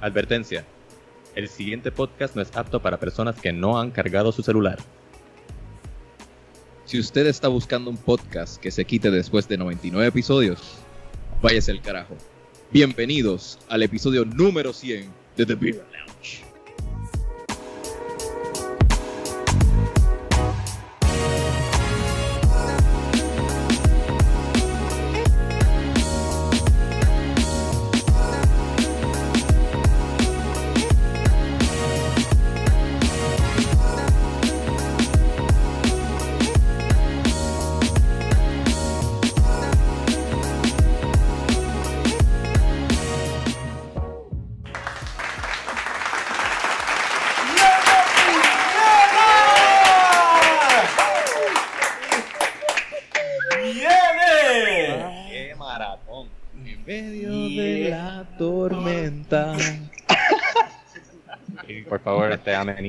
[0.00, 0.64] Advertencia.
[1.34, 4.78] El siguiente podcast no es apto para personas que no han cargado su celular.
[6.86, 10.78] Si usted está buscando un podcast que se quite después de 99 episodios,
[11.42, 12.16] váyase el carajo.
[12.72, 16.49] Bienvenidos al episodio número 100 de The Beer Lounge.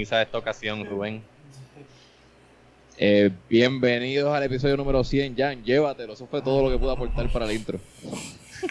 [0.01, 1.21] Ameniza esta ocasión, Rubén.
[2.97, 7.29] Eh, bienvenidos al episodio número 100, Jan, llévatelo, eso fue todo lo que pude aportar
[7.31, 7.79] para el intro.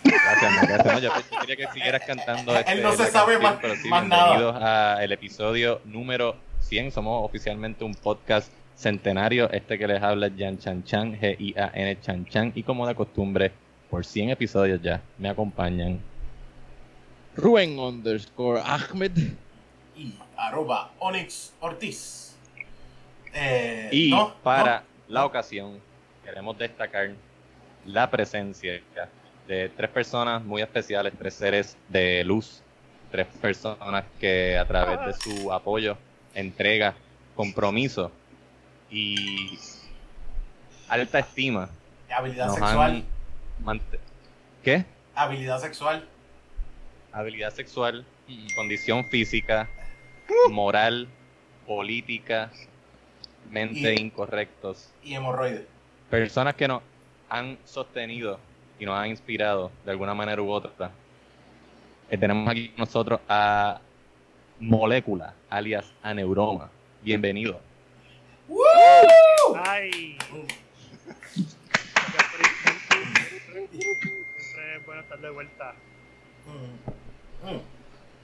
[0.03, 0.87] Gracias, man, gracias.
[0.95, 2.57] No, yo, yo quería que siguieras cantando.
[2.57, 4.25] Este, Él no se sabe canción, más- pero sí, más nada.
[4.37, 6.91] bienvenidos al episodio número 100.
[6.91, 9.49] Somos oficialmente un podcast centenario.
[9.53, 12.53] Este que les habla es Jan Chan Chan, G-I-A-N Chan Chan.
[12.57, 13.53] Y como de costumbre,
[13.89, 16.01] por 100 episodios ya, me acompañan.
[17.37, 19.13] Rubén underscore Ahmed.
[20.01, 22.35] Y arroba Onyx Ortiz.
[23.35, 24.85] Eh, Y no, para no.
[25.09, 25.79] la ocasión,
[26.25, 27.11] queremos destacar
[27.85, 28.81] la presencia
[29.47, 32.63] de tres personas muy especiales, tres seres de luz,
[33.11, 35.99] tres personas que a través de su apoyo,
[36.35, 36.95] entrega,
[37.37, 38.11] compromiso
[38.91, 39.59] y
[40.89, 41.69] alta estima
[42.11, 43.05] Habilidad sexual.
[44.65, 44.85] ¿Qué?
[45.15, 46.09] Habilidad sexual.
[47.13, 48.05] Habilidad sexual,
[48.55, 49.69] condición física,
[50.51, 51.09] moral,
[51.67, 52.51] política,
[53.51, 54.91] mente Y- incorrectos.
[55.03, 55.67] Y hemorroides.
[56.11, 56.83] personas que nos
[57.29, 58.39] han sostenido
[58.79, 60.91] y nos han inspirado de alguna manera u otra.
[62.11, 63.81] Eh, tenemos aquí con nosotros a
[64.59, 66.71] Molécula, alias Aneuroma.
[67.03, 67.61] Bienvenido.
[69.65, 70.17] Ay,
[74.39, 75.75] siempre es bueno estar de vuelta.
[76.47, 77.61] Mm, mm.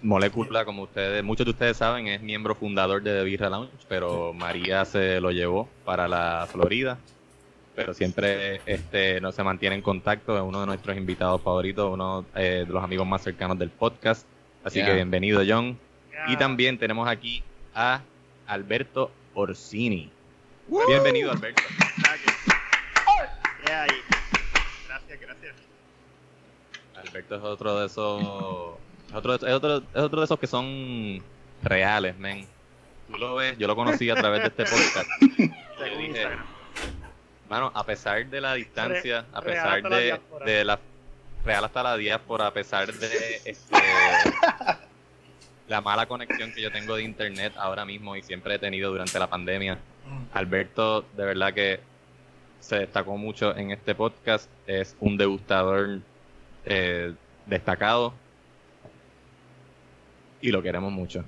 [0.02, 4.32] Molécula, como ustedes, muchos de ustedes saben, es miembro fundador de The Birra Lounge, pero
[4.32, 6.98] María se lo llevó para la Florida.
[7.74, 12.24] Pero siempre este, no se mantiene en contacto, es uno de nuestros invitados favoritos, uno
[12.34, 14.26] eh, de los amigos más cercanos del podcast.
[14.64, 14.86] Así Yeah.
[14.88, 15.78] que bienvenido, John.
[16.28, 17.42] Y también tenemos aquí
[17.74, 18.00] a
[18.46, 20.10] Alberto Orsini.
[20.88, 21.62] Bienvenido, Alberto.
[24.88, 25.54] Gracias, gracias.
[26.96, 28.74] Alberto es otro de esos.
[29.08, 31.22] Es otro, es otro, es otro de esos que son
[31.62, 32.46] reales, men.
[33.10, 35.08] Tú lo ves, yo lo conocí a través de este podcast.
[35.78, 36.26] Yo dije,
[37.48, 40.78] mano, a pesar de la distancia, a Re- pesar hasta la de, de la.
[41.44, 43.76] Real hasta la diáspora, a pesar de este,
[45.68, 49.16] la mala conexión que yo tengo de internet ahora mismo y siempre he tenido durante
[49.18, 49.78] la pandemia.
[50.32, 51.78] Alberto, de verdad que
[52.58, 54.50] se destacó mucho en este podcast.
[54.66, 56.00] Es un degustador
[56.64, 57.14] eh,
[57.46, 58.12] destacado.
[60.46, 61.24] Y lo queremos mucho.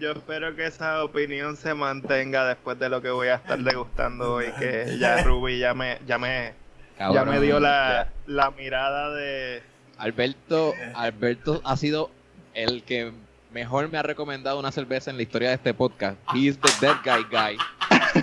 [0.00, 4.36] Yo espero que esa opinión se mantenga después de lo que voy a estar degustando
[4.36, 6.54] hoy, que ya Ruby ya me, ya me,
[6.98, 9.62] ya me dio la, la mirada de...
[9.98, 12.10] Alberto, Alberto ha sido
[12.54, 13.12] el que
[13.52, 16.16] mejor me ha recomendado una cerveza en la historia de este podcast.
[16.34, 17.58] He is the dead guy guy.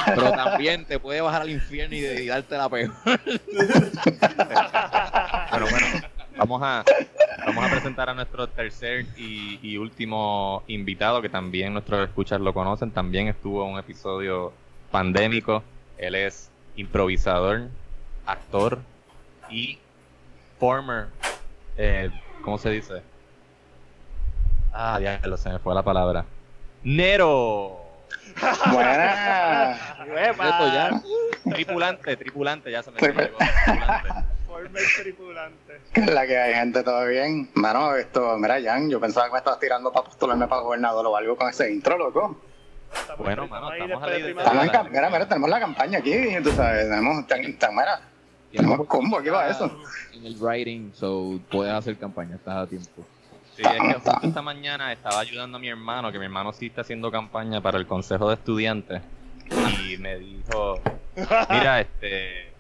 [0.06, 2.92] Pero también te puede bajar al infierno y, y darte la peor.
[5.52, 5.86] Bueno, bueno,
[6.42, 6.84] vamos a,
[7.46, 12.54] vamos a presentar a nuestro tercer y, y último invitado, que también nuestros escuchas lo
[12.54, 12.90] conocen.
[12.90, 14.52] También estuvo en un episodio
[14.90, 15.64] pandémico.
[15.98, 17.68] Él es improvisador,
[18.26, 18.80] actor
[19.52, 19.78] y
[20.60, 21.08] former,
[21.78, 22.10] eh,
[22.44, 23.04] ¿cómo se dice?
[24.74, 26.26] Ah, ya lo se me fue la palabra.
[26.84, 27.78] Nero.
[28.72, 29.78] Buena.
[31.44, 32.98] Tripulante, tripulante, ya se me.
[32.98, 34.31] Former tripulante.
[35.94, 36.84] ¿Qué es la que hay, gente?
[36.84, 37.50] ¿Todo bien?
[37.56, 41.16] Mano, esto, mira, Jan, yo pensaba que me estabas tirando para postularme para gobernador o
[41.18, 42.40] algo con ese intro, loco.
[42.94, 46.14] Estamos Bueno, mano, estamos ahí de cam- mira, mira, tenemos la campaña aquí,
[46.44, 48.02] tú sabes, tenemos, ten- ten- mira,
[48.52, 49.72] tenemos combo aquí para eso.
[50.14, 53.04] En el writing, so puedes hacer campaña, estás a tiempo.
[53.56, 56.68] Sí, es que justo esta mañana estaba ayudando a mi hermano, que mi hermano sí
[56.68, 59.02] está haciendo campaña para el consejo de estudiantes.
[59.90, 60.80] Y me dijo,
[61.50, 62.51] mira, este,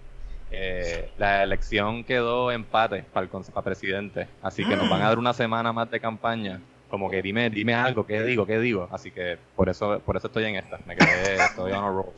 [0.51, 4.27] eh, la elección quedó empate para el para presidente.
[4.41, 6.59] Así que nos van a dar una semana más de campaña.
[6.89, 8.45] como que dime, dime algo, ¿qué digo?
[8.45, 8.89] ¿Qué digo?
[8.91, 10.77] Así que por eso, por eso estoy en esta.
[10.85, 12.13] Me quedé, estoy on a roll.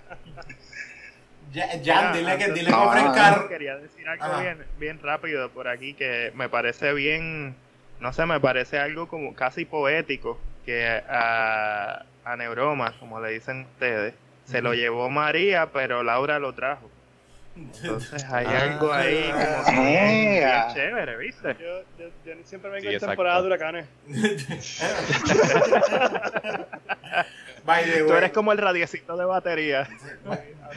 [1.53, 3.47] Ya, Jan, dile que, dile que ofrezca.
[3.47, 7.55] Quería decir algo bien, bien rápido por aquí que me parece bien,
[7.99, 13.65] no sé, me parece algo como casi poético que a, a Neuroma, como le dicen
[13.73, 14.13] ustedes,
[14.47, 16.89] se lo llevó María, pero Laura lo trajo.
[17.55, 18.61] Entonces hay Ah.
[18.63, 20.71] algo ahí como que bien, bien Ah.
[20.73, 21.55] chévere, ¿viste?
[21.59, 23.85] Yo, yo, yo siempre vengo Sí, en temporada de huracanes.
[27.65, 29.87] By the Tú eres como el radiecito de batería.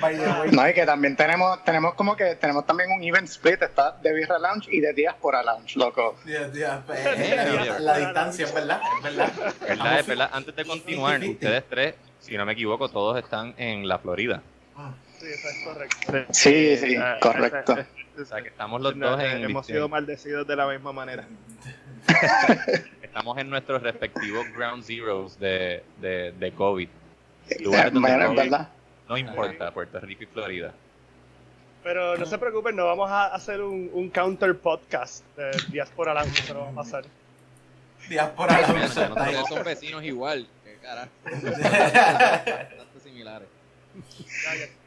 [0.01, 3.29] by the way, No, y que también tenemos, tenemos como que tenemos también un event
[3.29, 6.17] split, está de Birra Lounge y de Diaspora Lounge, loco.
[6.25, 9.31] Dios, Dios, eh, la, la distancia es verdad, es verdad.
[9.69, 10.01] ¿Verdad?
[10.01, 10.31] Es verdad.
[10.33, 14.43] Antes de continuar, ustedes tres, si no me equivoco, todos están en la Florida.
[15.19, 16.33] Sí, eso es correcto.
[16.33, 17.77] Sí, sí, Ah, correcto.
[17.79, 17.87] eh,
[18.17, 20.67] eh, O sea, que estamos los no, dos eh, en hemos sido maldecidos de la
[20.69, 21.27] misma manera.
[23.03, 26.89] estamos en nuestros respectivos ground zeros de, de, de COVID.
[27.61, 28.69] Lugares donde es COVID verdad.
[29.09, 30.73] no importa, Puerto Rico y Florida.
[31.83, 36.41] Pero no se preocupen, no vamos a hacer un, un counter podcast de Diaspora Lounge,
[36.43, 37.05] eso no va a pasar.
[38.09, 38.79] Diáspora Lounge.
[38.81, 40.47] nosotros somos- son vecinos igual.
[40.83, 41.11] Carajo.
[41.25, 43.49] Bastante similares.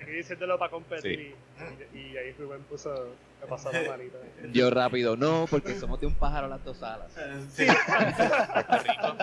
[0.07, 1.35] Diciéndolo para competir
[1.93, 4.17] y, y ahí Rubén puso, me pasó la manita.
[4.51, 7.11] Yo rápido, no, porque somos de un pájaro las dos alas.
[7.53, 7.65] Sí.
[7.67, 9.15] Puerto Rico,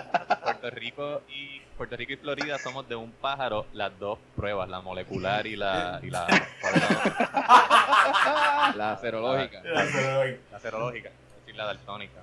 [0.43, 4.81] Puerto Rico y Puerto Rico y Florida somos de un pájaro las dos pruebas, la
[4.83, 6.27] molecular y la y la,
[6.61, 8.73] ¿cuál es la otra?
[8.77, 9.63] La serológica.
[9.63, 12.21] la serológica, es decir, la daltónica.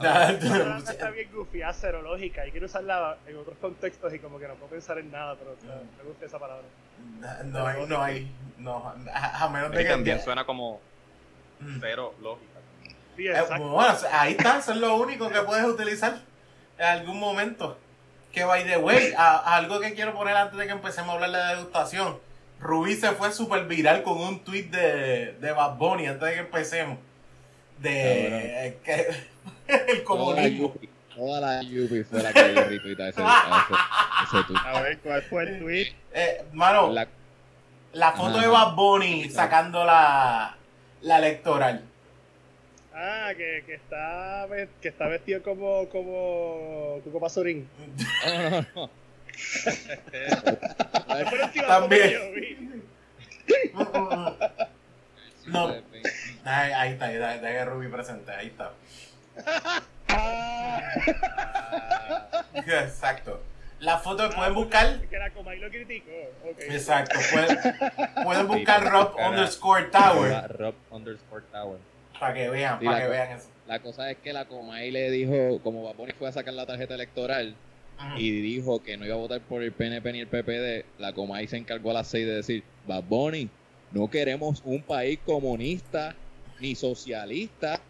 [0.00, 4.38] La palabra está bien goofy, ah, serológica, y quiero usarla en otros contextos y como
[4.38, 6.64] que no puedo pensar en nada, pero está- me gusta esa palabra.
[7.44, 9.90] No hay, no hay, no, a, a menos de que...
[9.90, 10.80] también suena como
[11.60, 11.78] Mm.
[11.80, 12.58] cero lógica.
[13.16, 13.68] Sí, Eh, exacto.
[13.68, 16.18] bueno, ahí está, eso es lo único que puedes utilizar
[16.78, 17.78] en algún momento.
[18.32, 21.12] Que by the way, a- a algo que quiero poner antes de que empecemos a
[21.14, 22.18] hablar de la degustación.
[22.58, 26.40] Rubí se fue súper viral con un tweet de, de Bad Bunny antes de que
[26.40, 26.98] empecemos.
[27.78, 29.06] De que,
[29.88, 30.74] el comunismo.
[31.14, 34.60] Toda la Yupi fue la que dio retweet a ese, a ese, ese tweet.
[34.64, 35.92] A ver, ¿cuál fue el tweet?
[36.14, 37.06] Eh, mano, la,
[37.92, 38.40] La- foto Ajá.
[38.40, 40.56] de Bad Bunny sacando la,
[41.02, 41.84] la electoral.
[42.94, 44.46] Ah, que, que, está,
[44.80, 47.68] que está vestido como, como Cuco Pasurín.
[48.26, 48.90] No, no.
[51.66, 52.02] También.
[52.02, 52.82] que yo vi.
[55.46, 55.68] No.
[56.44, 58.72] Ahí, ahí está, ahí está, ahí está que Rubí presente, ahí está.
[62.66, 63.40] Exacto.
[63.80, 65.00] La foto pueden buscar.
[65.08, 66.10] Que la Comay lo criticó.
[66.60, 71.78] Exacto, pueden, buscar Rob buscar a- underscore Tower Rob underscore Tower.
[72.20, 73.48] para que vean, Sí, para la que vean eso.
[73.66, 76.94] La cosa es que la Comay le dijo, como Baboni fue a sacar la tarjeta
[76.94, 77.54] electoral
[78.16, 81.46] y dijo que no iba a votar por el PNP ni el PPD, la Comay
[81.46, 83.48] se encargó a las 6 de decir, Baboni,
[83.92, 86.14] no queremos un país comunista
[86.60, 87.80] ni socialista.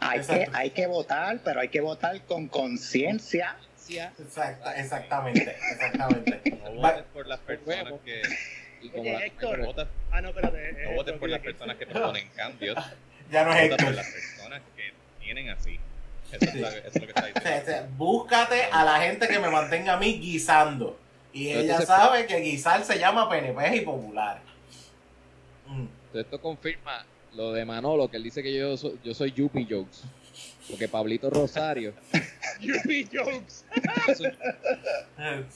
[0.00, 3.56] Hay que, hay que votar, pero hay que votar con conciencia.
[3.88, 6.40] Exacta- exactamente, exactamente.
[6.64, 8.22] No votes por las personas que
[8.82, 9.50] Y como Oye, la Héctor.
[9.50, 10.72] Comay votas, Ah, no, espérate.
[10.72, 12.76] no eh, votes no, por las personas que proponen cambios,
[13.30, 15.78] Ya no es vota por las personas que tienen así.
[16.32, 17.64] Eso es, la- eso es lo que está O sea, o diciendo.
[17.66, 20.98] sea, Búscate a la gente que me mantenga a mí guisando.
[21.32, 24.40] Y Pero ella sabe que guisar se llama PNP y popular.
[25.66, 25.80] Mm.
[26.06, 27.04] Entonces esto confirma
[27.36, 30.02] lo de Manolo, que él dice que yo soy, yo soy Yuppie Jokes.
[30.68, 31.92] Porque Pablito Rosario,
[32.60, 33.64] Yuppie jokes.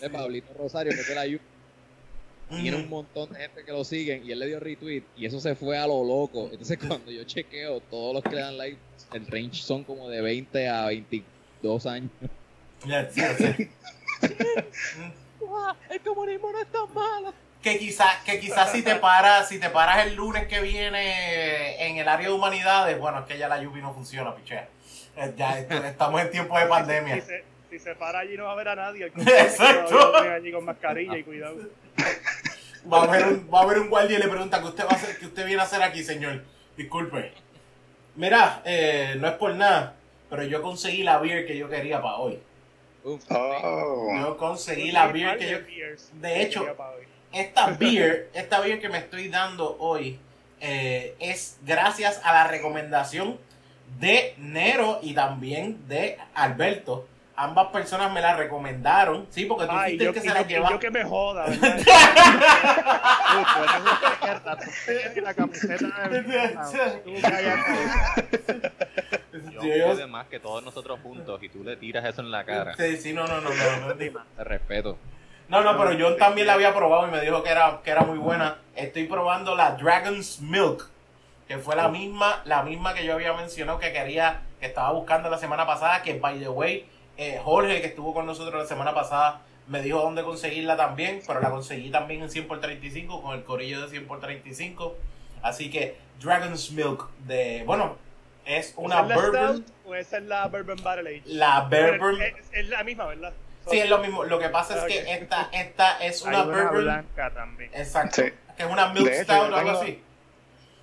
[0.00, 1.58] de Pablito Rosario, que es de la Yuppie,
[2.50, 5.40] tiene un montón de gente que lo siguen y él le dio retweet y eso
[5.40, 6.48] se fue a lo loco.
[6.50, 8.78] Entonces cuando yo chequeo, todos los que le dan like,
[9.12, 12.10] el range son como de 20 a 22 años.
[12.86, 13.68] Ya, sí, sí.
[15.90, 17.32] El comunismo no es tan malo.
[17.62, 21.96] Que quizás que quizás si te paras si te paras el lunes que viene en
[21.96, 24.68] el área de humanidades bueno es que ya la Yupi no funciona pichea
[25.16, 28.52] Eh, ya estamos en tiempos de Si pandemia se, si se para allí no va
[28.52, 29.06] a ver a nadie.
[29.16, 30.16] Exacto.
[30.16, 31.56] allí con mascarilla y cuidado.
[32.92, 34.90] va a haber un va a haber un guardia y le pregunta qué usted va
[34.90, 36.44] a hacer qué usted viene a hacer aquí señor
[36.76, 37.32] disculpe
[38.14, 39.96] mira eh, no es por nada
[40.30, 42.38] pero yo conseguí la beer que yo quería para hoy
[43.04, 44.10] Uf, Oh.
[44.20, 45.58] yo conseguí la beer que yo
[46.20, 46.64] de hecho,
[47.32, 50.18] esta beer, esta beer que me estoy dando hoy
[50.60, 53.38] eh, es gracias a la recomendación
[54.00, 57.06] de Nero y también de Alberto.
[57.40, 60.28] Ambas personas me la recomendaron, sí, porque tú Ay, fuiste yo, el que y se
[60.28, 60.70] yo- la y lleva.
[60.70, 61.76] yo que me joda, ¿verdad?
[61.76, 66.98] Tú, tú eres una izquierda, tú tienes la camiseta de...
[67.04, 68.72] Tú cállate.
[69.52, 72.30] Yo Yo- yo- sé más que todos nosotros juntos y tú le tiras eso en
[72.32, 72.74] la cara.
[72.76, 73.94] Sí, sí, no, no, no, no, no, no.
[73.94, 74.90] Te respeto.
[74.90, 75.17] No, no,
[75.48, 78.58] pero yo también la había probado y me dijo que era, que era muy buena.
[78.76, 80.88] Estoy probando la Dragon's Milk,
[81.46, 85.30] que fue la misma, la misma que yo había mencionado que quería, que estaba buscando
[85.30, 86.86] la semana pasada, que by the way,
[87.16, 91.40] eh, Jorge, que estuvo con nosotros la semana pasada, me dijo dónde conseguirla también, pero
[91.40, 94.96] la conseguí también en 100 por 35, con el corillo de 100 por 35.
[95.42, 97.96] Así que Dragon's Milk, de, bueno,
[98.44, 101.22] es una ¿Esa es la bourbon, Stout o esa es la Bourbon Barrel Age?
[101.26, 103.32] la bourbon, Es, es la misma, ¿verdad?
[103.70, 104.24] Sí, es lo mismo.
[104.24, 106.82] Lo que pasa es que esta, esta es Hay una una bourbon.
[106.84, 107.70] blanca también.
[107.74, 108.22] Exacto.
[108.22, 108.32] Sí.
[108.56, 110.02] Que es una milk stout o algo así.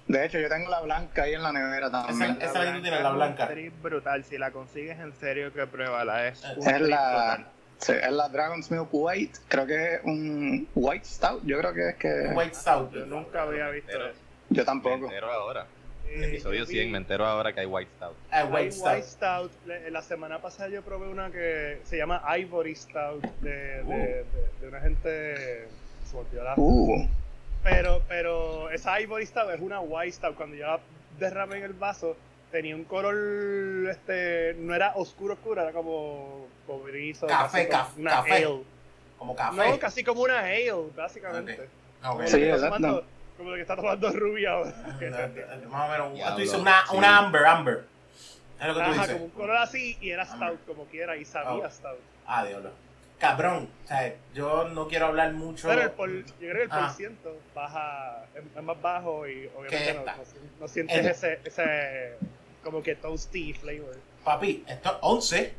[0.07, 2.31] De hecho, yo tengo la blanca ahí en la nevera también.
[2.37, 3.47] Esa- esa es la que tú tienes, la es blanca.
[3.47, 4.23] trip brutal.
[4.23, 6.27] Si la consigues en serio, que pruébala.
[6.27, 7.43] Es, Es Es la,
[7.79, 9.39] sí, es la Dragon's Milk White.
[9.47, 11.41] Creo que es un White Stout.
[11.43, 12.31] Yo creo que es que.
[12.35, 12.91] White stout.
[12.93, 14.19] Yo nunca había visto Pero- eso.
[14.49, 15.09] Yo tampoco.
[15.33, 15.65] ahora.
[16.07, 18.15] Eh, Episodio yo vi- 100, me entero ahora que hay White Stout.
[18.31, 18.93] Ah, hay white stout.
[18.93, 19.51] White Stout.
[19.65, 23.89] Le- La semana pasada yo probé una que se llama Ivory Stout de, de, Uh.
[23.89, 24.25] de-
[24.61, 25.67] de una gente.
[26.05, 27.07] Se la- Uh,
[27.63, 30.35] Pero, pero esa Ivory Stout es una White Stout.
[30.35, 30.79] Cuando yo la
[31.19, 32.15] derramé en el vaso,
[32.51, 37.25] tenía un color, este, no era oscuro oscuro, era como cobrizo.
[37.27, 38.31] Café, casi como caf- una café.
[38.45, 38.61] ale.
[39.17, 39.69] Como café.
[39.69, 41.53] No, casi como una ale, básicamente.
[41.53, 41.59] Ok.
[42.01, 42.21] Como, Ok.
[42.21, 42.37] lo Sí,
[43.37, 44.71] como lo que está tomando Ruby ahora.
[45.69, 46.35] Más o menos.
[46.35, 46.95] Tú dices una, sí.
[46.95, 47.85] una amber, amber.
[48.59, 49.13] Es lo que tú Ajá, dices.
[49.13, 51.69] como un color así y era stout como quiera y sabía Oh.
[51.69, 51.99] stout.
[52.25, 52.71] Ah, diablo.
[53.19, 53.69] Cabrón.
[53.83, 55.67] O sea, yo no quiero hablar mucho.
[55.67, 56.87] Pero el por, yo creo que el Ah.
[56.87, 60.97] por ciento baja, es, es más bajo y ¿Qué obviamente no, no, si- no sientes
[60.97, 62.13] El- ese, ese
[62.63, 63.95] como que toasty flavor.
[64.23, 65.53] Papi, esto es 11.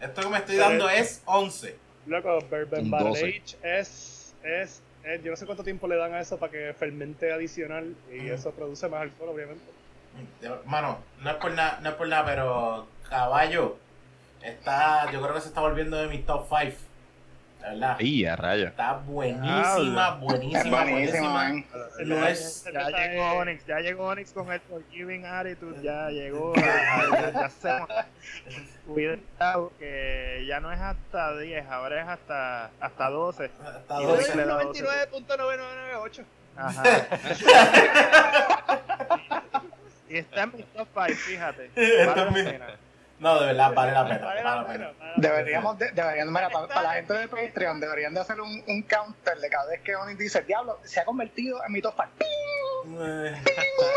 [0.00, 1.76] Esto que me estoy Pero dando es- es 11.
[2.06, 3.26] Luego, Bourbon Barrel 12.
[3.26, 6.74] Age es, es, es- yo no sé cuánto tiempo le dan a eso para que
[6.74, 9.64] fermente adicional y eso produce más alcohol obviamente.
[10.64, 13.76] Mano, no es por nada, no es por nada, pero caballo
[14.42, 16.76] está, yo creo que se está volviendo de mis top 5.
[17.66, 18.00] La verdad.
[18.00, 18.68] Y a raya.
[18.68, 21.30] Está buenísima, buenísima, es buenísima.
[21.32, 21.64] man.
[22.04, 26.52] No es- Ya llegó Onyx, ya llegó Onyx con el Forgiving Attitude, ya llegó.
[26.56, 27.86] Ya, ya se-
[28.86, 33.50] Cuidado que ya no es hasta 10, ahora es hasta, hasta 12.
[33.64, 34.36] Hasta Y Y doce doce.
[34.36, 36.24] le es da 99.9998.
[36.58, 36.82] Ajá.
[40.08, 41.70] y está en mi top 5, fíjate.
[41.74, 42.66] Esto Vale es la mi- pena.
[43.18, 44.26] No, de verdad, vale la pena.
[44.26, 44.92] Vale la.
[45.16, 45.90] Deberíamos, de,
[46.26, 49.66] mira, para, para la gente de Patreon, deberían de hacer un, un counter de cada
[49.70, 52.36] vez que Oni dice, diablo, se ha convertido en mi top 5.
[53.00, 53.42] Eh,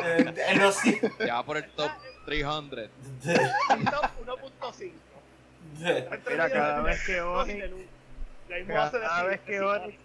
[0.05, 1.11] eh, eh.
[1.25, 1.91] Ya va por el top
[2.25, 2.89] 300.
[3.91, 4.91] Top 1.5.
[6.29, 7.73] Mira, cada vez que hace
[8.67, 9.97] cada vez que Onyx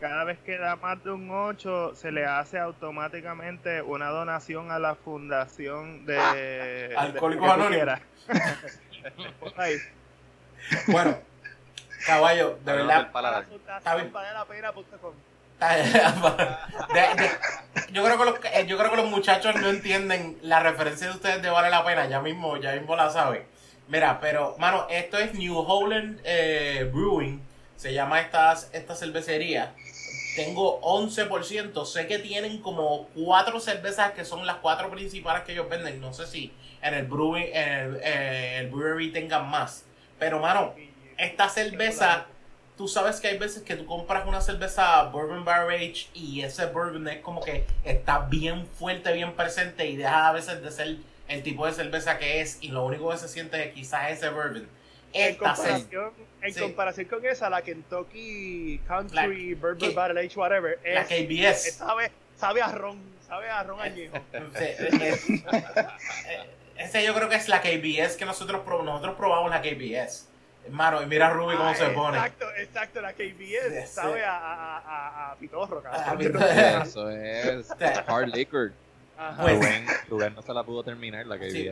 [0.00, 4.78] cada vez que da más de un 8, se le hace automáticamente una donación a
[4.78, 8.00] la fundación de Alcohólicos que tú Anónimos.
[10.88, 11.18] Bueno,
[12.04, 13.10] caballo, de verdad.
[17.16, 17.30] de-
[17.92, 21.14] yo, creo que los, eh, yo creo que los muchachos no entienden la referencia de
[21.14, 22.06] ustedes de Vale la Pena.
[22.06, 23.44] Ya mismo, ya mismo la saben.
[23.88, 27.47] Mira, pero, mano, esto es New Holland eh, Brewing.
[27.78, 29.72] Se llama esta, esta cervecería.
[30.34, 31.86] Tengo 11%.
[31.86, 36.00] Sé que tienen como cuatro cervezas que son las cuatro principales que ellos venden.
[36.00, 39.84] No sé si en el, brewing, en el, eh, el brewery tengan más.
[40.18, 40.74] Pero, mano,
[41.16, 42.26] esta cerveza,
[42.76, 46.66] tú sabes que hay veces que tú compras una cerveza Bourbon Barrel Age y ese
[46.66, 50.96] bourbon es como que está bien fuerte, bien presente y deja a veces de ser
[51.28, 54.30] el tipo de cerveza que es y lo único que se siente es quizás ese
[54.30, 54.68] bourbon.
[55.12, 56.60] En Esta cerveza, comparación, en Sí.
[56.60, 59.90] comparación con esa, la Kentucky Country La- ¿qué?
[59.90, 61.68] Barrel Age, whatever, la es, KBS.
[61.68, 64.16] es- sabe, sabe a ron, sabe a ron añejo.
[64.32, 65.42] Es- es-
[66.76, 68.86] ese yo creo que es la KBS que nosotros probamos.
[68.94, 70.26] Nosotros probamos la KBS.
[70.66, 72.18] Hermano, y mira a Ruby cómo Ah, se pone.
[72.18, 74.24] Exacto, exacto, la KBS Sí, sabe sí.
[74.24, 76.18] a, a, a, a pitorro, A cabrón.
[76.18, 76.44] pitorro.
[76.82, 77.70] Eso es
[78.06, 78.72] hard liquor.
[79.16, 79.42] Ajá.
[79.42, 81.62] Pues- Rubén, Rubén no se la pudo terminar, la Sí.
[81.64, 81.70] vi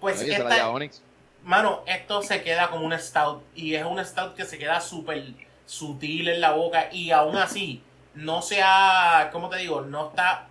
[0.00, 1.02] Pues Oye, se la esta, lleva Onyx.
[1.44, 5.24] Mano, esto se queda como un stout y es un stout que se queda súper
[5.64, 7.82] sutil en la boca y aún así
[8.14, 9.80] no se ha, ¿cómo te digo?
[9.82, 10.48] No está,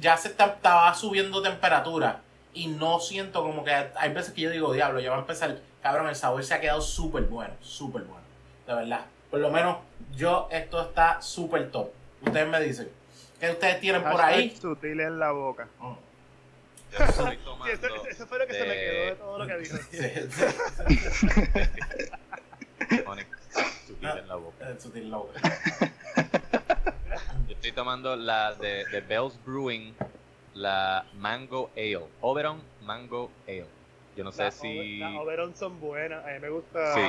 [0.00, 2.20] ya se está, estaba subiendo temperatura
[2.54, 5.58] y no siento como que hay veces que yo digo, diablo, ya va a empezar,
[5.82, 8.24] cabrón, el sabor se ha quedado súper bueno, súper bueno,
[8.66, 9.06] de verdad.
[9.30, 9.78] Por lo menos
[10.14, 11.88] yo, esto está súper top.
[12.20, 12.90] Ustedes me dicen,
[13.40, 14.54] ¿qué ustedes tienen por ahí?
[14.60, 15.68] sutil en la boca.
[15.80, 16.11] Mm.
[16.98, 19.38] Yo estoy Sí, tomando eso, eso fue lo que se me de- quedó de todo
[19.38, 19.54] lo que.
[23.06, 23.28] Onyx,
[23.86, 24.70] sutil en la boca.
[24.70, 25.32] Eh, sutil loco.
[27.46, 29.94] Yo estoy tomando la de, de Bell's Brewing,
[30.54, 32.00] la Mango Ale.
[32.20, 33.66] Oberon Mango Ale.
[34.16, 34.98] Yo no sé Las si...
[34.98, 36.24] Las Oberon son buenas.
[36.26, 37.00] A mí me gusta Sí.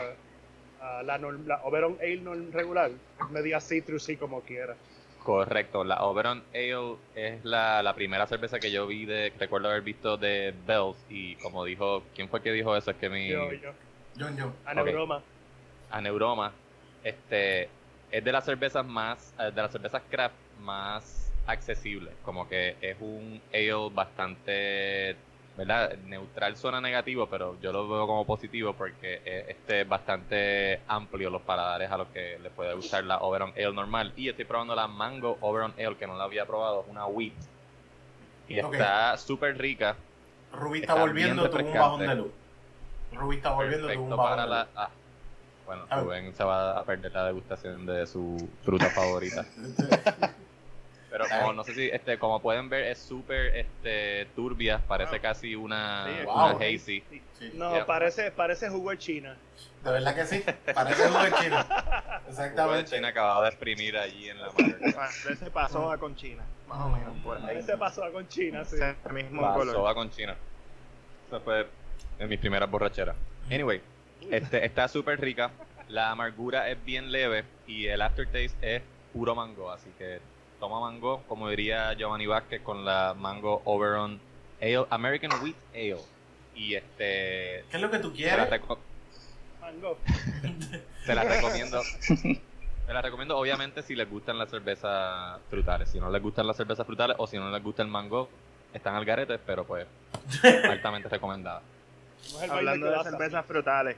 [0.81, 2.91] ah, la, la Oberon Ale regular.
[3.31, 4.75] Media citrus y como quiera.
[5.23, 9.81] Correcto, la Oberon Ale es la, la primera cerveza que yo vi de, recuerdo haber
[9.81, 12.91] visto de Bells y como dijo, ¿quién fue que dijo eso?
[12.91, 13.71] Es que mi Yo, yo.
[14.19, 14.53] John, John.
[14.65, 15.21] Aneuroma.
[15.89, 16.51] Aneuroma,
[17.03, 17.69] este,
[18.11, 22.97] es de las cervezas más, eh, de las cervezas craft más accesibles, como que es
[22.99, 25.15] un ale bastante,
[25.57, 25.95] ¿verdad?
[26.05, 31.41] Neutral suena negativo, pero yo lo veo como positivo porque es este, bastante amplio los
[31.41, 34.13] paladares a los que les puede gustar la Oberon Ale normal.
[34.15, 37.33] Y estoy probando la Mango Oberon Ale, que no la había probado, una wheat.
[38.47, 39.95] Y está súper rica.
[40.51, 42.31] Rubí está, Está volviendo, tuvo un bajón de luz.
[43.13, 44.59] Rubí está volviendo, tuvo un bajón para de la...
[44.63, 44.69] luz.
[44.75, 44.89] ah,
[45.65, 45.85] bueno.
[45.91, 49.45] Rubén se va a perder la degustación de su fruta favorita.
[51.13, 55.21] Pero como no sé si, este, como pueden ver, es súper este, turbia, parece Wow.
[55.21, 57.03] casi una, Sí, una hazy.
[57.37, 57.85] Sí, No, Yeah.
[57.85, 59.37] parece, parece jugo de China.
[59.83, 60.43] de verdad que sí.
[60.73, 61.57] Parece jugo de chino.
[61.63, 62.95] Jugo de Exactamente.
[62.95, 64.75] China acabado de exprimir allí en la mano.
[64.95, 67.15] Parece pasoa con China, más o menos.
[67.23, 67.57] Por ahí.
[67.57, 68.77] Ahí se pasó con China, sí.
[68.77, 69.75] Ese mismo color.
[69.75, 70.35] Soba con China.
[71.27, 71.67] Esa fue
[72.17, 73.15] en mis primeras borracheras.
[73.51, 73.81] Anyway,
[74.31, 75.51] este, está súper rica.
[75.89, 78.81] La amargura es bien leve y el aftertaste es
[79.13, 79.69] puro mango.
[79.71, 80.19] Así que
[80.63, 84.17] toma mango, como diría Giovanni Vázquez, con la mango Oberon
[84.61, 85.97] Ale, American Wheat Ale.
[86.55, 87.65] Y este.
[87.69, 88.47] ¿Qué es lo que tú quieres?
[89.59, 89.97] Mango.
[91.05, 91.81] se la recomiendo.
[92.85, 95.87] Se la recomiendo, obviamente, si les gustan las cervezas frutales.
[95.87, 98.27] Si no les gustan las cervezas frutales o si no les gusta el mango,
[98.73, 99.87] están al garete, pero pues
[100.69, 101.61] altamente recomendada.
[102.49, 103.95] Hablando de cervezas frutales.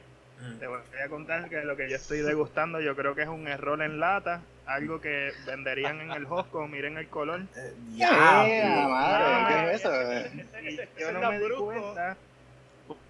[0.59, 3.47] Te voy a contar que lo que yo estoy degustando yo creo que es un
[3.47, 7.41] error en lata, algo que venderían en el Hosco, miren el color.
[7.41, 8.89] Eh, ¡Eh, diablo.
[8.89, 9.45] madre!
[9.47, 10.01] ¿Qué es eso?
[10.01, 12.17] Ese- ese- Y ese yo no la me di cuenta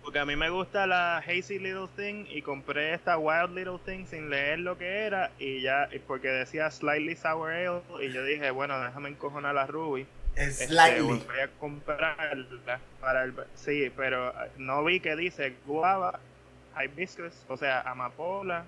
[0.01, 4.05] porque a mí me gusta la Hazy Little Thing y compré esta Wild Little Thing
[4.05, 8.23] sin leer lo que era y ya y porque decía Slightly Sour Ale y yo
[8.23, 11.01] dije bueno déjame encojonar a Ruby Este, Slightly.
[11.01, 16.19] voy a comprarla para el sí pero eh, no vi que dice guava
[16.83, 18.65] hibiscus o sea amapola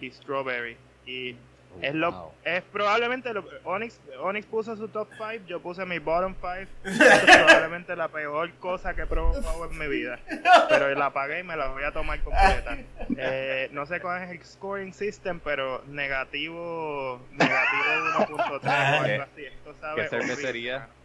[0.00, 1.36] y strawberry y
[1.82, 2.32] es lo Wow.
[2.44, 6.50] es probablemente lo, Onyx Onyx puso su top 5 yo puse mi bottom 5
[6.84, 10.18] es probablemente la peor cosa que he probado en mi vida
[10.70, 12.78] pero la pagué y me la voy a tomar completa
[13.18, 17.84] Eh, no sé cuál es el scoring system pero negativo negativo
[18.26, 20.76] 1.3 o algo así esto sabe ¿Qué cervecería?
[20.76, 20.96] horrible.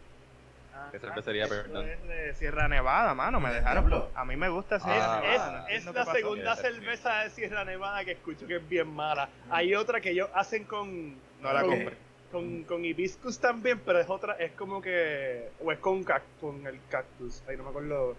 [0.90, 4.04] Ah, es de Sierra Nevada, mano, me dejaron.
[4.14, 5.60] A mí me gusta Ah, Sierra Nevada.
[5.62, 9.28] no es la segunda cerveza de Sierra Nevada que escucho que es bien mala.
[9.50, 11.12] Hay otra que ellos hacen con.
[11.40, 11.96] No la con, compré.
[12.30, 15.50] Con, con hibiscus también, pero es otra, es como que.
[15.64, 17.42] O es con, cac- con el cactus.
[17.48, 18.16] Ahí no me acuerdo.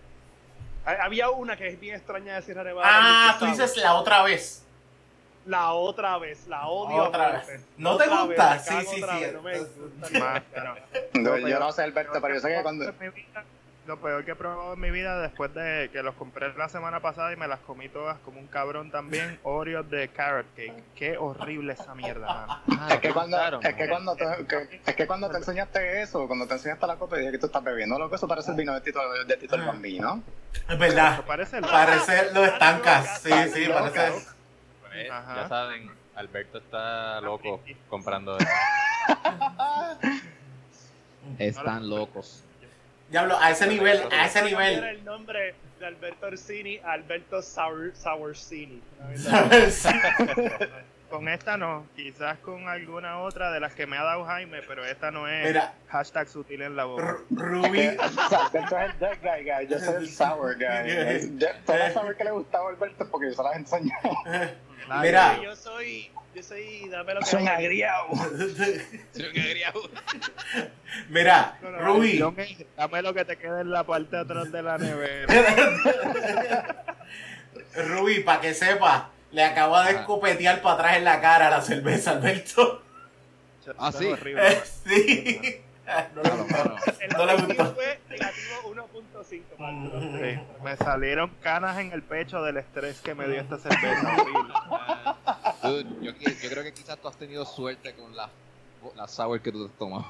[0.86, 2.88] Hay- Había una que es bien extraña de Sierra Nevada.
[2.92, 4.66] Ah, tú dices la otra vez.
[5.46, 7.04] La otra vez, la odio.
[7.04, 7.66] Otra vez.
[7.78, 8.54] ¿No te Otra gusta?
[8.54, 9.02] vez, Sí, sí, sí.
[9.02, 10.20] vez, no me gusta.
[10.20, 10.76] Más, pero-
[11.16, 12.94] No, Lo yo no sé, Alberto, pero yo sé que cuando.
[13.86, 17.02] Lo peor que he probado en mi vida después de que los compré la semana
[17.02, 20.82] pasada y me las comí todas como un cabrón también, Oreos de carrot cake.
[20.96, 22.62] Qué horrible esa mierda, mano.
[22.80, 26.02] Ah, Es que, cuando, gustaron, es, que cuando te, que- es que cuando te enseñaste
[26.02, 28.52] eso, cuando te enseñaste la copa, dije que tú estás bebiendo lo que eso parece
[28.52, 30.24] el vino de Tito, de Tito el Bambino.
[30.70, 31.22] Es verdad.
[31.28, 33.20] Parece el Parece lo estancas.
[33.22, 34.14] Sí, sí, parece.
[35.12, 35.36] Ajá.
[35.36, 38.48] ya saben, Alberto está loco comprando eso.
[41.40, 42.44] Están locos.
[43.10, 44.84] Diablo, a ese nivel, a ese nivel.
[44.84, 48.82] el nombre de Alberto Orsini a Alberto Sour, Sourcini.
[51.10, 54.84] Con esta no, quizás con alguna otra de las que me ha dado Jaime, pero
[54.84, 55.76] esta no es Mira.
[55.90, 57.04] hashtag sutil en la boca.
[57.04, 57.88] R- Rubí.
[58.00, 59.68] O sea, Alberto es el dead guy, guy.
[59.68, 60.90] Yo soy el sour guy.
[60.90, 63.56] El sour que le gustaba a Alberto porque yo se las
[65.02, 65.40] Mira.
[65.42, 67.66] Yo soy, yo soy, dame lo que Soy un hay.
[67.66, 68.08] agriado.
[71.10, 72.18] Mira, No, no, Rubí.
[72.18, 75.28] yo me- dame lo que te quede en la parte de atrás de la nevera.
[77.76, 80.00] Rubí, para que sepa, le acaba de Ah.
[80.02, 82.84] escopetear para atrás en la cara la cerveza, Alberto.
[83.78, 84.08] Ah, sí.
[84.86, 85.62] sí.
[86.16, 86.76] No Claro, claro.
[87.02, 87.76] El No le negativo gustó.
[87.76, 88.56] fue negativo
[89.24, 89.42] 1.5.
[89.60, 90.00] Marco.
[90.02, 94.16] Sí, me salieron canas en el pecho del estrés que me dio esta cerveza.
[95.64, 98.30] Dude, yo, yo creo que quizás tú has tenido suerte con la,
[98.96, 100.06] la sour que tú te tomas.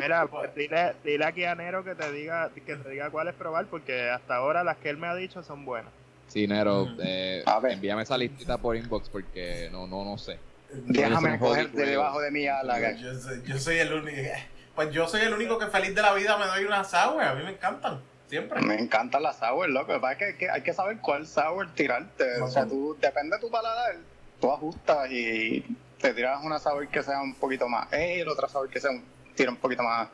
[0.00, 3.66] Mira, pues dile, dile aquí a Nero que te diga que te diga cuáles probar,
[3.66, 5.90] porque hasta ahora las que él me ha dicho son buenas.
[6.28, 6.98] Sí, Nero, Mm.
[7.02, 7.72] eh, A ver.
[7.72, 10.38] envíame esa listita por inbox porque no, no, no sé.
[10.72, 12.92] Déjame Yo soy coger de debajo de mi ala.
[12.96, 14.16] Yo soy, yo soy el único.
[14.74, 17.22] Pues yo soy el único que feliz de la vida me doy una sour.
[17.22, 18.00] A mí me encantan.
[18.28, 18.62] Siempre.
[18.62, 19.92] Me encanta la sour, loco.
[19.92, 22.40] Lo que pasa es que hay que, hay que saber cuál sour tirarte.
[22.40, 23.96] O sea, tú, depende de tu paladar,
[24.40, 25.60] tú ajustas y
[26.00, 29.04] te tiras una sour que sea un poquito más ale, otra sour que sea un,
[29.34, 30.08] tira un poquito más,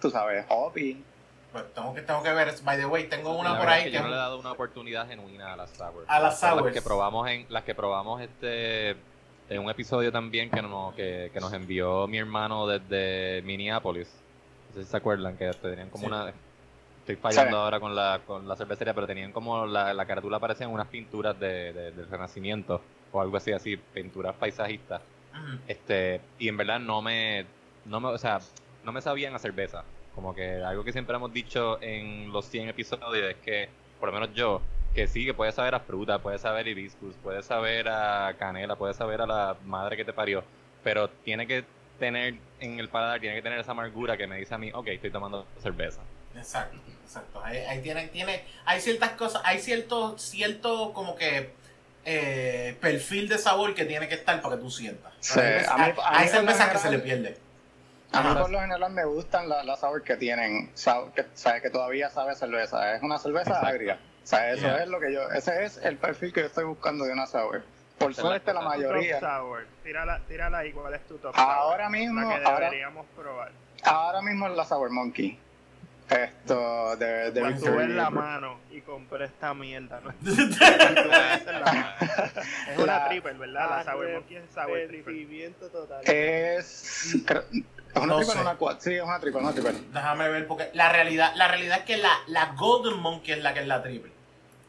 [0.00, 1.02] tú sabes, hoppy.
[1.52, 2.54] Pues tengo que, tengo que ver.
[2.62, 3.96] By the way, tengo una La por ahí es que que.
[3.96, 6.04] yo no le he dado una oportunidad genuina a las sours.
[6.08, 6.64] A las Son sours.
[6.64, 8.96] Las que probamos en, las que probamos este
[9.48, 14.08] en un episodio también que nos, que, que nos envió mi hermano desde Minneapolis.
[14.70, 16.06] No sé si se acuerdan que tenían como Sí.
[16.08, 16.32] una
[17.00, 20.70] estoy fallando ahora con la, con la cervecería, pero tenían como la, la carátula parecían
[20.70, 22.80] unas pinturas de, de- del renacimiento
[23.12, 25.02] o algo así así, pinturas paisajistas.
[25.32, 25.58] Ujú.
[25.68, 27.44] Este, y en verdad no me,
[27.84, 28.38] no me, o sea,
[28.84, 29.84] no me sabían a cerveza.
[30.14, 33.68] Como que algo que siempre hemos dicho en los 100 episodios es que,
[34.00, 34.62] por lo menos yo,
[34.94, 38.94] que sí, que puede saber a fruta, puede saber hibiscus, puede saber a canela, puede
[38.94, 40.44] saber a la madre que te parió,
[40.84, 41.64] pero tiene que
[41.98, 44.86] tener en el paladar, tiene que tener esa amargura que me dice a mí, ok,
[44.88, 46.00] estoy tomando cerveza.
[46.36, 47.40] Exacto, exacto.
[47.44, 51.52] Ahí, ahí tiene, tiene, hay ciertas cosas, hay cierto, cierto como que
[52.04, 55.12] eh, perfil de sabor que tiene que estar para que tú sientas.
[55.20, 57.36] Sí, hay a mí- hay- a cervezas que se le pierde.
[58.12, 61.70] A mí por lo general me gustan las sour que tienen, sour, que, sabe, que
[61.70, 62.94] todavía sabe cerveza.
[62.94, 63.66] Es una cerveza Exacto.
[63.66, 63.98] agria.
[64.24, 64.82] O sea, eso Yeah.
[64.82, 67.62] es lo que yo, ese es el perfil que yo estoy buscando de una sour.
[67.98, 69.20] Por la suerte la mayoría.
[69.20, 69.66] Top sour.
[69.84, 71.46] Tírala, tírala ahí, ¿cuál es tu top sour?
[71.48, 73.52] Ahora mismo, La que ahora, deberíamos probar.
[73.84, 75.38] ahora mismo es la Sour Monkey.
[76.10, 80.00] Esto de, de Cuando tuve en la mano y compré esta mierda.
[80.00, 80.10] ¿no?
[80.10, 81.96] Es la-
[82.72, 83.70] es una La- triple, ¿verdad?
[83.70, 85.50] La Sour Monkey es Sour triple.
[85.72, 86.00] Total.
[86.04, 87.14] Es, ¿es
[87.96, 88.80] una No triple una quad?
[88.80, 89.72] Sí, es una triple, una triple.
[89.92, 93.54] Déjame ver, porque la realidad, la realidad es que la, la Golden Monkey es la
[93.54, 94.12] que es la triple.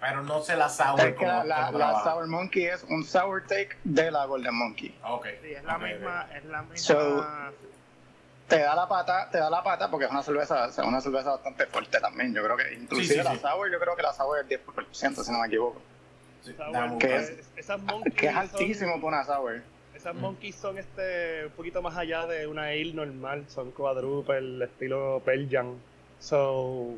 [0.08, 2.12] Pero no se la sour Es que como, la, la, como la trabaja.
[2.12, 4.96] Sour Monkey es un sour take de la Golden Monkey.
[5.04, 5.28] Ok.
[5.41, 6.78] Sí, es la misma, es la misma.
[6.78, 7.26] So-
[8.48, 11.02] Te da la pata, te da la pata porque es una cerveza, o sea, una
[11.02, 12.32] cerveza bastante fuerte también.
[12.34, 13.39] Yo creo que inclusive Sí, sí, la sí.
[13.39, 15.82] sour, yo creo que la sour es 10%, si no me equivoco.
[16.44, 17.82] Sí, Sour, que es- esas
[18.15, 19.62] Que es son- altísimo para una sour.
[19.96, 20.20] Esas Mm.
[20.20, 25.80] monkeys son este un poquito más allá de una ale normal, son quadruple, estilo Belgian.
[26.19, 26.95] So,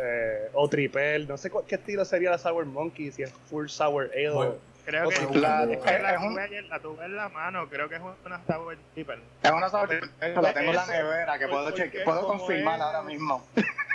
[0.00, 3.68] eh, o triple, no sé cu- qué estilo sería la Sour Monkey, si es full
[3.68, 4.30] sour ale.
[4.30, 7.68] Bueno, Creo que La- es que la, un- tuve ayer- la tuve en la mano,
[7.68, 9.18] creo que es una Sour triple.
[9.42, 12.80] Es una sour, yo la tengo en la nevera que puedo, cheque- puedo confirmar es-
[12.82, 13.46] ahora mismo.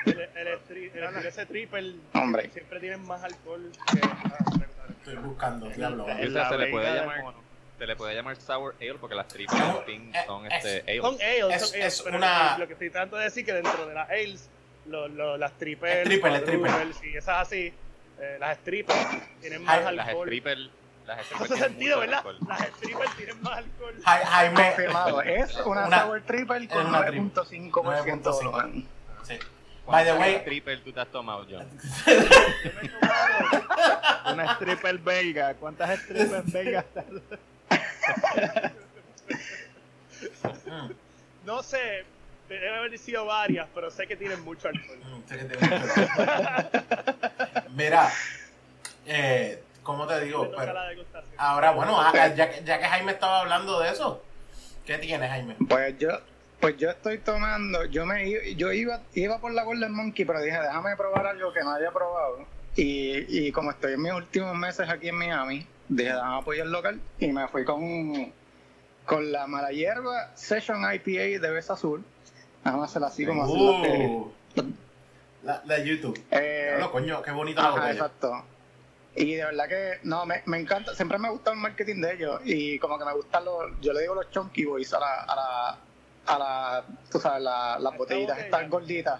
[0.05, 0.47] el, el,
[0.93, 2.49] el ese triple Hombre.
[2.51, 3.99] siempre tienen más alcohol que.
[4.03, 4.45] ah.
[4.99, 6.05] Estoy buscando, diablo.
[6.05, 7.33] Se le puede llamar-
[7.77, 11.01] Se le puede llamar sour ale porque las triples eh, son es- este ale.
[11.01, 13.53] Son ales, Es- son ales, es pero una- lo que estoy tratando de decir que
[13.53, 14.49] dentro de las ales,
[14.87, 16.71] lo, lo- las triples, Es triple, triple.
[16.99, 17.73] sí, esas así,
[18.19, 18.99] eh, las strippers
[19.41, 20.29] tienen Ay, más Las alcohol.
[21.05, 22.17] las Eso stripper hace tienen sentido, ¿verdad?
[22.17, 22.37] alcohol.
[22.47, 23.95] Las strippers tienen más alcohol.
[24.03, 24.63] Ja- Jaime.
[24.67, 25.21] Confirmado.
[25.21, 27.31] Es una, Una- sour triple con es una triple.
[27.33, 28.87] 9.5% de volumen.
[29.23, 29.33] Sí.
[29.87, 31.67] By the ¿Cuántas way, stripper tú te has tomado, John?
[34.33, 35.53] Una stripper belga.
[35.53, 36.85] ¿Cuántas strippers belgas?
[36.85, 37.05] te has-
[41.45, 42.03] No sé,
[42.49, 44.97] debe haber sido varias, pero sé que tienen mucho alcohol.
[45.03, 45.57] mm, sé que.
[47.75, 48.09] Mira,
[49.05, 50.43] eh, ¿cómo te digo?
[50.43, 51.33] Me toca Pero- la degustación.
[51.37, 54.23] ahora, bueno, ah, ah, ya, que- ya que Jaime estaba hablando de eso,
[54.85, 55.55] ¿qué tienes, Jaime?
[55.67, 56.09] Pues yo,
[56.59, 60.41] pues yo estoy tomando, yo me i- yo iba, iba por la Golden Monkey, pero
[60.41, 62.45] dije, déjame probar algo que no haya probado.
[62.77, 66.71] Y, y como estoy en mis últimos meses aquí en Miami, dije, déjame apoyar el
[66.71, 68.33] local y me fui con,
[69.05, 72.03] con la mala hierba Session IPA de Besa Azul.
[72.65, 73.53] Déjame hacerla así como así.
[73.53, 74.31] Uh,
[75.43, 76.19] la, la YouTube.
[76.31, 77.91] Eh, coño, qué bonita la Ajá, botella.
[77.93, 78.43] exacto.
[79.15, 82.41] Y de verdad que, no, me, me encanta, siempre me gusta el marketing de ellos
[82.43, 85.35] y como que me gustan los, yo le digo los chunky boys a la, a
[85.35, 85.77] la,
[86.25, 88.45] a la, tú sabes, la- las Esta botellitas botella.
[88.57, 89.19] estas gorditas.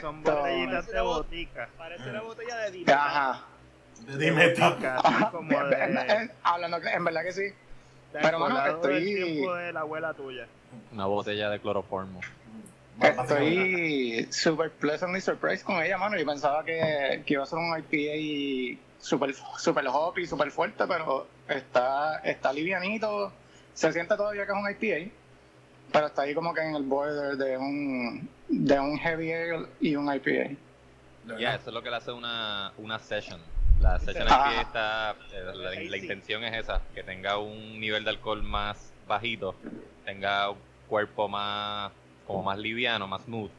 [0.00, 1.68] Son Esto- botellitas de botica.
[1.76, 2.98] Parece una botella de dinero.
[2.98, 3.44] Ajá.
[4.18, 4.48] Dime.
[4.54, 5.76] Botica, como en- de,
[6.14, 7.42] en- hablando, en verdad que sí.
[8.12, 10.46] Pero, del estoy- tiempo de la abuela tuya.
[10.92, 12.20] Una botella de cloroformo.
[13.00, 16.18] Estoy super pleasantly surprised con ella, mano.
[16.18, 21.26] Yo pensaba que, que iba a ser un IPA super, super hoppy, super fuerte, pero
[21.48, 23.32] está, está livianito.
[23.72, 25.10] Se siente todavía que es un IPA,
[25.92, 29.96] pero está ahí como que en el border de un, de un heavy ale y
[29.96, 30.54] un IPA.
[31.38, 33.40] Ya, eso es lo que le hace una, una session.
[33.80, 34.50] La session Ah.
[34.52, 38.92] IPA está, eh, la, la intención es esa, que tenga un nivel de alcohol más
[39.08, 39.54] bajito,
[40.04, 41.90] tenga un cuerpo más,
[42.26, 43.50] como más liviano, más smooth,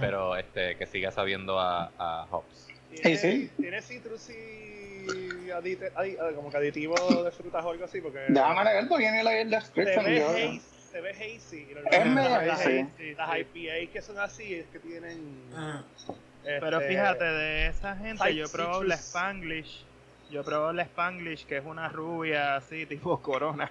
[0.00, 2.66] pero este, que siga sabiendo a, a hops.
[2.94, 3.50] Tiene, Sí, sí.
[3.60, 8.26] tiene citrus y adite- adi- ah, como que aditivo de frutas o algo así, porque
[8.28, 10.04] Déjame leer porque viene la se description.
[10.04, 11.56] ve, hazy, se ve hazy.
[11.70, 13.14] y Es medio hazy.
[13.16, 15.44] las IPA que son así es que tienen
[16.44, 18.94] Pero Este, fíjate, de esa gente, yo he probado la.
[18.94, 19.84] Spanglish.
[20.30, 23.70] Yo probado la Spanglish, que es una rubia así, tipo corona.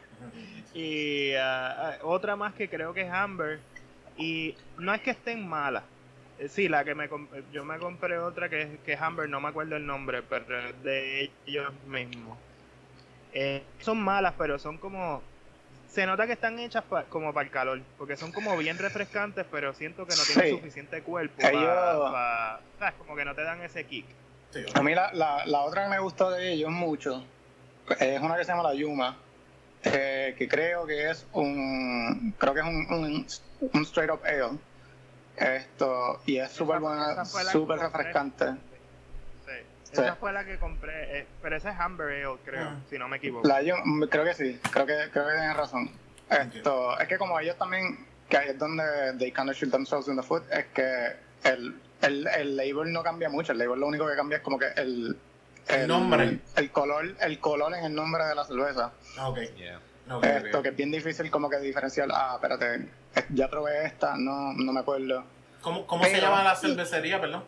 [0.73, 3.59] Y ah, ah, otra más que creo que es Amber.
[4.17, 5.83] Y no es que estén malas.
[6.37, 7.09] Eh, Sí, la que me
[7.51, 10.59] yo me compré otra que es, que es Amber, no me acuerdo el nombre, pero
[10.59, 12.37] es de ellos mismos.
[13.33, 15.21] Eh, son malas, pero son como...
[15.89, 19.45] Se nota que están hechas pa- como para el calor, porque son como bien refrescantes,
[19.51, 20.51] pero siento que no tienen Sí.
[20.57, 22.59] suficiente cuerpo Ellos- para...
[22.77, 22.93] ¿Sabes?
[22.99, 24.05] Como que no te dan ese kick.
[24.51, 27.23] Sí, A mí la, la, la otra que me gustó de ellos mucho
[27.99, 29.17] es una que se llama la Yuma,
[29.83, 33.27] eh, que creo que es un, creo que es un, un,
[33.73, 34.57] un straight up ale.
[35.37, 38.45] Esto, y es súper buena, súper refrescante.
[39.91, 40.01] Sí.
[40.01, 42.75] Esa fue la que compré, eh, pero esa es Amber Ale, creo, Ah.
[42.89, 43.47] si no me equivoco.
[43.47, 45.89] La Yuma, creo que sí, creo que, creo que tienes razón.
[46.29, 48.83] Esto, es que como ellos también, que ahí es donde
[49.17, 53.01] they kind of shoot themselves in the foot, es que el, el, el label no
[53.01, 55.17] cambia mucho, el label lo único que cambia es como que el,
[55.67, 56.39] El nombre.
[56.55, 58.91] el color, el color en el nombre de la cerveza.
[59.17, 59.39] Ah, Ok.
[59.57, 59.79] Yeah.
[60.11, 62.87] Ok, Esto que es bien difícil como que diferenciar, ah, espérate,
[63.29, 65.23] ya probé esta, no, no me acuerdo.
[65.61, 67.43] ¿Cómo, cómo se llama la cervecería, perdón?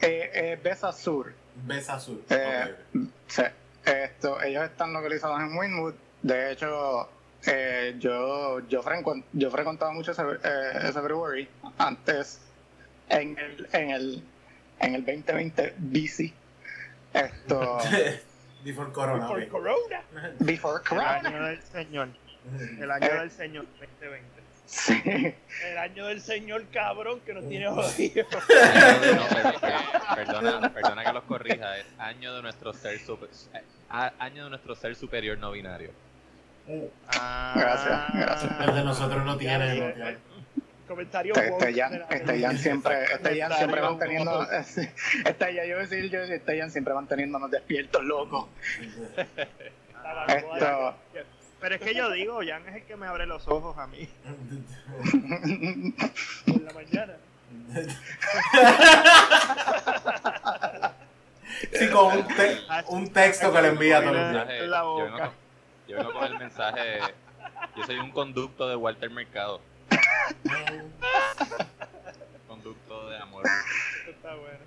[0.00, 1.32] Eh, eh, Besa Sur,
[1.64, 2.20] Besa Sur.
[2.30, 3.08] Eh, Ok.
[3.26, 3.42] sí,
[3.84, 7.08] esto, ellos están localizados en Winwood, de hecho,
[7.46, 12.40] eh, yo, yo, frecu- yo frecuentaba mucho ese, eh, ese brewery antes,
[13.08, 14.22] en el, en el,
[14.80, 16.32] en el 2020 BC,
[17.14, 17.78] esto,
[18.64, 19.30] Before Corona.
[19.30, 19.48] Ok.
[19.48, 20.02] Corona.
[20.40, 21.10] before El Corona.
[21.20, 22.08] año del Señor.
[22.80, 23.18] El año Eh.
[23.20, 24.37] del Señor 2020.
[24.68, 25.34] Sí.
[25.64, 28.26] El año del señor cabrón que nos tiene jodido.
[28.30, 33.62] No, per- per- perdona, perdona que los corrija, es año de nuestro ser super, eh,
[34.18, 35.90] año de nuestro ser superior no binario.
[37.18, 38.60] Ah, Gracias, gracias.
[38.68, 39.74] El de nosotros no tiene.
[39.78, 40.18] Ya, no tiene.
[40.86, 44.92] Comentario Este, este Jan, de la- este Jan siempre, este Jan siempre manteniendo, este
[45.54, 48.48] Jan, yo decir, yo este Jan siempre manteniéndonos despiertos, locos.
[50.28, 50.94] Esto,
[51.60, 54.08] Pero es que yo digo, Jan es el que me abre los ojos a mí.
[56.46, 57.14] por la mañana.
[61.72, 64.16] Sí, con un, te- un texto que le envía a todo el.
[64.20, 65.32] Mensaje- la boca.
[65.88, 66.98] yo vengo con el mensaje,
[67.76, 69.60] yo soy un conducto de Walter Mercado,
[72.46, 73.44] conducto de amor.
[73.46, 74.58] Esto está bueno.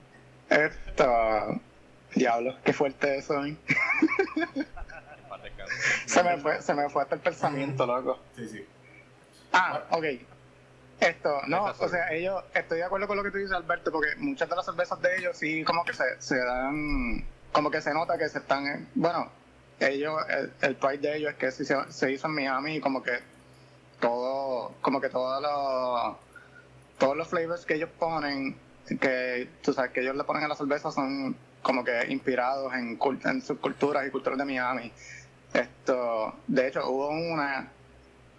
[0.49, 1.62] esto,
[2.15, 3.56] diablo, qué fuerte eso, ¿eh?
[6.05, 8.19] Se me fue, se me fue hasta el pensamiento, loco.
[8.36, 8.65] Sí, sí.
[9.53, 10.05] Ah, ok.
[10.99, 14.15] Esto, no, o sea, ellos, estoy de acuerdo con lo que tú dices, Alberto, porque
[14.17, 17.91] muchas de las cervezas de ellos sí como que se, se dan, como que se
[17.93, 19.31] nota que se están, en- bueno,
[19.79, 22.79] ellos, el, el pride de ellos es que sí se, se hizo en Miami y
[22.81, 23.17] como que
[23.99, 26.17] todo, como que todos los,
[26.99, 28.60] todos los flavors que ellos ponen,
[28.99, 32.99] que tú sabes que ellos le ponen a la cerveza son como que inspirados en,
[32.99, 34.91] cult- en sus culturas y culturas de Miami.
[35.53, 37.71] Esto, de hecho, hubo una,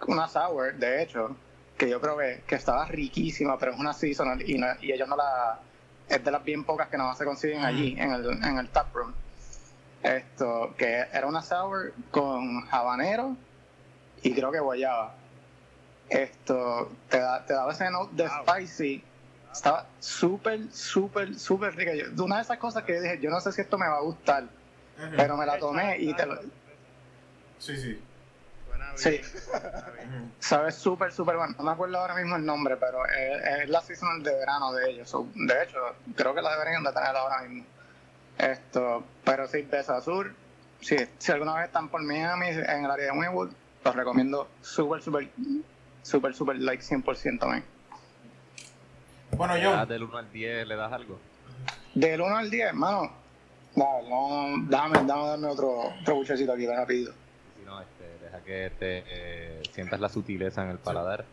[0.07, 1.37] una sour, de hecho,
[1.77, 5.17] que yo probé, que estaba riquísima, pero es una seasonal y, no- y ellos no
[5.17, 5.61] la...
[6.09, 9.15] Es de las bien pocas que no se consiguen allí, en el, en el taproom.
[10.03, 13.37] Esto, que era una sour con habanero
[14.23, 15.15] y creo que guayaba.
[16.11, 18.45] Esto, te, da, te daba ese note de Wow.
[18.47, 19.05] spicy.
[19.53, 21.95] Estaba súper, súper, súper rica.
[21.95, 23.97] Yo- una de esas cosas que yo dije, yo no sé si esto me va
[23.99, 24.49] a gustar,
[25.17, 26.39] pero me la tomé y te lo,
[27.63, 27.91] Sí, sí.
[27.91, 28.97] Bien.
[28.97, 29.21] Sí.
[29.23, 30.09] suena bien.
[30.09, 30.29] Ujú.
[30.41, 31.55] Sabe súper, súper bueno.
[31.57, 34.91] No me acuerdo ahora mismo el nombre, pero es, es la seasonal de verano de
[34.91, 35.09] ellos.
[35.09, 35.79] So, de hecho,
[36.17, 37.65] creo que la deberían de tener ahora mismo.
[38.37, 40.35] Esto, pero sí, Besa Sur,
[40.81, 43.53] sí, si alguna vez están por Miami, en el área de Winwood,
[43.85, 45.29] los recomiendo súper, súper,
[46.03, 47.63] súper, súper, like 100%, man.
[49.37, 49.87] Bueno, yo.
[49.87, 51.21] del 1 al 10 le das algo.
[51.95, 53.13] Del 1 al 10, mano,
[53.77, 57.22] no, no, dame, dame, dame otro, otro buchecito aquí, rápido.
[58.45, 61.25] Que te eh, sientas la sutileza en el paladar.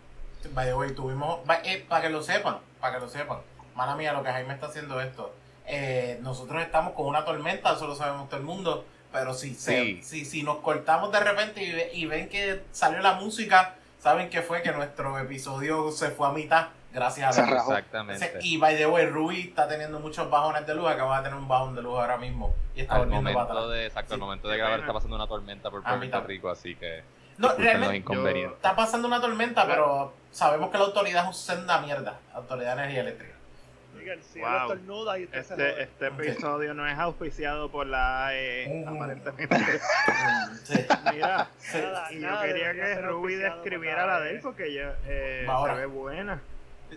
[0.54, 1.40] By the way, tuvimos.
[1.64, 3.40] eh, para que lo sepan, para que lo sepan.
[3.76, 5.34] Mala mía, lo que Jaime está haciendo esto.
[5.66, 8.86] Eh, nosotros estamos con una tormenta, eso lo sabemos todo el mundo.
[9.12, 13.14] Pero si, se- si, si nos cortamos de repente y, y ven que salió la
[13.16, 16.68] música, saben que fue que nuestro episodio se fue a mitad.
[16.92, 17.58] Gracias a Dios.
[17.68, 18.34] Exactamente.
[18.42, 21.48] Y by the way, Ruby está teniendo muchos bajones de luz, acaba de tener un
[21.48, 22.56] bajón de luz ahora mismo.
[22.76, 23.72] Y está Al volviendo para momento atrás.
[23.78, 24.26] de, exacto, al Sí.
[24.26, 26.28] momento de grabar está pasando una tormenta por A mí Puerto.
[26.28, 27.04] Rico, así que
[27.38, 32.20] No, realmente está pasando una tormenta, pero sabemos que la autoridad es un senda mierda.
[32.34, 33.34] Autoridad de Energía Eléctrica.
[33.98, 35.16] Diga, el cielo Wow.
[35.18, 38.88] y usted se Este, este episodio no es auspiciado por la AE, Mm.
[38.96, 39.48] aparentemente.
[40.64, 40.86] Sí.
[41.14, 44.42] Mira, Nada, y yo nada quería que Ruby describiera la la de él AE.
[44.42, 46.42] porque ella eh, se ve buena.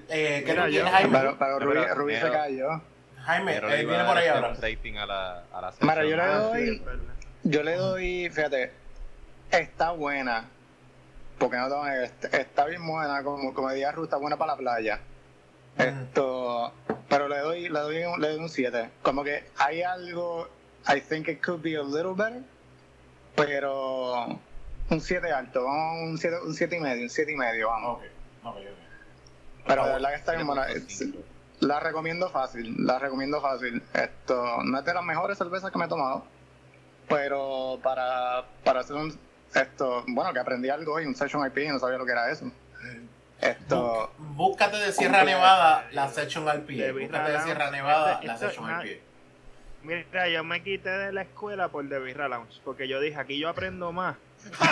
[0.09, 1.19] Eh, ¿Qué tú yo- Jaime?
[1.19, 2.81] Pero, pero Rubí, pero Rubí se primero- cayó.
[3.25, 4.49] Jaime, Pero eh, viene por ahí ahora.
[4.49, 6.83] a la, a la Mira, yo le Ah, doy,
[7.45, 8.73] yo le doy, fíjate,
[9.51, 10.49] está buena,
[11.39, 14.17] porque no te voy a negar, est- está bien buena, como, como decía Ruth, está
[14.17, 15.01] buena para la playa.
[15.79, 16.73] Esto,
[17.09, 18.91] pero le doy, le doy, un, le doy un 7.
[19.03, 20.49] Como que hay algo,
[20.93, 22.43] I think it could be a little better,
[23.37, 24.27] pero
[24.91, 27.99] un 7 alto, vamos un 7 un siete y medio, un 7 y medio, vamos.
[27.99, 28.05] Ok,
[28.45, 28.82] ok, ok.
[29.67, 30.67] Pero de verdad que está bien buena.
[30.69, 31.15] 7.5.
[31.61, 33.83] La recomiendo fácil, la recomiendo fácil.
[33.95, 36.25] Esto no es de las mejores cervezas que me he tomado,
[37.09, 39.17] pero para, para hacer un
[39.55, 42.31] esto, bueno, que aprendí algo hoy, un session IP y no sabía lo que era
[42.31, 42.51] eso.
[43.41, 45.25] Esto, Bú- Búscate de Sierra.
[45.25, 46.69] Nevada la Section RP.
[46.77, 47.71] De Búscate de Sierra.
[47.71, 49.01] Nevada Este- la Section na- RP.
[49.83, 53.39] Mira, yo me quité de la escuela por The Birra Lounge, porque yo dije, aquí
[53.39, 54.17] yo aprendo más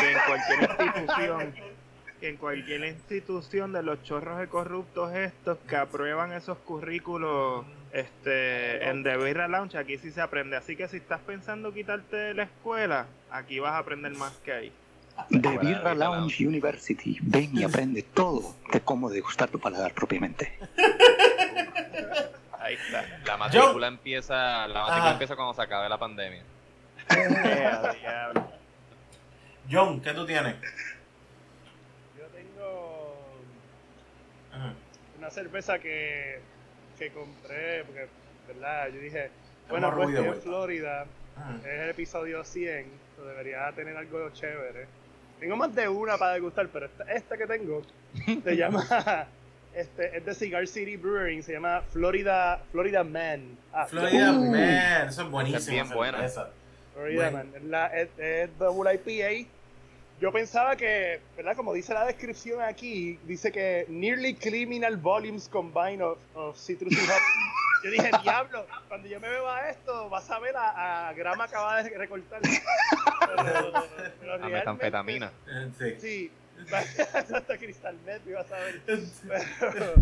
[0.00, 1.54] que en cualquier institución,
[2.22, 9.02] en cualquier institución de los chorros de corruptos estos que aprueban esos currículos este, en
[9.02, 10.56] The Birra Lounge, aquí sí se aprende.
[10.56, 14.52] Así que si estás pensando quitarte de la escuela, aquí vas a aprender más que
[14.52, 14.72] ahí.
[15.28, 17.18] Birra Lounge University.
[17.20, 20.52] Ven y aprende todo de cómo degustar tu paladar propiamente.
[22.58, 23.04] Ahí está.
[23.26, 26.42] La matrícula empieza, la matrícula empieza cuando se acabe la pandemia.
[27.12, 28.52] Eh, diablo.
[29.68, 30.54] John, ¿qué tú tienes?
[32.16, 33.26] Yo tengo
[35.18, 36.40] Una cerveza que,
[36.98, 38.06] que compré, porque,
[38.48, 38.88] ¿verdad?
[38.88, 39.30] Yo dije,
[39.68, 40.40] bueno, pues estoy en güey.
[40.40, 41.06] Florida,
[41.60, 42.86] es el episodio 100,
[43.16, 44.86] so debería tener algo chévere.
[45.38, 47.82] Tengo más de una para degustar, pero esta, esta que tengo
[48.44, 49.26] se llama,
[49.74, 53.56] este, es de Cigar City Brewing, se llama Florida, Florida Man.
[53.72, 54.50] Ah, Florida Uh.
[54.50, 55.58] Man, eso es buenísimo.
[55.58, 56.28] Es bien buena.
[56.28, 57.38] Florida Bueno.
[57.38, 57.52] Man.
[57.54, 59.48] Es, la, es, es Double IPA.
[60.20, 61.56] Yo pensaba que, ¿verdad?
[61.56, 66.96] Como dice la descripción aquí, dice que nearly criminal volumes combined of, of citrus y
[66.96, 67.18] hop.
[67.84, 71.82] Yo dije, diablo, cuando yo me beba esto, vas a ver a, a grama acabada
[71.82, 72.40] de recortar.
[72.42, 73.72] Pero,
[74.20, 75.32] pero A realmente- metanfetamina.
[75.78, 75.94] Sí.
[75.98, 76.30] Sí,
[76.70, 78.80] hasta Crystal Met, ibas a ver.
[79.60, 79.94] Pero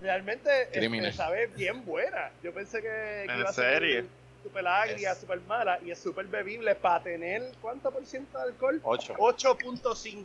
[0.00, 2.30] realmente este, sabe bien buena.
[2.42, 4.06] Yo pensé que, que ¿En iba a serio?
[4.42, 8.80] Súper agria, súper mala y es súper bebible para tener ¿cuánto por ciento de alcohol?
[8.82, 9.14] 8.
[9.18, 10.24] 8.5.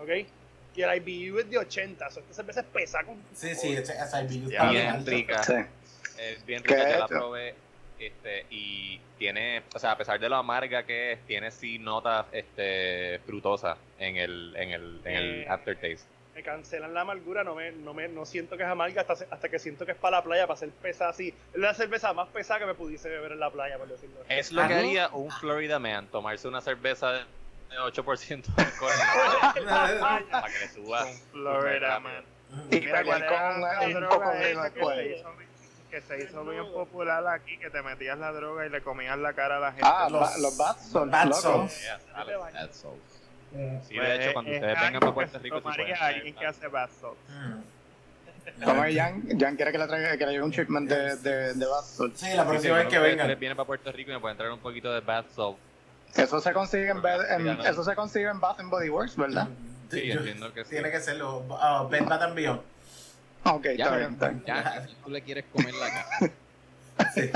[0.00, 0.08] ¿Ok?
[0.76, 2.06] Y el IBU es de 80.
[2.06, 3.16] O sea, esta cerveza es pesa con.
[3.32, 5.42] Sí, sí, ese, esa IBU está bien rica.
[5.42, 5.54] sí.
[6.18, 7.54] Es bien ¿Qué rica, ya la probé.
[7.98, 12.26] Este, y tiene, o sea, a pesar de lo amarga que es, tiene sí notas
[12.32, 15.46] este, frutosas en el, en el, en el Eh.
[15.48, 16.13] aftertaste.
[16.34, 19.48] Me cancelan la amargura, no me, no me, no siento que es amarga hasta, hasta
[19.48, 21.28] que siento que es para la playa, para ser pesa así.
[21.52, 24.26] Es la cerveza más pesada que me pudiese beber en la playa, por decirlo así.
[24.34, 24.78] Es lo que Ajá.
[24.80, 27.24] haría un Florida Man, tomarse una cerveza de
[27.70, 28.90] de 8% de alcohol
[29.56, 31.06] en la playa, para que le suba.
[31.32, 32.24] Florida Man.
[32.70, 35.48] Y Mira, pelear ¿cuál con era un, la un que se hizo bien-
[35.90, 39.32] que se hizo bien popular aquí, que te metías la droga y le comías la
[39.32, 39.86] cara a la gente.
[39.88, 42.72] Ah, Los- los Bath Salts, Bath
[43.54, 43.80] all.
[43.88, 46.46] Sí, Pues, de hecho, cuando es ustedes vengan para Puerto Rico, tomaría pueden alguien que
[46.46, 47.18] hace bath salts.
[47.28, 48.62] Mm.
[48.64, 51.54] Como que Jan, Jan quiere que le traiga que le lleve un shipment de, de,
[51.54, 52.20] de Bath Salts.
[52.20, 53.38] Sí, la Sí, próxima vez que vengan.
[53.38, 55.56] vienen para Puerto Rico y me pueden traer un poquito de bath salt.
[56.14, 59.48] Eso se consigue en, Bath- en- eso se consigue en Bath and Body Works, ¿verdad?
[59.90, 60.70] Sí, Yo- entiendo que sí.
[60.70, 61.38] Tiene que serlo.
[61.48, 62.60] Uh, ben Bath and Beyond.
[63.44, 64.44] Ok, Ya, está bien, está bien.
[64.46, 65.88] ya, ¿a tú le quieres comer la
[66.98, 67.12] cara?
[67.14, 67.30] Sí.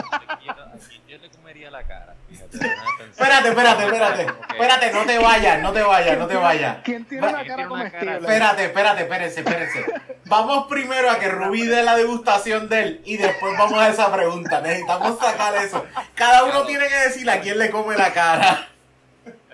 [1.69, 2.15] A la cara.
[2.31, 2.57] Fíjate.
[2.57, 4.27] Espérate, espérate, espérate.
[4.51, 6.79] Espérate, no te vayas, no te vayas, no te vayas.
[6.83, 7.99] ¿Quién tiene una ¿quién cara tiene una cara?
[8.01, 8.17] comestible?
[8.19, 9.85] Espérate, espérate, espérense, espérense.
[10.25, 14.11] Vamos primero a que Rubí dé la degustación de él y después vamos a esa
[14.13, 14.61] pregunta.
[14.63, 15.85] Necesitamos sacar eso.
[16.15, 18.69] Cada uno tiene que decir a quién le come la cara.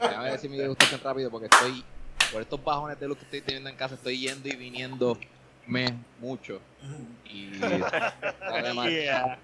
[0.00, 1.84] Déjame decir mi degustación rápido porque estoy,
[2.32, 5.18] por estos bajones de lo que estoy teniendo en casa, estoy yendo y viniendo
[5.66, 6.60] me mucho.
[7.24, 7.52] Y
[8.42, 9.38] además, Yeah.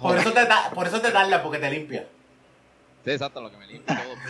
[0.00, 2.06] Por eso te, ta- por eso te tarda, porque te limpia.
[3.04, 4.14] Sí, exacto, lo que me limpia todo.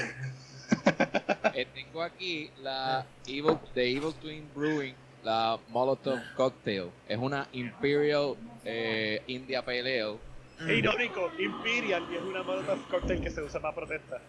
[1.55, 6.91] Eh, tengo aquí la Evil, The Evil Twin Brewing, la Molotov Cocktail.
[7.07, 10.19] Es una Imperial eh, India Pale Ale.
[10.61, 14.21] Es irónico, Imperial, y es una molotov cocktail que se usa para protesta.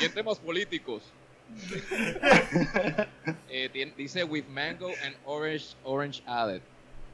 [0.00, 1.02] Y más políticos.
[3.50, 6.60] Eh, dice with mango and orange orange added.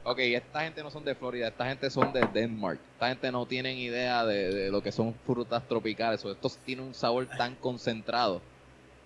[0.07, 2.79] Ok, esta gente no son de Florida, esta gente son de Denmark.
[2.93, 6.23] Esta gente no tienen idea de, de lo que son frutas tropicales.
[6.23, 8.39] O esto tiene un sabor tan concentrado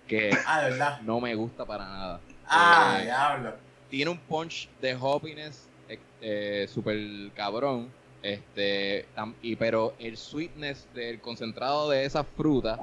[0.06, 1.00] que Ah, verdad.
[1.00, 2.20] no me gusta para nada.
[2.46, 3.54] Ah, Eh, diablo.
[3.88, 6.98] tiene un punch de hoppiness eh, eh, super
[7.34, 7.88] cabrón.
[8.22, 12.78] Este, tam- y, pero el sweetness del concentrado de esa fruta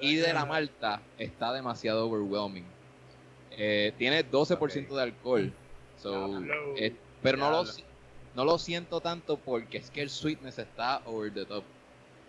[0.00, 2.64] y de la malta está demasiado overwhelming.
[3.52, 5.52] Eh, tiene 12% de alcohol.
[6.02, 6.42] So.
[7.22, 7.64] Eh, pero no lo,
[8.34, 11.64] no lo siento tanto porque es que el sweetness está over the top.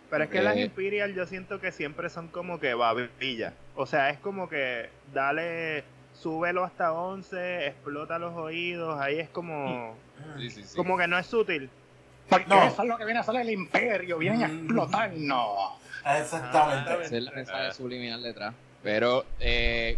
[0.10, 0.44] Pero es que Eh.
[0.44, 3.54] las Imperial yo siento que siempre son como que babillas.
[3.76, 5.84] O sea, es como que dale,
[6.14, 9.96] súbelo hasta 11, explota los oídos, ahí es como,
[10.38, 10.76] Sí, sí, sí.
[10.78, 11.70] como que no es sutil.
[12.30, 12.64] Porque No.
[12.64, 14.60] eso es lo que viene a hacer el imperio, vienen a Mm.
[14.66, 15.72] explotarnos.
[16.06, 16.92] Exactamente.
[16.92, 18.54] Ah, es el mensaje subliminal detrás.
[18.84, 19.98] Pero eh,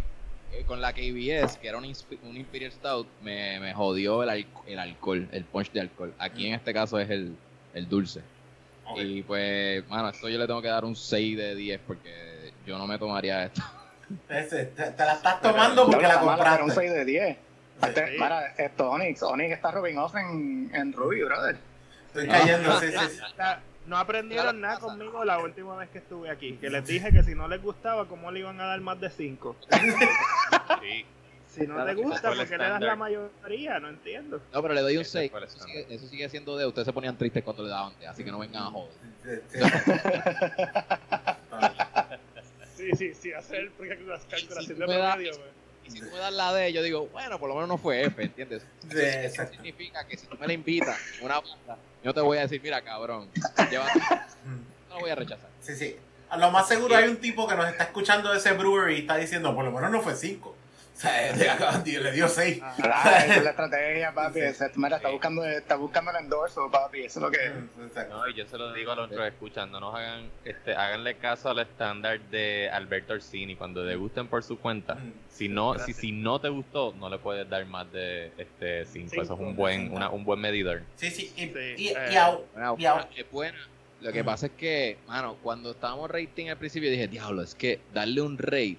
[0.64, 4.78] con la KBS, que era un, un Imperial Stout, me, me jodió el, al- el
[4.78, 6.14] alcohol, el punch de alcohol.
[6.18, 7.36] Aquí en este caso es el,
[7.74, 8.20] el dulce.
[8.86, 8.98] Ok.
[9.00, 12.78] Y pues, mano, esto yo le tengo que dar un 6 de 10 porque yo
[12.78, 13.62] no me tomaría esto.
[14.28, 16.70] Ese, te, te la estás tomando porque No, la pero un compraste.
[16.80, 17.36] 6 de 10.
[17.82, 18.18] Este, Sí.
[18.18, 21.56] Para, esto Onyx, Onyx está rubbing off en, en Ruby, brother.
[22.06, 23.20] Estoy cayendo, sí, sí, sí.
[23.36, 24.86] Sea, no aprendieron nada pasa.
[24.86, 26.56] conmigo la última vez que estuve aquí.
[26.56, 29.10] Que les dije que si no les gustaba, ¿cómo le iban a dar más de
[29.10, 29.56] 5?
[30.82, 31.04] Sí.
[31.48, 33.78] Si no Claro, te gusta, ¿por qué le das la mayoría?
[33.80, 34.42] No entiendo.
[34.52, 35.30] No, pero le doy un Ese 6.
[35.30, 36.66] fue el Eso sigue, eso sigue siendo de.
[36.66, 39.42] Ustedes se ponían tristes cuando le daban, así que no vengan a joder.
[42.76, 43.14] Sí, sí.
[43.14, 45.32] Sí, hacer el de
[45.86, 48.02] Y si tú me das la D, yo digo, bueno, por lo menos no fue
[48.04, 48.62] F, ¿entiendes?
[48.90, 52.38] Sí, Eso significa que si tú me la invitas a una banda, yo te voy
[52.38, 53.28] a decir, mira, cabrón,
[53.70, 54.00] llévate.
[54.88, 55.48] No lo voy a rechazar.
[55.60, 55.96] Sí, sí.
[56.28, 59.00] A lo más seguro hay un tipo que nos está escuchando de ese brewery y
[59.00, 60.55] está diciendo, por lo menos no fue 5.
[60.96, 61.36] O sea,
[61.84, 62.58] le, le dio 6.
[62.62, 64.40] Ah, Claro, esa es la estrategia, papi.
[64.54, 64.64] Sí.
[64.76, 65.12] Mira, está Sí.
[65.12, 67.02] buscando, está buscando el endorso, papi.
[67.02, 68.08] Eso es lo que.
[68.08, 71.16] No, y yo se lo digo a los que escuchan, no nos hagan, este, háganle
[71.16, 74.96] caso al estándar de Alberto Orsini cuando degusten por su cuenta.
[75.28, 79.20] Si no, si, si no te gustó, no le puedes dar más de este 5.
[79.20, 80.80] Eso es un buen, una, un buen medidor.
[80.96, 81.30] Sí, sí.
[81.36, 82.40] Y, Sí, y, eh, y au-
[82.78, 83.58] Y ahora- es buena.
[84.00, 87.80] Lo que pasa es que, mano, cuando estábamos rating al principio, dije, diablo, es que
[87.94, 88.76] darle un rate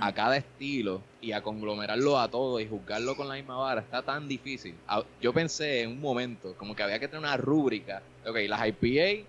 [0.00, 4.02] a cada estilo y a conglomerarlo a todo y juzgarlo con la misma vara está
[4.02, 4.74] tan difícil.
[5.20, 8.02] Yo pensé en un momento como que había que tener una rúbrica.
[8.26, 9.26] Ok, las IPA,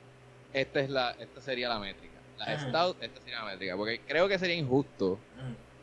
[0.54, 2.14] esta, es la, esta sería la métrica.
[2.38, 2.62] Las.
[2.62, 3.76] Stout, esta sería la métrica.
[3.76, 5.20] Porque creo que sería injusto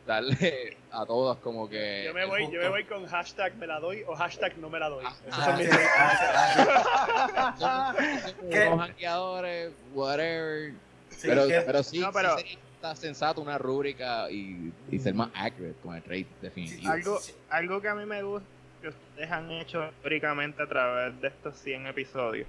[0.05, 2.03] darle a todas como que...
[2.05, 4.79] Yo me voy, yo me voy con hashtag me la doy o hashtag no me
[4.79, 5.03] la doy.
[5.05, 5.75] Ah, Esos Ah, son mis sí,
[7.61, 10.71] ah, hackeadores, whatever.
[11.09, 14.99] sí, pero, que- pero sí, No, pero- sí sería está sensato una rúbrica y, y
[14.99, 16.91] ser más accurate con el rate definitivo.
[16.91, 17.19] Algo,
[17.49, 18.47] algo que a mí me gusta
[18.81, 22.47] que ustedes han hecho históricamente a través de estos 100 episodios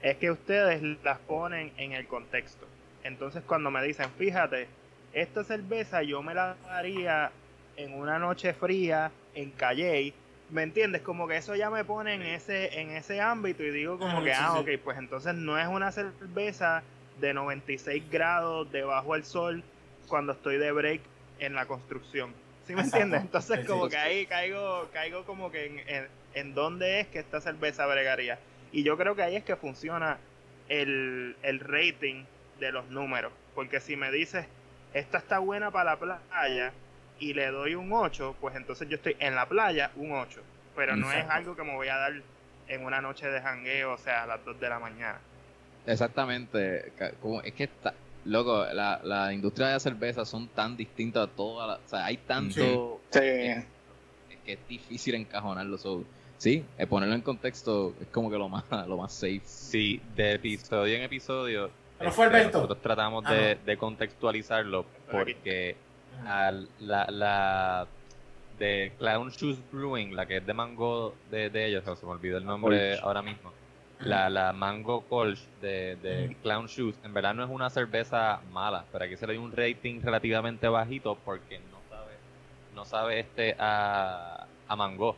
[0.00, 2.66] es que ustedes las ponen en el contexto.
[3.04, 4.66] Entonces cuando me dicen, fíjate,
[5.12, 7.30] esta cerveza yo me la daría
[7.76, 10.14] en una noche fría en Calley,
[10.50, 11.02] ¿me entiendes?
[11.02, 14.24] Como que eso ya me pone en ese, en ese ámbito y digo como Ujú,
[14.24, 14.58] que, sí, ah, sí.
[14.60, 16.82] ok, pues entonces no es una cerveza
[17.22, 19.62] de 96 grados debajo del sol
[20.08, 21.00] cuando estoy de break
[21.38, 22.34] en la construcción.
[22.66, 22.96] ¿Sí me Exacto.
[22.98, 23.20] entiendes?
[23.22, 23.90] Entonces Sí, como sí.
[23.92, 28.38] que ahí caigo, caigo como que en, en, en dónde es que esta cerveza bregaría.
[28.72, 30.18] Y yo creo que ahí es que funciona
[30.68, 32.24] el, el rating
[32.60, 33.32] de los números.
[33.54, 34.46] Porque si me dices,
[34.92, 36.72] esta está buena para la playa
[37.18, 40.40] y le doy un 8, pues entonces yo estoy en la playa un 8.
[40.74, 42.12] Pero no es algo que me voy a dar
[42.68, 45.18] en una noche de jangueo, o sea, a las 2 de la mañana.
[45.86, 46.92] Exactamente.
[47.20, 51.30] como- es que está, loco, la, la industria de la cerveza son tan distintas a
[51.30, 53.18] todas las, o sea, hay tanto Sí.
[53.20, 53.64] es
[54.44, 55.76] que es difícil encajonarlo.
[55.78, 56.04] So,
[56.38, 59.40] sí, eh, ponerlo en contexto es como que lo más, lo más safe.
[59.44, 61.70] Sí, de episodio en episodio.
[61.98, 62.58] Pero fue este, Alberto.
[62.58, 65.76] Nosotros tratamos Ah, de, de contextualizarlo porque
[66.26, 67.86] al- la, la
[68.58, 72.12] de Clown Shoes Brewing, la que es de mango de, de ellos, o se me
[72.12, 73.52] olvidó el nombre ahora mismo.
[74.04, 76.36] La, la Mango Kolsch de, de.
[76.42, 79.52] Clown Shoes, en verdad no es una cerveza mala, pero aquí se le dio un
[79.52, 82.12] rating relativamente bajito porque no sabe,
[82.74, 85.10] no sabe este a, a mango.
[85.10, 85.16] O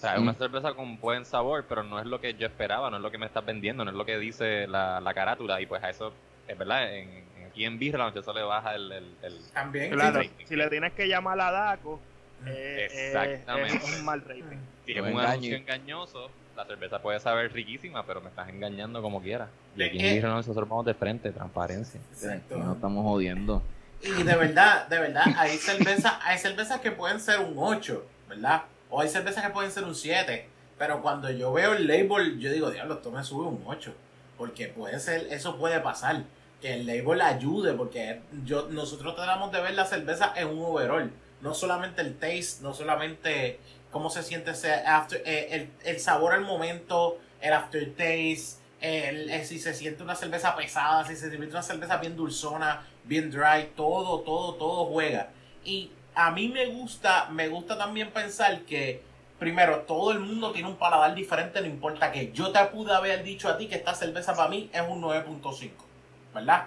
[0.00, 2.96] sea, es una cerveza con buen sabor, pero no es lo que yo esperaba, no
[2.96, 5.60] es lo que me estás vendiendo, no es lo que dice la, la carátula.
[5.60, 6.12] Y pues a eso,
[6.48, 8.90] es verdad, en, en- aquí en Lounge eso le baja el...
[8.92, 9.90] el, el- También.
[9.90, 12.00] Claro, sí, si le tienes que llamar a Daco,
[12.42, 12.48] Mm.
[12.48, 13.76] eh, Exactamente.
[13.76, 14.56] es un mal rating.
[14.86, 18.48] si No es me un anuncio engañoso, la cerveza puede saber riquísima, pero me estás
[18.48, 19.48] engañando como quieras.
[19.76, 22.00] Y aquí en nosotros vamos de frente, transparencia.
[22.12, 22.58] Exacto.
[22.58, 23.62] No estamos jodiendo.
[24.02, 28.62] Y de verdad, de verdad, hay cervezas, hay cervezas que pueden ser un 8, ¿verdad?
[28.88, 30.48] O hay cervezas que pueden ser un 7.
[30.78, 33.92] Pero cuando yo veo el label, yo digo, diablo, esto me sube un 8.
[34.38, 36.24] Porque puede ser, eso puede pasar.
[36.62, 41.10] Que el label ayude, porque yo, nosotros tratamos de ver la cerveza en un overall.
[41.42, 43.60] No solamente el taste, no solamente
[43.90, 49.44] cómo se siente ese after, eh, el, el sabor al momento, el aftertaste, el, el-
[49.46, 53.72] si se siente una cerveza pesada, si se siente una cerveza bien dulzona, bien dry,
[53.76, 55.30] todo, todo, todo juega.
[55.64, 59.02] Y a mí me gusta, me gusta también pensar que
[59.38, 63.22] primero, todo el mundo tiene un paladar diferente, no importa que yo te pude haber
[63.22, 65.86] dicho a ti que esta cerveza para mí es un 9.5,
[66.34, 66.66] ¿verdad?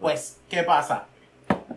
[0.00, 1.09] Pues, ¿qué pasa?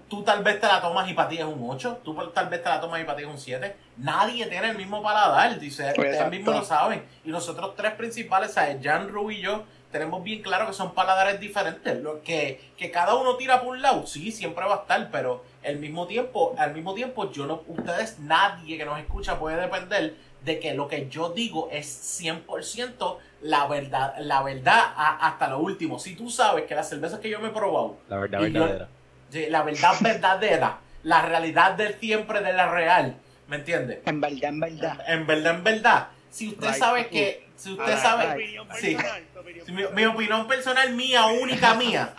[0.10, 2.62] Tú tal vez te la tomas y para ti es un 8, tú tal vez
[2.62, 3.76] te la tomas y para ti es un 7.
[3.98, 7.04] Nadie tiene el mismo paladar, dice, ustedes mismos lo saben.
[7.26, 8.78] Y nosotros tres principales, ¿sabes?
[8.84, 12.00] Jan, Ru y yo, tenemos bien claro que son paladares diferentes.
[12.02, 15.44] Lo que, que cada uno tira por un lado, sí, siempre va a estar, pero
[15.66, 20.16] al mismo tiempo, al mismo tiempo, yo no, ustedes, nadie que nos escucha puede depender
[20.44, 25.60] de que lo que yo digo es 100% la verdad, la verdad a- hasta lo
[25.60, 26.00] último.
[26.00, 28.88] Si tú sabes que las cervezas que yo me he probado, La verdad yo- verdadera.
[29.34, 33.18] Sí, la verdad verdadera, la realidad del siempre de la real,
[33.48, 34.00] ¿me entiendes?
[34.06, 35.00] En verdad, en verdad.
[35.08, 36.78] En verdad, en verdad, si usted Right.
[36.80, 40.48] sabe que, si usted Ah, sabe, tu opinión sí, personal, tu opinión si mi, opinión
[40.48, 42.14] personal mía, única mía,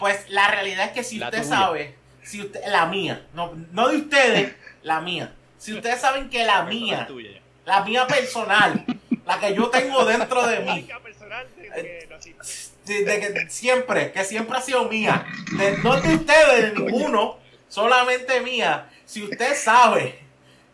[0.00, 1.56] pues la realidad es que si La usted tuya.
[1.56, 5.32] sabe, si usted, la mía, no, no de ustedes, la mía.
[5.58, 8.84] Si ustedes saben que la mía, tuya la mía personal,
[9.24, 12.75] la que yo tengo dentro de mí, Marca personal de que no existe.
[12.86, 15.26] De, de que siempre, que siempre ha sido mía,
[15.58, 17.36] de, no de ustedes, de ninguno,
[17.68, 18.88] solamente mía.
[19.04, 20.18] Si usted sabe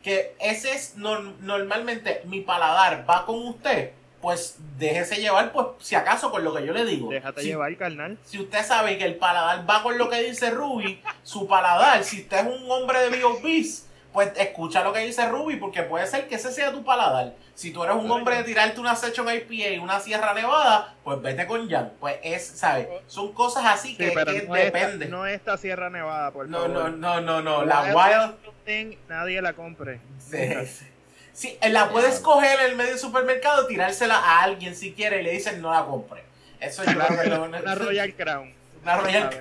[0.03, 3.91] que ese es nor- normalmente mi paladar va con usted,
[4.21, 7.11] pues déjese llevar, pues si acaso con lo que yo le digo.
[7.11, 8.19] Déjate Si- llevar, carnal.
[8.25, 12.21] si usted sabe que el paladar va con lo que dice Ruby, su paladar, si
[12.23, 16.29] usted es un hombre de B.O.Bs, pues escucha lo que dice Ruby, porque puede ser
[16.29, 17.33] que ese sea tu paladar.
[17.55, 21.21] Si tú eres un hombre de tirarte una Session IPA y una Sierra Nevada, pues
[21.23, 21.93] vete con Jan.
[22.01, 22.89] Pues es, ¿sabes?
[23.07, 25.07] Son cosas así Sí, que, pero que no, esta, depende.
[25.07, 26.71] no esta Sierra Nevada, por No, favor.
[26.73, 27.65] no, no, no, no.
[27.65, 28.35] La Wild.
[28.65, 30.01] Thing, nadie la compre.
[30.19, 30.87] Sí, sí.
[31.35, 35.25] Sí, la puedes coger en el medio del supermercado, tirársela a alguien si quiere y
[35.25, 36.23] le dicen no la compre.
[36.61, 38.53] Eso yo creo que lo- Una Royal Crown.
[38.83, 39.41] Una Royal que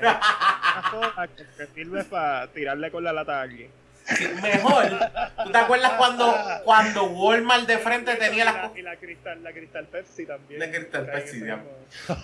[1.57, 3.69] que sirve para tirarle con la lata a alguien.
[4.05, 4.85] Sí, mejor.
[5.43, 6.35] ¿Tú te acuerdas cuando,
[6.65, 10.59] cuando Walmart de frente tenía las y la cristal, la cristal Pepsi también.
[10.59, 11.63] La Cristal Pepsi, ya.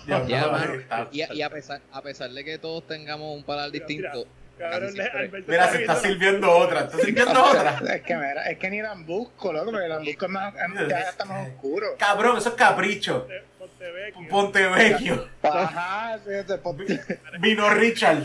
[1.12, 4.26] y, a, pesar, a pesar de que todos tengamos un paladar distinto,
[4.58, 6.80] Cabrón, Mira, se está viendo- sirviendo otra.
[6.80, 7.80] ¿Está sirviendo otra?
[7.94, 11.24] Es que, mira, es que ni Lambusco, loco, porque Lambusco es más, es- ya está
[11.26, 11.86] más oscuro.
[11.96, 13.28] Cabrón, eso es capricho.
[13.28, 14.28] Ponte- Pontevecchio.
[14.28, 15.28] Pontevecchio.
[15.44, 18.24] Ajá, fíjate, ponte- Vino Richard.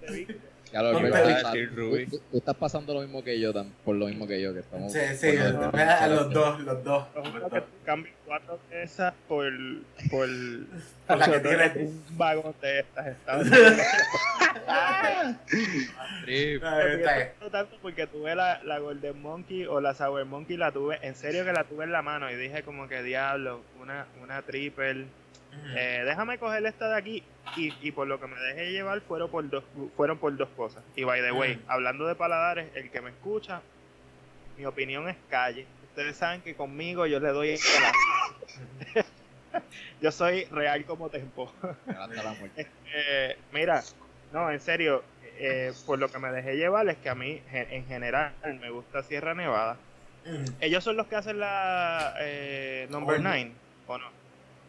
[0.00, 0.36] Pontevecchio.
[0.74, 2.06] Ya lo tú, estás- Ruby.
[2.06, 4.60] tú- tú estás pasando lo mismo que yo, tan- por lo mismo que yo, que
[4.60, 4.92] estamos...
[4.92, 7.06] Sí, sí, por lo- a los dos, los dos.
[7.14, 7.50] Los dos.
[7.52, 9.44] tú cambies cuatro de esas por,
[10.10, 10.28] por,
[11.06, 11.72] Por la que tiene.
[11.86, 13.06] un vagón de estas.
[13.06, 13.38] Está
[16.24, 16.64] Trip.
[16.64, 17.32] Ahí está.
[17.40, 21.14] No tanto porque tuve la, la Golden Monkey o la Sour Monkey, la tuve, en
[21.14, 25.06] serio que la tuve en la mano y dije como que diablo, una, una triple.
[25.76, 27.22] Eh, déjame coger esta de aquí
[27.56, 29.64] y, y por lo que me dejé llevar fueron por dos
[29.96, 30.82] fueron por dos cosas.
[30.96, 31.60] Y by the way, Mm.
[31.70, 33.60] hablando de paladares, el que me escucha,
[34.58, 35.66] mi opinión es calle.
[35.90, 37.58] Ustedes saben que conmigo yo le doy el.
[40.00, 41.52] Yo soy real como tempo.
[42.94, 43.82] Eh, mira,
[44.32, 45.02] no, en serio,
[45.38, 49.02] eh, por lo que me dejé llevar es que a mí en general me gusta
[49.02, 49.76] Sierra Nevada.
[50.26, 50.44] Mm.
[50.60, 53.28] Ellos son los que hacen la eh, Number Oh, no.
[53.30, 53.52] 9,
[53.86, 54.06] ¿o no?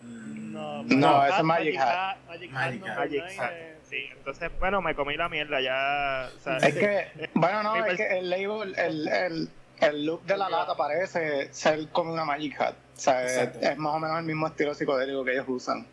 [0.06, 2.18] No, No, eso es Magic Hat.
[2.28, 2.56] Magic Magic Hat.
[2.56, 2.74] Hat.
[2.88, 3.52] number Magic nine, Hat.
[3.54, 6.30] eh, Sí, entonces, bueno, me comí la mierda ya.
[6.36, 9.50] o sea, Es que, bueno, no, es que el label, el, el,
[9.80, 12.74] el look de la lata parece ser como una Magic Hat.
[12.74, 15.86] O sea, es, más o menos el mismo estilo psicodélico que ellos usan.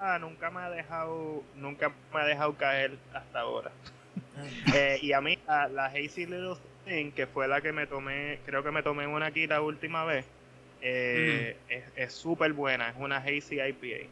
[0.00, 3.70] ah, nunca me ha dejado, nunca me ha dejado caer hasta ahora.
[4.74, 8.38] Eh, y a mí, la, la Hazy Little Thing, que fue la que me tomé,
[8.44, 10.26] creo que me tomé una aquí la última vez,
[10.82, 14.08] eh, es- es súper buena, es una Hazy IPA.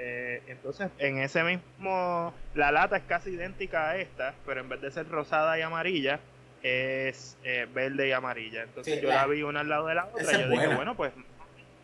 [0.00, 4.80] Eh, entonces, en ese mismo, la lata es casi idéntica a esta, pero en vez
[4.80, 6.20] de ser rosada y amarilla,
[6.62, 8.62] es eh, verde y amarilla.
[8.62, 10.68] Entonces Sí, yo la- la vi una al lado de la otra y yo dije,
[10.68, 11.12] bueno, pues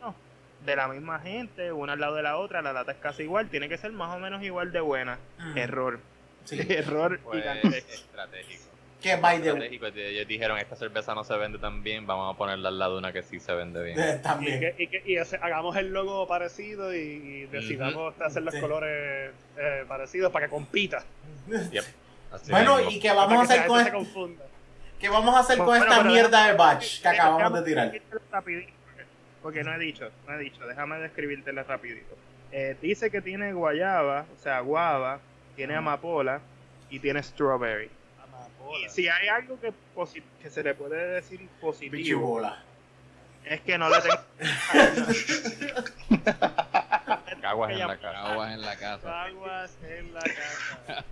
[0.00, 0.14] no,
[0.64, 3.48] de la misma gente, una al lado de la otra, la lata es casi igual,
[3.48, 5.18] tiene que ser más o menos igual de buena.
[5.38, 5.58] Mm.
[5.58, 6.00] Error.
[6.44, 6.58] Sí.
[6.68, 7.92] Error Pues gigantesco.
[7.92, 8.64] estratégico.
[9.04, 9.80] Que by the way.
[9.96, 12.98] Ellos dijeron, esta cerveza no se vende tan bien, vamos a ponerla al lado de
[13.00, 13.98] una que sí se vende bien.
[14.18, 14.60] Y También.
[14.60, 18.60] que, y que y hace- hagamos el logo parecido y, y decidamos hacer los Sí.
[18.60, 21.04] colores eh, parecidos para que compita.
[21.70, 21.84] Yep.
[22.32, 22.90] Así Bueno, mismo.
[22.92, 24.44] ¿y qué vamos a Para que hacer con confunda.
[24.98, 27.92] ¿Qué vamos a hacer con Bueno, esta mierda de batch que acabamos de tirar?
[27.92, 29.04] describírtela rapidito, porque-
[29.42, 32.16] Porque no he dicho, no he dicho, déjame describírtela rapidito.
[32.52, 35.20] Eh, dice que tiene guayaba, o sea, guava,
[35.56, 36.40] tiene amapola
[36.88, 37.90] y tiene strawberry.
[38.84, 42.62] Y si hay algo que, posi- que se le puede decir positivo, Pichibola.
[43.44, 44.16] es que no le tengo...
[47.40, 48.32] Caguas en la cara.
[48.32, 49.22] Aguas en la casa.
[49.24, 51.04] Aguas en la casa.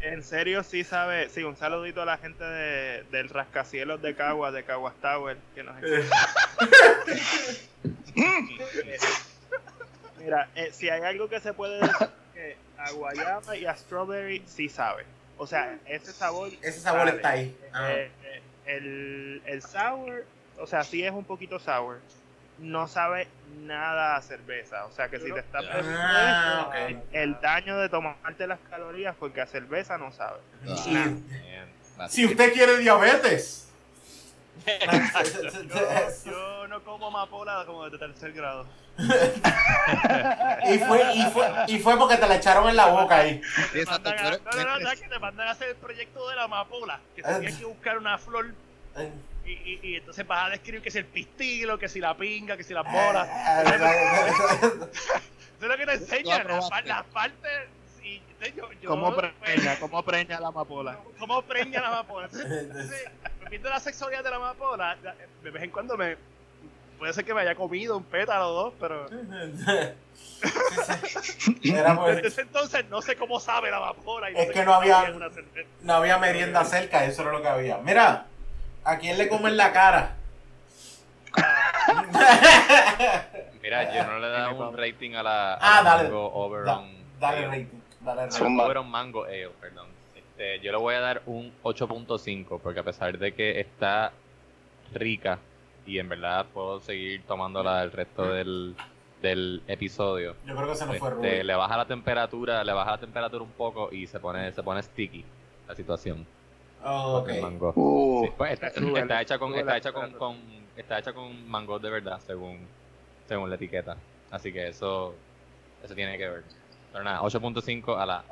[0.00, 1.28] En serio, sí sabe.
[1.28, 5.62] Sí, un saludito a la gente de, del rascacielos de Caguas, de Caguas Tower, que
[5.64, 5.74] nos
[10.18, 14.42] Mira, eh, si hay algo que se puede decir que a guayaba y a strawberry
[14.46, 15.04] sí sabe.
[15.42, 16.50] O sea, ese sabor.
[16.62, 17.16] Ese sabor sabe.
[17.16, 17.56] está ahí.
[17.72, 17.90] Ah.
[17.90, 20.24] Eh, eh, el, el sour,
[20.56, 21.98] o sea, sí es un poquito sour.
[22.60, 23.26] No sabe
[23.62, 24.84] nada a cerveza.
[24.86, 27.04] O sea, que si te está Ah, perdiendo ok.
[27.12, 30.38] el daño de tomarte las calorías porque a cerveza no sabe.
[30.86, 31.24] Y- Man,
[32.08, 33.68] si usted quiere diabetes.
[34.64, 38.64] Yo, yo no como amapola como de tercer grado.
[38.98, 43.40] Y, fue, y, fue, y fue porque te la echaron en la boca ahí.
[43.74, 46.44] Exacto, a- no, no, no, ¿sabes que te mandan a hacer el proyecto de la
[46.44, 47.00] amapola.
[47.16, 47.34] Que Ah.
[47.34, 48.54] tenías que buscar una flor
[49.44, 52.56] y, y, y entonces vas a describir que si el pistilo, que si la pinga,
[52.56, 53.28] que si las bolas.
[53.66, 54.86] Eso
[55.62, 57.50] es lo que te enseñan, las, partes.
[58.02, 58.20] Y,
[58.56, 59.78] yo, yo, ¿Cómo pues, preña?
[59.78, 60.98] ¿Cómo preña la amapola?
[61.18, 62.26] ¿Cómo preña la amapola?
[62.32, 63.10] Entonces, entonces,
[63.48, 64.96] viendo la sexualidad de la amapola,
[65.42, 66.16] de vez en cuando me.
[67.02, 69.06] Puede ser que me haya comido un pétalo o dos, pero
[71.64, 74.30] Era pues- desde ese entonces no sé cómo sabe la amapola.
[74.30, 75.12] Y Es sé que no había-
[75.82, 77.78] no había merienda cerca, eso era lo que había.
[77.78, 78.26] Mira,
[78.84, 80.14] ¿a quién le comen la cara?
[83.60, 86.04] Mira, yo no le he dado un rating a la, a Ah, la dale.
[86.04, 86.92] Mango Oberon.
[87.18, 87.46] Dale Ale.
[87.48, 88.84] rating, dale rating.
[88.88, 89.88] Mango Ale, perdón.
[90.14, 94.12] Este, yo le voy a dar un 8.5 porque a pesar de que está
[94.94, 95.40] rica
[95.86, 98.74] y en verdad puedo seguir tomándola el resto del,
[99.20, 100.36] del episodio.
[100.46, 101.46] Yo creo que se nos fue Este, Rubén.
[101.46, 104.82] le baja la temperatura, le baja la temperatura un poco y se pone, se pone
[104.82, 105.24] sticky
[105.68, 106.26] la situación.
[106.84, 107.72] Oh, mango.
[107.76, 108.68] Uh, Sí, pues, está,
[109.22, 110.36] hecha con, está hecha con,
[110.76, 112.58] está hecha con mango de verdad, según,
[113.28, 113.96] según la etiqueta.
[114.30, 115.14] Así que eso,
[115.84, 116.42] eso tiene que ver.
[116.92, 118.24] Pero nada, 8.5 a la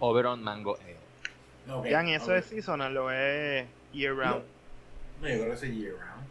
[0.00, 0.96] Oberon Mango Ale.
[1.72, 2.38] Ok, Jan, ¿y eso ok.
[2.38, 4.42] es seasonal o es year round?
[5.20, 6.28] No, yo creo que es year round.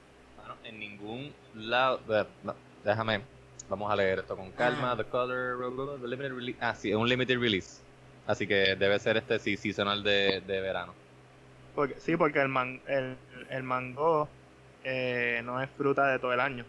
[0.64, 2.00] En ningún lado.
[2.44, 3.22] no, déjame.
[3.70, 4.92] Vamos a leer esto con calma.
[4.92, 4.98] Ah.
[4.98, 5.58] The color.
[6.00, 6.58] The limited release.
[6.62, 7.82] Ah, sí, es un limited release.
[8.28, 10.94] Así que debe ser este sí, seasonal de, de verano.
[11.76, 13.18] Porque, sí, porque el, man, el,
[13.50, 14.30] el mango
[14.84, 16.66] eh, no es fruta de todo el año.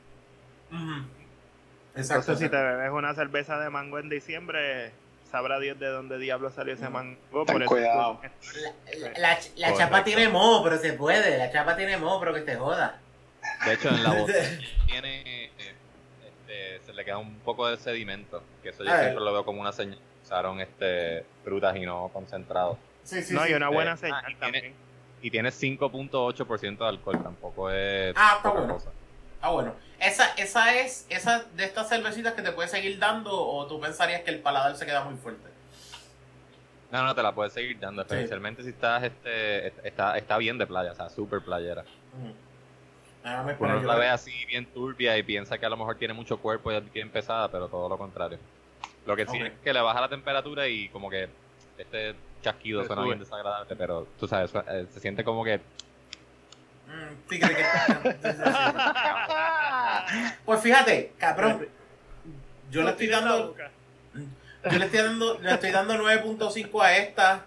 [1.95, 2.33] Exacto.
[2.33, 4.93] Entonces, si te bebes una cerveza de mango en diciembre,
[5.31, 7.17] sabrá Dios de dónde diablo salió ese mango.
[7.45, 8.21] Ten Por eso cuidado.
[8.23, 8.71] La,
[9.03, 9.79] la, la Correcto.
[9.79, 11.39] chapa tiene moho, pero se puede.
[11.39, 13.01] La chapa tiene moho, pero que te joda.
[13.67, 15.45] De hecho, en la botella tiene.
[15.47, 15.51] eh,
[16.27, 18.43] este, se le queda un poco de sedimento.
[18.63, 19.99] Que eso yo Ah, siempre lo veo como una señal.
[20.23, 22.79] Usaron este, frutas y no concentrados.
[23.03, 23.51] Sí, sí, no, sí.
[23.51, 24.75] y una buena Eh, señal ah, y tiene- también.
[25.23, 27.23] Y tiene 5.8% de alcohol.
[27.23, 28.15] Tampoco es.
[28.17, 28.75] Ah, está poca bueno.
[28.75, 28.91] cosa.
[29.41, 29.75] Ah, bueno.
[30.01, 34.23] Esa, esa es esa de estas cervecitas que te puedes seguir dando o tú pensarías
[34.23, 35.49] que el paladar se queda muy fuerte.
[36.91, 40.67] No, no, te la puedes seguir dando, especialmente si estás, este, está, está bien de
[40.67, 41.83] playa, o sea, súper playera.
[41.83, 42.35] Ujú.
[43.25, 46.39] Más Uno la ve así bien turbia y piensa que a lo mejor tiene mucho
[46.39, 48.39] cuerpo y es bien pesada, pero todo lo contrario.
[49.07, 51.29] Lo que sí es que le baja la temperatura y como que
[51.79, 53.15] este chasquido suena sube.
[53.15, 55.61] bien desagradable, pero tú sabes, eh, se siente como que
[56.87, 57.41] Mm, que-.
[60.45, 61.67] Pues fíjate, cabrón.
[62.71, 63.55] Yo le estoy dando.
[64.71, 67.45] Yo le estoy dando, le estoy dando 9.5 a esta.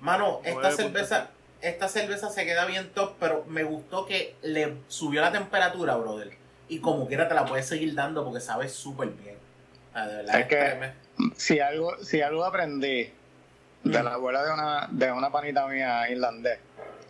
[0.00, 0.76] Mano, esta 9.5.
[0.76, 1.30] cerveza,
[1.62, 6.30] esta cerveza se queda bien top, pero me gustó que le subió la temperatura, brother.
[6.68, 9.36] Y como quiera te la puedes seguir dando porque sabe súper bien.
[9.92, 10.92] Ah, de verdad, Es que-
[11.36, 13.12] si algo, si algo aprendí
[13.82, 14.04] de Mm.
[14.04, 16.58] la abuela de una, de una panita mía irlandés,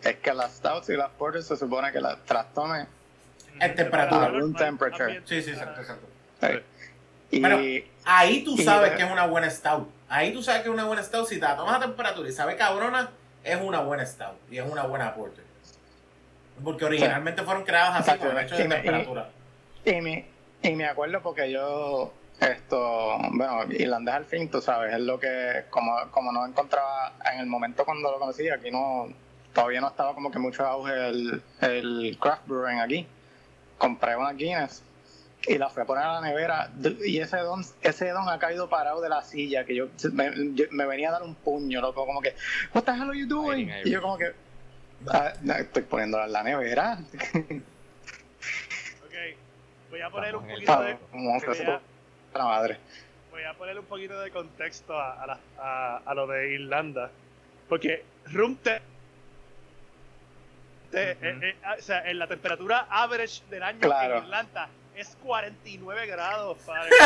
[0.03, 2.17] es que las stouts y las porters se supone que las
[2.53, 2.87] tomes
[3.59, 4.25] En temperatura.
[4.25, 5.21] a room temperature.
[5.25, 6.07] Sí, sí, exacto, exacto.
[7.29, 7.59] y Bueno,
[8.03, 9.87] Ahí tú sabes de- que es una buena stout.
[10.09, 11.27] Ahí tú sabes que es una buena stout.
[11.27, 13.11] Si te la tomas a temperatura y sabe cabrona,
[13.43, 14.35] es una buena stout.
[14.51, 15.43] Y es una buena porter.
[16.63, 19.29] Porque originalmente fueron creadas así, Exacto, con el hecho de y me- temperatura.
[19.85, 20.25] Y me,
[20.61, 25.63] y me acuerdo porque yo, esto, bueno, irlandés al fin, tú sabes, es lo que,
[25.71, 29.07] como, como no encontraba en el momento cuando lo conocí, aquí no,
[29.53, 33.07] todavía no estaba como que mucho auge el, el craft brewing aquí.
[33.79, 34.83] Compré una Guinness
[35.47, 36.69] y la fui a poner a la nevera
[37.05, 40.65] y ese don, ese don ha caído parado de la silla, que yo me, yo-
[40.71, 42.35] me venía a dar un puño, loco, como que,
[42.73, 43.69] what the hell are you doing?
[43.83, 44.33] Y yo como que,
[45.07, 46.99] "Ah, estoy poniéndola en la nevera.
[49.03, 49.13] Ok,
[49.89, 50.97] voy a poner un poquito de.
[51.11, 51.81] Como que voy a-
[52.37, 52.77] la madre.
[53.29, 57.11] voy a poner un poquito de contexto a, a, la- a- a lo de Irlanda.
[57.67, 58.81] Porque room te-
[60.91, 61.25] te- Ujú.
[61.25, 64.17] eh, eh, ah, o sea, en la temperatura average del año Claro.
[64.19, 66.89] en Irlanda es 49 grados, padre.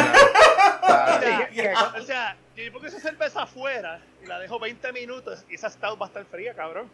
[0.85, 5.55] Claro, O sea, o yo pongo esa cerveza afuera y la dejo 20 minutos y
[5.55, 6.89] esa stout va a estar fría, cabrón.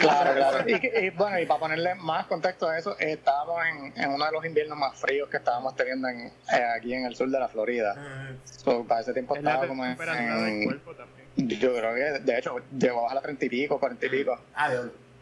[0.00, 0.64] Claro, claro.
[0.68, 4.32] Y, bueno, y para ponerle más contexto a eso, eh, estábamos en, en uno de
[4.32, 6.32] los inviernos más fríos que estábamos teniendo en, eh,
[6.76, 7.94] aquí en el sur de la Florida.
[7.94, 11.24] Mm, So, para ese tiempo Es estaba como en, temperatura del en- cuerpo también.
[11.36, 14.38] Yo creo que, de hecho, llegó a las 30 y pico, 40 y pico.
[14.54, 14.70] Ah.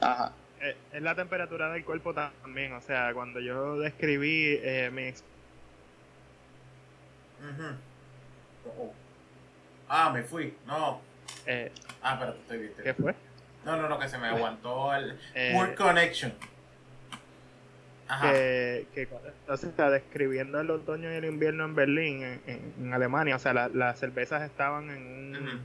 [0.00, 0.32] Ajá.
[0.62, 2.72] Eh, Es la temperatura del cuerpo también.
[2.74, 5.12] O sea, cuando yo describí eh, mi.
[8.78, 8.92] Oh.
[9.88, 10.54] Ah, me fui.
[10.66, 11.00] No.
[11.46, 11.70] eh,
[12.02, 12.72] Ah, espérate, estoy bien.
[12.82, 13.14] ¿Qué fue?
[13.64, 16.32] No, no, no, que se me aguantó el Eh, Word Connection.
[18.08, 18.30] Ajá.
[18.30, 19.08] que, que
[19.48, 23.38] o sea, describiendo el otoño y el invierno en Berlín, en, en- en Alemania, o
[23.38, 24.98] sea, la- las cervezas estaban en
[25.36, 25.60] un,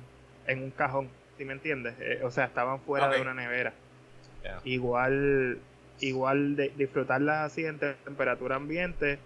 [0.48, 1.95] en un cajón, ¿sí me entiendes?
[2.00, 3.74] Eh, o sea, estaban fuera de una nevera.
[4.43, 4.59] Yeah.
[4.63, 5.59] Igual,
[5.99, 9.19] igual de disfrutarlas así en te- temperatura ambiente,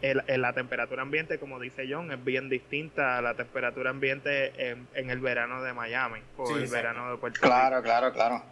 [0.00, 4.70] el- en la temperatura ambiente, como dice John, es bien distinta a la temperatura ambiente
[4.70, 6.76] en, en el verano de Miami o Sí, el exacto.
[6.76, 7.46] verano de Puerto Rico.
[7.48, 8.42] Claro, claro, claro.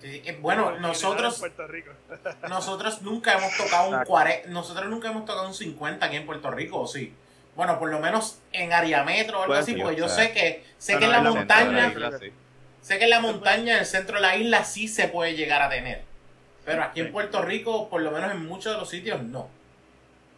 [0.00, 1.90] Sí, eh, bueno, nosotros en Puerto Rico.
[2.48, 4.10] nosotros nunca hemos tocado un Exacto.
[4.10, 7.12] 40, nosotros nunca hemos tocado un 50 aquí en Puerto Rico, ¿o sí?
[7.54, 10.08] Bueno, por lo menos en área metro o algo Pues así, sí, porque yo o
[10.08, 12.32] sea, sé que sé no, que en la montaña, sí.
[12.82, 15.62] Sé que en la montaña, en el centro de la isla sí se puede llegar
[15.62, 16.02] a tener.
[16.66, 19.48] Pero aquí en Puerto Rico, por lo menos en muchos de los sitios, no.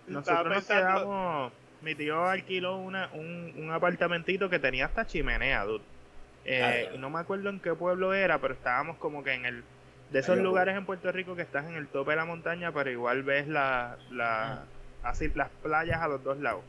[0.07, 1.53] Nosotros nos quedamos.
[1.83, 5.85] Mi tío alquiló una, un, un apartamentito que tenía hasta chimenea, dude.
[6.47, 6.99] Eh, claro.
[6.99, 9.65] No me acuerdo en qué pueblo era, pero estábamos como que en el.
[10.11, 12.91] De esos lugares en Puerto Rico que estás en el tope de la montaña, pero
[12.91, 14.63] igual ves la, la,
[15.03, 16.63] así las playas a los dos lados.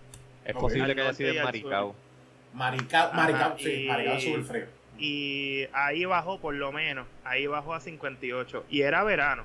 [0.46, 1.96] Es posible que haya sido en Maricao.
[2.54, 4.66] Maricao, Maricao, sí, y- Maricao sube el frío.
[4.98, 8.66] Y ahí bajó por lo menos, ahí bajó a 58.
[8.70, 9.44] Y era verano,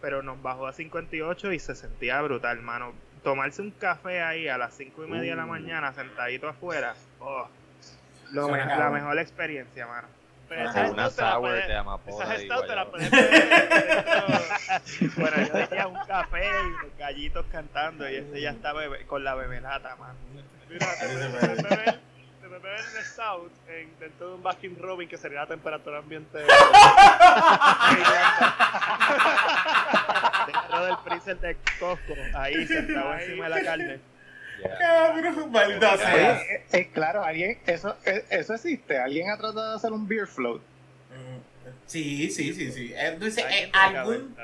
[0.00, 2.92] pero nos bajó a 58 y se sentía brutal, hermano.
[3.24, 5.48] Tomarse un café ahí a las 5 y media de la Uh.
[5.48, 7.48] mañana sentadito afuera, oh,
[8.32, 10.08] lo me- la mejor experiencia, mano.
[10.48, 10.82] Pero Ajá.
[10.84, 13.10] esa Una sour de amapola Esa te la puedes
[15.16, 19.24] Bueno, yo decía un café y los gallitos cantando y este ya está bebe- con
[19.24, 20.14] la bebelata, mano.
[20.68, 20.86] Mira,
[22.62, 26.38] beber el stout en- dentro de un Baskin Robin que sería la temperatura ambiente.
[30.46, 34.00] Dentro del freezer de Costco, ahí sentado encima de la carne.
[34.62, 35.32] Yeah.
[35.50, 36.40] Maldita sea.
[36.40, 38.96] eh, eh, claro, alguien, eso, eh, eso existe.
[38.98, 40.60] Alguien ha tratado de hacer un beer float.
[41.10, 41.38] Mm,
[41.86, 42.92] Sí, sí, sí, sí.
[42.94, 44.36] Eh, Hay eh, algún.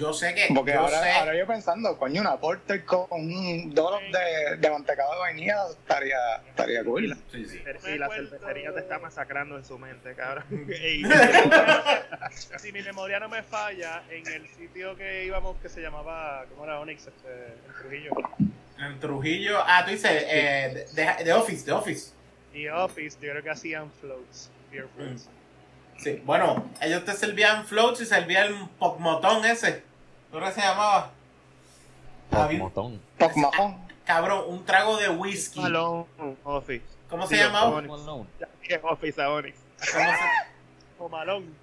[0.00, 3.74] Yo sé que, Porque yo ahora, sé, ahora yo pensando, coño, una porter con un
[3.74, 7.14] dollop de, de mantecado de vainilla estaría, estaría cool.
[7.30, 7.60] sí, sí.
[7.80, 10.44] Sí, la cervecería te está masacrando en su mente, cabrón.
[10.70, 11.04] Ey,
[12.30, 16.64] si mi memoria no me falla, en el sitio que íbamos que se llamaba, ¿cómo
[16.64, 17.06] era Onyx?
[17.06, 18.10] Este, en Trujillo.
[18.78, 22.12] En Trujillo, ah, tú dices, eh, de, de Office, de Office.
[22.54, 25.28] Y Office, yo creo que hacían floats, beer floats.
[25.98, 29.89] Sí, bueno, ellos te servían floats y servían pocmotón ese.
[30.30, 31.10] ¿Cómo que se llamaba?
[32.30, 33.00] Había un- Motón.
[33.18, 33.76] Poc mojón.
[34.04, 35.60] cabrón, un trago de whisky.
[35.60, 36.06] Malone,
[36.44, 36.84] Office.
[37.08, 37.82] ¿Cómo se llamaba?
[38.82, 39.58] Office a Onyx.
[39.92, 40.18] ¿Cómo se,
[40.98, 41.54] O Malón.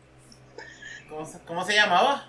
[1.10, 2.28] cómo se- cómo se llamaba?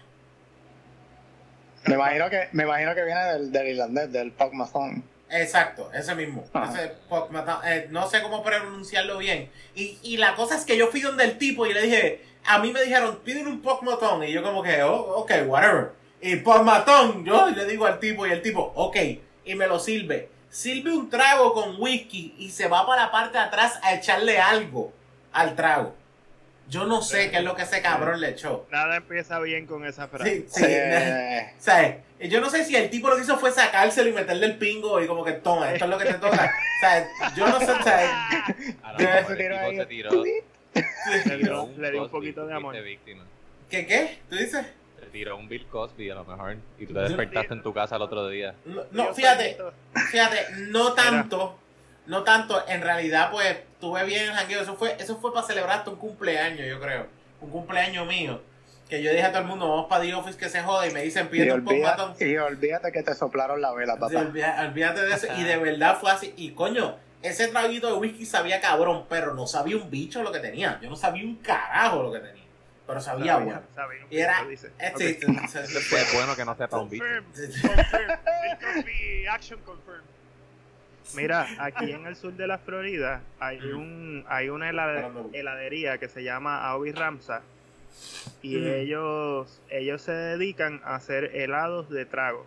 [1.86, 5.02] Me imagino que, me imagino que viene del, del irlandés, del Poc mojón.
[5.30, 6.44] Exacto, ese mismo.
[6.54, 6.72] Ajá.
[6.72, 9.50] Ese pocmotón, eh, no sé cómo pronunciarlo bien.
[9.74, 12.58] Y, y la cosa es que yo fui donde el tipo y le dije, a
[12.58, 14.22] mí me dijeron, piden un pocmotón.
[14.24, 15.92] Y yo como que, oh, ok, whatever.
[16.20, 18.96] Y pocmotón, yo le digo al tipo y el tipo, ok.
[19.44, 20.28] Y me lo sirve.
[20.50, 24.38] Sirve un trago con whisky y se va para la parte de atrás a echarle
[24.40, 24.92] algo
[25.32, 25.94] al trago.
[26.68, 28.66] Yo no sé qué es lo que ese cabrón le echó.
[28.70, 30.40] Nada empieza bien con esa frase.
[30.40, 30.64] Sí, sí.
[30.66, 34.12] Eh, O sea, yo no sé si el tipo lo que hizo fue sacárselo y
[34.12, 36.44] meterle el pingo y como que toma, esto es lo que te toca.
[36.44, 38.28] O sea, yo no sé, o sea,
[38.98, 42.76] el tipo se tiró, Le dio, le dio un poquito de amor.
[43.70, 44.18] ¿qué qué?
[44.28, 44.66] ¿Tú dices?
[45.10, 46.56] Tiró un Bill Cosby a lo mejor.
[46.78, 48.54] Y tú te despertaste en tu casa el otro día.
[48.64, 49.56] No, no, fíjate,
[50.10, 51.58] fíjate, no tanto,
[52.06, 55.78] no tanto, en realidad pues tuve bien el jangueo, eso fue, eso fue para celebrar
[55.78, 57.06] hasta un cumpleaños, yo creo,
[57.40, 58.40] un cumpleaños mío,
[58.88, 60.90] que yo dije a todo el mundo, vamos para The Office que se joda y
[60.92, 62.14] me dicen, pide un matón.
[62.18, 64.18] y olvídate que te soplaron la vela, Sí, papá.
[64.20, 65.26] olvida- olvídate de eso.
[65.36, 66.32] Y de verdad fue así.
[66.36, 70.38] Y coño, ese traguito de whisky sabía cabrón, pero no sabía un bicho lo que
[70.38, 70.78] tenía.
[70.82, 72.44] Yo no sabía un carajo lo que tenía.
[72.88, 73.62] Pero sabía Sabía, bueno.
[73.74, 74.42] sabía, Y era.
[74.42, 74.72] lo dice.
[74.80, 74.98] eh, Ok.
[74.98, 75.94] sí, sí, sí, sí.
[75.94, 77.04] Es bueno que no sepa un bicho.
[79.30, 80.02] Action confirm.
[81.14, 86.08] Mira, aquí en el sur de la Florida hay un hay una helade- heladería que
[86.08, 87.42] se llama Aobi Ramsa
[88.42, 92.44] y ellos ellos se dedican a hacer helados de trago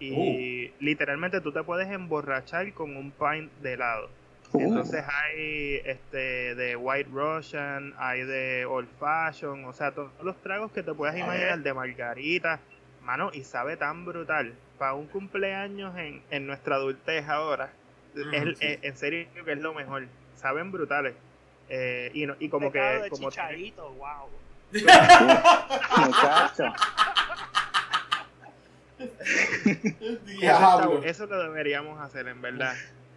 [0.00, 0.72] y Uh.
[0.80, 4.08] literalmente tú te puedes emborrachar con un pint de helado.
[4.52, 10.36] Uh, Entonces hay este de White Russian, hay de Old Fashion, o sea, todos los
[10.42, 12.60] tragos que te puedas imaginar de margarita,
[13.02, 14.52] mano, y sabe tan brutal.
[14.78, 17.70] Para un cumpleaños en, en nuestra adultez ahora,
[18.14, 18.66] es- sí.
[18.66, 20.06] es- en serio que es lo mejor.
[20.36, 21.14] Saben brutales.
[21.68, 22.78] Eh, y, no- y como que...
[22.80, 24.28] de Como chicharito, wow.
[26.06, 26.64] muchacho.
[30.40, 32.74] Eso, está- eso lo deberíamos hacer, en verdad.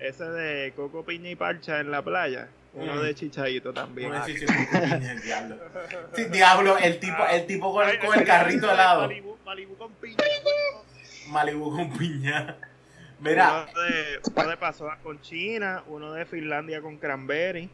[0.07, 2.47] Ese de coco, piña y parcha en la playa.
[2.73, 3.01] Uno Mm.
[3.03, 4.09] de chichadito también.
[4.09, 5.55] Una chicha con piña, el diablo.
[6.15, 9.01] Sí, diablo, el tipo, el tipo con, el carrito al lado.
[9.03, 10.17] Malibu, Malibu con piña.
[11.29, 12.55] Malibu con piña.
[13.19, 17.69] Mira, Uno de, uno de pasoa con China, uno de Finlandia con cranberry.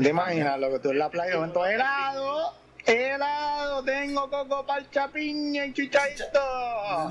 [0.00, 2.54] ¿Te imaginas lo que tú en la playa con todo helado?
[2.86, 6.38] Helado, tengo coco, parcha, piña y chichaito.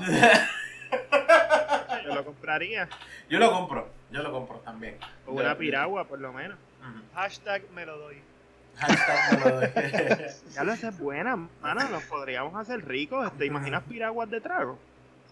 [2.04, 2.88] Yo lo compraría.
[3.28, 3.88] yo lo compro.
[4.10, 4.96] Yo lo compro también.
[5.26, 6.58] O una piragua, por lo menos.
[6.80, 7.00] Ujú.
[7.14, 8.20] Hashtag me lo doy.
[8.76, 9.68] Hashtag me lo doy.
[10.54, 11.88] Ya lo haces buena, mano.
[11.88, 13.32] Nos podríamos hacer ricos.
[13.38, 14.78] ¿Te imaginas piraguas de trago?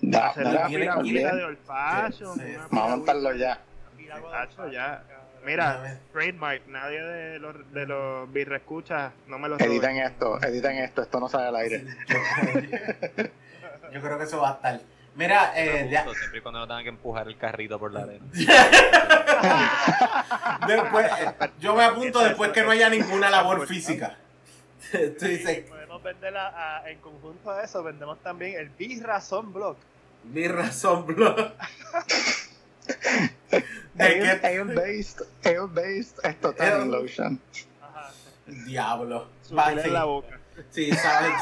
[0.00, 1.48] Da, Hacer da, piragüita bien.
[1.48, 1.56] de.
[1.56, 2.24] Sí, sí.
[2.24, 3.60] una Vamos a montarlo ya.
[3.96, 5.02] Piragua alfalfa, ya.
[5.44, 6.66] Mira, trademark.
[6.68, 9.96] Nadie de los, de los birrescuchas no me lo Editen roben.
[9.98, 11.84] esto, editen esto, esto no sale al aire.
[13.92, 14.80] Yo creo que eso va a estar.
[15.14, 15.88] Mira, eh,
[16.18, 18.24] siempre y cuando no tengan que empujar el carrito por la arena.
[20.66, 24.16] después, eh, yo me apunto después que no haya ninguna labor física.
[24.90, 29.76] Tú dices, Podemos vender a- a- en conjunto a eso, vendemos también el Birra Sunblock.
[30.24, 31.34] mi razón, bro.
[33.94, 34.46] ¿De Ale- qué?
[34.46, 37.40] Ale-based, ale-based, esto tanning Ale- lotion.
[37.82, 38.10] Ajá.
[38.46, 39.28] Diablo.
[39.42, 39.90] Sutil Va, en sí.
[39.90, 40.38] la boca.
[40.70, 41.32] Sí, sabes.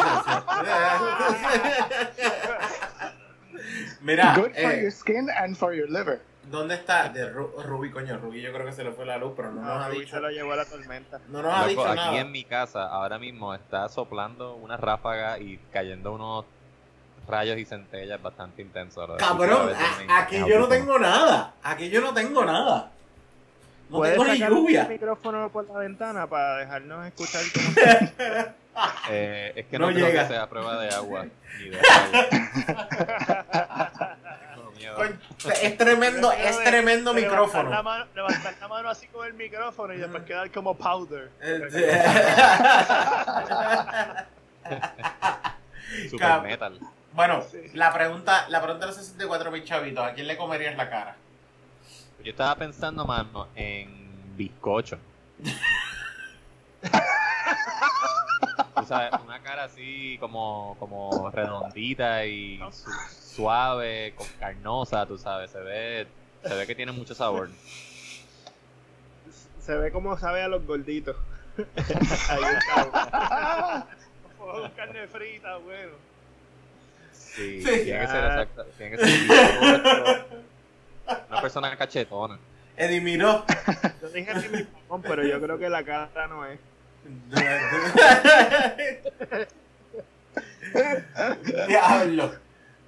[4.03, 6.20] Mira, Good for eh, your skin and for your liver.
[6.51, 7.09] ¿dónde está?
[7.11, 9.61] De Ru- Ruby, coño, Ruby, yo creo que se le fue la luz, pero no,
[9.61, 10.16] nos No, ha Rubí dicho.
[10.16, 11.20] se lo llevó a la tormenta.
[11.28, 12.18] No nos ha Loco, dicho aquí nada.
[12.18, 16.44] en mi casa ahora mismo está soplando una ráfaga y cayendo unos
[17.28, 19.09] rayos y centellas bastante intensos.
[19.18, 19.70] Cabrón,
[20.09, 21.55] a- aquí yo no tengo nada.
[21.62, 22.90] Aquí yo no tengo nada.
[23.91, 24.84] No ¿Puedes tengo sacar el lluvia.
[24.88, 27.74] micrófono por la ventana para dejarnos escuchar cómo
[29.11, 30.22] Eh, es que No no, creo llega.
[30.22, 31.26] que sea prueba de agua.
[31.59, 31.78] Ni de
[35.62, 37.82] Es tremendo, es tremendo Levantar la, micrófono.
[37.82, 41.30] mano, levantar la mano así con el micrófono y después quedar como powder.
[46.11, 46.78] Super metal.
[47.12, 50.88] Bueno, la pregunta, la pregunta de los 64 mil chavitos, ¿a quién le comerías la
[50.88, 51.16] cara?
[52.25, 54.99] Yo estaba pensando, mano, en bizcocho.
[58.77, 62.91] Tú sabes, una cara así como, como redondita y su-
[63.37, 66.07] suave, con carnosa, tú sabes, se ve,
[66.45, 67.49] se ve que tiene mucho sabor.
[69.61, 71.16] se ve como sabe a los gorditos.
[72.29, 73.87] Ahí está.
[74.77, 75.93] Carne frita, bueno.
[77.12, 77.85] Sí, Sí.
[77.85, 80.27] tiene que ser exacto, tiene que ser bizcocho.
[81.29, 82.39] Una persona cachetona.
[82.77, 83.45] Eddie miró.
[84.01, 86.59] Yo dije limón, pero yo creo que la cara no es.
[91.67, 92.33] Diablo.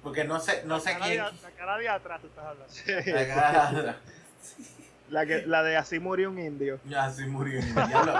[0.03, 1.41] Porque no sé, no sé La cara, de, quién.
[1.43, 2.73] la cara de atrás tú estás hablando.
[3.19, 3.97] La cara-
[5.09, 6.79] La, que, la de así murió un indio.
[6.85, 7.61] Ya sí murió.
[7.61, 8.13] Diablo.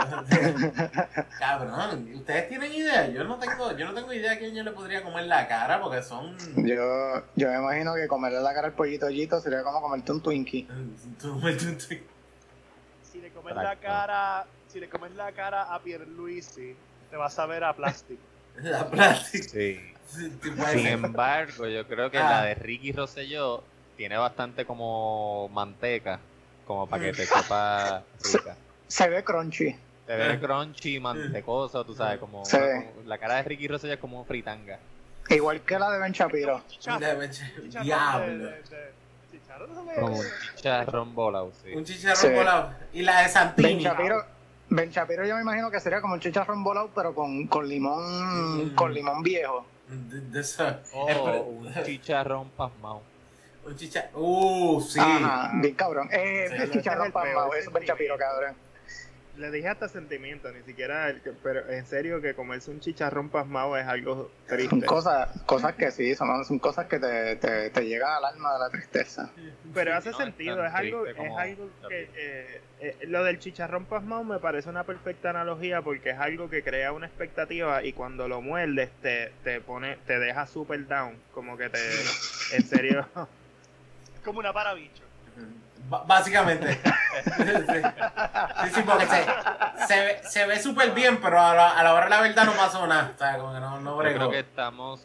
[1.39, 3.07] Cabrón, ¿ustedes tienen idea?
[3.07, 5.79] Yo no tengo, yo no tengo idea a quién yo le podría comer la cara
[5.81, 6.37] porque son.
[6.57, 10.21] Yo, yo me imagino que comerle la cara al pollito Ollito sería como comerte un
[10.21, 10.67] Twinkie.
[13.11, 16.75] Si le comes la cara, si le comes la cara a Pierluisi,
[17.09, 18.21] te vas a ver a plástico.
[18.61, 19.47] La plástica.
[19.49, 19.79] Sí.
[20.05, 22.29] Sin embargo, yo creo que Ah.
[22.29, 23.63] la de Ricky Rosselló
[23.97, 26.19] tiene bastante como manteca,
[26.65, 28.03] como para que te sepa
[28.33, 28.55] rica.
[28.87, 29.75] Se ve crunchy.
[30.05, 32.57] Te ve crunchy, mantecoso, tú sabes, como, Sí.
[32.57, 34.77] como- la cara de Ricky Rosselló es como fritanga.
[35.29, 36.61] Igual que la de Ben Shapiro.
[37.81, 38.49] Diablo.
[39.99, 41.73] Como un chicharrón volado, sí.
[41.73, 42.29] Un chicharrón Sí.
[42.29, 42.73] volado.
[42.93, 43.83] Y la de Ben Santini.
[43.83, 44.25] Shapiro,
[44.69, 48.67] Ben Shapiro yo me imagino que sería como un chicharrón volado, pero con, con limón
[48.71, 48.75] Mm.
[48.75, 49.65] con limón viejo.
[49.87, 50.65] De, de eso.
[50.93, 53.01] O Es pre- un chicharrón pasmado.
[53.65, 54.09] Un chicha.
[54.13, 54.99] Uh, sí.
[54.99, 56.09] Ajá, bien cabrón.
[56.11, 58.17] Eh, Sí, el ese chicharrón es el pasmado, eso es Shapiro, sentimiento.
[58.17, 58.55] cabrón.
[59.35, 61.09] Le dije hasta sentimiento, ni siquiera.
[61.09, 64.85] el que- pero en serio, que comerse un chicharrón pasmado es algo Son triste.
[64.85, 68.59] cosas, cosas que sí, son, son cosas que te, te, te llegan al alma de
[68.59, 69.31] la tristeza.
[69.73, 74.23] Pero hace no, sentido, es algo, es algo que eh, eh, lo del chicharrón pasmado
[74.23, 78.39] me parece una perfecta analogía porque es algo que crea una expectativa y cuando lo
[78.39, 81.79] muerdes te, te pone, te deja super down, como que te,
[82.51, 83.07] en serio,
[84.23, 85.03] como una parabicho.
[85.89, 86.73] Ba- Básicamente.
[86.75, 87.43] sí.
[87.45, 89.25] sí, sí, porque se,
[89.87, 92.45] se ve, se ve súper bien, pero a la, a la hora de la verdad
[92.45, 93.11] no pasó nada.
[93.13, 95.01] O sea, como que no, no Yo creo que estamos.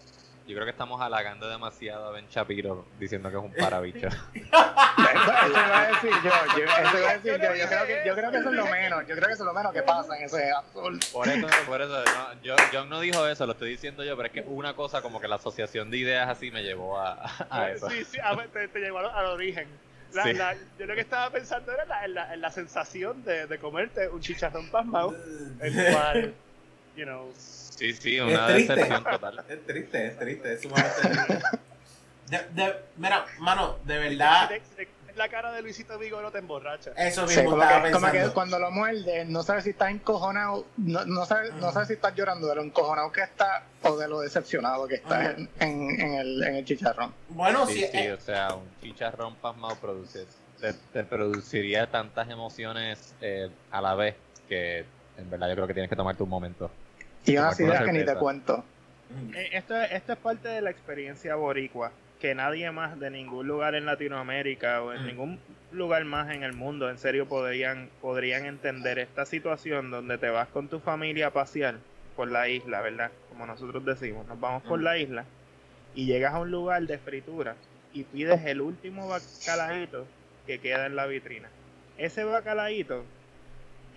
[0.48, 4.06] Yo creo que estamos halagando demasiado a Ben Shapiro diciendo que es un parabicho.
[4.08, 8.02] Eso, eso iba a decir yo, yo, eso iba a decir yo, yo creo que,
[8.06, 9.82] yo creo que eso es lo menos, yo creo que eso es lo menos que
[9.82, 10.98] pasa en ese azul.
[11.12, 14.28] Por eso, por eso, no, yo, John no dijo eso, lo estoy diciendo yo, pero
[14.28, 17.70] es que una cosa como que la asociación de ideas así me llevó a, a
[17.70, 17.88] eso.
[17.90, 19.68] Sí, sí, a te, te llevaron al origen.
[20.14, 20.32] La- Sí.
[20.32, 23.58] la- yo lo que estaba pensando era la, en la, en la sensación de, de
[23.58, 25.14] comerte un chicharrón pasmado,
[25.60, 26.34] el cual,
[26.96, 27.30] you know,
[27.78, 28.74] Sí, sí, Es una triste.
[28.74, 29.44] decepción total.
[29.48, 31.38] Es triste, es triste, es sumamente triste.
[32.28, 36.38] De, de- mira, mano, de verdad, si si la cara de Luisito Vigo no te
[36.38, 36.90] emborracha.
[36.96, 39.90] eso Sí, mismo como, estaba que, como que cuando lo muerde, no sabes si estás
[39.90, 43.96] encojonado, no, no, sabes, no sabes si estás llorando de lo encojonado que está o
[43.96, 47.12] de lo decepcionado que está en, en, en el, en el chicharrón.
[47.30, 50.26] Bueno, Sí, sí, sí, eh, o sea, un chicharrón pasmado produce,
[50.60, 54.16] te, te produciría tantas emociones eh, a la vez
[54.48, 54.84] que
[55.16, 56.70] en verdad yo creo que tienes que tomarte un momento.
[57.28, 58.64] Y unas ideas que ni te cuento.
[59.34, 63.74] Eh, Esto, esto es parte de la experiencia boricua, que nadie más de ningún lugar
[63.74, 65.06] en Latinoamérica o en Mm.
[65.06, 65.38] ningún
[65.72, 70.48] lugar más en el mundo en serio podrían, podrían entender esta situación donde te vas
[70.48, 71.76] con tu familia a pasear
[72.16, 73.10] por la isla, ¿verdad?
[73.28, 74.84] Como nosotros decimos, nos vamos por Mm.
[74.84, 75.24] la isla
[75.94, 77.54] y llegas a un lugar de fritura
[77.92, 80.06] y pides el último bacalaíto
[80.46, 81.48] que queda en la vitrina.
[81.96, 83.04] Ese bacalaíto,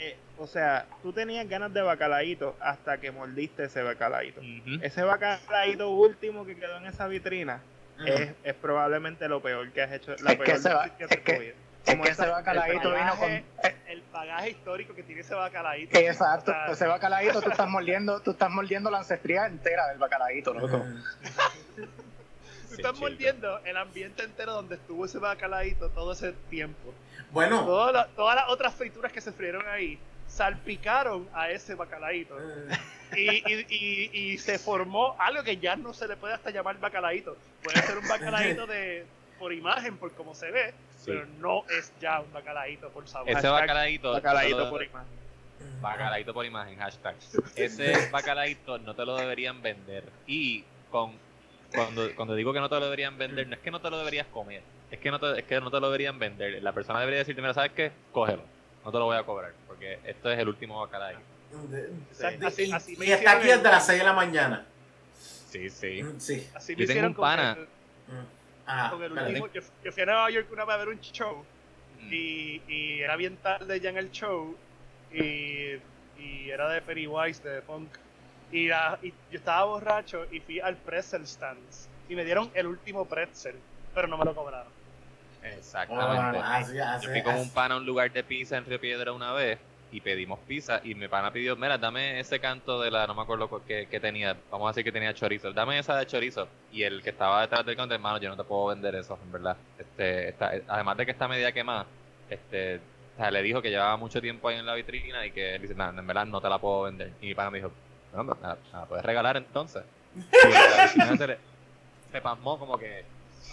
[0.04, 4.42] eh, o sea, tú tenías ganas de bacalaíto hasta que mordiste ese bacalaíto.
[4.82, 7.62] Ese bacalaíto último que quedó en esa vitrina
[8.06, 10.16] es, es probablemente lo peor que has hecho.
[10.24, 11.56] La Es que peor ese va- es que-.
[11.84, 13.30] Es Como que esa- ese bacalaíto el vino con...
[13.30, 15.98] bagaje- El bagaje histórico que tiene ese bacalaíto.
[15.98, 19.98] Exacto, O sea, ese bacalaíto tú estás mordiendo, tú estás mordiendo la ancestría entera del
[19.98, 20.84] bacalaíto, loco.
[22.70, 26.94] Tú estás mordiendo el ambiente entero donde estuvo ese bacalaíto todo ese tiempo.
[27.32, 32.38] Bueno, Todas las- todas las otras frituras que se frieron ahí salpicaron a ese bacalaíto.
[32.40, 32.68] eh,
[33.18, 36.80] Y, y, y, y se formó algo que ya no se le puede hasta llamar
[36.80, 37.36] bacalaíto.
[37.62, 39.06] Puede ser un bacalaíto de
[39.38, 41.06] por imagen, por cómo se ve, Sí.
[41.08, 43.30] pero no es ya un bacalaíto por sabor.
[43.30, 45.08] Ese bacalaíto, Bacalaíto por imagen.
[45.82, 47.16] Bacalaíto por imagen, hashtag.
[47.56, 50.04] Ese bacalaíto no te lo deberían vender.
[50.28, 51.14] Y con
[51.76, 53.98] cuando, cuando digo que no te lo deberían vender, no es que no te lo
[53.98, 54.62] deberías comer.
[54.92, 56.62] Es que no te, es que no te lo deberían vender.
[56.62, 57.92] La persona debería decirte, mira, ¿sabes qué?
[58.12, 58.44] Cógelo.
[58.84, 59.54] No te lo voy a cobrar.
[59.68, 61.22] Porque esto es el último bacalaíto.
[62.12, 64.66] Exacto, así- y, así me y está aquí desde las 6 de la mañana.
[65.50, 66.04] Sí, sí.
[66.04, 66.48] Mm, Sí.
[66.54, 67.58] Así Yo me tengo hicieron un con pana.
[67.58, 67.68] el-
[68.68, 69.30] Ah, con el espérate.
[69.42, 71.44] último- yo, yo fui a Nueva York una vez a ver un show
[72.02, 72.10] Mm.
[72.14, 74.56] y, y era bien tarde ya en el show
[75.14, 75.76] y,
[76.18, 77.90] y era de Pennywise, de punk.
[78.52, 82.68] Y, la- y yo estaba borracho y fui al pretzel stands y me dieron el
[82.68, 83.56] último pretzel,
[83.94, 84.72] pero no me lo cobraron.
[85.44, 86.38] Exactamente.
[86.40, 87.42] Oh, así, así, Yo fui con así.
[87.44, 89.60] un pana a un lugar de pizza en Río Piedra una vez
[89.92, 93.24] y pedimos pizza y mi pana pidió, mira, dame ese canto de la, no me
[93.24, 96.48] acuerdo cu- qué, qué tenía, vamos a decir que tenía chorizo, dame esa de chorizo.
[96.72, 99.32] Y el que estaba detrás del counter, hermano, yo no te puedo vender eso, en
[99.32, 99.58] verdad.
[99.78, 101.86] Este, está- además de que está media quemada,
[102.30, 105.56] este, o sea, le dijo que llevaba mucho tiempo ahí en la vitrina y que
[105.56, 107.12] él dice, nada, en verdad no te la puedo vender.
[107.22, 107.72] Y mi pana me dijo,
[108.14, 109.84] no, no, la puedes regalar entonces.
[110.16, 111.38] Y la vecina se, le,
[112.14, 113.04] se pasmó como que,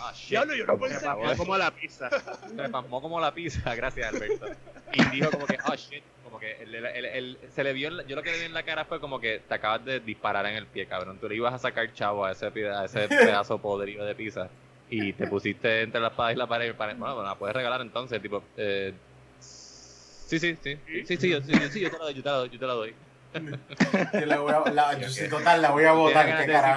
[0.00, 0.30] ah, shit.
[0.30, 2.08] Diablo, yo no puedo Se ser como la pizza.
[2.56, 4.46] Se pasmó como la pizza, gracias Alberto.
[4.92, 7.88] Y dijo como que, oh shit, como que el- el- el- el- se le vio,
[7.88, 9.84] en la- yo lo que le vi en la cara fue como que te acabas
[9.84, 11.18] de disparar en el pie, cabrón.
[11.18, 14.48] Tú le ibas a sacar chavo a ese, a ese pedazo podrido de pizza
[14.90, 16.74] y te pusiste entre la espada y la pared.
[16.74, 18.92] Bueno, bueno, la puedes regalar entonces, tipo, eh,
[19.40, 22.28] sí, sí, sí, sí, sí, yo, sí, yo, sí, yo te la doy, yo te
[22.28, 22.94] la doy, yo te la doy.
[23.34, 25.92] Yo voy a, la, yo sí, total, la voy a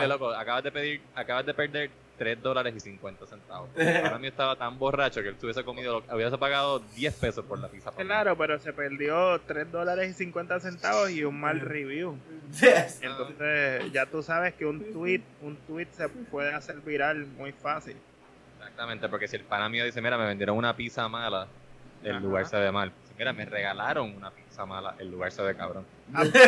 [0.05, 1.89] loco, acabas de pedir, acabas de perder
[2.21, 3.69] 3 dólares y 50 centavos.
[3.75, 7.67] Para mí estaba tan borracho que él tuviese comido, hubiese pagado 10 pesos por la
[7.67, 7.89] pizza.
[7.89, 8.07] para mí.
[8.07, 12.15] Claro, pero se perdió 3 dólares y 50 centavos y un mal review.
[12.59, 13.01] Yes.
[13.01, 17.97] Entonces, ya tú sabes que un tweet, un tweet se puede hacer viral muy fácil.
[18.59, 21.47] Exactamente, porque si el pana mío dice, mira, me vendieron una pizza mala,
[22.03, 22.19] el Ajá.
[22.19, 22.91] lugar se ve mal.
[23.17, 25.85] Mira, me regalaron una pizza mala, el lugar se ve cabrón.
[26.13, 26.39] Aparte,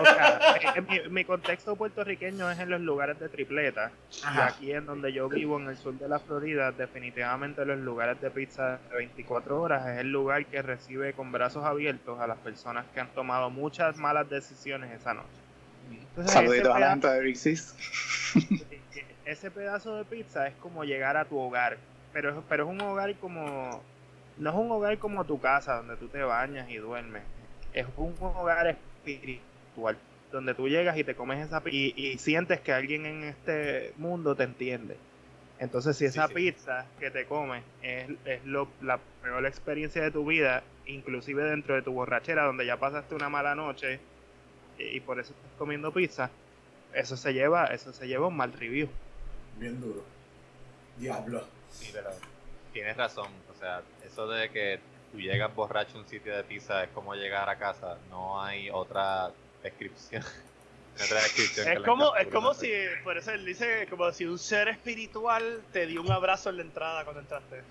[0.00, 3.90] o sea, eh, mi, mi contexto puertorriqueño es en los lugares de tripleta.
[4.10, 8.20] Y aquí en donde yo vivo, en el sur de la Florida, definitivamente los lugares
[8.20, 12.38] de pizza de 24 horas es el lugar que recibe con brazos abiertos a las
[12.38, 15.28] personas que han tomado muchas malas decisiones esa noche.
[15.90, 17.74] Entonces, Saluditos a la pedazo- gente de Big Sis.
[19.24, 21.78] ese pedazo de pizza es como llegar a tu hogar,
[22.12, 23.82] pero es, pero es un hogar como
[24.38, 27.22] no es un hogar como tu casa donde tú te bañas y duermes,
[27.72, 29.96] es un hogar espiritual
[30.30, 34.34] donde tú llegas y te comes esa y, y sientes que alguien en este mundo
[34.34, 34.96] te entiende.
[35.58, 36.34] Entonces, si esa sí.
[36.34, 41.74] pizza que te comes es, es lo, la peor experiencia de tu vida, inclusive dentro
[41.74, 44.00] de tu borrachera, donde ya pasaste una mala noche
[44.78, 46.30] y, y por eso estás comiendo pizza,
[46.94, 48.88] eso se lleva, eso se lleva un mal review.
[49.58, 50.02] Bien duro.
[50.98, 51.46] Diablo.
[51.70, 52.10] Sí, pero
[52.72, 53.28] tienes razón.
[53.54, 54.80] O sea, eso de que
[55.12, 57.98] tú llegas borracho a un sitio de pizza es como llegar a casa.
[58.10, 59.30] No hay otra
[59.62, 60.22] descripción.
[60.94, 62.70] otra descripción que Es como, es como si,
[63.04, 66.62] por eso él dice, como si un ser espiritual te dio un abrazo en la
[66.62, 67.62] entrada cuando entraste.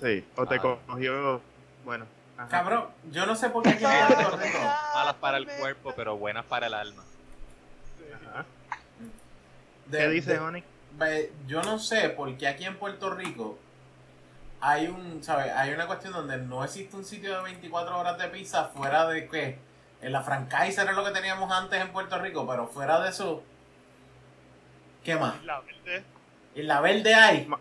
[0.00, 0.78] Sí, o te Ah.
[0.86, 1.40] cogió,
[1.84, 2.06] bueno.
[2.36, 2.48] ajá.
[2.48, 4.58] Cabrón, yo no sé por qué aquí en Puerto Rico.
[4.94, 7.04] Malas para el cuerpo, pero buenas para el alma.
[8.30, 8.44] Ajá.
[9.86, 10.64] de- ¿Qué dice, de- Honey?
[10.92, 13.58] Ve, yo no sé por qué aquí en Puerto Rico
[14.60, 15.52] hay un, ¿sabes?
[15.54, 19.28] Hay una cuestión donde no existe un sitio de 24 horas de pizza fuera de
[19.28, 19.58] que
[20.00, 23.42] en la franquicia era lo que teníamos antes en Puerto Rico, pero fuera de eso,
[25.04, 25.42] ¿qué más?
[25.44, 26.04] La verde.
[26.54, 27.46] En la verde hay.
[27.46, 27.60] Ma-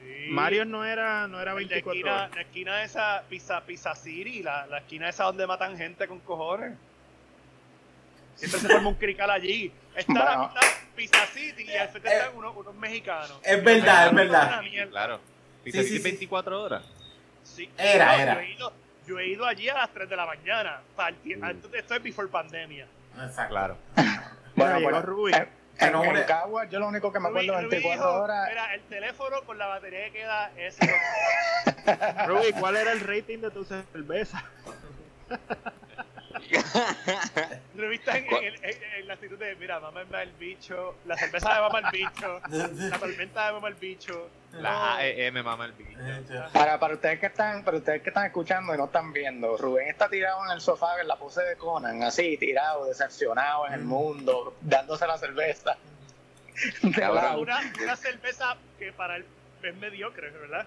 [0.00, 0.28] Sí.
[0.30, 2.34] Mario no era, no era la 24 esquina, horas.
[2.34, 6.18] la esquina de esa Pizza, Pizza City, la, la esquina esa donde matan gente con
[6.20, 6.76] cojones.
[8.34, 9.72] Siempre se forma un crical allí.
[9.94, 10.54] Está la Bueno.
[10.96, 13.38] Pizza, City y al frente Eh, están unos, unos mexicanos.
[13.44, 14.60] Es verdad, es verdad.
[14.90, 15.20] Claro.
[15.64, 16.02] Pizza Sí, sí, sí.
[16.02, 16.82] 24 horas.
[17.44, 17.70] Sí.
[17.78, 18.34] Era, No, era.
[18.34, 18.72] Yo he, ido,
[19.06, 20.80] yo he ido allí a las 3 de la mañana.
[20.96, 21.44] Mm.
[21.44, 22.86] antes- Esto es before pandemia.
[23.16, 23.48] Exacto.
[23.50, 23.76] Claro.
[24.54, 25.32] Bueno, bueno, Ruby.
[25.32, 25.48] en, en,
[25.78, 28.22] Pero en una- Caguas, yo lo único que me acuerdo de Rubí- Rubí 24 dijo,
[28.22, 28.48] horas.
[28.50, 30.76] Mira, el teléfono con la batería que queda es.
[32.26, 34.44] Ruby, ¿cuál era el rating de tu cerveza?
[37.76, 41.54] Revista en, en, el- en- en la actitud de, mira, mamá el bicho, la cerveza
[41.54, 42.40] de mamá el bicho,
[42.90, 44.28] la tormenta de mamá el bicho.
[44.52, 45.98] La AEM mama el bicho.
[46.52, 49.88] Para, para ustedes que están, para ustedes que están escuchando y no están viendo, Rubén
[49.88, 53.82] está tirado en el sofá en la pose de Conan, así, tirado, decepcionado en el
[53.82, 55.76] mundo, dándose la cerveza.
[56.98, 57.40] Lado.
[57.40, 59.24] Una, una cerveza que para él
[59.62, 60.66] es mediocre, ¿verdad?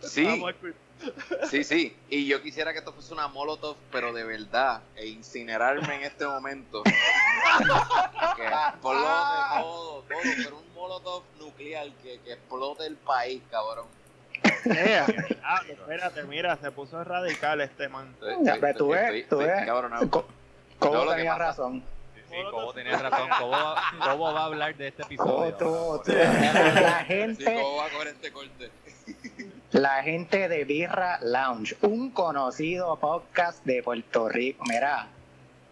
[0.00, 0.24] Sí.
[0.24, 0.54] Vamos a-
[1.50, 1.96] Sí, sí.
[2.08, 6.26] Y yo quisiera que esto fuese una molotov, pero de verdad, e incinerarme en este
[6.26, 6.82] momento.
[6.82, 6.90] que
[8.46, 13.86] explote todo, todo, pero un molotov nuclear que, que explote el país, cabrón.
[14.64, 18.10] Ea, diablo, espérate, mira, se puso radical este man.
[18.14, 19.68] Estoy- Ya, estoy- pero tú ves, estoy- tú ves.
[20.78, 21.84] Cobo tenía razón.
[22.30, 23.28] Sí, Cobo tenía razón.
[23.38, 25.56] Cobo, va- Cobo a hablar de este episodio.
[25.58, 26.02] Cobo.
[26.06, 28.70] La Sí, gente, ¿cómo va a coger este corte?
[29.72, 34.64] La gente de Birra Lounge, un conocido podcast de Puerto Rico.
[34.68, 35.08] Mira,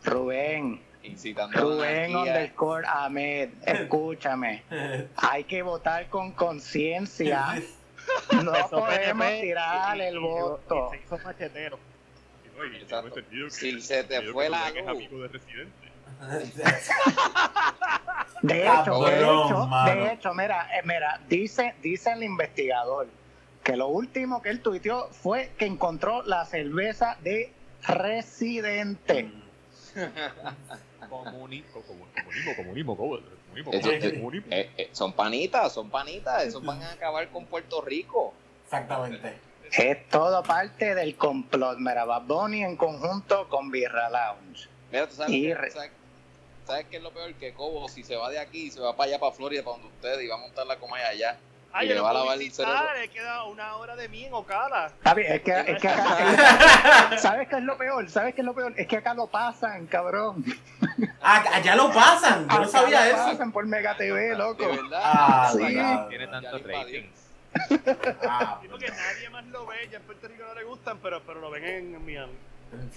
[0.05, 4.63] Rubén, Incitando Rubén underscore Ahmed, escúchame.
[5.17, 7.63] Hay que votar con conciencia.
[8.33, 10.91] No podemos tirar el voto.
[10.93, 11.79] y se hizo machetero.
[12.81, 13.21] Exacto.
[13.51, 15.31] Si se te fue la luz,
[18.43, 23.07] De hecho, de hecho, de hecho, mira, eh, mira, dice, dice el investigador
[23.63, 27.53] que lo último que él tuiteó fue que encontró la cerveza de
[27.87, 29.31] Residente.
[31.09, 34.47] Comunismo, comunismo, comunismo, comunismo, Eso- comunismo.
[34.53, 38.33] eh, eh, son panitas, son panitas, esos van a acabar con Puerto Rico.
[38.65, 39.35] Exactamente.
[39.73, 41.79] Es todo parte del complot.
[41.79, 44.69] Mira, Bad Bunny en conjunto con Birra Lounge.
[44.93, 45.91] Mira, tú sabes, Y re- sabes,
[46.67, 47.35] sabes qué es lo peor?
[47.35, 49.89] Que Cobo, si se va de aquí, se va para allá, para Florida, para donde
[49.89, 51.37] ustedes, y va a montar la coma allá.
[51.73, 52.81] Ay, Y yo le lo va a lavar el cerebro.
[53.13, 54.91] queda una hora de mí en Ocala.
[55.05, 58.09] Es que, es que acá, ¿sabes qué es lo peor?
[58.11, 58.75] ¿Sabes qué es lo peor?
[58.77, 60.45] Es que acá lo pasan, cabrón.
[61.23, 62.49] Ah, allá lo pasan.
[62.49, 63.25] Yo no Acá sabía lo eso.
[63.25, 64.67] pasan por Mega TV, loco.
[64.67, 65.01] De verdad.
[65.03, 65.59] Ah, Sí.
[66.09, 67.31] Tiene tantos ratings.
[68.29, 71.21] Ah, Sí, porque nadie más lo ve, ya en Puerto Rico no le gustan, pero,
[71.27, 72.33] pero lo ven en Miami.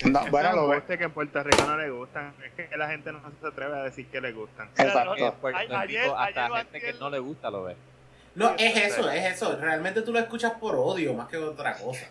[0.05, 0.75] No, bueno, es lo un ve.
[0.75, 2.33] embuste que en Puerto Rico no le gustan.
[2.45, 4.67] Es que la gente no se atreve a decir que le gustan.
[4.77, 5.15] Exacto.
[5.15, 7.75] En Puerto Ay- Rico, ayer- hasta ayer o gente que no le gusta lo ve.
[8.35, 9.57] No, es eso, es eso.
[9.57, 12.05] Realmente tú lo escuchas por odio más que otra cosa.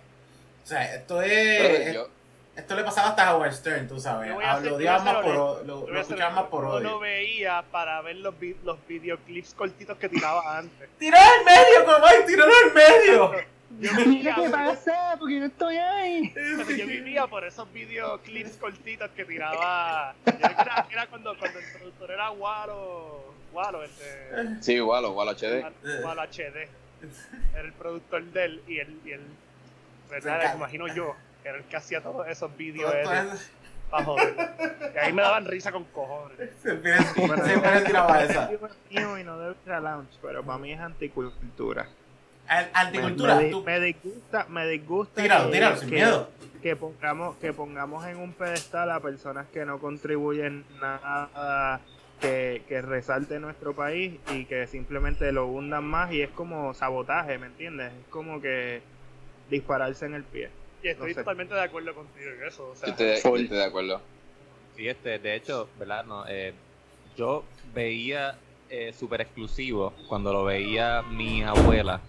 [0.62, 1.94] O sea, esto es.
[1.94, 2.09] yo-
[2.55, 4.31] Esto le pasaba hasta a Howard Stern, tú sabes.
[4.31, 5.44] A Ah, Lo más por honesto.
[5.47, 7.01] o- lo, Voy lo a ser escuchaban más por honesto, Yo lo odio.
[7.01, 10.89] veía para ver los, vi- los videoclips cortitos que tiraba antes.
[10.99, 12.27] ¡Tiró al medio, comay!
[12.27, 13.32] ¡Tiró al medio!
[13.81, 16.31] Yo Mira vivía, qué pasa, porque no estoy ahí.
[16.35, 20.15] pero yo vivía por esos videoclips cortitos que tiraba.
[20.27, 23.32] Yo creo que era, era cuando, cuando el productor era Walo.
[23.53, 24.62] Walo, el de.
[24.62, 25.65] Sí, igual, igual HD.
[26.05, 26.69] Walo HD.
[27.55, 29.01] Era el productor de él y él.
[29.05, 29.20] Y él
[30.11, 30.51] ¿verdad?
[30.51, 31.15] Me imagino yo.
[31.43, 32.57] que Era el que hacía todos esos
[32.95, 33.37] esto
[33.91, 34.35] para joder.
[34.95, 36.39] Y ahí me daban risa con cojones.
[36.41, 38.51] es- Siempre tiraba esa.
[38.91, 41.87] Y no debe ir a lounge, pero para mí es anticultura.
[42.74, 43.62] Anticultura, me, tú.
[43.65, 46.29] me disgusta, me disgusta Tíralo, que- tíralo, sin que- miedo.
[46.61, 51.81] que pongamos que pongamos en un pedestal a personas que no contribuyen nada
[52.23, 57.36] que, que resalte nuestro país y que simplemente lo hundan más y es como sabotaje,
[57.36, 57.93] ¿me entiendes?
[57.93, 58.81] Es como que
[59.51, 60.49] dispararse en el pie.
[60.82, 61.20] Y estoy No sé.
[61.20, 62.70] totalmente de acuerdo contigo en eso.
[62.70, 63.39] O sea, Yo estoy, Full.
[63.39, 64.01] yo estoy de acuerdo.
[64.77, 66.05] Sí, este, de hecho, ¿verdad?
[66.05, 66.55] No, eh,
[67.16, 67.44] yo
[67.74, 68.36] veía
[68.70, 72.01] eh, super exclusivo cuando lo veía mi abuela.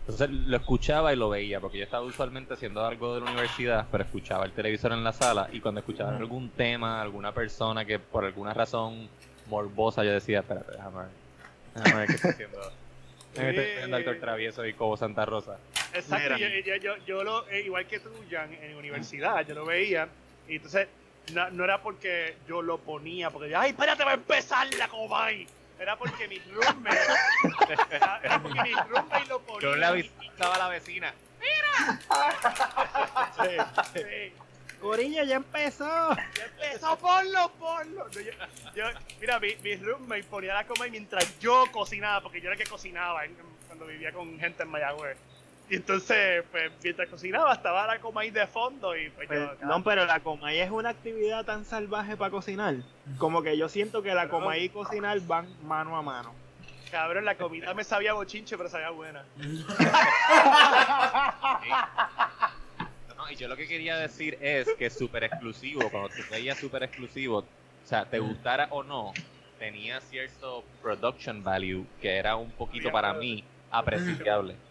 [0.00, 3.86] Entonces lo escuchaba y lo veía, porque yo estaba usualmente haciendo algo de la universidad,
[3.90, 7.98] pero escuchaba el televisor en la sala y cuando escuchaba algún tema, alguna persona que
[7.98, 9.08] por alguna razón
[9.46, 11.08] morbosa, yo decía, espérate, déjame ver,
[11.74, 12.58] déjame ver qué está haciendo.
[13.34, 15.58] Está haciendo Doctor Travieso y Cobo Santa Rosa.
[15.92, 16.38] Exacto, Mira.
[16.38, 20.08] yo, yo, yo, yo lo, eh, igual que tú, Jan, en universidad, yo lo veía,
[20.46, 20.86] y entonces
[21.32, 25.48] no, no era porque yo lo ponía, porque, ay, espérate, va a empezar la Comay.
[25.80, 26.96] Era porque mi roommate,
[27.90, 29.62] era, era porque mi roommate lo ponía.
[29.62, 31.12] Yo le avisaba a la vecina.
[33.36, 33.56] Sí,
[33.94, 34.32] sí.
[34.84, 36.14] Corillo, ya empezó.
[36.36, 38.04] Ya empezó, ponlo, ponlo.
[38.04, 38.20] No, yo,
[38.74, 38.84] yo-
[39.20, 42.68] mira, mi, mi roommate ponía la Comay mientras yo cocinaba, porque yo era el que
[42.68, 43.34] cocinaba en-
[43.66, 45.16] cuando vivía con gente en Mayagüez.
[45.70, 49.54] Y entonces, pues, mientras cocinaba, estaba la Comay de fondo y pues yo...
[49.66, 52.74] no, pero la comay es una actividad tan salvaje para cocinar.
[53.16, 56.34] Como que yo siento que la comay y cocinar van mano a mano.
[56.90, 59.24] Cabrón, la comida me sabía bochinche, pero sabía buena.
[63.24, 66.82] No, y yo lo que quería decir es que super exclusivo, cuando tú veías super
[66.82, 69.24] exclusivo, o sea, te gustara o no,
[69.56, 74.62] tenía cierto production value que era un poquito para mí apreciable.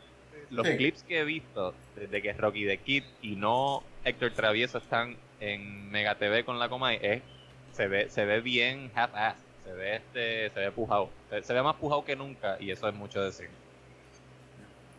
[0.50, 0.76] Los Sí.
[0.76, 5.90] clips que he visto desde que Rocky the Kid y no Héctor Travieso están en
[5.90, 7.24] Mega TV con la Comay es
[7.70, 11.64] se ve se ve bien half-ass, se ve este se ve pujado, se, se ve
[11.64, 13.60] más pujado que nunca y eso es mucho decir.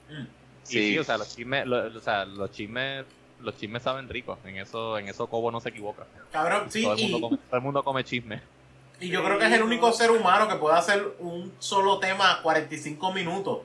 [0.08, 0.26] Mm.
[0.66, 0.80] Y Sí.
[0.82, 3.06] sí, o sea, los chismes, o sea, los chismes,
[3.44, 4.38] los chismes saben ricos.
[4.44, 6.04] En eso, en eso Cobo no se equivoca.
[6.32, 8.40] Cabrón, sí, todo, el y, mundo come, todo el mundo come chisme.
[9.00, 12.40] y yo creo que es el único ser humano que puede hacer un solo tema
[12.42, 13.58] 45 minutos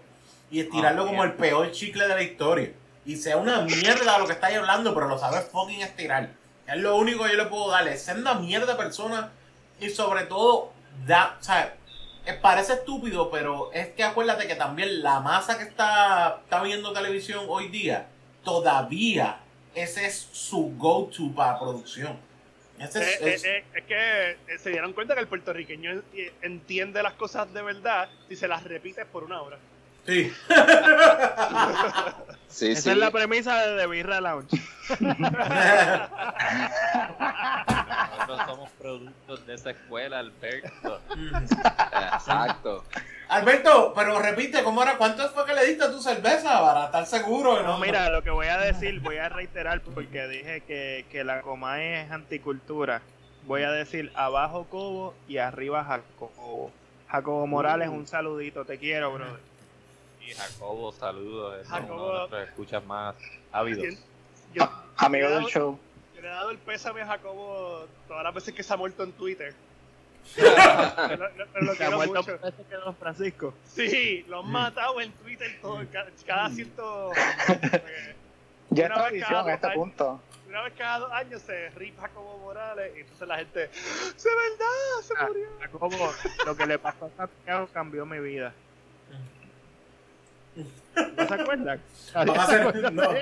[0.52, 2.72] y estirarlo Ah, como el peor chicle de la historia.
[3.06, 6.30] Y sea una mierda lo que estáis hablando, pero lo sabes fucking estirar.
[6.68, 7.94] Es lo único que yo le puedo darle.
[7.94, 9.32] Es una mierda persona
[9.80, 10.72] y sobre todo,
[11.08, 11.76] da, o sea,
[12.42, 17.46] parece estúpido, pero es que acuérdate que también la masa que está, está viendo televisión
[17.48, 18.08] hoy día,
[18.44, 19.40] todavía
[19.84, 22.18] ese es su go-to para producción.
[22.80, 23.84] Ese es, Eh, es- eh, eh, es
[24.48, 26.02] que se dieron cuenta que el puertorriqueño
[26.42, 29.58] entiende las cosas de verdad si se las repites por una hora.
[30.06, 30.32] sí.
[32.52, 32.90] Sí, Esa sí.
[32.90, 34.58] es la premisa de The Birra Lounge.
[38.18, 41.00] Nosotros somos productos de esa escuela, Alberto.
[42.14, 42.84] Exacto.
[43.30, 44.98] Alberto, pero repite, ¿cómo era?
[44.98, 47.62] ¿Cuánto fue que le diste a tu cerveza para estar seguro?
[47.62, 51.42] No, mira, lo que voy a decir, voy a reiterar porque dije que, que la
[51.42, 53.02] Comay es anticultura.
[53.46, 56.72] Voy a decir abajo Cobo y arriba Jacobo.
[57.08, 59.40] Jacobo Morales, un saludito, te quiero, brother.
[60.22, 61.66] Y Jacobo, saludos.
[61.68, 62.12] Uno Jacobo.
[62.12, 63.16] de nuestros escuchas más
[63.52, 63.96] ávidos.
[64.56, 65.80] Yo, Amigo yo del dado- show.
[66.16, 69.04] yo le he dado el pésame a Jacobo todas las veces que se ha muerto
[69.04, 69.54] en Twitter.
[70.36, 72.24] Pero, lo- pero lo Se quiero mucho.
[72.40, 73.54] que Don Francisco.
[73.66, 77.12] Sí, lo han matado en Twitter todo, cada, cada cierto.
[77.14, 78.16] eh,
[78.70, 80.22] Ya es Una vez tradición cada a este dos punto.
[80.48, 83.70] Una vez cada dos años se ripa Jacobo Morales y entonces la gente.
[84.16, 85.02] ¡Se verdad!
[85.04, 85.48] ¡Se Ah, murió!
[85.60, 86.14] Jacobo,
[86.46, 88.54] lo que le pasó a Santiago cambió mi vida.
[90.96, 91.82] ¿No se acuerdan?
[92.14, 93.14] Van a hacer- no,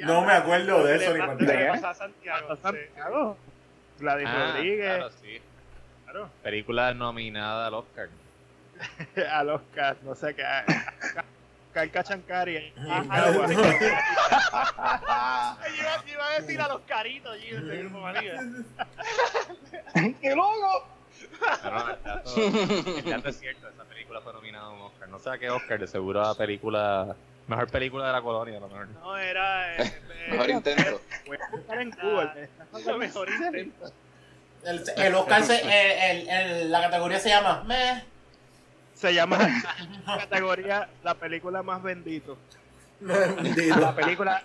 [0.00, 1.66] no me acuerdo de eso ni pasa- ¿De le qué?
[1.68, 2.52] pasa a Santiago.
[2.52, 2.62] ¿A sí.
[2.62, 3.36] Santiago?
[3.98, 5.40] Gladys Ah, Rodríguez, claro, sí.
[6.14, 6.30] Claro.
[6.42, 8.08] Película nominada al Oscar.
[9.30, 10.44] a los Cas, no sé qué.
[11.72, 12.72] Calca Chancari.
[12.76, 13.06] Ay,
[15.78, 18.40] iba, iba a decir a los caritos allí de grupo manía.
[20.22, 20.86] ¡Y luego!
[21.62, 25.08] Pero no, dato es cierto, esa película fue nominada a un Oscar.
[25.08, 27.16] No sé a qué Oscar, de seguro a película.
[27.48, 28.88] Mejor película de la colonia, a lo mejor.
[28.88, 29.76] No, era.
[29.76, 31.00] eh, eh, Mejor intento.
[31.26, 32.48] Voy a buscar en Ah, Google.
[32.86, 33.92] Lo mejor intento.
[34.64, 38.02] El, el Oscar, se, el, el- el- la categoría se llama Meh.
[38.94, 39.38] Se llama
[40.06, 42.38] categoría la película más bendito.
[43.00, 44.42] La película.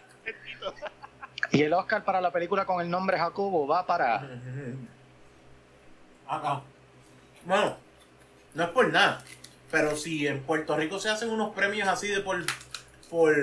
[1.51, 4.27] Y el Oscar para la película con el nombre Jacobo va para.
[6.27, 6.61] Acá.
[7.45, 7.77] Bueno,
[8.53, 9.23] no es por nada.
[9.71, 12.43] Pero si en Puerto Rico se hacen unos premios así de por.
[13.09, 13.35] por.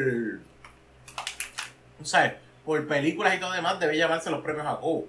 [1.98, 5.06] no sé, por películas y todo demás, debe llamarse los premios Jacobo.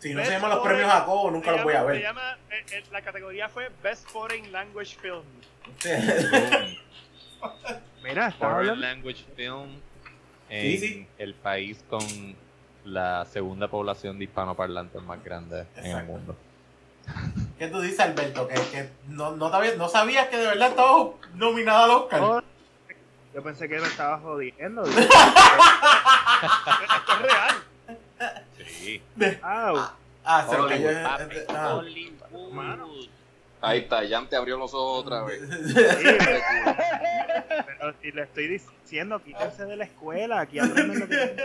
[0.00, 1.86] Si no se Best llaman los Foreign- premios Jacobo, nunca se los voy a Se
[1.86, 2.02] ver.
[2.02, 5.22] llama, eh, eh, la categoría fue Best Foreign Language Film.
[8.02, 8.80] Mira, está Foreign.
[8.80, 9.80] Language Film
[10.48, 11.06] en Sí, sí.
[11.18, 12.00] el país con
[12.84, 16.36] la segunda población de hispanoparlantes más grande en el mundo.
[17.58, 18.46] ¿Qué tú dices, Alberto?
[18.48, 22.20] Que, que no, no, había- no sabías que de verdad estabas nominado al Oscar.
[22.22, 22.42] Oh,
[23.34, 24.84] yo pensé que me estaba jodiendo.
[24.86, 25.00] Esto
[27.12, 27.54] es real.
[28.96, 29.02] Sí.
[29.42, 29.94] Ah,
[30.48, 31.36] se Hollywood, cayó- papi.
[31.48, 31.82] ah.
[32.52, 32.88] Mano.
[33.60, 35.40] Ahí está, Jan te abrió los ojos otra vez.
[37.66, 41.36] Pero si le estoy diciendo, quítense de la escuela, aquí aprenden lo que.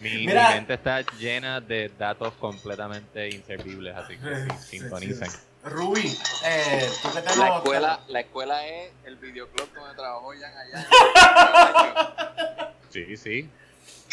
[0.00, 5.28] Mi, mente está llena de datos completamente inservibles, así que sí, Sí, sintonicen.
[5.30, 5.38] sí.
[5.64, 6.16] Rubí,
[6.46, 10.86] eh, tú que te La escuela, la escuela es el videoclub donde trabajó Jan allá.
[12.90, 13.50] Sí, sí.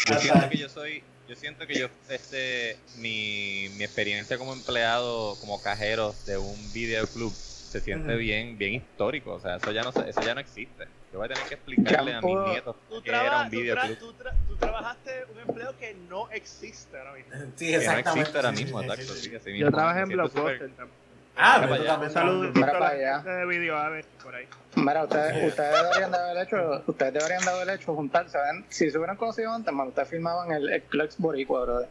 [0.06, 5.36] Yo siento que yo soy, yo siento que yo, este, mi, mi experiencia como empleado,
[5.40, 9.32] como cajero de un videoclub, se siente bien, bien histórico.
[9.34, 10.86] O sea, eso ya no, se- eso ya no existe.
[11.12, 13.60] Yo voy a tener que explicarle Ya a mis nietos que era un tú, tra-
[13.60, 13.98] videoclub.
[13.98, 17.32] tú, tra- tú trabajaste un empleo que no existe ahora mismo.
[17.56, 18.20] Sí, Que no exactamente.
[18.20, 19.14] existe ahora mismo, sí, exacto.
[19.14, 19.30] sí, sí.
[19.46, 19.70] Yo mismo.
[19.72, 21.05] trabajé en Blockbuster también.
[21.36, 21.86] Ah, para allá.
[21.86, 22.54] también Un saludo trabajas.
[22.54, 23.18] Mira a la para allá.
[23.38, 24.46] de video a ver por ahí.
[24.76, 28.38] Mira, ustedes, ustedes deberían de haber hecho, ustedes deberían de haber hecho juntarse.
[28.38, 28.64] ¿ven?
[28.68, 31.88] Si se hubieran conocido antes, man, ustedes filmaban el, el Clerks Boricua, brother.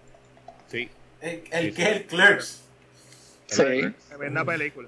[0.67, 0.89] Sí,
[1.21, 2.61] El, el que es el Clerks.
[3.47, 3.93] Sí.
[4.09, 4.87] Tremenda película.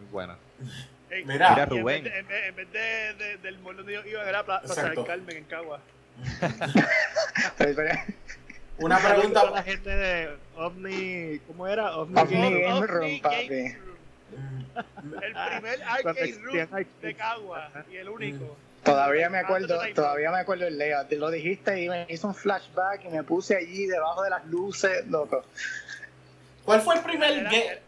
[0.00, 0.36] muy buena.
[1.10, 1.50] Ey, Mira.
[1.50, 2.04] Mira, en vez Rubén.
[2.04, 5.36] de- En vez, de, de- del mall donde yo iba, era Pla- Plaza del Carmen
[5.36, 5.80] en Cagua.
[8.78, 9.62] Una A la pregunta.
[9.62, 11.96] gente de OVNI, ¿cómo era?
[11.96, 13.48] OVNI, OVNI Game- Game Ovni Room, papi.
[13.48, 13.78] Game.
[15.22, 17.14] El primer arcade room de.
[17.14, 18.56] Cagua y el único.
[18.82, 21.08] Todavía me acuerdo, todavía me acuerdo el layout.
[21.08, 24.44] Te Lo dijiste y me hizo un flashback y me puse allí debajo de las
[24.46, 25.44] luces, loco.
[26.64, 27.78] ¿Cuál fue el primer Era, ga-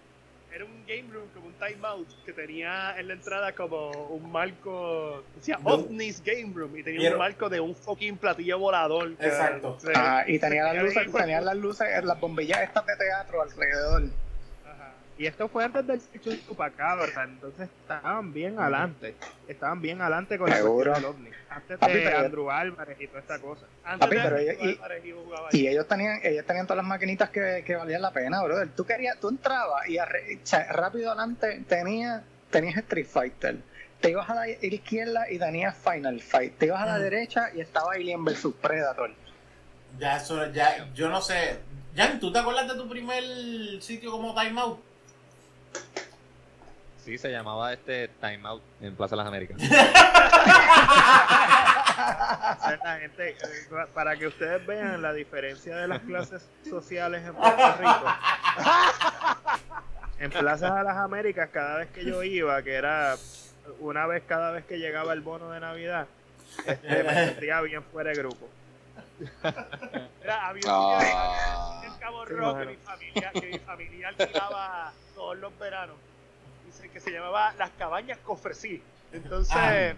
[0.54, 5.24] era un game room como un timeout que tenía en la entrada como un marco,
[5.34, 5.70] decía No.
[5.74, 9.16] OVNI's Game Room y tenía Quiero- un marco de un fucking platillo volador.
[9.16, 9.78] que- Exacto.
[9.94, 14.02] Ajá, y tenía las luces, tenía las luces, las bombillas estas de teatro alrededor.
[15.16, 16.00] Y esto fue antes del
[16.44, 19.14] chupacabra, entonces estaban bien adelante.
[19.46, 20.90] Estaban bien adelante con la Seguro.
[20.92, 21.36] cuestión del ovni.
[21.50, 23.66] Antes Papi, de pero- Andrew Álvarez y toda esta cosa.
[23.84, 26.78] Antes Papi, de pero Andrew ella- y- yo jugaba Y ellos tenían, ellos tenían todas
[26.78, 28.68] las maquinitas que, que valían la pena, brother.
[28.74, 33.58] Tú querías, tú entrabas y arre- rápido adelante tenías, tenías Street Fighter.
[34.00, 36.58] Te ibas a la izquierda y tenías Final Fight.
[36.58, 37.02] Te ibas a la Mm.
[37.02, 39.12] derecha y estaba Alien vs Predator.
[39.98, 41.60] Ya, eso, ya, yo no sé.
[41.96, 43.22] Jan, ¿tú te acuerdas de tu primer
[43.80, 44.80] sitio como timeout?
[47.04, 49.58] Sí, se llamaba este Time Out en Plaza de las Américas.
[53.00, 53.36] Gente, eh,
[53.92, 58.04] para que ustedes vean la diferencia de las clases sociales en Puerto Rico.
[60.18, 63.16] En Plaza de las Américas, cada vez que yo iba, que era
[63.80, 66.06] una vez cada vez que llegaba el bono de Navidad,
[66.66, 68.48] este, me sentía bien fuera de grupo.
[70.22, 71.82] Era, había un sitio Ah.
[71.84, 72.70] en Cabo Sí, Rojo que mano.
[72.70, 74.92] mi familia, que mi familia alquilaba
[75.24, 75.96] todos los veranos.
[76.66, 78.82] Dice que se llamaba Las Cabañas Cofresí.
[79.12, 79.94] Entonces, Ah.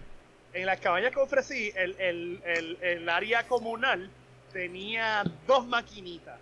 [0.53, 4.09] en las cabañas Cofresí, el, el, el, el área comunal
[4.53, 6.39] tenía dos maquinitas.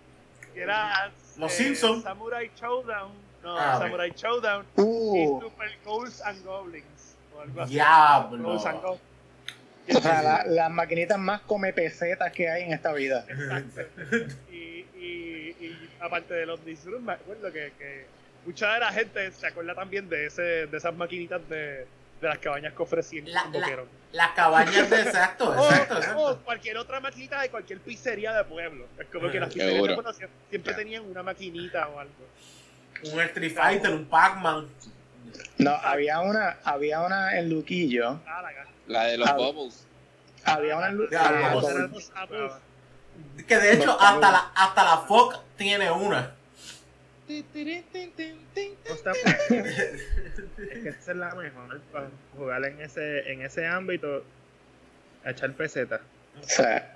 [0.54, 2.00] Que era Los Simpson.
[2.02, 3.12] Samurai Showdown.
[3.42, 7.16] No, Ah, Samurai Showdown Uh, y Super Ghosts and Goblins.
[7.36, 7.72] O algo así.
[7.74, 8.42] Diablo.
[8.44, 9.96] Ghosts and Goblins.
[9.96, 13.24] o sea, la- las maquinitas más come pesetas que hay en esta vida.
[13.28, 14.02] Exacto.
[14.52, 18.06] Y, y, y aparte de los Disrooms, me acuerdo que, que
[18.46, 21.86] mucha de la gente se acuerda también de ese de esas maquinitas de,
[22.20, 23.84] de las cabañas que ofrecían La- la-.
[24.12, 28.86] Las cabañas de exacto, O, exacto, o cualquier otra maquinita de cualquier pizzería de pueblo.
[28.98, 30.16] Es como que las pizzerías
[30.48, 32.14] siempre tenían una maquinita o algo.
[33.12, 34.68] Un Street Fighter, un Pac-Man.
[35.58, 38.20] No, había una, había una en Luquillo.
[38.26, 38.42] Ah,
[38.86, 39.34] la de los Ah.
[39.34, 39.86] Bubbles.
[40.44, 42.50] Había una en Lu- Ya, había- vamos Eran a los Apple.
[43.46, 46.35] Que de hecho, hasta la, hasta la Fox tiene una.
[48.88, 49.12] No está
[49.50, 54.24] es que esa es la mejor para jugar en ese, en ese ámbito,
[55.24, 56.00] a echar peseta.
[56.38, 56.94] O sea,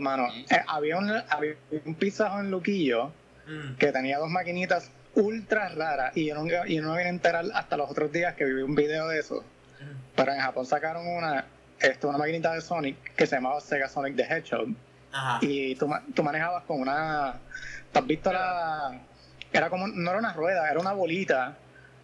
[0.00, 0.26] mano.
[0.50, 3.12] Eh, había, un, había un pizza en Luquillo
[3.46, 3.76] Mm.
[3.76, 7.12] que tenía dos maquinitas ultra raras y yo no, y yo no me vine a
[7.12, 9.44] enterar hasta los otros días que vi un video de eso.
[10.14, 11.44] Pero en Japón sacaron una,
[11.78, 14.68] esto, una maquinita de Sonic que se llamaba Sega Sonic the Hedgehog
[15.16, 15.38] Ajá.
[15.42, 17.34] y tú, ma- tú manejabas con una...
[17.92, 19.00] ¿Tú has visto la...?
[19.52, 21.56] Era como, no era una rueda, era una bolita,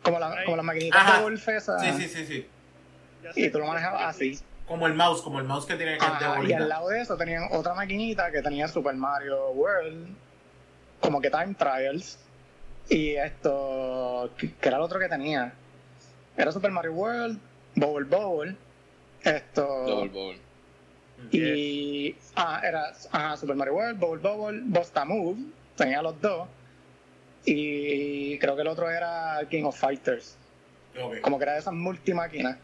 [0.03, 1.17] como, la, como las maquinitas Ajá.
[1.19, 1.83] de golf esas.
[1.83, 2.49] Sí, sí, sí, sí.
[3.37, 4.39] Y tú lo manejabas así.
[4.67, 7.01] Como el mouse, como el mouse que tiene que Ajá, de y al lado de
[7.03, 10.17] eso tenían otra maquinita que tenía Super Mario World,
[11.01, 12.19] como que Time Trials,
[12.89, 15.53] y esto, que que era el otro que tenía.
[16.37, 17.39] Era Super Mario World,
[17.75, 18.57] Bubble Bowl,
[19.23, 20.41] esto, Double Bubble.
[21.31, 25.39] Y ah, era Super Mario World, Bubble Bobble, Bosta Move,
[25.77, 26.49] tenía los dos,
[27.45, 30.37] y creo que el otro era King of Fighters.
[31.23, 32.57] Como que era de esas multimáquinas.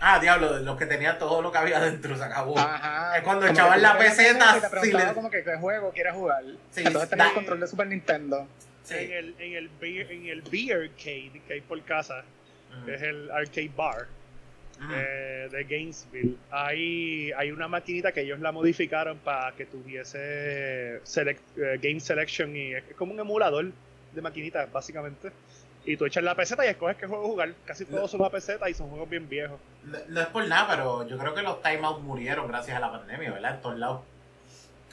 [0.00, 2.58] Ah, diablo, los que tenían todo lo que había dentro se acabó.
[2.58, 3.16] Ajá.
[3.16, 6.42] Es cuando echaban la peseta, y te preguntaba le- como que qué juego quieres jugar.
[6.72, 8.46] Sí, Entonces tenías da- el control de Super Nintendo.
[8.82, 8.94] Sí.
[8.98, 12.22] En el, en el beer, en el beer arcade que hay por casa,
[12.84, 14.06] que es el arcade bar.
[14.92, 21.38] Eh, de Gainesville, hay, hay una maquinita que ellos la modificaron para que tuviese select-
[21.56, 23.66] eh, game selection y es como un emulador
[24.12, 25.30] de maquinitas básicamente.
[25.86, 27.52] Y tú echas la peseta y escoges qué juego jugar.
[27.66, 29.60] Casi todos son la peseta y son juegos bien viejos.
[29.84, 32.90] No, no es por nada, pero yo creo que los timeouts murieron gracias a la
[32.90, 33.56] pandemia, ¿verdad?
[33.56, 34.00] En todos lados.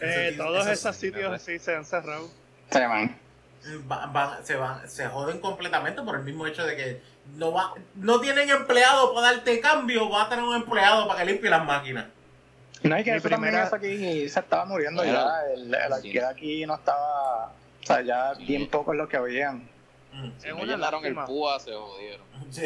[0.01, 2.29] Eh, todos esos- sitios sí se han cerrado.
[3.89, 7.01] Va- van- se van, se joden completamente por el mismo hecho de que
[7.35, 11.26] no va, no tienen empleado para darte cambio, va a tener un empleado para que
[11.31, 12.06] limpie las máquinas.
[12.84, 15.27] No hay que Mi eso también primera- eso aquí se estaba muriendo ya.
[15.53, 16.18] El, el sí.
[16.18, 17.45] arcade aquí no estaba.
[17.84, 18.45] O sea, ya Sí.
[18.45, 19.69] bien pocos los que habían.
[20.14, 20.31] Mm.
[20.39, 22.26] Si Es no llenaron el púa, se jodieron.
[22.52, 22.64] Sí,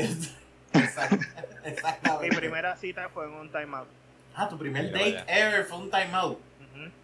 [0.73, 1.19] exact-
[1.63, 2.35] Mi Exactamente.
[2.37, 3.87] primera cita fue en un timeout.
[4.35, 5.25] Ah, tu primer Mira, date vaya.
[5.47, 6.39] ever fue un timeout.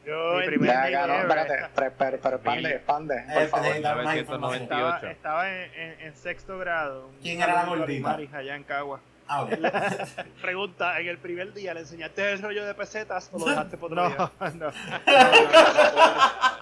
[0.06, 1.54] Yo Mi primer Ya, ever, espérate.
[1.76, 3.66] Pero, pero, expande, expande, por Eh, favor.
[3.68, 4.64] necesitamos más 1990.
[4.76, 5.12] información.
[5.12, 7.10] Estaba, estaba en, en- en sexto grado.
[7.22, 8.10] ¿Quién era la gordita?
[8.10, 9.00] Maris allá en Cagua.
[9.28, 9.50] Ah, ok.
[10.42, 13.92] pregunta, ¿en el primer día le enseñaste el rollo de pesetas o lo dejaste por
[13.94, 14.18] otro No, día?
[14.40, 14.72] no, no, no, no,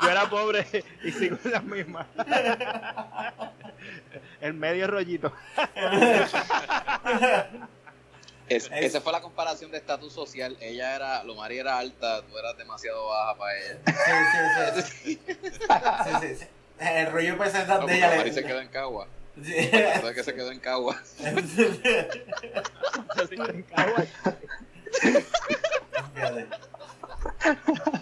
[0.03, 0.65] Yo era pobre
[1.03, 2.05] y sigo en la misma.
[4.41, 5.33] El medio rollito.
[8.49, 10.57] Es- Es- Esa fue la comparación de estatus social.
[10.59, 13.79] Ella era, Lomari era alta, tú eras demasiado baja para ella.
[13.85, 15.19] Sí, sí, sí.
[15.27, 16.47] Sí, sí, sí.
[16.79, 18.35] El rollo de pesetas No, de ella Lomari le...
[18.35, 19.07] se quedó en Cagua.
[19.43, 19.69] Sí.
[19.71, 21.01] ¿Sabes que se quedó en Cagua?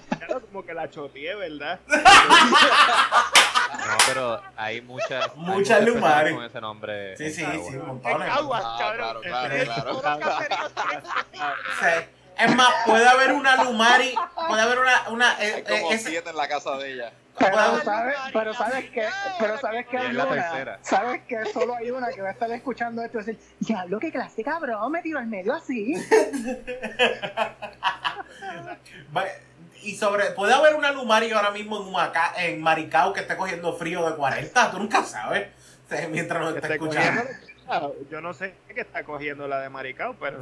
[0.09, 1.79] Claro, como que la choteé, ¿verdad?
[3.73, 6.33] No, pero hay muchas, Muchas Lumari.
[6.33, 7.17] con ese nombre.
[7.17, 7.69] Sí, en sí, Cagua.
[7.69, 8.27] sí, En montones.
[8.29, 9.21] Caguas, Ah, cabrón.
[9.21, 10.01] claro, claro, En claro.
[12.37, 14.13] Es más, puede haber una Lumari,
[14.47, 17.11] puede haber una, una eh, Hay eh, como siete en la casa de ella.
[17.39, 19.07] Pero Bueno, sabes, pero sabes que,
[19.39, 20.79] pero sabes que hay una, tercera.
[20.83, 24.11] sabes que solo hay una que va a estar escuchando esto y decir, diablo, qué
[24.11, 25.93] clase cabrón, me tiró al medio así.
[29.87, 33.71] Y sobre, puede haber una Lumari ahora mismo en, Humaca- en Maricao que esté cogiendo
[33.77, 35.47] frío de 40, tú nunca sabes.
[35.85, 37.21] O sea, Mientras nos está esté escuchando.
[37.67, 40.39] cogiendo- Yo no sé qué está cogiendo la de Maricao, pero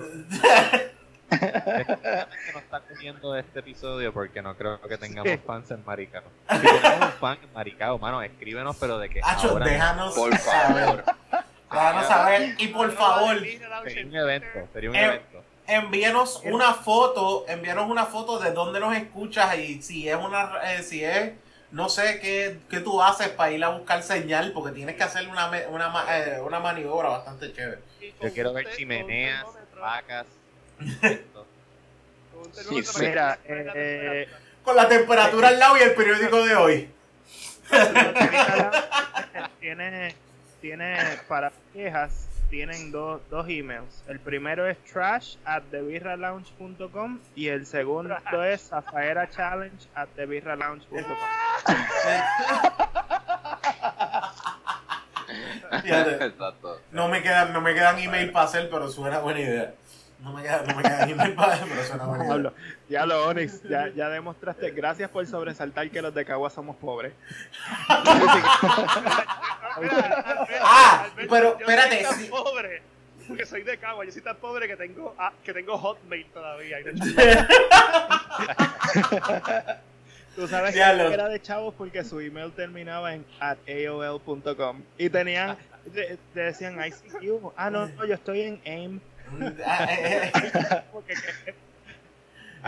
[1.29, 6.23] que no está cogiendo este episodio porque no creo que tengamos fans en Maricao.
[6.49, 10.35] Si tenemos un fan en Maricao, mano, escríbenos, pero de que Acho, ahora déjanos Por
[10.37, 11.03] favor.
[11.71, 12.55] Déjanos saber.
[12.57, 13.37] Y por favor,
[13.83, 15.43] sería un evento, sería un Eh, evento.
[15.67, 20.83] Envíenos una foto, envíanos una foto de dónde nos escuchas y si es una, eh,
[20.83, 21.31] si es,
[21.71, 25.27] no sé qué, qué tú haces para ir a buscar señal, porque tienes que hacer
[25.27, 27.81] una, una, ma- eh, una maniobra bastante chévere.
[28.21, 29.45] Yo quiero ver chimeneas,
[29.79, 30.25] vacas,
[31.01, 31.47] esto.
[32.99, 34.27] mira, eh,
[34.63, 36.89] Con la temperatura al lado y el periódico de hoy.
[39.59, 40.15] tiene,
[40.61, 40.97] tiene
[41.27, 44.03] para quejas tienen dos, dos emails.
[44.07, 51.03] El primero es trash at thebirralounge.com y el segundo es zafaerachallenge at thebirralounge.com.
[55.81, 56.25] Fíjate.
[56.25, 56.81] Exacto.
[56.91, 59.73] No me quedan, no me quedan email para hacer, pero suena buena idea.
[60.19, 62.53] No me quedan, no me quedan email para hacer, pero suena buena idea.
[62.87, 64.69] Ya lo Onyx, ya, ya demostraste.
[64.71, 67.13] Gracias por sobresaltar que los de Cagua somos pobres.
[70.61, 72.27] Ah, pero yo espérate, Soy tan sí.
[72.29, 72.81] pobre.
[73.27, 76.79] Porque soy de Cagua, yo soy tan pobre que tengo, ah, que tengo Hotmail todavía.
[76.79, 76.93] y no-
[80.35, 81.09] Tú sabes que Diablo.
[81.11, 85.57] era de chavos porque su email terminaba en at aol.com y tenían,
[85.93, 87.51] te, te decían ICQ.
[87.55, 88.99] Ah, no, no, yo estoy en AIM.
[89.65, 91.55] Ah, eh, eh, Porque, que-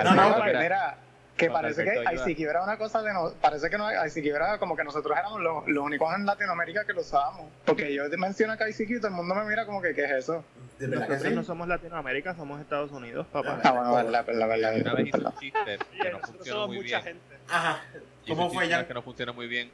[0.03, 0.97] No, no, que mira, mira,
[1.37, 2.31] que parece que.
[2.31, 5.39] ICQ era una cosa de no, parece que no, ICQ era como que nosotros éramos
[5.39, 7.45] los, los únicos en Latinoamérica que lo usábamos.
[7.65, 10.11] Porque yo te menciono que ICQ, todo el mundo me mira como que, ¿qué es
[10.11, 10.43] eso?
[10.79, 11.35] de verdad que nosotros sí.
[11.35, 13.59] no somos Latinoamérica, somos Estados Unidos, papá.
[13.63, 15.33] Ah, bueno, verdad, verdad, verdad, Una vez verdad.
[15.33, 17.01] un chiste que no funcionó muy bien.
[17.01, 17.37] gente.
[17.49, 17.81] Ajá.
[18.27, 18.87] ¿Cómo fue ya?
[18.87, 19.71] que no funcionó muy bien,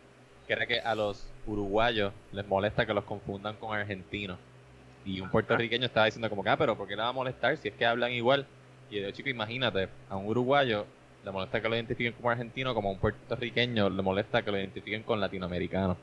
[0.47, 4.37] que era que a los uruguayos les molesta que los confundan con argentinos.
[5.05, 7.57] Y un puertorriqueño estaba diciendo como que, ah, pero ¿por qué le va a molestar
[7.57, 8.47] si es que hablan igual?
[8.93, 10.85] Y yo, chico, imagínate, a un uruguayo
[11.25, 14.57] le molesta que lo identifiquen como argentino, como a un puertorriqueño le molesta que lo
[14.59, 15.97] identifiquen con latinoamericano.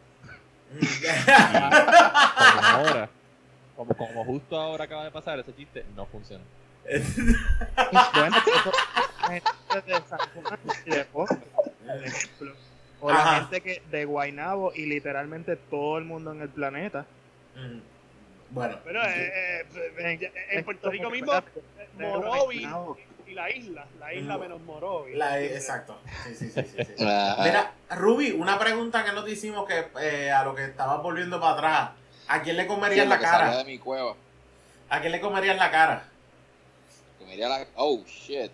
[2.55, 3.09] Como ahora,
[3.77, 6.43] como, como justo ahora acaba de pasar, ese chiste no funciona.
[8.15, 8.73] Bueno, eso-
[9.29, 11.37] gente de San Juan y de Ponce,
[11.87, 12.53] por ejemplo.
[13.03, 13.41] O la Ajá.
[13.41, 17.07] gente que de Guaynabo y literalmente todo el mundo en el planeta.
[17.57, 17.79] Mm.
[18.51, 18.79] Bueno.
[18.85, 21.43] Pero eh, eh, en, en Puerto Rico mismo, eh,
[21.99, 22.67] Morovi
[23.27, 25.15] y la isla, la isla menos Morovi.
[25.15, 26.01] La, exacto.
[26.27, 27.05] Sí, sí, sí, sí, sí.
[27.05, 27.43] Ajá.
[27.45, 31.41] Mira, Ruby, una pregunta que no te hicimos que eh, a lo que estabas volviendo
[31.41, 31.91] para atrás.
[32.27, 33.57] ¿A quién le Sí, comerías lo la cara?
[33.59, 34.15] de mi cueva.
[34.89, 36.05] ¿A quién le comerías la cara?
[37.19, 37.67] Comería la...
[37.77, 38.51] Oh, shit.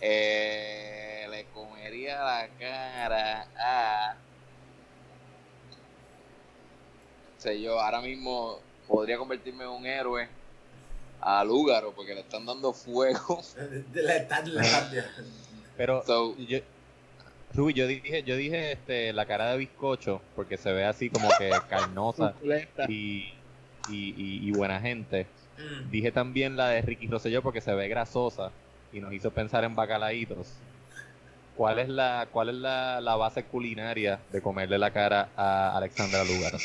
[0.00, 4.16] Eh, le comería la cara a...
[7.38, 10.28] sé yo, ahora mismo podría convertirme en un héroe
[11.20, 13.40] a Lúgaro porque le están dando fuego.
[13.94, 14.44] Le están-
[15.76, 16.58] Pero So- yo,
[17.54, 21.28] Ruby, yo dije, yo dije este, la cara de bizcocho porque se ve así como
[21.38, 22.34] que carnosa
[22.88, 23.32] y,
[23.88, 25.26] y, y- y buena gente.
[25.58, 25.90] Mm.
[25.90, 28.50] Dije también la de Ricky Rosselló porque se ve grasosa
[28.92, 30.48] y nos hizo pensar en bacalaitos.
[31.56, 36.22] ¿Cuál es la, cuál es la, la base culinaria de comerle la cara a Alexandra
[36.24, 36.58] Lugaro?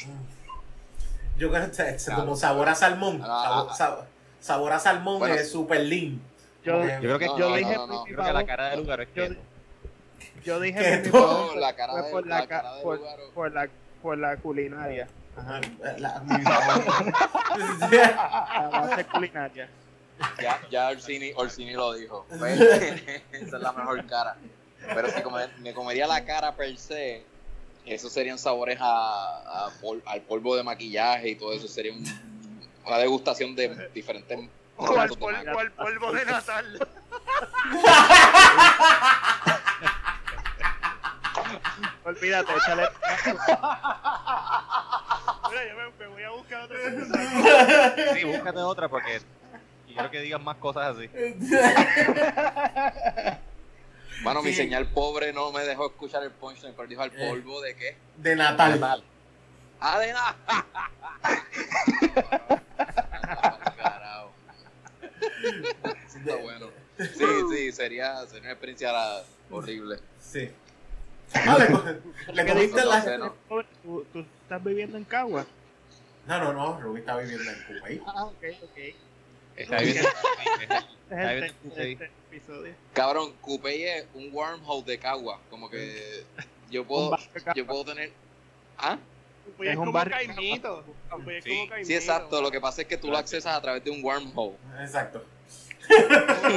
[1.41, 3.19] Yo creo que es como sabor a salmón.
[3.23, 4.05] Ah, sabor, ah,
[4.39, 5.33] sabor- a salmón Bueno.
[5.33, 6.21] es super lean.
[6.63, 9.01] Yo, Yo creo que No, yo no, dije no, creo que la cara de Lugaro
[9.01, 9.25] es Yo-
[10.43, 12.99] yo dije No, la cara fue de, por la la, ca- cara de por,
[13.33, 13.67] por la
[14.03, 15.07] por la culinaria.
[15.35, 15.61] Ajá,
[15.97, 16.43] la- mi-
[17.89, 19.67] La base culinaria.
[20.39, 22.27] Ya, ya Orsini, Orsini lo dijo.
[22.37, 24.35] Pues, esa es la mejor cara.
[24.93, 27.23] Pero si come- me comería la cara per se,
[27.85, 31.67] esos serían sabores a, a pol- al polvo de maquillaje y todo eso.
[31.67, 32.05] Sería un-
[32.85, 34.39] una degustación de diferentes
[34.77, 36.87] O al, pol- o al polvo de Natal.
[42.03, 42.83] Olvídate, échale.
[45.49, 48.13] Mira, yo me, me voy a buscar otra.
[48.15, 49.21] Sí, búscate otra porque
[49.87, 51.07] quiero que digas más cosas así.
[54.23, 57.29] Mano, mi señal pobre no me dejó escuchar el punchline, pero dijo al Eh.
[57.29, 57.97] polvo de qué?
[58.17, 59.03] de Natal.
[59.79, 60.13] ¡Ah, de!
[63.77, 64.31] Carajo.
[66.15, 66.67] Está bueno.
[66.97, 68.91] Sí, sí, sería, sería una experiencia
[69.49, 69.99] horrible.
[70.19, 70.49] Sí.
[71.33, 71.57] Ah,
[72.33, 73.01] le, No la.
[73.01, 73.33] sé, ¿no?
[73.47, 73.63] ¿Tú,
[74.11, 75.45] tú estás viviendo en Cagua?
[76.27, 76.77] No, no, no.
[76.81, 78.01] Rubí está viviendo en Kuwait.
[78.05, 78.77] Ah, ok, ok.
[79.55, 79.97] Está bien.
[79.97, 81.95] Es Ahí el viene tema Cupey.
[81.95, 82.73] de este episodio.
[82.93, 85.39] Cabrón, Coupey es un wormhole de Cagua.
[85.49, 86.23] Como que
[86.69, 87.17] yo puedo,
[87.55, 88.11] yo puedo tener.
[88.77, 88.97] ¿Ah?
[89.59, 90.79] Es es un como barrio- Caimito.
[90.79, 90.93] Es Sí.
[91.09, 91.25] como
[91.69, 91.85] Caimito.
[91.85, 92.41] Sí, exacto.
[92.41, 94.55] Lo que pasa es que tú lo accesas a través de un wormhole.
[94.79, 95.25] Exacto.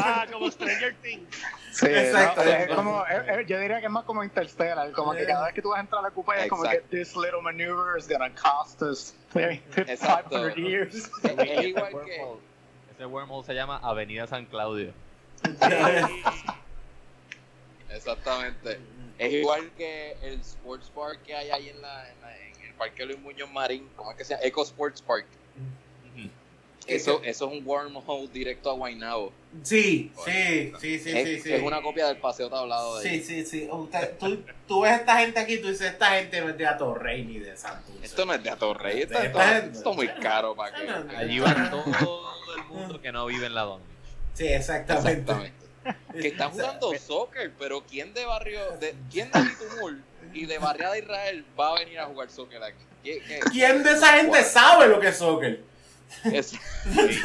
[0.02, 1.26] Ah, como Stranger Things.
[1.72, 2.44] Sí, Exacto.
[2.44, 3.04] no, es como,
[3.48, 5.80] yo diría que es más como Interstellar, como que cada vez que tú vas a
[5.80, 9.60] entrar a la coupe es como que this little maneuver is gonna cost us maybe
[9.76, 10.52] Exacto.
[10.54, 10.94] 500 years.
[11.24, 12.24] Es, es igual que.
[12.94, 14.92] Ese wormhole se llama Avenida San Claudio.
[17.90, 18.78] Exactamente.
[19.18, 22.74] Es igual que el Sports Park que hay ahí en, la, en, la- en el
[22.74, 23.88] Parque Luis Muñoz Marín.
[23.96, 24.44] ¿Cómo es que se llama?
[24.46, 25.26] Eco Sports Park.
[26.86, 29.32] Eso, eso es un wormhole directo a Guaynabo.
[29.62, 31.52] Sí, sí, sí, sí, es, sí, sí.
[31.54, 33.22] es una copia del paseo tablado de Sí, ahí.
[33.22, 33.68] sí, sí.
[33.72, 37.24] Usted- tú, tú ves esta gente aquí, tú dices, esta gente no es de Atorrey
[37.24, 38.04] ni de Santurce.
[38.04, 41.16] Esto no es de Atorrey, esto, esto, esto es muy caro para que.
[41.16, 41.54] Allí va
[42.54, 44.14] todo el mundo que no vive en la Don Beach.
[44.34, 45.10] Sí, exactamente.
[45.20, 45.64] Exactamente.
[46.20, 50.02] Que están jugando soccer, pero ¿quién de barrio, de, quién de Bitumul
[50.32, 52.84] y de Barriada Israel va a venir a jugar soccer aquí?
[53.02, 55.60] ¿Qué- qué- ¿Quién de esa gente sabe lo que es soccer?
[56.24, 56.50] Es-
[56.84, 57.20] Sí.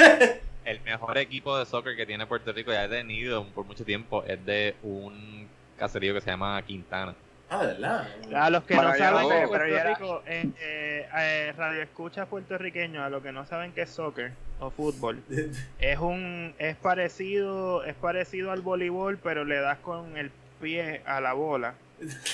[0.65, 4.23] El mejor equipo de soccer que tiene Puerto Rico ya ha tenido por mucho tiempo
[4.25, 5.47] es de un
[5.79, 7.15] caserío que se llama Quintana.
[7.51, 8.07] Ah, verdad.
[8.35, 11.81] A los que Bueno, no saben no que Puerto era- Rico, eh, eh, eh, radio
[11.81, 15.23] escucha puertorriqueños, a los que no saben qué es soccer o fútbol,
[15.79, 20.31] es un es parecido es parecido al voleibol, pero le das con el
[20.61, 21.73] pie a la bola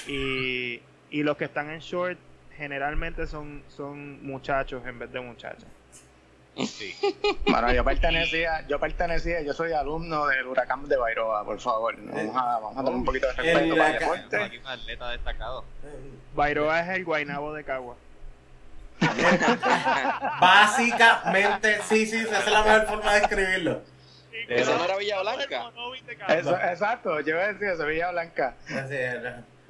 [0.08, 0.82] y,
[1.12, 2.18] y los que están en short
[2.58, 5.66] generalmente son son muchachos en vez de muchachas.
[6.66, 6.96] Sí.
[7.48, 11.96] Bueno, yo pertenecía, yo pertenecía, yo soy alumno del huracán de Bairoa, por favor.
[11.98, 13.38] Vamos a, vamos a tener un poquito de El
[13.70, 14.44] respeto para el deporte.
[14.44, 15.66] aquí un atleta destacado.
[16.36, 17.96] Bairoa es el Guainabo de Cagua.
[20.42, 23.82] Básicamente, sí, sí, esa es la mejor forma de escribirlo.
[24.48, 25.72] ¿Eso no era Villa Blanca?
[26.30, 28.56] Eso, exacto, yo iba a decir Sevilla Blanca.
[28.66, 29.18] Así es.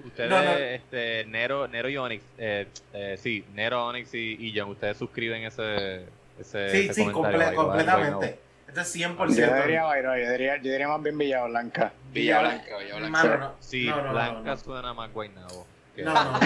[0.03, 0.52] Ustedes, No, no.
[0.52, 5.44] este, Nero, Nero y Onyx, eh, eh, sí, Nero, Onyx y, y John, ustedes suscriben
[5.44, 6.06] ese,
[6.40, 8.40] ese, Sí, ese sí, comple- completamente.
[8.68, 9.62] Esto es Yo 100%.
[9.64, 11.94] diría Bairoa, yo diría, yo diría más bien Villa Blanca.
[12.12, 13.10] Villa Blanca, Villa Blanca.
[13.24, 13.53] Mano, no.
[13.60, 14.57] Sí, no, no, no, Blanca no.
[14.57, 15.68] suena más Guaynabo.
[15.98, 16.40] No, no.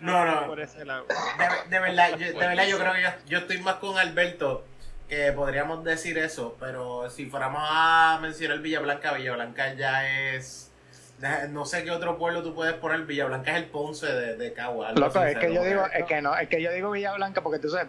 [0.00, 0.54] No, no.
[0.56, 0.66] De,
[1.68, 4.64] de verdad, yo, de verdad yo creo que yo, yo estoy más con Alberto
[5.08, 10.67] que podríamos decir eso, pero si fuéramos a mencionar Villa Blanca, Villa Blanca ya es
[11.50, 13.02] No sé qué otro pueblo tú puedes poner.
[13.02, 14.92] Villablanca es el Ponce de, de Cagua.
[14.92, 17.58] Loco, es que yo digo, es que no, es que yo digo Villa Blanca porque
[17.58, 17.88] tú sabes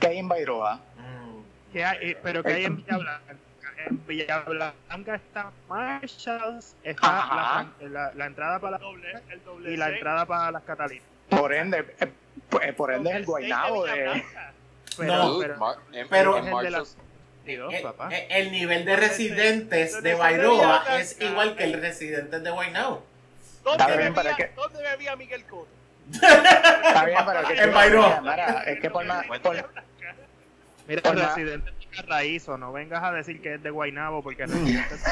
[0.00, 0.76] que hay en Bairoa.
[0.96, 1.72] Mm.
[1.72, 2.10] ¿Qué hay?
[2.10, 3.34] Eh, Pero que hay en Villablanca.
[3.86, 7.06] En Villablanca está Marshalls, está
[7.80, 11.04] la, la- la entrada para la Doble, el doble y la entrada para las Catalinas.
[11.28, 12.12] Por ende, eh,
[12.62, 13.92] eh, por ende es el Guaynabo de.
[13.92, 14.52] Villablanca.
[14.96, 15.54] Pero, No, pero,
[15.92, 16.96] en- pero- en Es el de la- Marshalls-
[17.44, 18.08] Dios, Eh, papá.
[18.10, 23.04] eh, el nivel de residentes ¿Dónde de Bairoa es igual que el residente de Guaynabo.
[23.62, 25.68] ¿Dónde, bebía, es que- ¿Dónde bebía Miguel Cotto?
[26.12, 28.20] Está bien, pero que En Bairoa.
[28.20, 29.26] Mira, es que por más...
[29.26, 29.70] por-
[30.86, 34.46] Mira, por la- Residente de Carraízo, no vengas a decir que es de Guaynabo porque
[34.46, 35.02] Residente es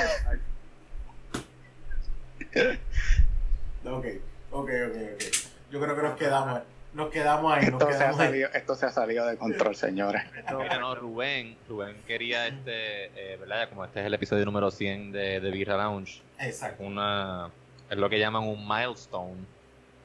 [3.84, 4.06] Ok,
[4.50, 4.70] ok, ok,
[5.14, 5.22] ok.
[5.70, 6.60] Yo creo que nos quedamos,
[6.94, 8.14] nos quedamos ahí, nos esto, se ha ahí.
[8.16, 10.22] salido, esto se ha salido de control, señores.
[10.58, 13.68] Mira, no, Rubén, Rubén quería este, eh, ¿verdad?
[13.68, 16.82] Como este es el episodio número 100 de, de Birra Lounge, Exacto.
[16.82, 17.50] una,
[17.88, 19.44] es lo que llaman un milestone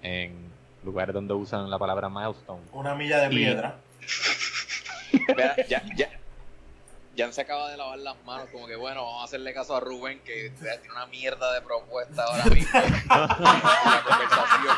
[0.01, 0.47] en
[0.83, 2.61] lugares donde usan la palabra milestone.
[2.71, 3.75] Una milla de Y- piedra.
[5.35, 6.09] Vea, ya, ya,
[7.17, 9.79] Jan se acaba de lavar las manos, como que bueno, vamos a hacerle caso a
[9.79, 14.75] Rubén, que tiene una mierda de propuesta ahora mismo conversación.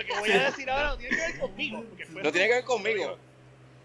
[0.00, 1.84] Lo que voy a decir ahora no tiene que ver conmigo.
[2.22, 3.18] No tiene que ver conmigo.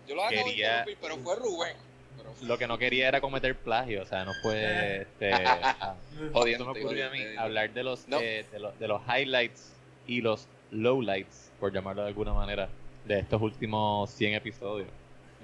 [0.08, 1.76] Yo lo de Quería- pero fue Rubén.
[2.18, 5.96] Pero Lo que no quería era cometer plagio, o sea, no fue este, ah,
[6.32, 7.42] jodiendo, Esto me ocurrió a mí jodiendo.
[7.42, 8.20] hablar de los, No.
[8.22, 9.74] eh, de, los, de los highlights
[10.08, 12.70] y los lowlights, por llamarlo de alguna manera,
[13.06, 14.88] de estos últimos 100 episodios.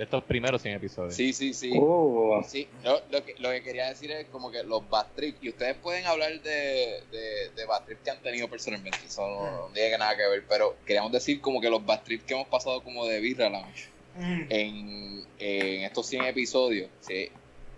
[0.01, 1.13] De estos primeros 100 episodios.
[1.13, 1.69] Sí, sí, sí.
[1.77, 5.37] Uh, Sí, no, lo, que, lo que quería decir es como que los bad trips,
[5.43, 9.67] y ustedes pueden hablar de, de, de bad trips que han tenido personalmente, eso no,
[9.67, 12.47] no tiene nada que ver, pero queríamos decir como que los bad trips que hemos
[12.47, 14.41] pasado como de Birra Lounge Mm.
[14.49, 17.29] en, en estos 100 episodios, sí,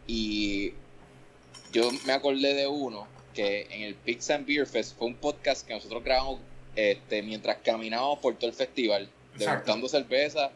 [0.08, 0.74] y
[1.74, 5.68] yo me acordé de uno que en el Pizza and Beer Fest fue un podcast
[5.68, 6.40] que nosotros grabamos
[6.74, 10.52] este, mientras caminábamos por todo el festival, degustando cerveza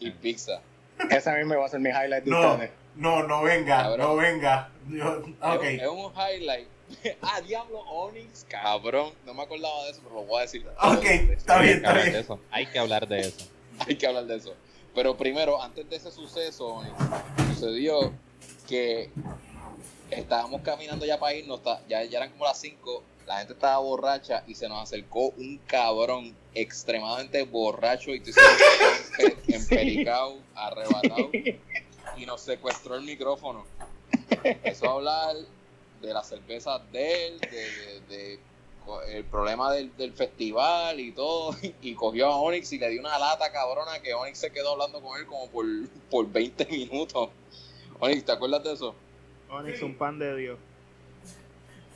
[0.00, 0.60] y pizza.
[1.10, 2.70] Ese a mí me va a ser mi highlight de No, ustedes.
[2.96, 3.98] no, no venga, Cabrón.
[4.00, 4.70] no venga.
[4.88, 5.62] Yo- ok.
[5.64, 6.68] Es, es un highlight.
[7.22, 9.12] ah, Diablo Onyx, cabrón.
[9.24, 10.66] No me acordaba de eso, pero lo voy a decir.
[10.82, 12.14] Ok, está bien, está bien.
[12.16, 12.38] eso.
[12.50, 13.46] Hay que hablar de eso.
[13.86, 14.54] Hay que hablar de eso.
[14.94, 16.94] Pero primero, antes de ese suceso, Onyx,
[17.54, 18.12] sucedió
[18.68, 19.10] que
[20.10, 24.44] estábamos caminando ya para irnos, ya, ya eran como las 5, la gente estaba borracha
[24.46, 29.12] y se nos acercó un cabrón extremadamente borracho y tú sabes,
[29.48, 31.30] empericado, arrebatado
[32.16, 33.64] y nos secuestró el micrófono.
[34.44, 35.36] Empezó a hablar
[36.00, 38.38] de las cervezas de él, de, de- de
[38.84, 43.00] co- el problema del, del festival y todo, y cogió a Onyx y le dio
[43.00, 45.64] una lata cabrona que Onyx se quedó hablando con él como por,
[46.10, 47.30] por 20 minutos.
[48.00, 48.94] Onyx, ¿te acuerdas de eso?
[49.50, 50.58] Onyx, un pan de Dios.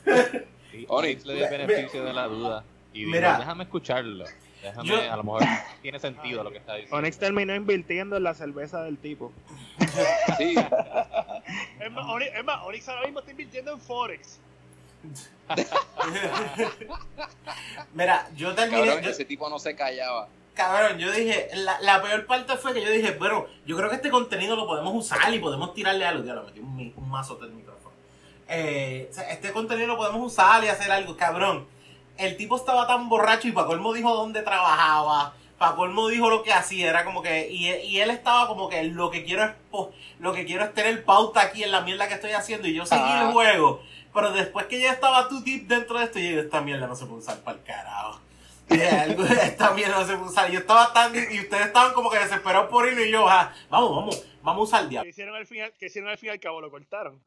[0.89, 2.65] Onyx le dio el mira- beneficio de la duda.
[2.93, 3.39] Y dijo, Mira.
[3.39, 4.25] déjame escucharlo.
[4.63, 5.43] Déjame, Yo- a lo mejor
[5.83, 6.97] tiene sentido lo que está diciendo.
[6.97, 9.33] Onyx terminó invirtiendo en la cerveza del tipo.
[10.39, 10.55] Sí,
[11.81, 14.39] Es más, Onyx, es más, Onyx ahora mismo está invirtiendo en Forex.
[17.95, 18.85] Mira, yo terminé.
[18.87, 20.29] cabrón, yo- ese tipo no se callaba.
[20.55, 23.97] Cabrón, yo dije, la, la peor parte fue que yo dije, bueno, yo creo que
[23.97, 26.25] este contenido lo podemos usar y podemos tirarle algo.
[26.25, 27.76] Ya lo metí un, un del micrófono.
[28.49, 31.67] Eh, o sea, este contenido lo podemos usar y hacer algo, cabrón.
[32.17, 35.35] El tipo estaba tan borracho y para colmo dijo dónde trabajaba.
[35.59, 37.49] Para colmo dijo lo que hacía, era como que.
[37.51, 39.51] Y, y él estaba como que lo que quiero es
[40.19, 42.69] lo que quiero es tener pauta aquí en la mierda que estoy haciendo.
[42.69, 43.27] Y yo seguí Ah.
[43.27, 43.83] el juego.
[44.15, 46.95] Pero después que ya estaba too deep dentro de esto, yo digo, esta mierda no
[46.97, 48.21] se puede usar para el carajo.
[48.69, 50.51] Esta mierda no se puede usar.
[50.51, 51.15] Yo estaba tan.
[51.15, 54.63] Y ustedes estaban como que desesperados por irnos y yo, ah, vamos, vamos, vamos a
[54.65, 55.09] usar el diablo.
[55.11, 57.21] hicieron al final, que hicieron al fin y al cabo, lo cortaron.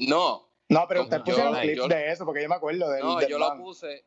[0.00, 2.88] No, No, pero Yo- ustedes yo- pusieron yo- clips de eso porque yo me acuerdo
[2.90, 3.58] del, no, del yo man.
[3.58, 4.04] lo puse,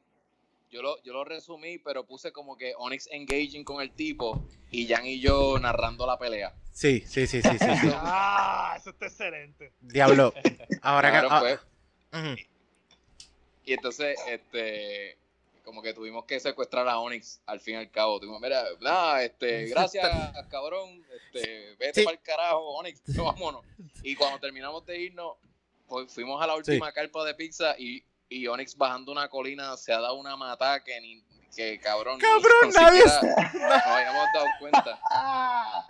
[0.71, 4.87] yo lo, yo lo resumí, pero puse como que Onyx engaging con el tipo y
[4.87, 6.55] Jan y yo narrando la pelea.
[6.71, 7.65] Sí, sí, sí, sí, sí.
[7.95, 9.73] Ah, eso está excelente.
[9.81, 10.33] Diablo.
[10.81, 11.27] Ahora que.
[11.27, 11.59] pues,
[12.13, 12.35] ah, ujú.
[13.65, 15.17] Y entonces, este,
[15.63, 18.19] como que tuvimos que secuestrar a Onyx al fin y al cabo.
[18.19, 20.09] Tuvimos, mira, nada, este, gracias,
[20.49, 21.03] cabrón,
[21.33, 22.05] este, vete Sí.
[22.05, 23.63] para el carajo, Onyx, vámonos.
[24.01, 25.52] Y cuando terminamos de irnos, pues
[26.07, 29.99] fuimos a la última carpa de pizza y, y Onyx bajando una colina se ha
[29.99, 31.23] dado una mata que ni,
[31.55, 34.99] que cabrón, Cabrón, ni nadie siquiera nos habíamos dado cuenta.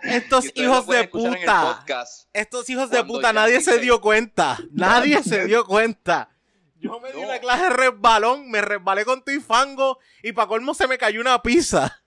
[0.02, 1.62] Estos hijos de puta.
[1.62, 2.28] podcast.
[2.32, 4.58] Estos hijos de puta, nadie se dio cuenta.
[4.72, 6.30] Nadie se dio cuenta.
[6.76, 10.48] Yo me di una clase de resbalón, me resbalé con tu y fango y para
[10.48, 12.00] colmo se me cayó una pizza.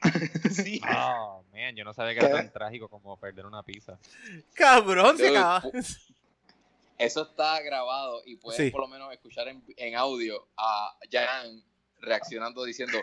[0.50, 0.80] Sí.
[0.96, 3.98] Oh, man, yo no sabía que era tan trágico como perder una pizza.
[4.52, 5.62] Cabrón, se acaba.
[6.98, 8.70] Eso está grabado y puedes Sí.
[8.70, 11.62] por lo menos escuchar en, en audio a Jan
[12.00, 12.98] reaccionando diciendo,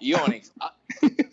[0.00, 0.74] y Onyx, ah,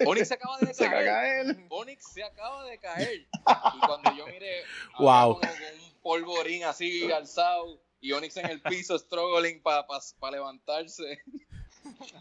[0.06, 1.58] Onyx se acaba de Se caer.
[1.70, 3.20] Onyx se acaba de caer.
[3.22, 4.64] Y cuando yo miré,
[5.00, 5.36] Wow.
[5.36, 9.86] como con un polvorín así alzado y Onyx en el piso struggling para
[10.32, 11.20] levantarse.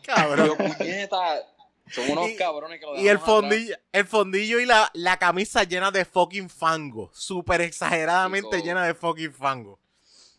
[0.05, 0.47] Cabrón.
[0.47, 1.45] Yo, puñeta,
[1.91, 3.25] son unos Y- cabrones que lo Y el atrás.
[3.27, 7.11] fondillo, el fondillo y la, la camisa llena de fucking fango.
[7.15, 9.79] Súper exageradamente llena de fucking fango.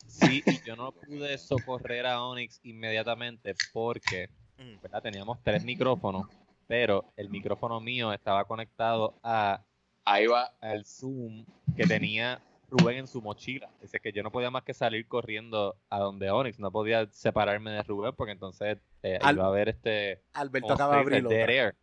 [0.07, 4.81] Sí, y yo no pude socorrer a Onyx inmediatamente porque Mm.
[4.81, 5.01] ¿verdad?
[5.01, 6.27] teníamos tres micrófonos,
[6.67, 9.63] pero el micrófono mío estaba conectado a
[10.03, 10.51] Ahí va.
[10.59, 11.45] al Zoom
[11.77, 13.69] que tenía Rubén en su mochila.
[13.81, 17.71] Dice que yo no podía más que salir corriendo a donde Onyx, no podía separarme
[17.71, 21.29] de Rubén porque entonces eh, Al- iba a haber este Alberto acaba de abrirlo.
[21.29, 21.75] dead air.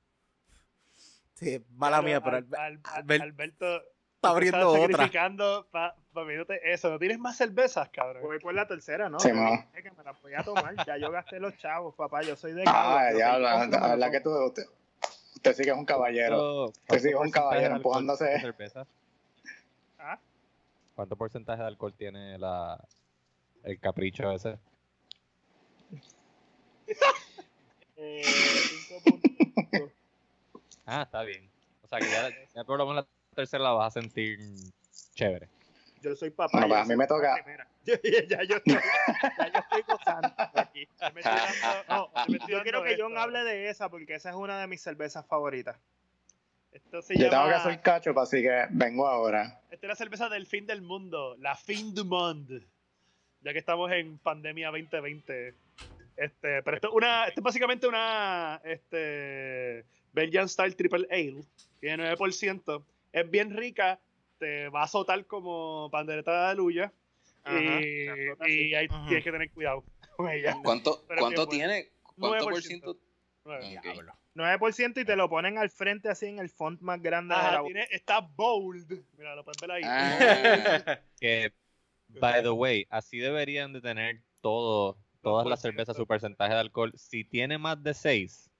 [1.35, 4.97] Sí, mala mía, pero Al- al- Albert- Alberto está abriendo estás otra.
[4.97, 5.95] sacrificando para
[6.65, 6.91] eso.
[6.91, 8.23] ¿No tienes más cervezas, cabrón?
[8.23, 9.21] Voy por la tercera, ¿no?
[9.21, 9.51] Sí, Yo no.
[9.51, 10.75] dije que me la podía tomar.
[10.87, 12.23] Ya yo gasté los chavos, papá.
[12.23, 13.41] Yo soy de Ah, ya, que
[13.79, 14.63] la, la que tú, usted,
[15.35, 16.37] usted sí que es un caballero.
[16.39, 18.25] ¿Cuánto Usted sí es un caballero empujándose.
[18.25, 18.81] tiene cerveza?
[18.83, 18.87] ¿Ah?
[20.97, 22.82] ¿Cuánto porcentaje de alcohol tiene la
[23.62, 24.59] el capricho ese?
[27.98, 29.90] Eh, cinco puntos.
[30.85, 31.51] Ah, está bien.
[31.82, 34.39] O sea que ya, ya por lo menos la tercera la vas a sentir
[35.14, 35.48] chévere.
[36.02, 36.60] Yo soy papá.
[36.60, 37.43] No, yo pues, a mí me toca-
[37.86, 37.94] ya,
[38.44, 40.86] yo estoy, ya yo estoy gozando aquí.
[41.01, 43.23] Yo me estoy dando- no, yo me estoy Yo dando quiero que John esto.
[43.23, 45.78] hable de esa porque esa es una de mis cervezas favoritas.
[46.77, 49.61] Esto se Yo tengo que hacer cacho, así que vengo ahora.
[49.70, 52.66] Esta es la cerveza del fin del mundo, la fin du monde.
[53.40, 55.55] Ya que estamos en pandemia 2020.
[56.16, 61.44] Este, pero esto es una, esto es básicamente una este Belgian Style Triple Ale.
[61.81, 62.85] Tiene 9%.
[63.12, 63.98] Es bien rica.
[64.39, 66.93] Te va a azotar como pandereta de aluya.
[67.43, 69.82] Ajá, y y ahí tienes que tener cuidado
[70.16, 70.59] con ella.
[70.62, 71.89] ¿Cuánto, cuánto tiene?
[72.19, 72.61] ¿Cuánto por 9%.
[72.61, 72.97] ciento?
[73.44, 73.81] Nueve.
[74.39, 74.61] Ok.
[74.61, 77.63] 9% y te lo ponen al frente así en el font más grande de la
[77.65, 79.05] tiene, está bold.
[79.17, 79.83] Mira, lo puedes ver ahí.
[79.85, 81.53] Ah, Que,
[82.21, 86.93] by the way, así deberían de tener todo, todas las cervezas su porcentaje de alcohol.
[86.97, 88.51] Si tiene más de 6,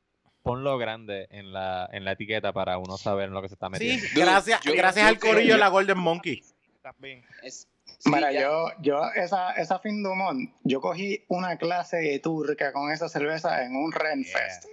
[0.43, 3.67] ponlo grande en la, en la etiqueta para uno saber en lo que se está
[3.67, 4.07] Sí, metiendo.
[4.15, 6.43] Dude, gracias, yo- gracias yo al corillo de la Golden Monkey.
[6.83, 7.25] también.
[7.43, 12.19] es- sí, Mira, ya- yo, yo esa, esa fin de yo cogí una clase de
[12.21, 14.67] turca con esa cerveza en un Renfest.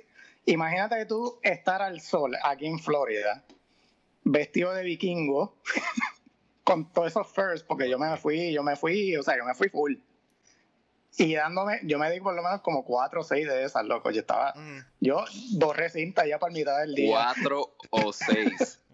[0.46, 3.44] Imagínate que tú estar al sol aquí en Florida,
[4.24, 5.58] vestido de vikingo,
[6.64, 9.54] con todos esos furs, porque yo me fui, yo me fui, o sea, yo me
[9.54, 9.96] fui full.
[11.18, 14.10] Y dándome, yo me di por lo menos como cuatro o seis de esas, loco.
[14.10, 15.24] Yo estaba, Ujú, yo
[15.58, 17.12] borré cinta ya para mitad del día.
[17.12, 18.80] Cuatro o seis.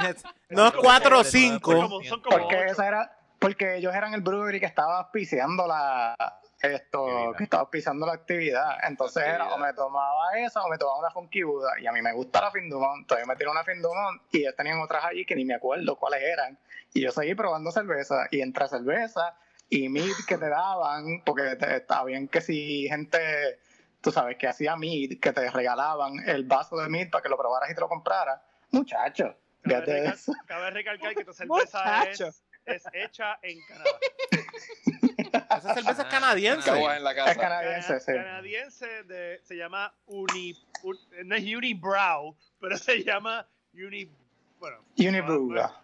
[0.00, 0.22] Yes.
[0.48, 1.60] No 4 o Son 5.
[1.60, 6.14] como, son como Porque esa era, porque ellos eran el brewery que estaba auspiciando la
[6.62, 8.76] esto, que estaba auspiciando la actividad.
[8.88, 11.72] Entonces era o me tomaba esa o me tomaba una Funky Buddha.
[11.80, 13.00] Y a mí me gusta la Findumont.
[13.02, 16.22] Entonces me tiré una Findumont y ellos tenían otras allí que ni me acuerdo cuáles
[16.22, 16.58] eran.
[16.94, 18.26] Y yo seguí probando cerveza.
[18.30, 19.36] Y entre cerveza
[19.68, 23.58] y meat que te daban, porque te- estaba bien que si gente,
[24.00, 27.36] tú sabes, que hacía meat, que te regalaban el vaso de meat para que lo
[27.38, 28.40] probaras y te lo compraras.
[28.70, 32.26] Muchacho, Cabe, recal- cabe recalcar que tu cerveza Muchacho.
[32.26, 33.90] es hecha en Canadá.
[35.58, 36.70] Esa cerveza es canadiense.
[36.70, 37.40] En la Es casa.
[37.40, 38.12] canadiense, sí.
[38.12, 44.10] Canadiense de, se llama Uni, un- no es Unibrow, pero se llama Uni,
[44.58, 44.78] bueno.
[44.98, 45.58] Unibrew.
[45.58, 45.82] Ah,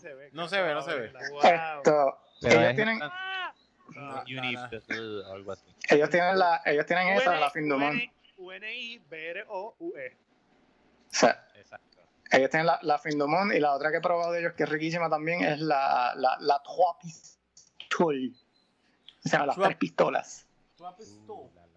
[0.00, 1.12] se ve, No se ve, no se ve.
[1.30, 1.40] Wow.
[1.42, 3.54] Esto, Pero ellos es tienen, Ah,
[3.94, 5.64] No, Uni- no, algo así.
[5.88, 8.00] ellos tienen la, ellos tienen esa, la Findumont.
[8.36, 10.16] U-N-I-B-R-O-U-E.
[10.16, 11.99] O sea, Exacto.
[12.30, 14.68] Ellos tienen la, la Findumont y la otra que he probado de ellos que es
[14.68, 17.38] riquísima también es la, la, la Trois
[17.78, 18.46] Pistoles.
[19.24, 20.46] Se llama las Trois- tres pistolas.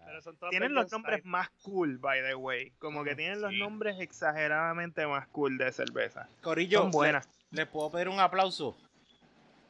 [0.06, 1.30] Pero son todas Tienen los nombres style.
[1.30, 2.70] más cool, by the way.
[2.78, 6.28] Como que tienen los nombres exageradamente más cool de cerveza.
[6.42, 7.28] Corillo, Son buenas.
[7.50, 8.76] ¿le, le puedo pedir un aplauso?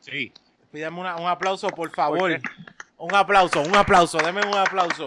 [0.00, 0.32] Sí.
[0.70, 2.38] Pídame una- un aplauso, por favor.
[2.98, 5.06] Un aplauso, un aplauso, deme un aplauso.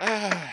[0.00, 0.52] Ah,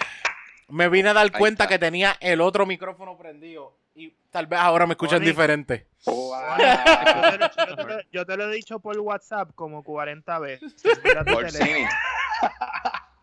[0.68, 1.68] me vine a dar cuenta está.
[1.74, 3.78] que tenía el otro micrófono prendido.
[3.96, 5.88] Y tal vez ahora me escuchan diferente.
[6.06, 6.34] Wow.
[6.58, 10.40] Yo te, lo- yo te lo- yo te lo he dicho por WhatsApp como 40
[10.40, 10.76] veces.
[11.04, 11.38] Mira tu teléfono.
[11.38, 11.86] Orsini.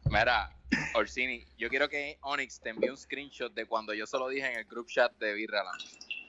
[0.07, 0.51] Mira,
[0.95, 4.47] Orsini, yo quiero que Onyx te envíe un screenshot de cuando yo se lo dije
[4.51, 5.81] en el group chat de Birraland.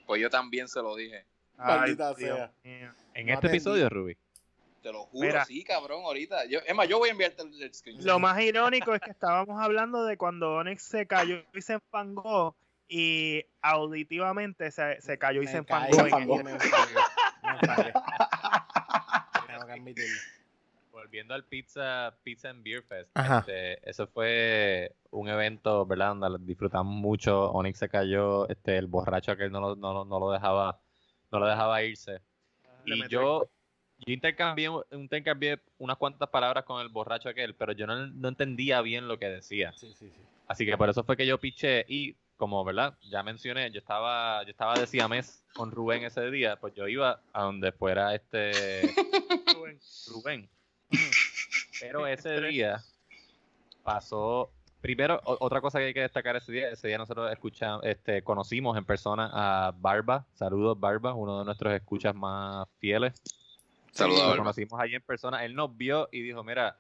[0.06, 1.26] Pues yo también se lo dije.
[1.58, 2.52] Ay, sea.
[2.64, 3.48] En No este atendí.
[3.58, 4.18] episodio, Ruby.
[4.84, 5.46] Te lo juro, Mira.
[5.46, 6.46] sí, cabrón, ahorita.
[6.46, 8.06] Yo, es más, yo voy a enviarte el, el screenshot.
[8.06, 12.56] Lo más irónico es que estábamos hablando de cuando Onyx se cayó y se enfangó
[12.90, 15.94] y auditivamente se, se cayó y se Me enfangó.
[15.94, 16.40] Se enfangó.
[16.40, 17.94] en- me enfangó, me.
[19.48, 20.20] Tengo que admitirlo.
[20.92, 26.16] Volviendo al Pizza, Pizza and Beer Fest, este, eso fue un evento, ¿verdad?
[26.16, 27.52] Donde disfrutamos mucho.
[27.52, 30.80] Onyx se cayó, este, el borracho aquel no lo, no, lo- no lo dejaba,
[31.32, 32.22] no lo dejaba irse.
[32.86, 33.50] Y yo,
[34.06, 38.82] yo intercambié, intercambié unas cuantas palabras con el borracho aquel, pero yo no, no entendía
[38.82, 39.74] bien lo que decía.
[39.76, 40.22] Sí, sí, sí.
[40.48, 42.98] Así que por eso fue que yo piché y como, ¿verdad?
[43.10, 47.22] Ya mencioné, yo estaba, yo estaba de siamés con Rubén ese día, pues yo iba
[47.32, 48.82] a donde fuera este
[49.56, 49.80] Rubén.
[50.08, 50.50] Rubén.
[51.80, 52.84] Pero ese día
[53.84, 54.52] pasó.
[54.82, 58.78] Primero, otra cosa que hay que destacar ese día, ese día nosotros escuchamos, este, conocimos
[58.78, 63.14] en persona a Barba, saludos Barba, uno de nuestros escuchas más fieles.
[63.94, 66.80] Saludos, Lo conocimos allí en persona, él nos vio y dijo, mira,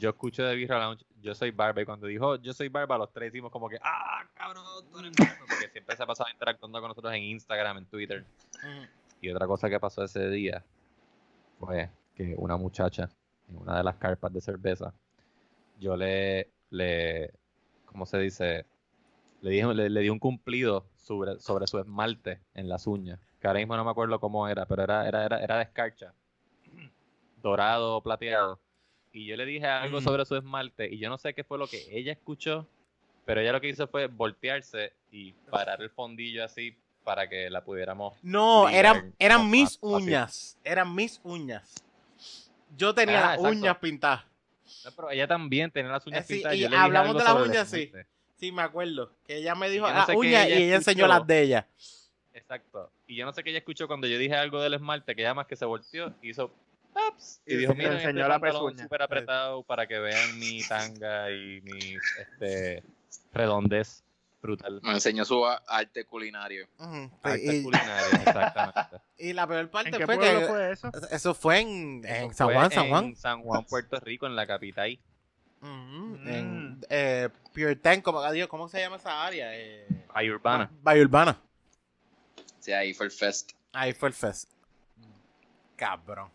[0.00, 3.12] yo escucho de Birra Lounge, yo soy Barba, y cuando dijo yo soy Barba, los
[3.12, 6.80] tres hicimos como que, ah, cabrón, tú eres Barba", porque siempre se ha pasado interactuando
[6.80, 8.24] con nosotros en Instagram, en Twitter.
[9.20, 10.64] Y otra cosa que pasó ese día
[11.58, 13.08] fue que una muchacha
[13.48, 14.92] en una de las carpas de cerveza,
[15.78, 17.32] yo le, le
[17.86, 18.66] ¿cómo se dice?
[19.40, 23.20] Le dije, le, le di un cumplido sobre, sobre su esmalte en las uñas.
[23.40, 26.12] Que ahora mismo no me acuerdo cómo era, pero era, era, era, era de escarcha.
[27.42, 28.58] Dorado o plateado.
[29.12, 30.04] Y yo le dije algo Ujú.
[30.08, 32.66] sobre su esmalte y yo no sé qué fue lo que ella escuchó,
[33.24, 37.64] pero ella lo que hizo fue voltearse y parar el fondillo así para que la
[37.64, 39.78] pudiéramos No, eran, eran mis fácil.
[39.82, 40.58] uñas.
[40.62, 41.82] Eran mis uñas.
[42.76, 43.50] Yo tenía Ah, las exacto.
[43.58, 44.24] uñas pintadas.
[44.84, 46.56] No, pero ella también tenía las uñas Eh, sí, pintadas.
[46.58, 47.92] y Yo le dije hablamos algo de las uñas, sí.
[48.36, 49.10] Sí, me acuerdo.
[49.26, 51.66] Que ella me dijo no las sé qué uñas y ella enseñó las de ella.
[52.38, 52.90] Exacto.
[53.06, 55.34] Y yo no sé qué ella escuchó cuando yo dije algo del esmalte, que ella
[55.34, 56.50] más que se volteó, hizo
[57.10, 58.82] ups, y Y dijo, mira, enseñó este la pezuña".
[58.84, 62.82] súper apretado para que vean mi tanga y mi este,
[63.32, 64.02] redondez
[64.40, 64.80] brutal.
[64.82, 66.66] Me enseñó su arte culinario.
[66.78, 68.80] Ujú, Arte y, culinario, exactamente.
[69.18, 70.90] y la peor ¿En parte qué fue pueblo que fue eso?
[71.10, 71.68] eso fue en,
[72.04, 73.16] en Eso San fue Juan, San en Juan.
[73.16, 74.98] San Juan, Puerto Rico, en la capital.
[75.60, 76.28] Ujú, Mm.
[76.28, 79.50] En eh, Puritan, como adiós, ¿cómo se llama esa área?
[79.56, 80.70] Eh, Ahí urbana.
[80.82, 81.36] Valle Urbana.
[82.68, 83.52] Sí, ahí fue el fest.
[83.72, 84.50] Ahí fue el fest.
[85.74, 86.30] Cabrón.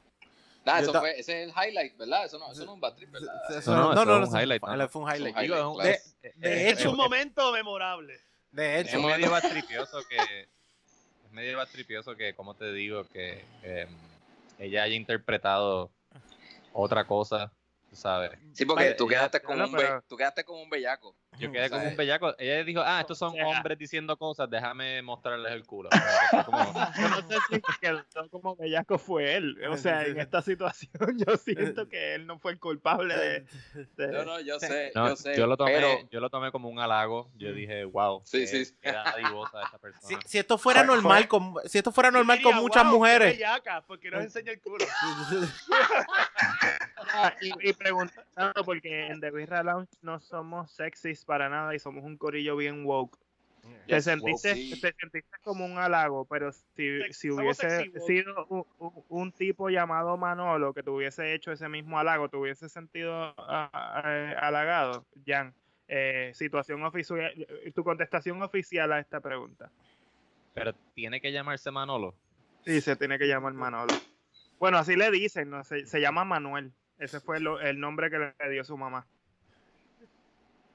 [0.65, 2.25] Nah, Yo eso ta- fue, ese es el highlight, ¿verdad?
[2.25, 3.35] Eso no, eso no es un bad trip, ¿verdad?
[3.55, 4.25] Eso- No, no, es fue- no.
[4.27, 4.63] fue un highlight.
[4.63, 8.19] Es un es highlight, es- de- es- de es- hecho- un momento memorable.
[8.51, 10.17] De Es hecho, medio bastripioso que.
[11.25, 13.87] Es medio bastripioso que, como te digo, que eh,
[14.57, 15.91] ella haya interpretado
[16.71, 17.53] otra cosa,
[17.91, 18.31] tú sabes.
[18.53, 19.77] Sí, porque tú quedaste, como un
[20.07, 21.15] tú quedaste como un bellaco.
[21.39, 22.33] Yo quedé como un bellaco.
[22.37, 25.89] Ella dijo, ah, estos son O sea- hombres diciendo cosas, déjame mostrarles el culo.
[26.45, 29.57] Como Yo no sé si quedó como bellaco fue él.
[29.69, 30.91] O sea, en esta situación
[31.27, 33.45] yo siento que él no fue el culpable de...
[33.97, 35.37] de- No, no, yo sé, No, yo sé.
[35.37, 37.29] yo lo tomé, pero, yo lo tomé como un halago.
[37.35, 38.75] Yo dije, wow, Sí, qué, sí.
[38.81, 40.19] qué dadivosa esta si, persona.
[40.25, 43.33] si esto fuera normal con si esto fuera normal Diría, con muchas "Wow, qué mujeres.
[43.37, 44.85] bellaca, porque nos enseña el culo.
[47.15, 51.79] Ah, y, y preguntando, porque en The Birra Lounge no somos sexys para nada y
[51.79, 53.17] somos un corillo bien woke.
[53.85, 56.63] Te, sentiste, woke, te sentiste como un halago, pero si,
[57.01, 61.69] Sex- si hubiese sido un, un- un tipo llamado Manolo que te hubiese hecho ese
[61.69, 65.53] mismo halago, te hubiese sentido ah, ah, halagado, Jan.
[65.87, 67.31] Eh, situación oficial,
[67.75, 69.69] tu contestación oficial a esta pregunta.
[70.55, 72.15] Pero tiene que llamarse Manolo.
[72.65, 73.93] Sí, se tiene que llamar Manolo.
[74.59, 75.63] Bueno, así le dicen, ¿no?
[75.63, 76.71] se, se llama Manuel.
[76.99, 79.05] Ese fue lo- el nombre que le dio su mamá.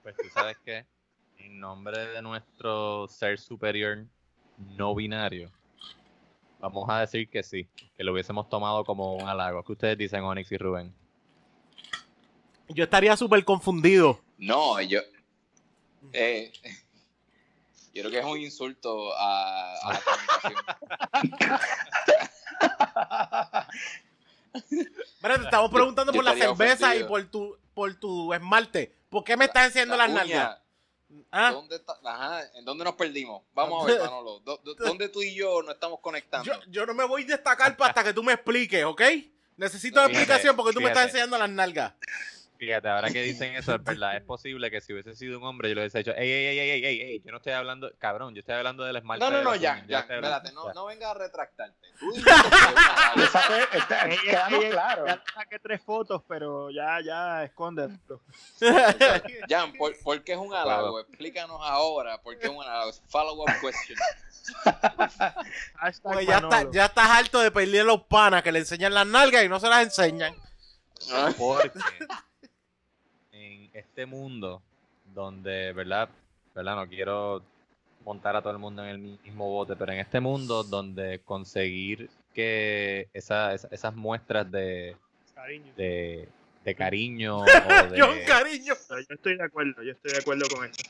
[0.03, 0.85] Pues tú sabes que,
[1.39, 4.05] en nombre de nuestro ser superior
[4.57, 5.51] no binario,
[6.59, 9.62] vamos a decir que sí, que lo hubiésemos tomado como un halago.
[9.62, 10.95] ¿Qué ustedes dicen, Onyx y Rubén?
[12.69, 14.20] Yo estaría súper confundido.
[14.39, 15.01] no, yo.
[16.12, 16.53] Eh,
[17.93, 20.55] yo creo que es un insulto a, a la comunicación.
[24.70, 28.94] Mira, te estamos preguntando yo por la cerveza y por tu por tu esmalte.
[29.09, 30.59] ¿Por qué me estás enseñando La las nalgas?
[31.32, 31.52] ¿Ah?
[31.52, 31.97] ¿dónde está?
[32.05, 33.43] Ajá, ¿en dónde nos perdimos?
[33.55, 34.40] Vamos a ver, Manolo.
[34.40, 36.44] ¿dó- dó- ¿Dónde tú y yo nos estamos conectando?
[36.52, 39.01] Yo, yo no me voy a destacar hasta que tú me expliques, ¿ok?
[39.56, 41.94] Necesito Fíjate, explicación porque tú me estás enseñando las nalgas.
[42.59, 45.68] Fíjate, ahora que dicen eso, es verdad, es posible que si hubiese sido un hombre,
[45.68, 48.35] yo le hubiese dicho, ey, ey, ey, ey, ey, ey, yo no estoy hablando, cabrón,
[48.35, 49.24] yo estoy hablando del esmalte.
[49.24, 51.86] No, no, no, ya, ya, espérate, no, no venga a retractarte.
[52.01, 52.12] Tú
[54.24, 54.64] quedamos.
[55.06, 57.94] Ya te saqué tres fotos, pero ya, ya, escóndelo.
[59.48, 60.98] Jan, ¿por, por qué es un halago?
[61.01, 62.90] Explícanos ahora por qué es un halago.
[63.09, 63.98] Follow-up question.
[66.02, 69.06] Pues ya, está, ya estás harto de pedirle a los panas que le enseñan las
[69.06, 70.35] nalgas y no se las enseñan.
[71.36, 72.09] Porque en
[73.78, 74.62] este mundo
[75.14, 76.09] donde, ¿verdad?
[76.55, 76.76] ¿verdad?
[76.76, 77.42] No quiero
[78.05, 82.09] montar a todo el mundo en el mismo bote, pero en este mundo donde conseguir
[82.34, 84.96] que esa- esa- esas muestras de,
[85.34, 85.72] Cariño.
[85.76, 86.28] de,
[86.64, 87.36] de cariño
[87.66, 88.74] o de- John Cariño.
[88.88, 90.82] Yo estoy de acuerdo, yo estoy de acuerdo con esto.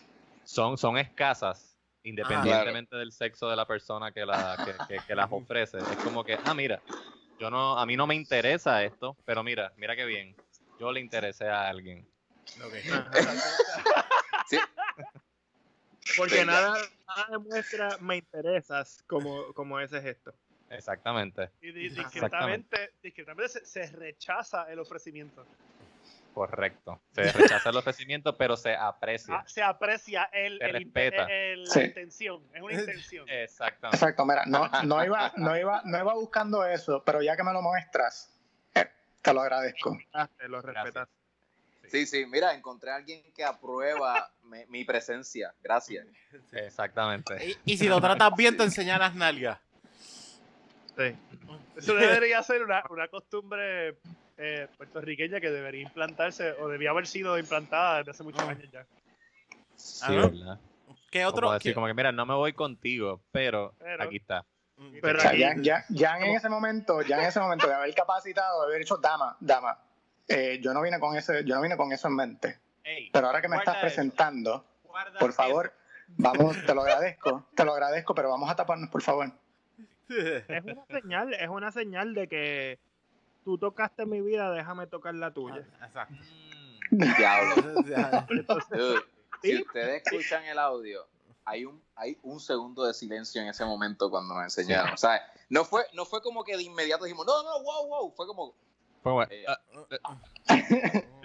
[0.44, 5.28] son, son escasas independientemente del sexo de la persona que, la, que, que- que las
[5.30, 5.78] ofrece.
[5.78, 6.80] Es como que, ah, mira,
[7.38, 10.34] yo no, a mí no me interesa esto, pero mira, mira qué bien,
[10.78, 12.06] yo le interesé a alguien.
[14.48, 14.58] Sí,
[16.16, 16.52] Porque Venga.
[16.52, 16.72] nada,
[17.06, 20.32] nada demuestra me interesas como, como ese gesto.
[20.70, 25.46] Exactamente, Y di- discretamente, discretamente se, se rechaza el ofrecimiento.
[26.32, 27.00] correcto.
[27.12, 29.34] Se rechaza el ofrecimiento, pero se aprecia.
[29.36, 31.24] Ah, se aprecia el, Se el- respeta.
[31.24, 31.80] el- la Sí.
[31.80, 32.42] intención.
[32.54, 33.26] Es una intención.
[33.28, 33.96] Exactamente.
[33.96, 37.52] Exacto, mira, no, no, iba, no, iba, no iba buscando eso, pero ya que me
[37.52, 38.34] lo muestras,
[38.74, 38.88] eh,
[39.20, 39.98] te lo agradezco.
[40.12, 41.08] Ah, te lo respetas.
[41.90, 45.54] Sí, sí, mira, encontré a alguien que aprueba mi, mi presencia.
[45.62, 46.06] Gracias.
[46.52, 47.56] Exactamente.
[47.64, 49.58] Y, y si lo tratas bien, te enseñan las nalgas.
[50.96, 51.14] Sí.
[51.76, 53.98] Eso debería ser una, una costumbre
[54.36, 58.50] eh, puertorriqueña que debería implantarse o debía haber sido implantada desde hace muchos Ah.
[58.50, 58.86] años ya.
[59.76, 60.06] Sí.
[60.16, 60.58] ¿verdad?
[61.10, 61.52] ¿Qué Como otro?
[61.52, 64.44] decir, qué- como que mira, no me voy contigo, pero, Pero- aquí está.
[65.02, 67.74] Pero O sea, aquí- ya, ya, ya en ese momento, ya en ese momento de
[67.74, 69.76] haber capacitado, de haber dicho, dama, dama,
[70.28, 72.58] eh, yo no vine con ese, yo no vine con eso en mente.
[72.84, 75.72] Ey, Pero ahora que me estás eso, presentando, guarda por favor,
[76.08, 79.30] vamos, te lo agradezco, te lo agradezco, pero vamos a taparnos, por favor.
[80.08, 80.52] eso.
[80.52, 82.78] Es una señal, es una señal de que
[83.44, 85.66] tú tocaste mi vida, déjame tocar la tuya.
[85.84, 86.14] Exacto.
[86.90, 87.54] Diablo.
[88.70, 89.00] Dude,
[89.42, 89.62] si Sí.
[89.62, 91.06] ustedes escuchan el audio,
[91.44, 94.92] hay un, hay un segundo de silencio en ese momento cuando nos enseñaron.
[94.94, 98.12] O sea, no fue, no fue como que de inmediato dijimos, no, no, wow, wow.
[98.16, 98.54] Fue como,
[99.30, 99.94] Eh, ah, ok,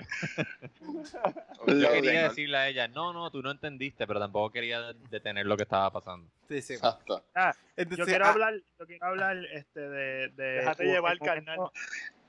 [1.68, 5.46] yo quería de- decirle a ella, no, no, tú no entendiste, pero tampoco quería detener
[5.46, 6.28] lo que estaba pasando.
[6.48, 6.74] Sí, sí.
[6.74, 7.24] Exacto.
[7.36, 11.18] Ah, Entonces, yo quiero ah, hablar, yo quiero hablar este de, de Déjate del llevar,
[11.20, 11.60] momento- carnal.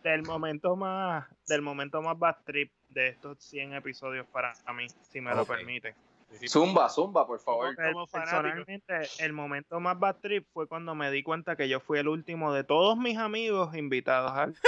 [0.02, 5.20] del momento más del momento más bad trip de estos 100 episodios para mí, si
[5.20, 5.94] me lo permiten.
[6.46, 7.74] Zumba, zumba, por favor.
[7.76, 8.06] Como.
[8.06, 12.08] Personalmente, el momento más bad trip fue cuando me di cuenta que yo fui el
[12.08, 14.54] último de todos mis amigos invitados al,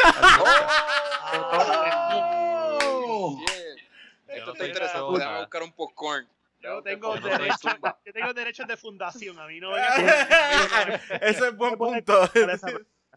[3.18, 3.56] Oh, yeah.
[4.28, 5.01] Yo Esto está interesante.
[5.01, 5.18] nada.
[5.18, 6.28] Déjame buscar un popcorn.
[6.60, 7.68] Yo tengo, derecho,
[8.05, 9.38] yo tengo derechos de fundación.
[9.38, 9.76] A mí no
[11.20, 12.28] Eso es buen punto.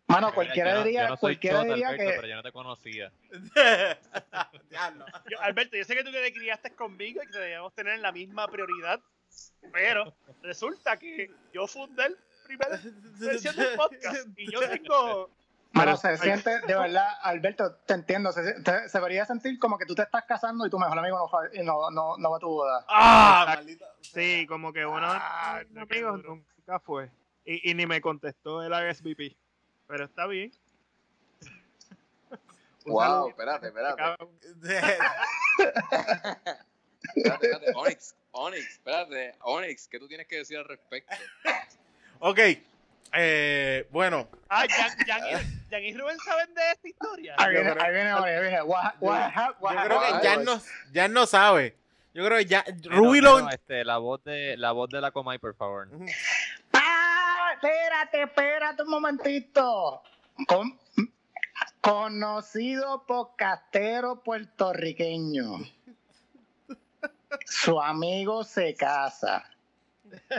[0.10, 2.44] Mano, cualquiera Yo diría, yo no soy cualquiera chota, diría Alberto, que, pero yo no
[2.44, 3.12] te conocía.
[5.30, 8.48] Yo- Alberto, yo sé que tú te criaste conmigo y que debemos tener la misma
[8.48, 9.00] prioridad,
[9.72, 12.70] pero resulta que yo fundé el primer
[13.20, 15.30] versión del podcast y yo tengo...
[15.72, 19.86] mano, se siente, de verdad, Alberto, te entiendo, se, te- se debería sentir como que
[19.86, 21.30] tú te estás casando y tu mejor amigo
[21.64, 22.86] no, no, no, no va a tu boda.
[22.88, 23.44] ¡Ah!
[23.56, 23.86] Maldito.
[24.02, 27.12] Sí, como que uno Ah, de mis amigos nunca fue.
[27.46, 29.36] Y, y ni me contestó el RSVP.
[29.90, 30.52] Pero está bien.
[32.86, 34.02] Wow, espérate, espérate.
[37.16, 37.72] Espérate, espérate.
[37.76, 39.36] Onyx, Onyx, espérate.
[39.42, 41.16] Onyx, ¿qué tú tienes que decir al respecto?
[42.20, 42.40] ok.
[43.14, 44.28] Eh, bueno.
[44.50, 47.36] Ah, Jan, Jan, y- Jan y Rubén saben de esta historia.
[47.38, 48.62] Ahí viene, Yo creo- ahí viene, ahí viene.
[48.64, 50.62] What, what, hap- what Yo creo que was- no,
[50.92, 51.76] ya no sabe.
[52.14, 52.64] Yo creo que ya.
[52.86, 53.50] Ruby lo.
[53.50, 55.90] este, la voz de la voz de la Comay, por favor.
[56.74, 57.09] ¡Ah!
[57.62, 60.02] Espérate, espérate un momentito.
[60.48, 60.80] Con-
[61.82, 65.58] conocido podcastero puertorriqueño.
[67.46, 69.44] Su amigo se casa.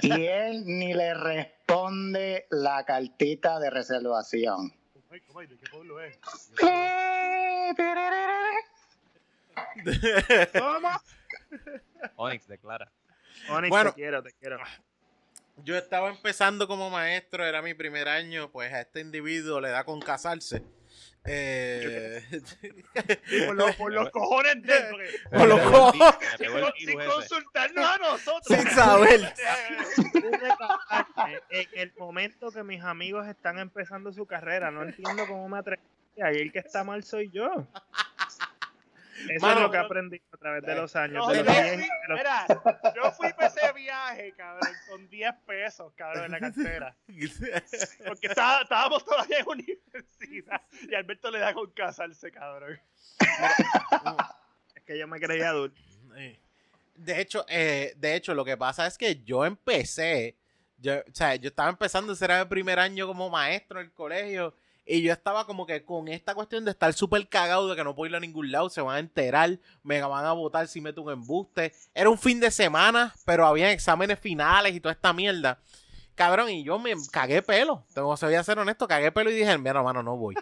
[0.00, 4.72] Y él ni le responde la cartita de reservación.
[5.10, 6.18] ¿De qué pueblo es?
[10.58, 10.88] ¿Cómo?
[12.16, 12.90] Onyx, declara.
[13.50, 13.90] Onyx, Bueno.
[13.90, 14.58] te quiero, te quiero.
[15.64, 19.84] Yo estaba empezando como maestro, era mi primer año, pues a este individuo le da
[19.84, 20.62] con casarse.
[21.26, 22.22] Eh,
[23.46, 26.14] por, los- por los cojones de Por los cojones.
[26.78, 28.46] sin consultarnos a nosotros.
[28.58, 29.34] sin saber.
[31.50, 34.70] En el momento que mis amigos están empezando su carrera.
[34.70, 35.82] No entiendo cómo me atreví.
[36.22, 37.66] Ahí el que está mal soy yo.
[39.28, 41.26] Eso Mano, es lo que aprendí a través de los años.
[41.26, 42.46] No, de yo, los fui, 10 y de los- mira,
[42.96, 46.96] yo fui para ese viaje, cabrón, con 10 pesos, cabrón, en la cartera.
[48.06, 52.80] Porque estábamos todavía en universidad y Alberto le da con casarse, cabrón.
[54.74, 55.80] Es que yo me creía adulto.
[56.94, 60.36] De hecho, eh, de hecho, lo que pasa es que yo empecé,
[60.78, 63.92] yo, o sea, yo estaba empezando, ese era el primer año como maestro en el
[63.92, 64.54] colegio,
[64.90, 67.94] y yo estaba como que con esta cuestión de estar súper cagado de que no
[67.94, 71.02] puedo ir a ningún lado, se van a enterar, me van a votar si meto
[71.02, 71.72] un embuste.
[71.94, 75.60] Era un fin de semana, pero había exámenes finales y toda esta mierda.
[76.16, 77.84] Cabrón, y yo me cagué pelo.
[77.94, 80.34] Tengo que a ser honesto, cagué pelo y dije, mira, hermano, no voy.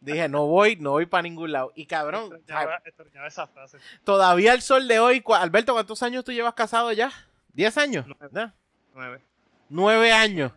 [0.00, 1.72] Dije, no voy, no voy para ningún lado.
[1.76, 3.78] Y cabrón, Extrañaba, extrañaba esa frase.
[4.04, 7.12] todavía el sol de hoy, Alberto, ¿cuántos años tú llevas casado ya?
[7.52, 8.04] ¿Diez años?
[8.06, 8.28] Nueve.
[8.32, 8.54] ¿Ya?
[8.92, 9.20] Nueve.
[9.68, 10.52] Nueve años.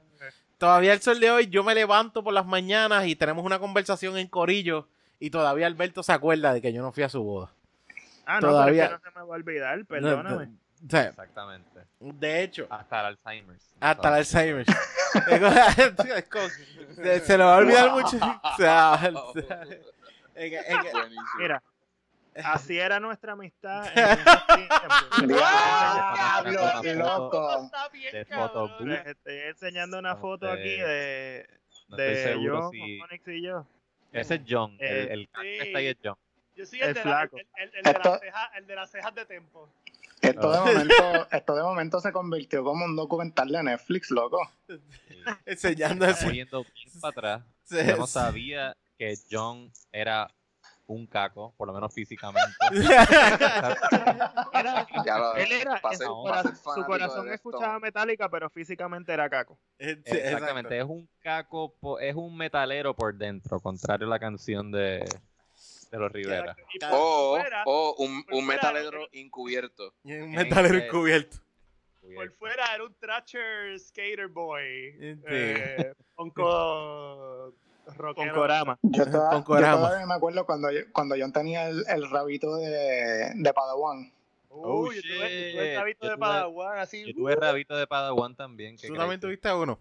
[0.60, 4.18] Todavía el sol de hoy, yo me levanto por las mañanas y tenemos una conversación
[4.18, 4.88] en Corillo
[5.20, 7.50] y todavía Alberto se acuerda de que yo no fui a su boda.
[8.26, 10.46] Ah, no, Todavía- pero es que no se me va a olvidar, perdóname.
[10.46, 10.52] No,
[10.86, 11.80] o sea, Exactamente.
[12.00, 13.74] de hecho, Hasta el Alzheimer's.
[13.80, 14.66] hasta el Alzheimer.
[16.96, 18.18] Se, se lo va a olvidar mucho.
[18.18, 19.64] O sea, o sea,
[20.36, 21.24] en- en- Buenísimo.
[21.40, 21.64] Mira,
[22.44, 23.86] así era nuestra amistad.
[25.26, 27.70] ¡Diablo, qué loco!
[29.06, 31.48] Estoy enseñando una foto aquí de,
[31.90, 32.70] de yo.
[32.70, 33.66] Onyx y yo.
[34.12, 34.76] Ese es John.
[34.80, 35.32] Eh, el el sí.
[35.42, 36.18] que está ahí es John.
[36.56, 38.92] Yo soy el, El de, la, el, el- el de las cejas, el de las
[38.92, 39.70] cejas de tempo.
[40.22, 44.40] Esto de momento, esto de momento se convirtió como un documental de Netflix, loco.
[45.46, 46.30] enseñando eso.
[46.30, 46.48] Bien
[47.02, 47.42] para atrás.
[47.64, 50.28] Sí, Yo no sabía que John era
[50.90, 52.52] un caco, por lo menos físicamente.
[54.54, 59.58] Era- Ya lo- él era, su, corazón escuchaba metálica, pero físicamente era caco.
[59.80, 65.06] Sí, Exactamente, es un caco, es un metalero por dentro, contrario a la canción de,
[65.92, 66.56] de los Rivera.
[66.92, 69.94] O, o un, metalero encubierto.
[70.04, 71.38] Un metalero encubierto.
[72.16, 74.92] por fuera era un Thrasher Skater Boy.
[75.00, 75.20] Sí.
[75.28, 77.54] Eh, onco.
[77.98, 78.78] Con Corama.
[78.82, 79.78] Yo, toda- Con yo Corama.
[79.88, 84.12] todavía me acuerdo cuando yo, cuando John tenía el, el rabito de, de Padawan.
[84.52, 87.06] Oh, Uy, yo tuve, yo tuve el chavito Yo de tuve- Padawan, así.
[87.08, 88.78] Yo tuve rabito de Padawan también.
[88.78, 89.80] ¿qué ¿Tú también tuviste uno?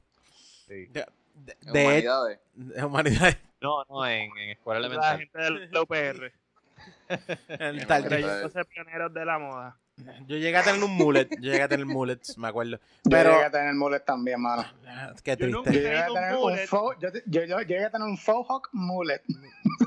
[0.67, 0.87] Sí.
[0.87, 2.39] De, de, de- humanidades.
[2.55, 3.35] de humanidad.
[3.61, 5.19] No, no, en, en escuela La elemental.
[5.19, 6.33] gente del UPR.
[7.49, 8.09] El tal- humanidad.
[8.09, 9.77] Creyéndose pioneros de la moda.
[10.27, 11.29] Yo llegué a tener un mullet.
[11.41, 12.77] Yo llegué a tener mullets, me acuerdo.
[12.79, 13.33] Yo Pero.
[13.33, 14.65] llegué a tener mullet también, mano.
[15.23, 15.83] Qué Yo nunca- Yo triste.
[15.83, 16.67] llegué a un tener un mullet.
[16.67, 19.23] faux, yo, yo, yo llegué a tener un faux hawk mullet.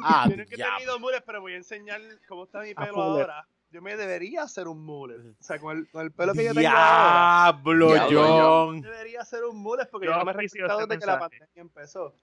[0.04, 3.22] Ah, Yo nunca he tenido mules, pero voy a enseñar cómo está mi pelo mullet.
[3.24, 3.48] ahora.
[3.72, 5.18] Yo me debería hacer un mullet.
[5.18, 7.54] O sea, con el, con el pelo que yo tengo ahora.
[7.64, 8.82] Diablo, John.
[8.82, 11.20] Debería hacer un mullet porque Yo yo no me he registrado ese desde que la
[11.20, 12.14] pandemia empezó.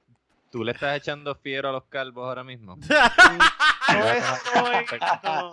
[0.51, 2.77] ¿Tú le estás echando fiero a los calvos ahora mismo?
[2.77, 2.83] No
[4.11, 4.87] estoy.
[5.23, 5.53] No.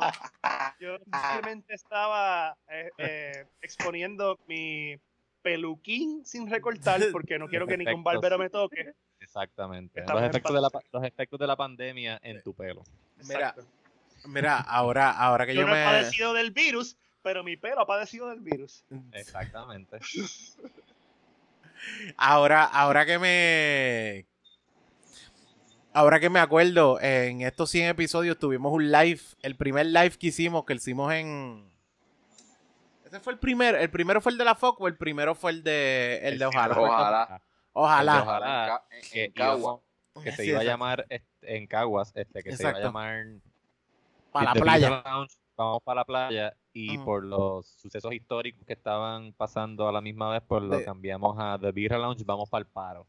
[0.79, 0.97] Yo
[1.31, 4.97] simplemente estaba eh, eh, exponiendo mi
[5.41, 8.93] peluquín sin recortar porque no quiero que ningún barbero me toque.
[9.19, 9.99] Exactamente.
[9.99, 10.99] Estamos Los efectos, de la, pa- pandemia.
[10.99, 12.83] los efectos de la pandemia en tu pelo.
[13.27, 13.65] Mira, Exacto.
[14.25, 15.85] mira, ahora, ahora que yo yo, no he me.
[15.85, 18.83] padecido del virus, pero mi pelo ha padecido del virus.
[19.13, 19.99] Exactamente.
[22.17, 24.25] Ahora, ahora que me.
[25.95, 29.21] Ahora que me acuerdo, en estos 100 episodios tuvimos un live.
[29.41, 31.71] El primer live que hicimos, que lo hicimos en.
[33.05, 33.77] Ese fue el primero.
[33.77, 36.45] ¿El primero fue el de la FOC o el primero fue el de, el de
[36.47, 36.75] Ojalá?
[36.81, 37.41] Ojalá.
[37.71, 38.21] Ojalá.
[38.23, 38.83] Ojalá.
[38.91, 39.57] En, que, en Cagua.
[39.57, 39.81] íbamos-
[40.23, 43.25] que se Sí, iba a llamar este, en Caguas, este, que se iba a llamar
[44.33, 45.03] Para la playa.
[45.57, 47.05] Vamos para la playa y Ujú.
[47.05, 51.37] por los sucesos históricos que estaban pasando a la misma vez, pues lo De- cambiamos
[51.39, 53.07] a The Beer Lounge, vamos para el paro.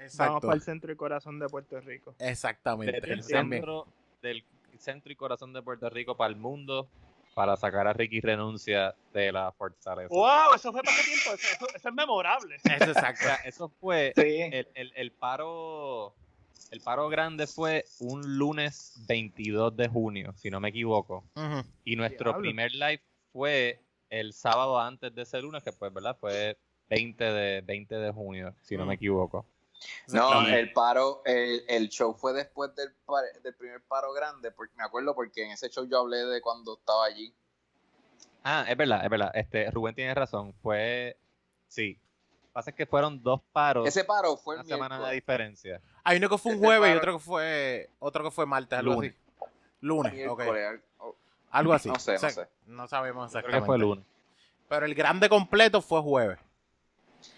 [0.00, 0.40] Vamos Exacto.
[0.46, 2.14] para el centro y corazón de Puerto Rico.
[2.18, 3.00] Exactamente.
[3.00, 3.86] Desde el centro,
[4.22, 4.44] del
[4.78, 6.88] centro y corazón de Puerto Rico para el mundo
[7.34, 10.08] para sacar a Ricky Renuncia de la fortaleza.
[10.12, 10.54] ¡Wow!
[10.56, 11.30] Eso fue para qué tiempo.
[11.34, 12.56] Eso, eso- eso es memorable.
[12.64, 13.22] Eso, O exacto.
[13.24, 14.22] sea, eso fue Sí.
[14.52, 16.14] el, el- el paro
[16.70, 21.24] el paro grande fue un lunes 22 de junio, si no me equivoco.
[21.84, 23.02] Y nuestro primer live
[23.32, 26.16] fue el sábado antes de ese lunes, que pues, ¿verdad?
[26.20, 26.56] Fue
[26.88, 29.44] 20 de, 20 de junio, si no me equivoco.
[30.08, 34.74] No, el paro, el, el show fue después del, par- del primer paro grande, porque
[34.76, 37.32] me acuerdo porque en ese show yo hablé de cuando estaba allí.
[38.44, 39.30] Ah, es verdad, es verdad.
[39.34, 40.54] Este, Rubén tiene razón.
[40.62, 41.16] Fue.
[41.68, 41.94] Sí.
[42.42, 43.86] Lo que pasa es que fueron dos paros.
[43.86, 45.14] Ese paro fue el una semana de miércoles.
[45.22, 45.80] diferencia.
[46.04, 48.78] Hay uno que fue un Ese jueves y otro que fue otro que fue martes,
[48.78, 49.14] algo Lunes.
[49.14, 49.50] así.
[49.82, 50.38] Lunes, ok.
[50.42, 51.14] Miércoles, oh,
[51.50, 51.88] Algo así.
[51.88, 52.48] No sé, no O sea, sé.
[52.66, 53.62] No sabemos Creo exactamente.
[53.62, 54.04] que fue el lunes.
[54.68, 56.38] Pero el grande completo fue jueves.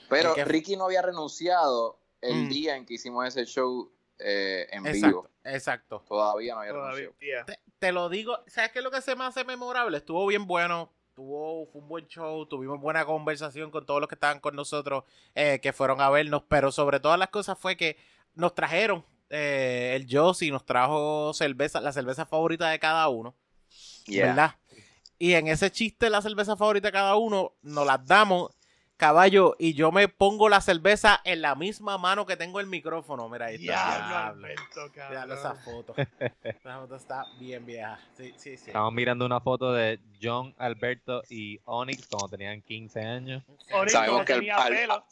[0.08, 2.48] Pero que- Ricky no había renunciado el Mm.
[2.48, 5.30] día en que hicimos ese show eh, en Exacto, vivo.
[5.44, 6.04] exacto.
[6.08, 7.10] Todavía no había Todavía.
[7.44, 9.96] Te, te lo digo, ¿sabes qué es lo que se me hace memorable?
[9.98, 14.14] Estuvo bien bueno, tuvo, fue un buen show, tuvimos buena conversación con todos los que
[14.14, 15.04] estaban con nosotros,
[15.34, 17.96] eh, que fueron a vernos, pero sobre todas las cosas fue que
[18.34, 23.34] nos trajeron, eh, el Josie nos trajo cerveza, la cerveza favorita de cada uno,
[24.06, 24.26] Yeah.
[24.26, 24.56] ¿verdad?
[25.18, 28.50] Y en ese chiste, la cerveza favorita de cada uno, nos las damos,
[28.96, 33.28] caballo, y yo me pongo la cerveza en la misma mano que tengo el micrófono.
[33.28, 34.34] Mira, ahí está.
[35.10, 35.94] Diablo, esa foto.
[36.42, 37.98] Esa foto está bien vieja.
[38.16, 38.66] Sí, sí, sí.
[38.66, 43.42] Estamos mirando una foto de John, Alberto y Onyx cuando tenían 15 años.
[43.88, 45.04] Sabemos que el- al-.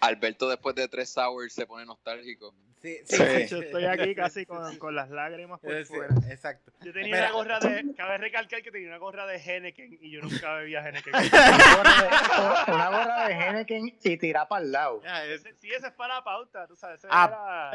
[0.00, 2.54] Alberto después de tres sours se pone nostálgico.
[2.82, 3.46] Sí, Sí.
[3.48, 6.14] Yo estoy aquí casi con, con las lágrimas por sí, fuera.
[6.30, 6.70] Exacto.
[6.82, 7.24] Yo tenía Mira.
[7.24, 7.94] una gorra de.
[7.96, 11.12] Cabe recalcar que tenía una gorra de Henneken y yo nunca bebía Henneken.
[12.68, 15.00] Una gorra de, Henneken y tirar para el lado.
[15.06, 16.98] Ah, es- Ese- sí, ese es para la pauta, tú sabes.
[16.98, 17.72] Ese Ah.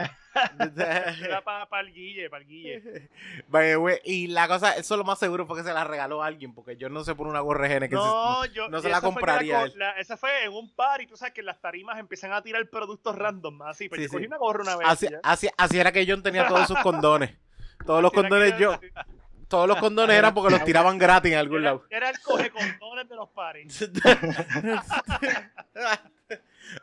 [0.60, 3.10] era, era para, el Guille, para el Guille.
[4.06, 6.76] Y la cosa, eso lo más seguro fue que se la regaló a alguien, porque
[6.78, 8.68] yo no sé por una gorra de que No, yo.
[8.70, 11.42] no se la esa compraría la- esa fue en un par y tú sabes que
[11.42, 13.90] en las tarimas empiezan a tirar productos random así.
[13.90, 14.28] Pero Sí, yo cogí sí.
[14.28, 14.88] una gorra una vez.
[15.24, 17.32] Así, era que John tenía todos sus condones.
[17.86, 18.80] Todos los condones yo,
[19.48, 21.84] todos los condones eran porque los tiraban gratis en algún Era, lado.
[21.90, 23.90] era el coge condones de los paris.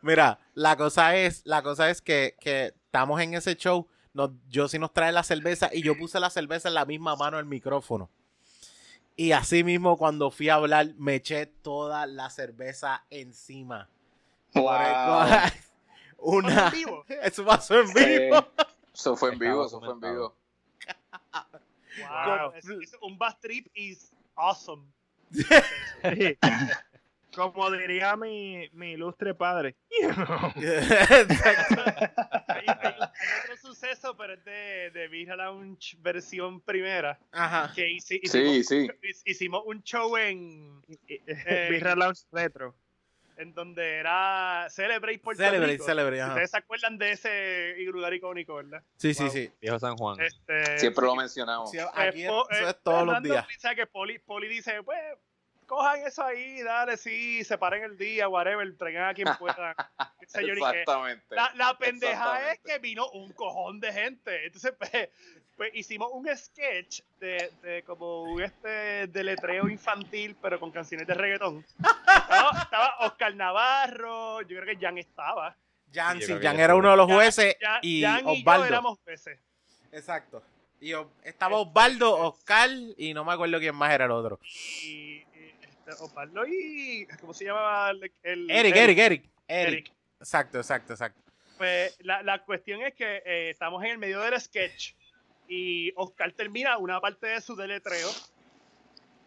[0.03, 3.89] Mira, la cosa es, la cosa es que, que estamos en ese show.
[4.13, 7.17] Nos, yo sí nos trae la cerveza y yo puse la cerveza en la misma
[7.17, 8.11] mano del micrófono.
[9.17, 13.89] Y así mismo cuando fui a hablar me eché toda la cerveza encima.
[14.55, 15.29] Wow.
[16.23, 17.05] Una, ¿En vivo?
[17.23, 18.47] eso pasó en Eh, vivo.
[18.95, 20.37] eso fue en vivo, eso fue en vivo.
[21.99, 22.53] Wow.
[22.55, 24.85] es- es un bus trip is awesome.
[26.03, 26.39] Sí.
[27.35, 29.77] Como diría mi, mi ilustre padre.
[29.89, 31.83] Exacto.
[32.49, 32.93] Hay, hay- hay
[33.45, 37.21] otro suceso, pero es de, de Beer Lounge versión primera.
[37.31, 37.73] Ajá.
[37.73, 39.23] Que hici- Sí, hicimos, sí.
[39.27, 40.83] hicimos un show en,
[41.69, 42.75] Birra Lounge Retro.
[43.41, 45.85] En donde era Celebrate Puerto Celebrate, Rico.
[45.85, 46.31] celebrate, ajá.
[46.33, 48.83] Ustedes se acuerdan de ese lugar icónico, ¿verdad?
[48.97, 49.33] Sí, sí, Wow.
[49.33, 49.53] sí.
[49.61, 50.21] Viejo San Juan.
[50.21, 51.71] Este, Siempre lo mencionamos.
[51.71, 53.45] Sí, eh, aquí po- eso eh, es todos los días.
[53.45, 54.99] o sea, que Poli, Poli dice, pues,
[55.67, 59.75] cojan eso ahí, dale, sí, separen el día, whatever, traigan a quien pueda.
[60.19, 60.81] qué sé yo, ni qué.
[60.81, 61.35] Exactamente.
[61.35, 64.47] La, la pendeja es que vino un cojón de gente.
[64.47, 65.09] Entonces, pues,
[65.57, 71.15] pues, hicimos un sketch de, de como un este deletreo infantil, pero con canciones de
[71.15, 71.65] reggaetón.
[72.41, 75.57] Estaba, estaba Oscar Navarro, yo creo que Jan estaba.
[75.93, 78.67] Jan, Sí, Jan era uno de los jueces Jan- y Jan y yo Osvaldo.
[78.67, 79.39] éramos jueces.
[79.93, 80.43] Exacto.
[80.81, 84.39] Y o- estaba Osvaldo, Oscar y no me acuerdo quién más era el otro.
[84.85, 87.07] Y, y, este, Osvaldo y.
[87.21, 88.13] ¿Cómo se llamaba el.
[88.23, 88.99] el- Eric, el- Eric, Eric.
[88.99, 89.31] Eric.
[89.75, 89.93] Eric.
[90.21, 91.21] Exacto, exacto, exacto.
[91.59, 94.95] Pues la, la cuestión es que eh, estamos en el medio del sketch
[95.49, 98.09] y Oscar termina una parte de su deletreo.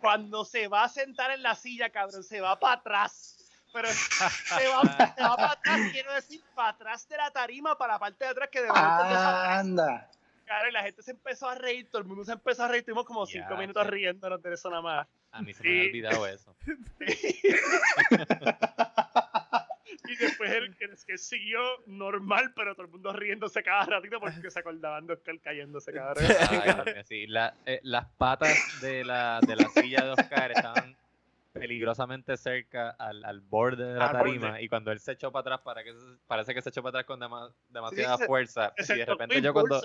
[0.04, 3.38] Cuando se va a sentar en la silla, cabrón, se va para atrás.
[3.72, 3.88] Pero
[4.60, 8.00] se va, se va para atrás, quiero decir, para atrás de la tarima, para la
[8.00, 10.12] parte de atrás que de momento empieza a Anda.
[10.42, 12.84] tocar, y la gente se empezó a reír, todo el mundo se empezó a reír,
[12.84, 13.92] tuvimos como Ya, cinco minutos sí.
[13.92, 15.08] riéndonos de eso nada más.
[15.32, 15.88] A mí se me había Sí.
[15.88, 16.54] olvidado eso.
[20.08, 24.50] y después el que, que siguió normal, pero todo el mundo riéndose cada ratito porque
[24.52, 25.94] se acordaban de Oscar cayéndose.
[26.00, 27.28] Ay, sí.
[27.28, 30.96] La- eh, las patas de la, de la silla de Oscar estaban
[31.54, 34.64] peligrosamente cerca al, al borde de la Al tarima borde.
[34.64, 37.00] y cuando él se echó para atrás para que se- parece que se echó para
[37.02, 39.80] atrás con dema- demasiada fuerza Ese y de repente yo cuando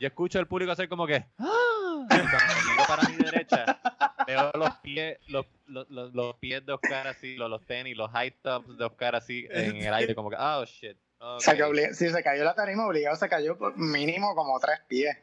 [0.00, 2.06] yo escucho al público hacer como que ¡Ah!
[2.06, 3.78] y cuando para mi derecha
[4.26, 8.10] veo los pies los, los, los, los pies de Oscar así los, los tenis los
[8.10, 11.40] high tops de Oscar así en el aire como que oh shit ok".
[11.40, 14.80] Se cayó, obli- si se cayó la tarima, obligado se cayó por mínimo como tres
[14.88, 15.16] pies.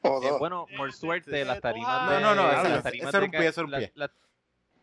[0.00, 0.38] O Eh, dos.
[0.38, 2.20] bueno, por suerte, las tarimas No, de.
[2.20, 3.92] no, no, ese- las ese tarimas un pie, era un pie.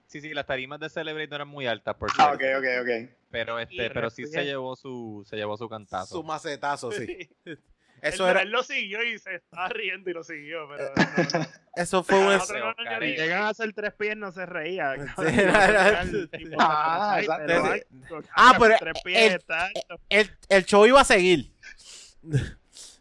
[0.08, 2.80] sí, sí, las tarimas de Celebrate no eran muy altas, por Ah, ok, suerte.
[2.80, 3.18] ok, ok.
[3.32, 6.18] Pero, Y este, pero sí se llevó su, se llevó su cantazo.
[6.18, 7.08] Su macetazo, sí.
[8.07, 11.40] Eso él, era, él lo siguió y se estaba riendo y lo siguió, pero no,
[11.40, 11.45] no.
[11.76, 12.99] eso fue un, no.
[13.02, 14.95] Llegan a hacer tres pies, no se reía.
[14.95, 17.64] Sí, era- Tipo, Ah, pero,
[18.36, 21.52] Ah, pero tres pies, el- el, el show iba a seguir.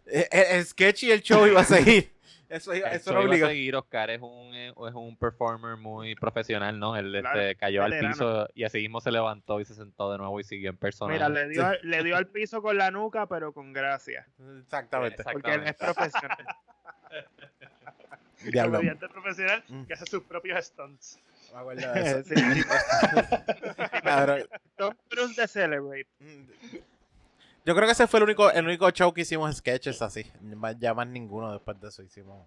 [0.07, 2.14] El, el sketch y el show iba a seguir.
[2.55, 6.15] Eso, eso show era iba a seguir, Oscar es un, eh, es un performer muy
[6.15, 6.97] profesional, ¿no?
[6.97, 10.19] Él Claro, este, cayó al piso y así mismo se levantó y se sentó de
[10.19, 11.13] nuevo y siguió en persona.
[11.13, 14.27] Mira, le dio, le dio al piso con la nuca, pero con gracia.
[14.61, 15.23] Exactamente.
[15.23, 15.33] Exacto.
[15.41, 16.47] Porque él es profesional.
[18.51, 18.73] Diablo.
[18.79, 19.85] comediante profesional Mm.
[19.85, 21.19] que hace sus propios stunts.
[21.53, 22.23] Me acuerdo de eso.
[22.25, 22.63] Sí, sí.
[24.03, 24.45] Cabrón.
[24.77, 26.07] Tom Cruise de Celebrate.
[27.65, 30.27] Yo creo que ese fue el único, el único show que hicimos sketches así.
[30.79, 32.47] Ya más ninguno después de eso hicimos.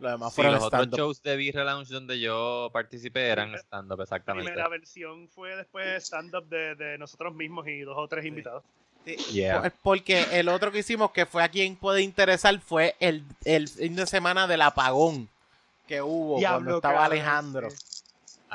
[0.00, 3.98] Lo demás Sí, fueron los otros shows de Beer Lounge donde yo participé eran stand-up,
[3.98, 4.50] La exactamente.
[4.50, 8.64] primera versión fue después stand-up de, de nosotros mismos y dos o tres invitados.
[9.04, 9.70] Sí, Yeah.
[9.82, 13.94] Porque el otro que hicimos, que fue a quien puede interesar, fue el, el fin
[13.94, 15.28] de semana del apagón
[15.86, 17.70] que hubo cuando estaba Alejandro.
[17.70, 17.93] sí.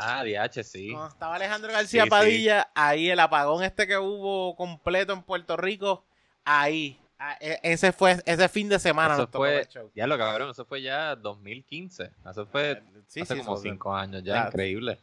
[0.02, 0.92] Ah, DH, sí.
[0.92, 2.10] Cuando estaba Alejandro García Sí, sí.
[2.10, 6.06] Padilla, ahí el apagón este que hubo completo en Puerto Rico,
[6.46, 7.00] ahí.
[7.22, 9.92] Ah, e- Ese fue ese fin de semana Eso fue, el show.
[9.94, 12.12] ya lo cabrón, eso fue ya 2015.
[12.30, 15.00] Eso fue Sí, hace como eso- cinco años ya, increíble.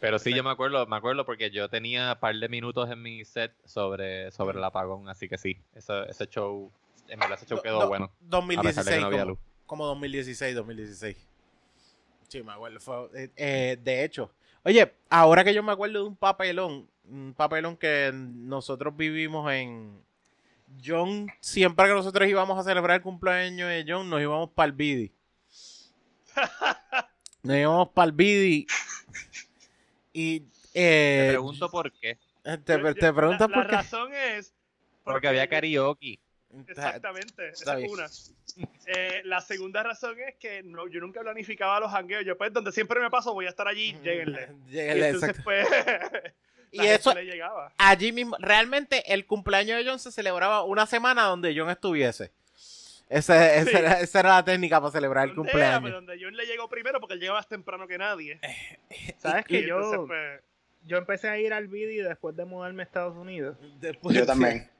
[0.00, 3.02] Pero sí, yo me acuerdo, me acuerdo porque yo tenía un par de minutos en
[3.02, 6.72] mi set sobre, sobre el apagón, así que sí, ese, ese show,
[7.06, 8.10] en verdad ese show quedó Do- bueno.
[8.20, 11.16] 2016, A pesar de que no como, como 2016, 2016.
[12.28, 12.80] Sí, me acuerdo.
[12.80, 14.32] fue- eh, eh, de hecho,
[14.64, 20.02] oye, ahora que yo me acuerdo de un papelón, un papelón que nosotros vivimos en.
[20.84, 24.72] John, siempre que nosotros íbamos a celebrar el cumpleaños de John, nos íbamos para el
[24.72, 25.12] Bidi.
[27.42, 28.66] Nos íbamos para el Bidi.
[30.12, 30.40] Y.
[30.40, 32.18] Te Eh, pregunto por qué.
[32.44, 33.76] te, te preguntas la, por La qué.
[33.76, 34.52] razón es.
[35.02, 36.20] Porque había karaoke.
[36.68, 38.06] Exactamente, esa es una.
[38.86, 42.24] Eh, la segunda razón es que no, yo nunca planificaba los hangueos.
[42.24, 44.48] Yo, pues, donde siempre me paso, voy a estar allí, lléguenle.
[44.68, 45.44] Y Lléguenle, entonces, exacto.
[45.44, 45.68] pues,
[46.72, 47.72] Y eso- le llegaba.
[47.78, 52.30] allí mismo, realmente el cumpleaños de John se celebraba una semana donde John estuviese.
[53.08, 53.76] Ese- esa, Sí.
[53.76, 55.80] era, esa era la técnica para celebrar el era, cumpleaños.
[55.82, 58.38] pero donde John le llegó primero porque él llegaba más temprano que nadie.
[59.18, 60.40] ¿Sabes Y que yo, entonces, pues,
[60.84, 63.56] yo empecé a ir al BIDI después de mudarme a Estados Unidos?
[63.80, 64.70] Después- Yo también.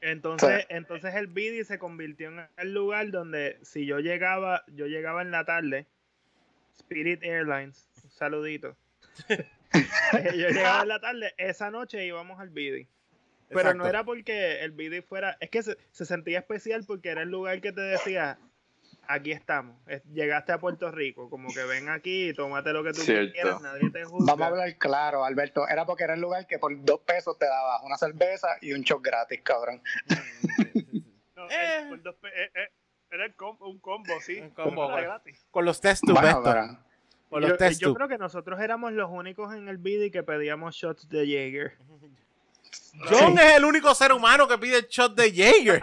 [0.00, 5.22] Entonces, entonces el BIDI se convirtió en el lugar donde si yo llegaba, yo llegaba
[5.22, 5.86] en la tarde,
[6.76, 8.76] Spirit Airlines, un saludito.
[9.28, 12.86] yo llegaba en la tarde, esa noche íbamos al BIDI.
[13.48, 13.78] Pero Exacto.
[13.78, 17.30] no era porque el BIDI fuera, es que se, se sentía especial porque era el
[17.30, 18.38] lugar que te decía,
[19.08, 22.92] aquí estamos, es- llegaste a Puerto Rico, como que ven aquí y tómate lo que
[22.92, 23.32] tú Cierto.
[23.32, 24.32] quieras, nadie te juzga.
[24.32, 25.66] Vamos a hablar claro, Alberto.
[25.66, 28.82] Era porque era el lugar que por dos pesos te daba una cerveza y un
[28.82, 29.82] shot gratis, cabrón.
[31.36, 31.78] no, Eh.
[31.82, 32.68] el- por dos eh, eh,
[33.10, 34.38] era el com- un combo, sí.
[34.40, 35.08] Un combo, Era bueno.
[35.08, 35.46] gratis.
[35.50, 36.22] Con los test tubes
[37.30, 41.08] Bueno, Yo, yo creo que nosotros éramos los únicos en el BIDI que pedíamos shots
[41.08, 41.72] de Jaeger.
[43.10, 45.80] John es el único ser humano que pide el shot de Jaeger.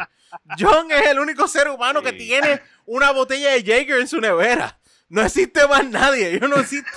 [0.59, 4.77] John es el único ser humano que tiene una botella de Jaeger en su nevera.
[5.07, 6.39] No existe más nadie.
[6.39, 6.89] Yo no existe.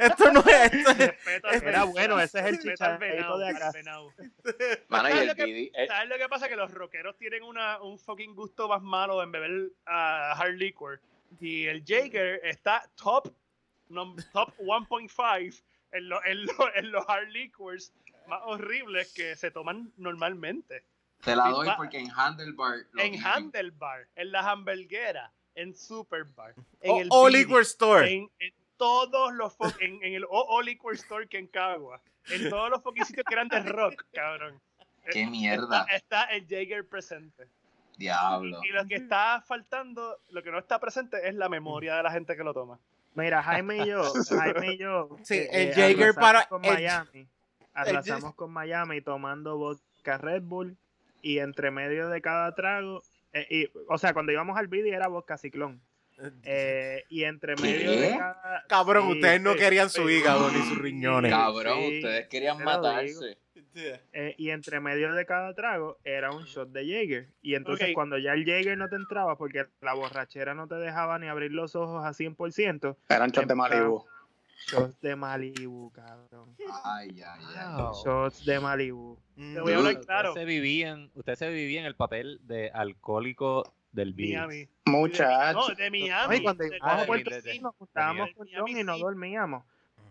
[0.00, 0.72] Esto no es.
[0.72, 3.72] Esto es- Respeto al Era bueno, ese es el chicharito de acá.
[4.88, 6.48] Mano, y ¿Sabes el lo que- eh, ¿Sabes lo que pasa?
[6.48, 11.00] Que los rockeros tienen una, un fucking gusto más malo en beber ah, hard liquor.
[11.40, 13.32] Y el Jaeger está top,
[14.32, 15.62] top 1.5
[15.92, 17.92] en, lo- en, lo- en los hard liquors
[18.26, 20.84] más horribles que se toman normalmente.
[21.22, 22.78] te la doy porque en Handlebar.
[22.92, 23.26] lo En tienen.
[23.26, 28.12] Handlebar, en las hamburgueras, en Superbar, en O, el o Bidi, liquor store.
[28.12, 32.00] en, en todos los en, en el O, O Liquor Store que en Cagua,
[32.30, 34.60] en todos los fucking sitios que eran de rock, cabrón.
[35.12, 35.82] Qué mierda.
[35.90, 37.46] Está, está el Jaeger presente.
[37.96, 38.60] Diablo.
[38.64, 42.10] Y lo que está faltando, lo que no está presente es la memoria de la
[42.10, 42.78] gente que lo toma.
[43.14, 46.72] Mira, Jaime y yo, Jaime y yo, Sí, eh, el eh, Jaeger para- con el-
[46.72, 47.28] Miami,
[47.74, 50.76] arrasamos con Miami tomando vodka Red Bull
[51.22, 55.08] y entre medio de cada trago, eh, y, o sea, cuando íbamos al BIDI era
[55.08, 55.80] vodka Ciclón.
[56.44, 57.62] Eh, y entre ¿Qué?
[57.62, 58.64] medio de cada...
[58.68, 60.14] Cabrón, sí, ustedes no sí, querían su sí.
[60.14, 61.32] hígado ni sus riñones.
[61.32, 63.38] Cabrón, Sí, ustedes querían matarse.
[63.74, 67.28] Eh, y entre medio de cada trago era un shot de Jaeger.
[67.40, 71.18] Y entonces cuando ya el Jaeger no te entraba, porque la borrachera no te dejaba
[71.18, 74.04] ni abrir los ojos a 100%, Eran shots de Malibu.
[74.66, 76.56] Shots de Malibu, cabrón.
[76.84, 77.84] Ay, ay, ay.
[78.04, 79.18] Shots de Malibu.
[79.36, 80.28] Mm, Te voy a hablar claro.
[80.30, 84.14] Usted se vivía en, usted se vivía en el papel de alcohólico del.
[84.14, 84.68] Miami.
[84.86, 85.68] Muchachos.
[85.68, 86.34] No, de Miami.
[86.36, 89.64] Ay, cuando íbamos a Puerto Rico, nos juntábamos con Miami John y no dormíamos.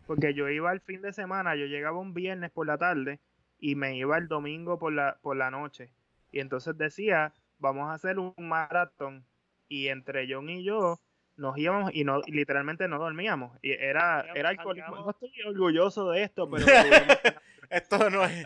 [0.07, 3.19] Porque yo iba el fin de semana, yo llegaba un viernes por la tarde
[3.59, 5.93] y me iba el domingo por la, por la noche.
[6.31, 9.25] Y entonces decía, vamos a hacer un maratón.
[9.69, 10.99] Y entre John y yo
[11.37, 13.57] nos íbamos y no literalmente no dormíamos.
[13.61, 14.95] Y era, era alcoholismo.
[14.95, 16.65] No estoy orgulloso de esto, pero
[17.69, 18.45] Esto no es.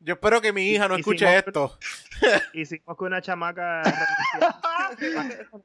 [0.00, 1.78] Yo espero que mi hija no Hicimos- escuche esto.
[2.54, 5.48] hicimos que una chamaca renunciara.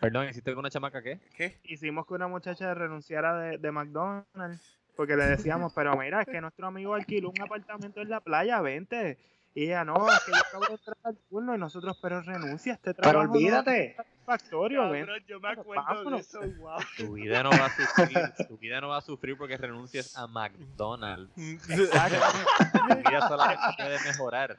[0.00, 1.18] Perdón, ¿hiciste alguna chamaca qué?
[1.36, 1.58] ¿Qué?
[1.64, 6.40] hicimos que una muchacha renunciara de, de McDonald's porque le decíamos, pero mira, es que
[6.40, 9.16] nuestro amigo alquiló un apartamento en la playa, vente.
[9.58, 12.72] Y ella, no, es que yo acabo de entrar al turno y nosotros, pero renuncia
[12.72, 13.32] a este Pero trabajo.
[13.32, 13.94] olvídate.
[13.98, 15.06] No satisfactorio, ven.
[15.06, 16.20] Cabrón, yo me acuerdo de Vámonos.
[16.20, 16.78] eso, wow.
[16.96, 20.28] Tu vida no va a sufrir, tu vida no va a sufrir porque renuncies a
[20.28, 21.34] McDonald's.
[21.34, 24.56] Tu vida solamente puede mejorar.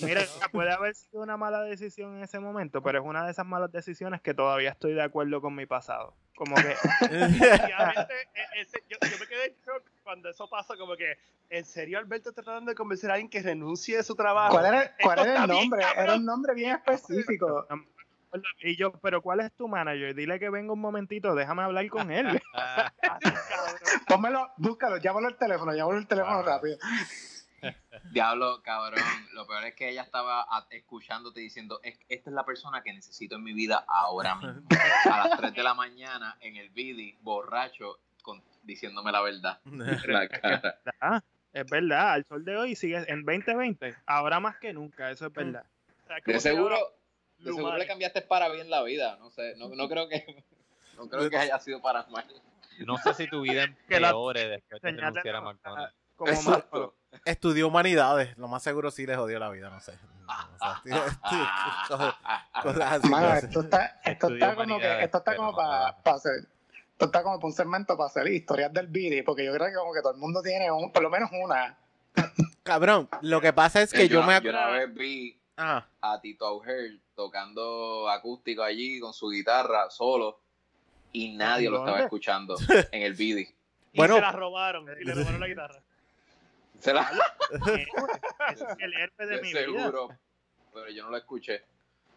[0.00, 0.22] Mira,
[0.52, 3.70] puede haber sido una mala decisión en ese momento, pero es una de esas malas
[3.72, 6.14] decisiones que todavía estoy de acuerdo con mi pasado.
[6.36, 6.70] Como que,
[7.10, 11.18] e- ese- yo, yo me quedé en shock cuando eso pasó, como que,
[11.50, 14.52] ¿en serio Alberto está tratando de convencer a alguien que renuncie de su trabajo?
[14.54, 15.84] ¿Cuál era, cuál era el bien, nombre?
[15.98, 17.66] Era un nombre bien específico.
[18.62, 20.14] y yo, pero ¿cuál es tu manager?
[20.14, 22.40] Dile que venga un momentito, déjame hablar con él.
[24.08, 26.46] Pónmelo, búscalo, llámalo el teléfono, llámalo el teléfono Wow.
[26.46, 26.78] rápido.
[28.12, 29.02] Diablo, cabrón.
[29.34, 33.36] Lo peor es que ella estaba escuchándote diciendo, "Es- esta es la persona que necesito
[33.36, 34.62] en mi vida ahora mismo.
[35.10, 39.58] A las 3 de la mañana en el BD, borracho, con diciéndome la verdad.
[39.64, 39.78] en
[40.12, 41.24] la cara.
[41.52, 45.32] Es verdad, al sol de hoy sigue en 2020, ahora más que nunca, eso es
[45.32, 45.64] verdad.
[46.04, 46.76] O sea, De seguro,
[47.38, 49.16] de seguro le cambiaste para bien la vida.
[49.16, 50.44] No sé, no, no creo que
[50.96, 52.26] no creo que haya sido para mal.
[52.86, 55.94] No sé si tu vida Que la- empeore después de la- McDonald's.
[56.14, 56.94] Como Exacto.
[57.24, 59.92] Estudió humanidades, lo más seguro sí le jodió la vida, no sé.
[63.34, 65.94] Esto está, como que, para trabaja.
[66.04, 66.48] hacer,
[66.98, 69.74] esto está como para un segmento para hacer historias del Bidi, porque yo creo que
[69.74, 71.78] como que todo el mundo tiene un, por lo menos una.
[72.64, 74.40] Cabrón, lo que pasa es que yo me...
[74.42, 80.40] yo una vez vi Ah, a Tito Auger tocando acústico allí con su guitarra solo
[81.12, 82.56] y nadie lo estaba escuchando
[82.92, 83.48] en el video.
[83.92, 84.16] Y Bueno.
[84.16, 84.86] se la robaron.
[85.00, 85.80] Y le robaron la guitarra.
[86.80, 87.08] Se la
[88.52, 89.60] es el herpes de de mi vida.
[89.60, 90.08] seguro,
[90.74, 91.62] pero yo no lo escuché.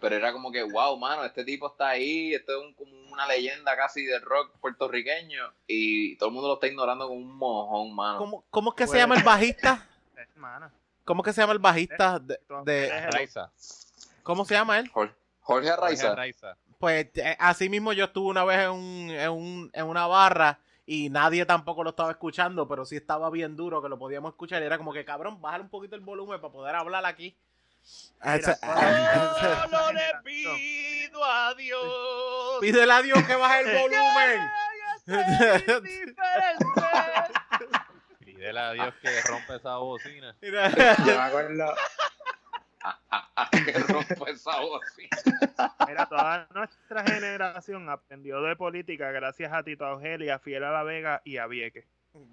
[0.01, 3.27] Pero era como que, wow, mano, este tipo está ahí, esto es un- como una
[3.27, 7.95] leyenda casi del rock puertorriqueño y todo el mundo lo está ignorando como un mojón,
[7.95, 8.17] mano.
[8.17, 9.87] ¿cómo, cómo es que se Puede llama el bajista?
[10.15, 10.73] Hermana.
[11.05, 12.39] ¿Cómo es que se llama el bajista de...
[12.65, 13.51] de- Raiza.
[14.23, 14.89] ¿Cómo se llama él?
[14.89, 15.13] Jorge.
[15.41, 16.57] Jorge Raiza.
[16.79, 20.59] Pues eh, así mismo yo estuve una vez en, un, en, un- en una barra
[20.85, 24.61] y nadie tampoco lo estaba escuchando, pero sí estaba bien duro que lo podíamos escuchar
[24.63, 27.35] y era como que cabrón, bájale un poquito el volumen para poder hablar aquí.
[28.23, 32.57] Ah, ah, Solo le pido a Dios.
[32.61, 34.41] Pídele a Dios que baje el volumen.
[38.19, 40.35] Pídele a Dios que rompa esa bocina.
[40.41, 40.69] Mira.
[40.69, 41.75] Yo me acuerdo,
[43.65, 44.81] que rompe esa voz.
[44.95, 45.07] sí.
[45.87, 50.71] Mira, toda nuestra generación aprendió de política gracias a Tito Augel y a Fiel a
[50.71, 51.87] la Vega y a Vieque.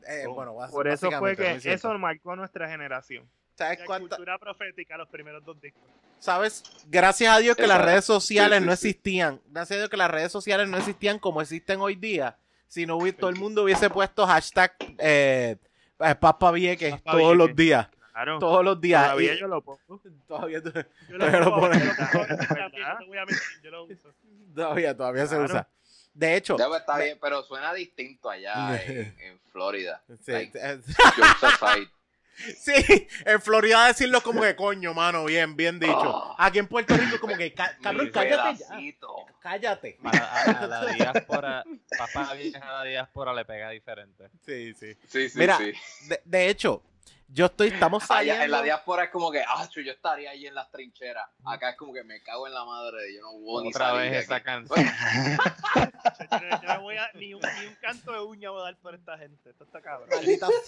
[0.06, 3.28] Eh, bueno, bas- Por eso fue que eso marcó nuestra generación.
[3.58, 5.82] ¿Sabes cuánta- cultura profética, los primeros dos discos.
[6.20, 6.62] ¿Sabes?
[6.86, 8.88] Gracias a Dios que las Esa- redes sociales sí, sí, no sí.
[8.88, 9.40] existían.
[9.46, 12.36] Gracias a Dios que las redes sociales no existían como existen hoy día.
[12.66, 15.56] Si no hubiera, todo el mundo hubiese puesto hashtag eh,
[16.00, 17.38] eh, Papa Vieques Papa todos Vieques.
[17.38, 17.88] los días.
[18.12, 18.38] Claro.
[18.40, 19.02] Todos los días.
[19.04, 20.00] Todavía Y- yo lo pongo.
[20.26, 20.72] todavía, Yo
[21.18, 22.26] Pero lo pone- yo lo pongo
[23.70, 24.14] lo uso.
[24.54, 25.44] todavía, todavía se Claro.
[25.44, 25.68] usa.
[26.14, 30.02] De hecho, Ya, pues, está bien, pero suena distinto allá en, en Florida.
[30.24, 30.58] sí, Like.
[32.58, 35.92] sí, en Florida decirlo como que coño, mano, bien, bien dicho.
[35.98, 36.34] Oh.
[36.38, 38.76] Aquí en Puerto Rico como que, ca- cabrón, cállate ya.
[39.40, 39.98] Cállate.
[40.04, 41.64] A, a- a la diáspora,
[41.96, 42.34] papá a
[42.74, 44.30] la diáspora le pega diferente.
[44.44, 44.94] Sí, sí.
[45.08, 45.72] Sí, sí, Mira, sí.
[46.08, 46.82] De, de hecho,
[47.28, 48.62] yo estoy, estamos Allá en la saliendo.
[48.64, 51.28] diáspora es como que, ah, yo estaría ahí en las trincheras.
[51.44, 54.10] Acá es como que me cago en la madre, yo no voy ni Otra salir
[54.10, 54.44] vez esa aquí.
[54.44, 54.84] canción.
[54.84, 58.64] Yo, yo- yo no voy a, ni, un, ni un canto de uña voy a
[58.64, 59.50] dar por esta gente.
[59.50, 60.08] Esto está cabrón.
[60.10, 60.48] Maldita-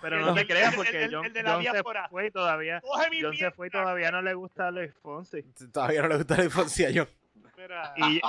[0.00, 2.82] Pero no te creas porque el- John, el de la John se fue y todavía,
[3.20, 5.42] John se fue y todavía no le gusta a Luis Fonsi.
[5.72, 7.08] Todavía no le gusta la infancia a John.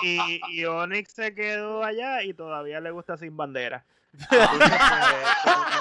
[0.04, 3.84] Y, y Onyx se quedó allá y todavía le gusta sin bandera.
[4.20, 4.70] Entonces,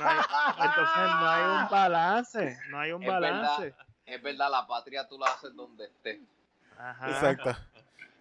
[0.01, 0.25] no hay-
[0.59, 3.21] entonces no hay un balance, no hay un Es verdad.
[3.43, 3.75] balance.
[4.07, 6.21] Es verdad, la patria tú la haces donde estés.
[6.79, 7.09] Ajá.
[7.11, 7.57] Exacto.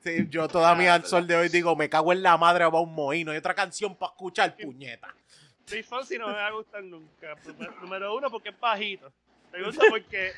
[0.04, 2.94] Sí, yo todavía al sol de hoy digo, me cago en la madre va un
[2.94, 3.32] mohino.
[3.32, 5.14] Hay otra canción para escuchar, puñeta.
[5.72, 7.36] Luis Fonsi no me va a gustar nunca.
[7.82, 9.12] Número- uno, porque es bajito.
[9.52, 10.34] Me gusta porque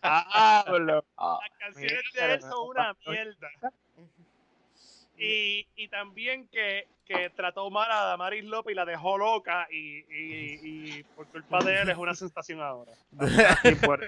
[0.00, 1.04] Pablo.
[1.18, 3.48] Ah, las canciones Mira, de él son una mierda.
[5.20, 9.98] Y, y también que, que trató mal a Damaris López y la dejó loca y,
[9.98, 10.60] y,
[10.98, 12.92] y por culpa de él es una sensación ahora.
[13.64, 14.00] Y por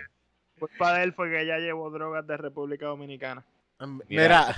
[0.59, 3.44] culpa de él fue que ella llevó drogas de República Dominicana.
[4.09, 4.55] Mira,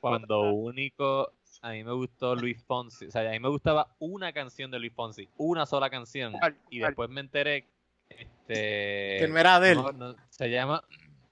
[0.00, 4.32] Cuando único a mí me gustó Luis Fonsi, o sea, a mí me gustaba una
[4.32, 6.34] canción de Luis Fonsi, una sola canción,
[6.70, 7.68] y después me enteré,
[8.08, 9.76] este, que no era de él.
[9.78, 10.82] no, no, se llama,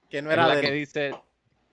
[0.09, 0.73] Que no es era la de que él.
[0.73, 1.15] dice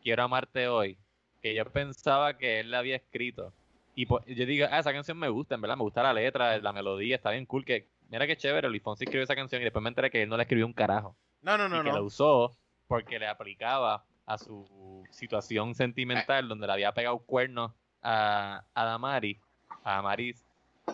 [0.02, 0.98] Quiero amarte hoy,
[1.40, 3.54] que yo pensaba que él la había escrito,
[3.94, 6.58] y pues, yo digo, ah, esa canción me gusta, en verdad, me gusta la letra,
[6.58, 9.64] la melodía, está bien cool, que mira qué chévere, Luis Fonsi escribió esa canción y
[9.64, 11.18] después me enteré que él no la escribió un carajo.
[11.40, 12.06] No, no, no, y que la no.
[12.06, 18.84] usó porque le aplicaba a su situación sentimental donde le había pegado cuernos a, a
[18.84, 19.40] Damari,
[19.82, 20.46] a Damaris,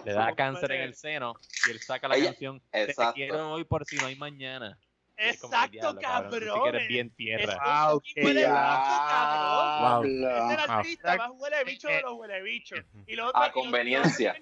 [0.02, 3.64] le da cáncer en el seno y él saca la Ella- canción Te quiero hoy
[3.64, 4.78] por si no hay mañana.
[5.16, 6.68] Es Exacto, "Diablo, cabrón, cabrón.
[6.74, 7.86] eres bien tierra.
[7.88, 8.48] Wow, Y qué huele ya.
[8.48, 9.80] bicho, cabrón.
[9.80, 10.04] Wow.
[10.04, 10.76] Este era el Wow.
[10.78, 12.80] artista más huele bicho de los huele bichos.
[13.06, 14.34] Y los A conveniencia.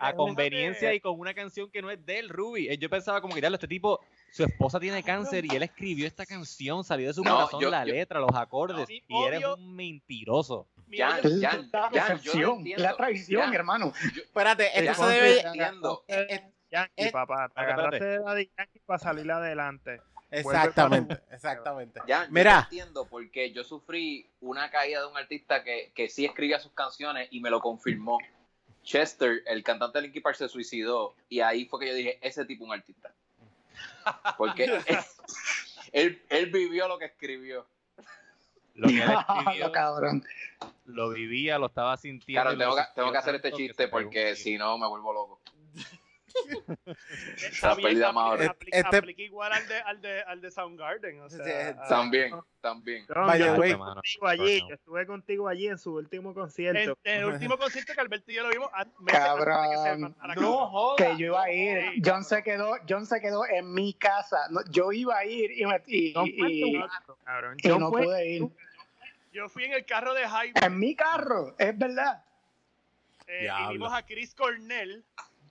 [0.00, 2.68] A conveniencia y con una canción que no es de él, Ruby.
[2.68, 4.00] Eh, Yo pensaba como que, este tipo,
[4.30, 7.70] su esposa tiene cáncer y él escribió esta canción, salió de su No, corazón yo-
[7.70, 8.94] la yo- letra, los acordes, No,
[9.24, 10.68] y eres un mentiroso.
[10.94, 11.90] Jan, odio- Jan, la
[12.76, 13.92] la traición, hermano.
[14.16, 15.38] Espérate, esto se debe.
[15.40, 20.00] eh, eh, Yankee, Eh, papá, te agarraste de Daddy Yankee para salir adelante.
[20.32, 22.00] Exactamente, exactamente.
[22.06, 22.54] Ya, yo Mira.
[22.54, 26.72] no entiendo porque yo sufrí una caída de un artista que, que sí escribía sus
[26.72, 28.18] canciones y me lo confirmó.
[28.82, 31.14] Chester, el cantante de Linkin Park, se suicidó.
[31.28, 33.12] Y ahí fue que yo dije, ese tipo es un artista.
[34.36, 34.98] Porque él,
[35.92, 37.66] él, él vivió lo que escribió.
[38.74, 40.24] Lo que él escribió, cabrón.
[40.86, 42.42] lo vivía, lo estaba sintiendo.
[42.42, 45.41] Claro, tengo que, tengo que hacer este chiste porque si no me vuelvo loco.
[46.86, 48.46] Bien, pérdida más aplica, ahora.
[48.50, 51.20] aplica- Este- aplica igual al de, al de, al de Soundgarden.
[51.20, 53.06] O sea, Sí, a- También, también.
[53.06, 53.14] Yo
[53.46, 56.96] estuve contigo allí, yo estuve contigo allí en su último concierto.
[57.04, 59.76] en el último concierto que Alberto y yo lo vimos a- meses antes de que
[59.76, 60.00] se Cabrón.
[60.00, 60.96] mandara No cabrón.
[60.96, 62.02] Que yo iba a ir.
[62.04, 64.48] John se quedó, John se quedó en mi casa.
[64.50, 66.80] No, yo iba a ir y, me- y- y-
[67.24, 67.56] cabrón.
[67.62, 68.42] y no fue- pude ir.
[69.32, 72.22] Yo fui en el carro de Jaime En mi carro, es verdad.
[73.26, 75.02] eh, y vimos a Chris Cornell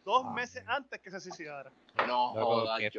[0.05, 1.71] dos Ah, meses antes que se suicidara.
[2.07, 2.91] No fucking-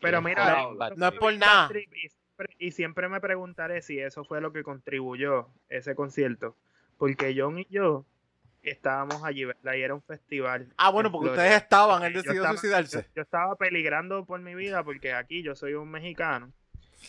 [0.00, 0.66] Pero mira,
[0.96, 1.68] no es por nada.
[1.72, 6.56] Y siempre, y siempre me preguntaré si eso fue lo que contribuyó ese concierto.
[6.98, 8.04] Porque John y yo
[8.62, 9.74] estábamos allí, ¿verdad?
[9.74, 10.68] Y era un festival.
[10.76, 11.44] Ah, bueno, en porque Florida.
[11.44, 13.02] ustedes estaban, él Yo decidió estaba- suicidarse.
[13.02, 16.52] Yo, yo estaba peligrando por mi vida porque aquí yo soy un mexicano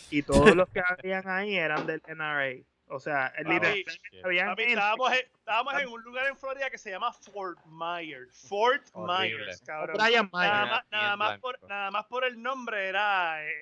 [0.09, 2.63] y todos los que habían ahí eran del NRA.
[2.93, 7.13] O sea, literalmente gente- estábamos, en, estábamos en un lugar en Florida que se llama
[7.13, 8.47] Fort Myers.
[8.49, 9.37] Fort Horrible.
[9.45, 9.95] Myers, cabrón.
[9.97, 10.71] Brian Nada Myers.
[10.71, 13.53] más, nada, más por, nada más por el nombre era eh,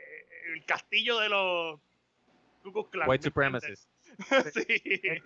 [0.54, 1.80] el castillo de los
[2.64, 3.88] Klux Klan, White supremacists.
[4.54, 4.82] sí.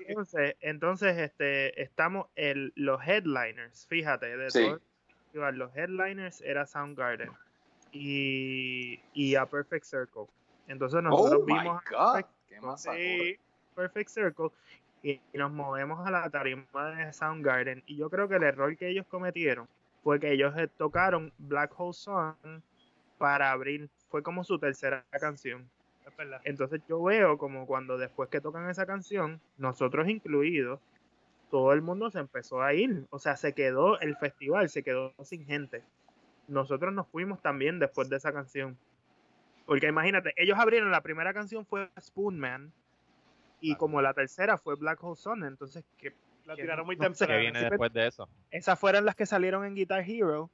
[0.08, 4.60] Entonces, entonces este, estamos el, los headliners, fíjate, de Sí.
[5.34, 7.32] todo el los headliners era Soundgarden
[7.94, 10.26] y, y a Perfect Circle.
[10.68, 12.14] Entonces nosotros Oh my vimos a god.
[12.16, 13.40] Perfect, Qué más Sí.
[13.74, 14.50] Perfect Circle
[15.02, 18.76] y, y nos movemos a la tarima de Soundgarden y yo creo que el error
[18.78, 19.68] que ellos cometieron
[20.04, 22.64] fue que ellos eh, tocaron Black Hole Sun
[23.18, 25.70] para abrir, fue como su tercera canción.
[26.44, 30.80] Entonces yo veo como cuando después que tocan esa canción, nosotros incluidos,
[31.50, 33.06] todo el mundo se empezó a ir.
[33.10, 35.84] O sea, se quedó el festival, se quedó sin gente.
[36.48, 38.78] Nosotros nos fuimos también después de esa canción.
[39.66, 42.74] Porque imagínate, ellos abrieron, la primera canción fue Spoonman
[43.72, 45.44] y como la tercera fue Black Hole Sun.
[45.46, 46.14] Entonces, que
[46.46, 47.42] La tiraron muy no sé, ¿Qué temprano.
[47.42, 48.30] viene Sí, después de eso?
[48.52, 50.50] esas fueron las que salieron en Guitar Hero.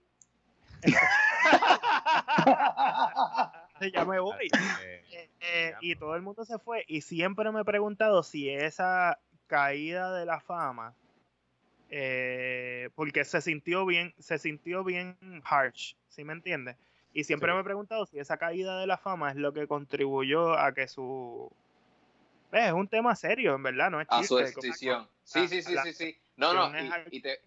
[3.94, 4.48] Ya me voy.
[4.82, 6.84] Eh, Eh, eh, y todo el mundo se fue.
[6.88, 10.94] Y siempre me he preguntado si esa caída de la fama,
[11.90, 16.76] eh, porque se sintió bien, se sintió bien harsh, ¿sí me entiendes?
[17.14, 17.56] Y siempre Sí.
[17.56, 20.88] me he preguntado si esa caída de la fama es lo que contribuyó a que
[20.88, 21.52] su...
[22.52, 24.50] Eh, es un tema serio, en verdad, no es A su chiste.
[24.60, 25.08] extinción.
[25.24, 26.18] Sí, sí, sí, la- sí, sí.
[26.36, 26.72] No, no,
[27.12, 27.40] y, y te,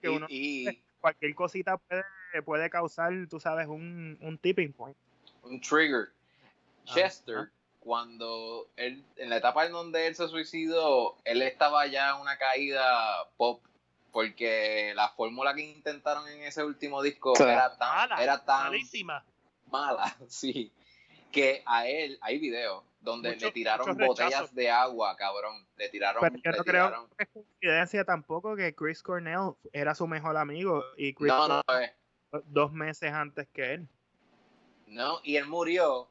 [0.00, 2.04] que uno- y- y cualquier cosita puede,
[2.44, 4.96] puede causar, tú sabes, un, un tipping point.
[5.42, 6.08] un trigger.
[6.86, 7.50] Ah, Chester, ah.
[7.80, 12.36] cuando él, en la etapa en donde él se suicidó, él estaba ya en una
[12.38, 13.62] caída pop,
[14.12, 19.24] porque la fórmula que intentaron en ese último disco era tan, Mala, era tan malísima.
[19.70, 20.72] mala, sí,
[21.32, 25.66] que a él hay videos donde Mucho- le tiraron botellas de agua, cabrón.
[25.76, 29.52] Le tiraron, Pero yo le no creo tiraron- que es coincidencia tampoco que Chris Cornell
[29.72, 33.88] era su mejor amigo y Chris No, no, Cornell eh, dos meses antes que él.
[34.86, 36.08] no, y él murió.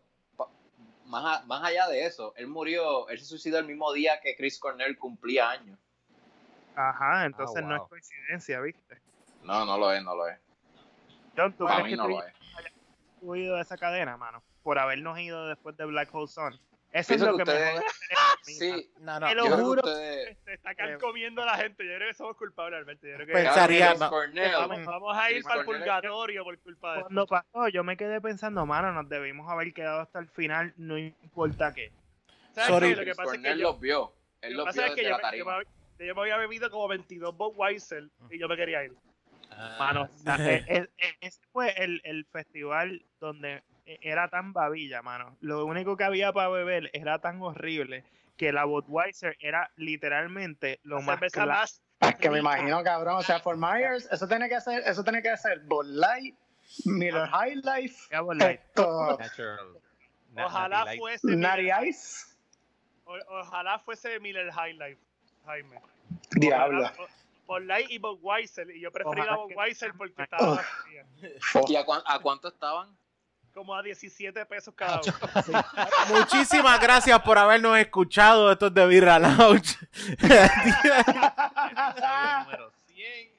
[1.05, 4.35] Más, a- más allá de eso, él murió, él se suicidó el mismo día que
[4.37, 5.77] Chris Cornell cumplía años.
[6.75, 9.01] Ajá, entonces no es coincidencia, ¿viste?
[9.43, 10.39] No, no lo es, no lo es.
[11.35, 12.23] John, ¿tú Para crees mí que no tú lo
[13.35, 13.39] es.
[13.43, 14.41] ido de esa cadena, mano?
[14.63, 16.59] Por habernos ido después de Black Hole Sun.
[16.93, 17.85] Eso es lo que que me jode.
[18.43, 19.27] Sí, No, no.
[19.27, 19.81] Te lo creo que juro.
[19.83, 21.85] ustedes- Se está carcomiendo a la gente.
[21.87, 23.07] Yo creo que somos culpables, Alberto.
[23.07, 24.09] Yo creo que Pensaría, no.
[24.09, 27.01] Vamos, vamos a ir Chris para el purgatorio por culpa de.
[27.01, 30.97] Cuando pasó, yo me quedé pensando, mano, nos debimos haber quedado hasta el final, no
[30.97, 31.91] importa qué.
[32.51, 32.89] ¿Sabes Sorry.
[32.89, 32.95] qué?
[32.97, 34.13] Lo que pasa es que yo, los vio.
[34.41, 35.57] Él lo los que pasa vio es que desde yo, la me- yo tarima.
[35.97, 38.93] me, yo me había bebido como 22 Budweiser y yo me quería ir.
[39.79, 45.01] Mano, o sea, e- e- e- ese fue el, el festival donde era tan babilla,
[45.01, 45.37] mano.
[45.41, 48.03] Lo único que había para beber era tan horrible
[48.37, 53.17] que la Budweiser era literalmente lo La más más Es que me imagino, cabrón.
[53.17, 56.35] O sea, for Myers, eso tiene que ser, eso tiene que ser Bud Light,
[56.85, 58.07] Miller High Life,
[58.49, 59.67] esto, Natural.
[60.35, 62.25] Ojalá fuese Natty Ice.
[63.05, 64.99] o- ojalá fuese Miller High Life,
[65.45, 65.79] Jaime.
[66.31, 66.89] Diablo.
[67.45, 68.69] Por Light y Budweiser.
[68.75, 70.63] Y yo preferí la Ojalá que- Budweiser porque estaba.
[71.67, 72.97] ¿Y a, a cuánto estaban?
[73.53, 75.13] Como a 17 pesos cada uno.
[76.09, 78.51] Muchísimas gracias por habernos escuchado.
[78.51, 79.77] Esto es de Birra Lounge.
[82.43, 83.29] Número 100.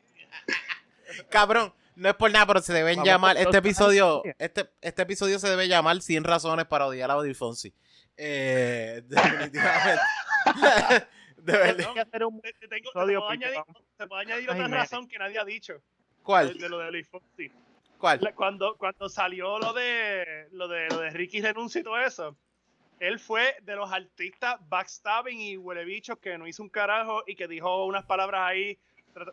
[1.31, 3.36] Cabrón, no es por nada, pero se deben Vamos llamar.
[3.36, 7.73] Este episodio, este, este episodio se debe llamar 100 razones para odiar a Odil Fonsi.
[8.16, 10.03] Eh, definitivamente.
[11.36, 11.86] De verdad.
[11.89, 14.61] Hay que hacer un Te, te tengo, te puedo añadir, vamos- te puedo añadir Ay,
[14.62, 15.74] otra razón que nadie ha dicho.
[16.23, 16.55] ¿Cuál?
[16.55, 17.53] De, de lo de Luis Fonsi.
[18.05, 18.35] ¿Cuál?
[18.35, 22.37] Cuando, cuando salió lo de, lo de lo de Ricky renuncia y todo eso,
[23.01, 27.35] él fue de los artistas backstabbing y huele bichos que no hizo un carajo y
[27.35, 28.79] que dijo unas palabras ahí.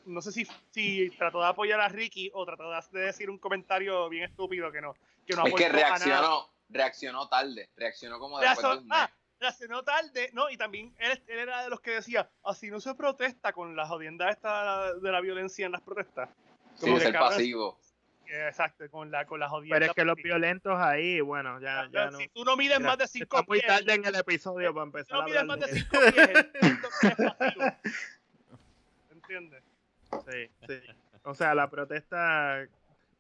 [0.06, 4.07] No sé si, si trató de apoyar a Ricky o trató de decir un comentario
[4.07, 4.95] bien estúpido que no,
[5.26, 8.98] que no Es que reaccionó, reaccionó tarde, reaccionó como después de un mes.
[8.98, 10.49] ah, reaccionó tarde, ¿no?
[10.49, 13.85] Y también él, él era de los que decía, así no se protesta con la
[13.85, 16.30] jodienda esta de la violencia en las protestas.
[16.76, 17.77] Sí, como es que el cabrón, pasivo.
[18.31, 19.75] Exacto, con la, con la jodienda.
[19.75, 22.17] Pero es que los violentos ahí, bueno, ya, ya no.
[22.17, 24.73] Si tú no mides Mira, más de Está 5 muy pies, tarde en el episodio
[24.73, 27.07] para si empezar tú no a mides hablar más de de 5 pies, entiendo que
[27.07, 27.63] es pasivo.
[29.11, 29.63] ¿Entiendes?
[30.29, 30.81] Sí, sí.
[31.23, 32.65] O sea, la protesta,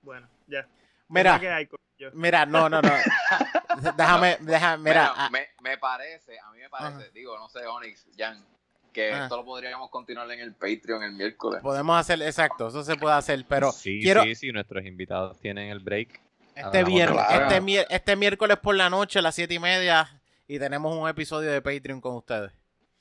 [0.01, 0.65] bueno, ya.
[1.09, 2.13] Mira, ¿Qué hay con ellos?
[2.13, 2.89] mira, no, no, no.
[3.97, 5.09] Déjame, déjame, mira.
[5.09, 7.11] Bueno, ah, me, me parece, a mí me parece, Ajá.
[7.13, 8.45] digo, no sé, Onyx, Jan,
[8.91, 9.23] que Ajá.
[9.23, 11.61] esto lo podríamos continuar en el Patreon el miércoles.
[11.61, 15.69] podemos hacer, exacto, eso se puede hacer, pero sí, quiero sí, sí, nuestros invitados tienen
[15.69, 16.19] el break.
[16.55, 17.55] este, viernes, claro.
[17.55, 21.49] este, este miércoles por la noche a las siete y media y tenemos un episodio
[21.51, 22.51] de Patreon con ustedes.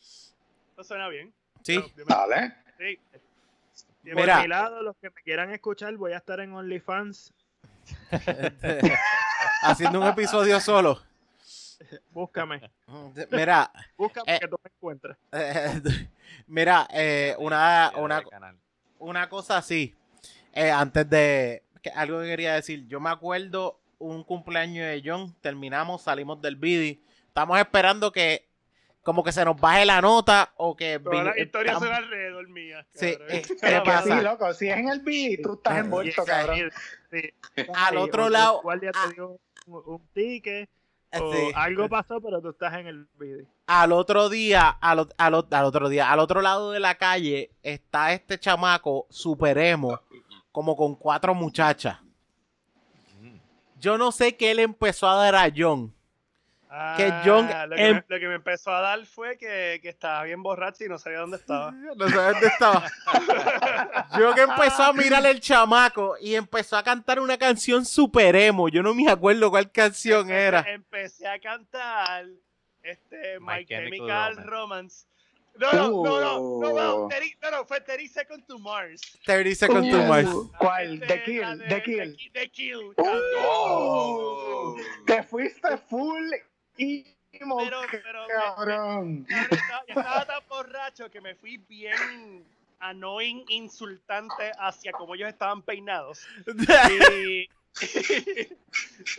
[0.00, 1.32] Eso suena bien.
[1.62, 1.82] ¿Sí?
[2.06, 2.54] Dale.
[2.78, 2.98] sí.
[4.04, 4.40] Por Mira.
[4.40, 7.34] mi lado, los que me quieran escuchar, voy a estar en OnlyFans.
[8.10, 8.80] Este,
[9.62, 11.02] haciendo un episodio solo.
[12.10, 12.70] Búscame,
[13.30, 14.40] Mira, búscame Eh.
[14.40, 15.16] que tú me encuentres.
[15.32, 15.80] eh,
[16.46, 18.22] mira, eh, una, una,
[18.98, 19.94] una cosa así,
[20.52, 25.34] eh, antes de que algo que quería decir, yo me acuerdo un cumpleaños de John,
[25.40, 28.46] terminamos, salimos del bidi, estamos esperando que
[29.02, 31.92] como que se nos baje la nota o que Todas las vi- historias tam- son
[31.94, 32.86] alrededor mía.
[32.94, 33.28] Sí, cabrón.
[33.30, 34.18] eh, ¿qué Es que pasa?
[34.18, 36.70] sí, loco, si es en el beat, tú estás Ah, envuelto, cabrón.
[37.10, 37.22] Sí.
[37.74, 39.06] Al otro lado- guardia ah.
[39.08, 40.68] te dio un, un ticket,
[41.20, 41.52] o Sí.
[41.54, 43.46] algo pasó, pero tú estás en el video.
[43.66, 48.38] al otro día, al, al otro día, al otro lado de la calle está este
[48.38, 49.98] chamaco super emo,
[50.52, 51.98] como con cuatro muchachas.
[53.20, 53.36] Mm.
[53.78, 55.94] Yo no sé qué él empezó a dar a John.
[56.96, 59.80] Que Ah, John lo, que em- me, lo que me empezó a dar fue que,
[59.82, 61.72] que estaba bien borracho y no sabía dónde estaba.
[61.72, 62.86] No sé dónde estaba.
[64.18, 68.68] Yo que empezó a mirar el chamaco y empezó a cantar una canción super emo.
[68.68, 70.60] Yo no me acuerdo cuál canción Empecé- era.
[70.68, 72.26] Empecé a cantar
[72.82, 73.98] este My, My Chemical
[74.36, 75.06] Chemical Romance.
[75.58, 77.08] No, no, no, no, no, no, Uh.
[77.08, 79.18] 30 no, no, fue 30 Seconds to Mars.
[79.26, 80.28] 30 Seconds to Mars.
[80.56, 80.94] ¿Cuál?
[81.02, 82.16] Este, The Kill, The Kill.
[82.16, 83.04] Ki- The Kill, Uh.
[83.40, 84.76] Oh.
[85.06, 86.30] Te fuiste full
[87.32, 89.26] emo, Pero, pero, cabrón.
[89.28, 92.44] Yo estaba, yo estaba tan borracho que me fui bien
[92.80, 96.26] annoying, insultante hacia cómo ellos estaban peinados.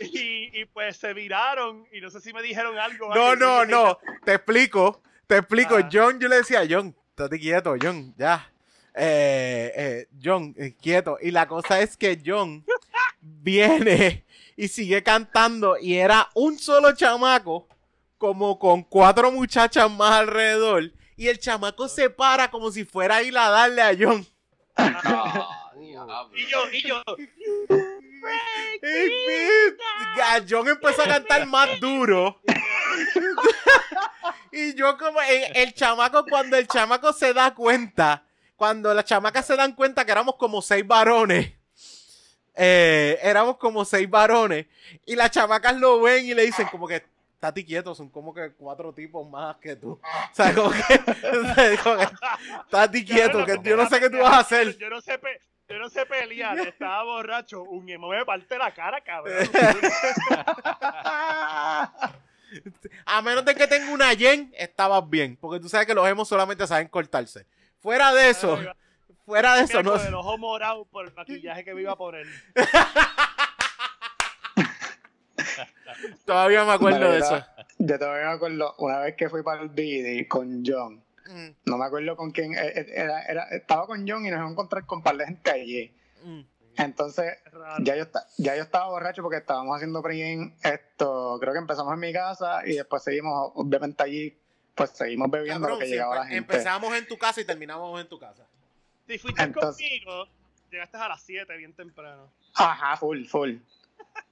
[0.00, 3.14] y, y, pues se viraron y no sé si me dijeron algo.
[3.14, 3.98] No, no, no.
[4.24, 5.02] Te explico.
[5.26, 5.76] Te explico.
[5.76, 5.88] Ah.
[5.90, 8.52] John, yo le decía, John, estate quieto, John, ya.
[8.94, 11.18] Eh, eh, John, eh, quieto.
[11.20, 12.64] Y la cosa es que John
[13.20, 14.24] viene
[14.56, 17.68] y sigue cantando y era un solo chamaco
[18.18, 23.22] como con cuatro muchachas más alrededor y el chamaco se para como si fuera a
[23.22, 24.26] ir a darle a John.
[26.34, 27.02] Y yo, y yo,
[28.82, 29.76] Eh.
[30.48, 32.40] John empezó a cantar más duro.
[34.52, 38.24] y yo como el, el chamaco, cuando el chamaco se da cuenta,
[38.56, 41.52] cuando las chamacas se dan cuenta que éramos como seis varones,
[42.54, 44.66] eh, éramos como seis varones,
[45.06, 47.02] y las chamacas lo ven y le dicen como que,
[47.34, 49.92] estate quieto, son como que cuatro tipos más que tú.
[49.92, 50.78] O sea, como que,
[51.82, 52.08] como que,
[52.64, 54.76] estate quieto, que yo no sé qué tú vas a hacer.
[54.78, 58.72] Yo no sé, pe- yo no sé pelear, estaba borracho, un emo me parte la
[58.72, 59.36] cara, cabrón.
[63.06, 65.36] A menos de que tenga una yen, estabas bien.
[65.40, 67.46] Porque tú sabes que los emos solamente saben cortarse.
[67.80, 68.58] Fuera de eso,
[69.32, 69.96] fuera de eso, no.
[69.96, 72.26] el ojo morado por el maquillaje que me iba a poner.
[76.24, 77.44] Todavía me acuerdo de eso.
[77.78, 81.02] Yo todavía me acuerdo una vez que fui para el BD con John.
[81.26, 82.54] Mm, No me acuerdo con quién.
[82.54, 85.16] eh, eh, Era, era- estaba con John y nos íbamos a encontrar con un par
[85.16, 85.92] de gente allí.
[86.24, 86.40] mm.
[86.78, 87.36] Entonces,
[87.82, 88.06] ya yo,
[88.38, 90.54] ya yo estaba borracho porque estábamos haciendo pregame.
[90.62, 94.38] Esto, creo que empezamos en mi casa y después seguimos, obviamente allí,
[94.74, 96.38] pues seguimos bebiendo Cabrón, lo que llegaba la gente.
[96.38, 98.46] empezamos en tu casa y terminamos en tu casa.
[99.06, 100.26] Si fuiste Entonces- conmigo,
[100.70, 102.30] llegaste a las 7 bien temprano.
[102.54, 103.56] Ajá, full, full.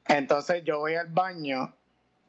[0.07, 1.73] Entonces yo voy al baño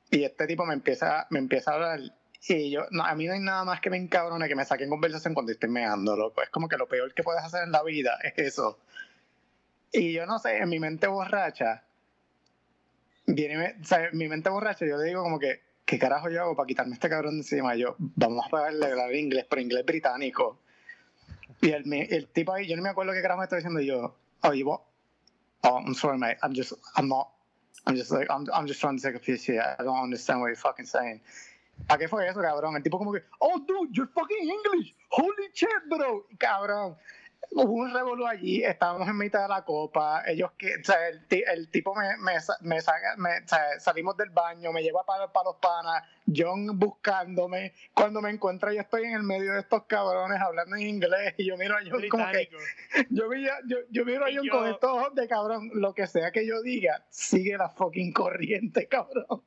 [0.09, 1.99] y este tipo me empieza, me empieza a hablar.
[2.47, 4.89] Y yo, no, a mí no hay nada más que me encabrone que me saquen
[4.89, 6.41] conversación cuando estoy meando, loco.
[6.41, 8.79] Es como que lo peor que puedes hacer en la vida es eso.
[9.91, 11.83] Y yo no sé, en mi mente borracha,
[13.27, 16.41] viene, o sea, en mi mente borracha, yo le digo como que, ¿qué carajo yo
[16.41, 17.75] hago para quitarme este cabrón de encima?
[17.75, 20.59] Yo, vamos a pagarle el inglés, pero inglés británico.
[21.61, 24.15] Y el, el tipo ahí, yo no me acuerdo qué carajo me está diciendo yo,
[24.43, 24.81] oh, you what?
[25.63, 26.37] Oh, I'm sorry, mate.
[26.41, 27.27] I'm just, I'm not,
[27.85, 29.61] I'm just like, I'm, I'm just trying to take a piss here.
[29.61, 31.21] I don't understand what you're fucking saying.
[31.89, 32.75] ¿A qué fue eso, cabrón?
[32.75, 34.93] El tipo como que, oh, dude, you're fucking English.
[35.09, 36.25] Holy shit, bro.
[36.37, 36.95] Cabrón.
[37.53, 41.25] Hubo un revolú allí, estábamos en mitad de la copa, ellos que, o sea, el,
[41.29, 45.33] el tipo me, me, me saca, me- o sea, salimos del baño, me lleva para,
[45.33, 46.01] para los panas,
[46.33, 50.83] John buscándome, cuando me encuentra yo estoy en el medio de estos cabrones hablando en
[50.87, 52.57] inglés y yo miro a John como que, Británico.
[53.09, 53.25] yo,
[53.67, 56.47] yo, yo miro a John yo- con estos ojos de cabrón, lo que sea que
[56.47, 59.43] yo diga, sigue la fucking corriente, cabrón.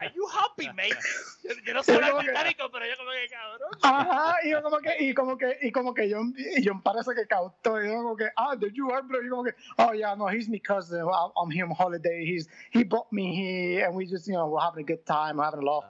[0.00, 0.94] Are you happy, mate?
[1.42, 3.70] Yo, yo no como que- británico, pero yo como que cabrón.
[3.82, 7.14] Ajá, y yo como que, y como que, y como que John, y John parece
[7.14, 9.54] que cautó, y yo como que, ah, there you are, bro, y yo como que,
[9.78, 13.34] oh yeah, no, he's my cousin, I'm, I'm here on holiday, he's, he brought me
[13.34, 15.84] here, and we just, you know, we're having a good time, we're having a laugh.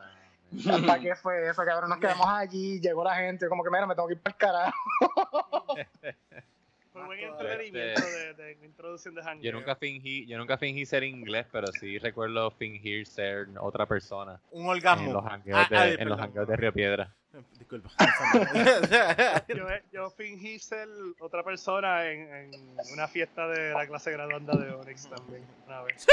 [0.86, 1.90] ¿Para qué fue eso, cabrón?
[1.90, 4.38] Nos quedamos allí, llegó la gente, como que, mira, me tengo que ir para el
[4.38, 5.76] carajo.
[6.98, 9.22] Fue buen Este- entretenimiento de, de introducción de.
[9.40, 14.40] Yo nunca fingí, yo nunca fingí ser inglés, pero sí recuerdo fingir ser otra persona
[14.50, 15.12] Un en orgasmo.
[15.12, 17.14] los Ah, hangueos de, ay, en los hangueos de Río Piedra.
[17.58, 17.90] Disculpa.
[19.48, 20.88] Yo, yo fingí ser
[21.20, 22.50] otra persona en, en
[22.92, 26.04] una fiesta de la clase graduanda de Onyx también, una vez.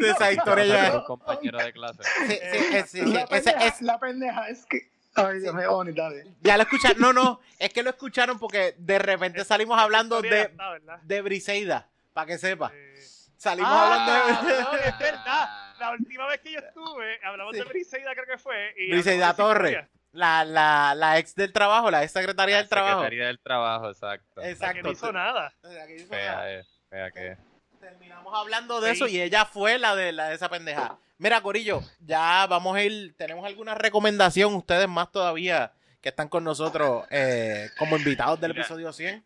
[0.00, 0.98] Esa historia ya.
[0.98, 2.02] un compañero de clase.
[2.02, 2.36] Sí, sí,
[2.76, 5.92] es- sí, sí, la, ese- pendeja, es- la pendeja es que, ay, Dios mío, Oni,
[5.92, 6.24] dale.
[6.40, 7.00] ya lo escucharon.
[7.00, 7.40] No, no.
[7.58, 10.98] Es que lo escucharon porque de repente salimos hablando de, está, ¿verdad?
[11.02, 11.88] de Briseida.
[12.12, 12.70] Para que sepa.
[12.74, 12.94] Eh,
[13.36, 14.62] Salimos Ah, hablando de.
[14.62, 15.48] no, es verdad.
[15.78, 18.74] La última vez que yo estuve, hablamos de Briseida, creo que fue.
[18.76, 19.86] y Briseida Torres.
[20.12, 22.98] La, la, la ex del trabajo, la ex secretaria La del trabajo.
[22.98, 24.26] Secretaría del trabajo, exacto.
[24.36, 24.82] La que Exacto.
[24.82, 25.54] no hizo nada.
[25.62, 26.40] La que hizo nada.
[26.42, 27.36] Fea, eh, fea que.
[27.80, 30.98] Terminamos hablando de eso y ella fue la de, la de esa pendeja.
[31.18, 33.14] Mira, Corillo, ya vamos a ir.
[33.16, 34.54] ¿Tenemos alguna recomendación?
[34.54, 38.62] Ustedes más todavía que están con nosotros eh, como invitados del Mira.
[38.62, 39.22] episodio 100.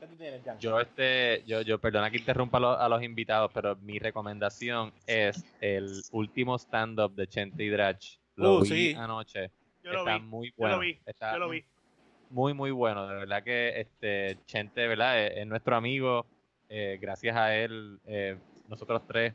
[0.00, 0.58] ¿Qué tú tienes, Jan?
[0.58, 4.92] Yo, este, yo, yo, perdona que interrumpa a los, a los invitados, pero mi recomendación
[5.06, 8.16] es el último stand-up de Chente y Drach.
[8.36, 8.94] Lo Uh, vi sí.
[8.98, 9.50] anoche.
[9.82, 10.20] Yo lo Está vi.
[10.24, 10.76] muy Yo bueno.
[10.76, 11.00] lo vi.
[11.06, 11.64] Está Yo lo vi.
[12.30, 13.06] muy, muy bueno.
[13.08, 15.24] De verdad que este Chente, ¿verdad?
[15.24, 16.26] Es, es nuestro amigo.
[16.76, 18.36] Eh, gracias a él, eh,
[18.66, 19.32] nosotros tres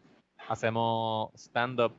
[0.50, 1.94] hacemos stand-up.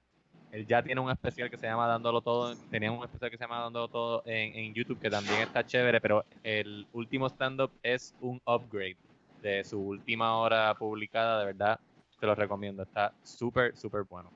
[0.52, 2.54] Él ya tiene un especial que se llama Dándolo Todo.
[2.70, 5.98] Tenía un especial que se llama Dándolo Todo en, en YouTube, que también está chévere,
[5.98, 8.98] pero el último stand-up es un upgrade
[9.40, 11.40] de su última hora publicada.
[11.40, 11.80] De verdad,
[12.20, 12.82] te lo recomiendo.
[12.82, 14.30] Está súper, súper bueno.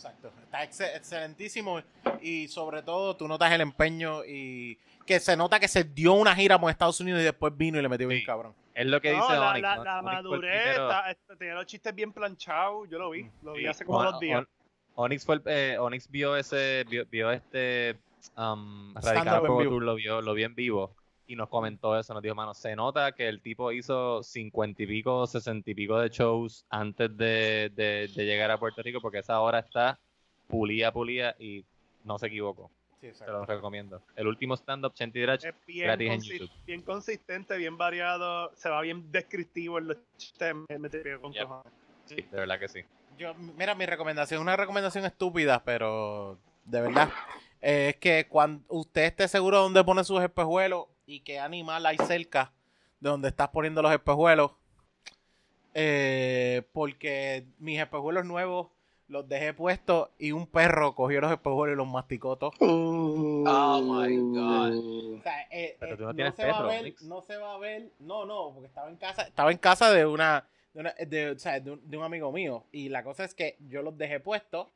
[0.00, 0.32] Exacto.
[0.44, 1.80] Está ex- excelentísimo.
[2.22, 6.34] Y sobre todo, tú notas el empeño y que se nota que se dio una
[6.34, 8.26] gira por Estados Unidos y después vino y le metió bien Sí.
[8.26, 8.54] cabrón.
[8.74, 9.84] Es lo que No, dice la, Onyx, la, ¿no?
[9.84, 13.66] la madurez, primero- está- tenía los chistes bien planchados, yo lo vi, lo vi Sí,
[13.66, 14.38] hace como On- dos días.
[14.38, 14.48] On-
[14.94, 17.96] Onyx fue el- eh, Onyx vio ese vio, vio este
[18.36, 19.58] um, Radical Pro.
[19.62, 20.94] Tour lo vio lo vio en vivo
[21.30, 24.86] y nos comentó eso nos dijo mano se nota que el tipo hizo cincuenta y
[24.88, 29.18] pico sesenta y pico de shows antes de, de- de llegar a Puerto Rico porque
[29.18, 30.00] esa hora está
[30.48, 31.64] pulía pulía y
[32.02, 35.84] no se equivocó Sí, te lo recomiendo el último stand up Chenti Drach Es bien,
[35.86, 36.50] gratis en YouTube.
[36.66, 41.42] bien consistente, bien variado, se va bien descriptivo en los chistes, me, te con Yep.
[41.46, 41.72] cojones.
[42.06, 42.80] sí, de verdad que sí
[43.16, 47.08] Yo, mira, mi recomendación es una recomendación estúpida, pero de verdad.
[47.62, 51.84] eh, es que cuando usted esté seguro de dónde pone sus espejuelos y qué animal
[51.86, 52.52] hay cerca
[53.00, 54.52] de donde estás poniendo los espejuelos.
[55.74, 58.68] eh, porque mis espejuelos nuevos
[59.08, 62.54] los dejé puestos y un perro cogió los espejuelos y los masticó todos.
[62.60, 65.18] Oh my God.
[65.18, 67.58] O sea, eh, Pero eh, tú no se va a ver, no se va a
[67.58, 71.30] ver, no, no, porque estaba en casa, estaba en casa de una, de, una- de-
[71.30, 73.96] o sea, de un, de un amigo mío y la cosa es que yo los
[73.98, 74.68] dejé puestos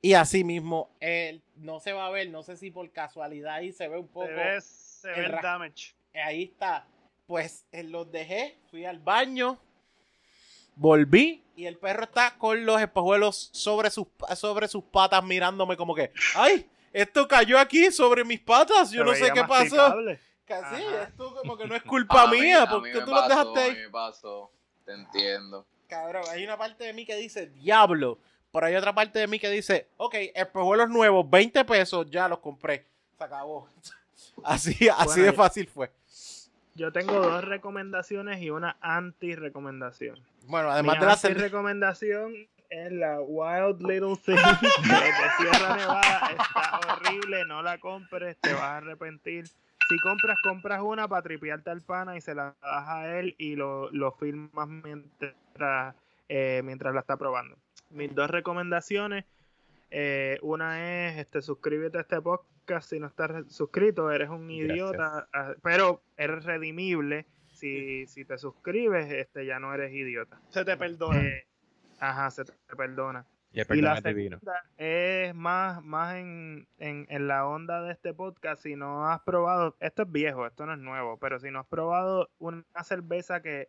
[0.00, 3.72] y así mismo él no se va a ver, no sé si por casualidad ahí
[3.72, 4.60] se ve un poco, Se ve,
[4.98, 5.94] se ve el el ra- damage.
[6.12, 6.86] eh, ahí está,
[7.26, 9.58] pues eh, los dejé, fui al baño,
[10.76, 15.94] volví y el perro está con los espejuelos sobre sus, sobre sus patas mirándome como
[15.94, 19.94] que, ay, esto cayó aquí sobre mis patas, yo Se no sé qué pasó.
[20.46, 23.10] Casi, esto como que no es culpa mí- mía, a ¿por mí qué me tú
[23.12, 23.72] los dejaste A ahí?
[23.72, 24.50] mí me pasó,
[24.86, 25.66] te entiendo.
[25.88, 28.18] Cabrón, hay una parte de mí que dice, diablo,
[28.52, 32.38] pero hay otra parte de mí que dice, ok, espejuelos nuevos, 20 pesos, ya los
[32.38, 32.86] compré,
[33.18, 33.68] se acabó.
[34.44, 34.74] Así,
[35.22, 35.90] de fácil fue.
[36.74, 40.18] Yo tengo dos recomendaciones y una anti-recomendación.
[40.46, 41.44] Bueno, Mi además de la cerveza.
[41.46, 42.34] recomendación
[42.70, 44.36] es la Wild Little Thing
[44.82, 46.30] de Sierra Nevada.
[46.30, 49.48] Está horrible, no la compres, te vas a arrepentir.
[49.48, 53.56] Si compras, compras una para tripearte al pana y se la das a él y
[53.56, 55.94] lo, lo filmas mientras,
[56.28, 57.56] eh, mientras la está probando.
[57.90, 59.24] Mis dos recomendaciones.
[59.90, 62.44] Eh, una es, este, suscríbete a este podcast
[62.80, 64.70] si no estás suscrito, eres un Gracias.
[64.70, 67.26] idiota, ah, pero eres redimible.
[67.52, 70.40] Si, si te suscribes, este, ya no eres idiota.
[70.48, 71.20] Se te perdona.
[71.20, 71.46] Eh,
[71.98, 73.26] ajá, se te perdona.
[73.50, 74.40] Y el Y perdón la segunda
[74.76, 78.62] es más, más en, en, en la onda de este podcast.
[78.62, 81.66] Si no has probado, esto es viejo, esto no es nuevo, pero si no has
[81.66, 83.68] probado una cerveza que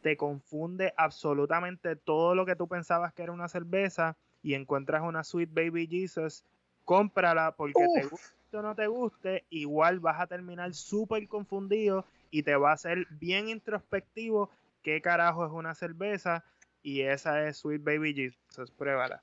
[0.00, 5.24] te confunde absolutamente todo lo que tú pensabas que era una cerveza y encuentras una
[5.24, 6.44] Sweet Baby Jesus,
[6.88, 12.44] cómprala porque te guste o no te guste, igual vas a terminar súper confundido y
[12.44, 14.48] te va a hacer bien introspectivo
[14.82, 16.42] qué carajo es una cerveza
[16.82, 19.22] y esa es Sweet Baby Jesus, pruébala.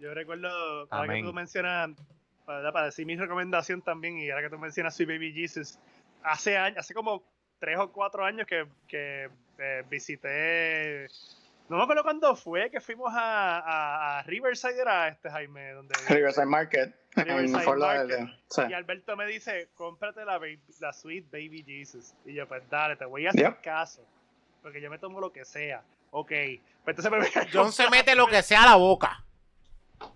[0.00, 1.92] Yo recuerdo, ahora que tú mencionas,
[2.44, 5.78] para, para decir mi recomendación también, y ahora que tú mencionas Sweet Baby Jesus,
[6.22, 7.22] hace años, hace como
[7.58, 11.06] tres o cuatro años que, que eh, visité,
[11.72, 15.94] no me acuerdo cuándo fue, que fuimos a, a, a Riverside, era este Jaime, donde...
[16.08, 16.94] Riverside Market.
[17.16, 18.28] Riverside Market.
[18.48, 18.62] Sí.
[18.68, 22.14] Y Alberto me dice, cómprate la, baby- la Sweet Baby Jesus.
[22.24, 23.60] Y yo, pues dale, te voy a hacer Yep.
[23.62, 24.02] caso.
[24.62, 25.82] Porque yo me tomo lo que sea.
[26.10, 26.30] Ok.
[26.84, 29.24] Pues entonces me voy a John se mete lo que sea a la boca.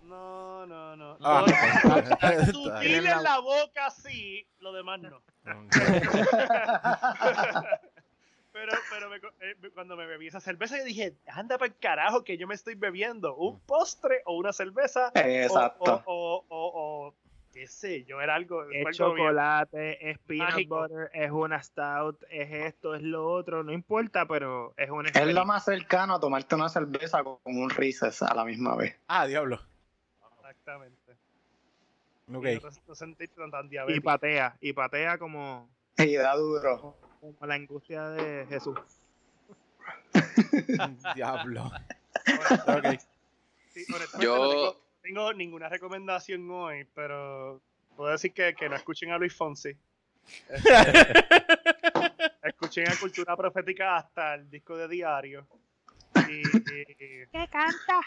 [0.03, 1.17] No, no, no.
[1.21, 1.45] Ah.
[2.51, 4.45] Sutil en la boca, sí.
[4.59, 5.21] Lo demás no.
[8.59, 11.77] pero pero me eh, me- cuando me bebí esa cerveza, yo dije, anda para el
[11.77, 13.35] carajo que yo me estoy bebiendo.
[13.35, 15.11] ¿Un postre o una cerveza?
[15.15, 16.03] o- Exacto.
[16.05, 17.15] O, o, o, o-
[17.53, 18.63] qué sé yo, era algo.
[18.63, 20.81] Es bien- chocolate, es peanut mágico.
[20.81, 25.33] butter, es una stout, es esto, es lo otro, no importa, pero es una Es
[25.33, 28.95] lo más cercano a tomarte una cerveza con un Reese's a la misma vez.
[29.07, 29.59] Ah, diablo.
[30.39, 31.13] Exactamente.
[32.33, 32.45] Ok.
[32.45, 34.03] Y No, no sentirte tan, tan Y diabético.
[34.03, 36.95] patea, y patea como, Y da duro.
[37.19, 38.77] Como la angustia de Jesús.
[41.15, 41.69] diablo.
[42.65, 42.99] Bueno,
[43.73, 43.85] sí,
[44.19, 47.61] Yo- no tengo, tengo ninguna recomendación hoy, pero
[47.95, 49.75] puedo decir que, que no escuchen a Luis Fonsi.
[50.49, 51.25] Este,
[52.43, 55.47] escuchen a Cultura Profética hasta el disco de Diario.
[56.29, 58.01] Y, y- ¿Qué canta?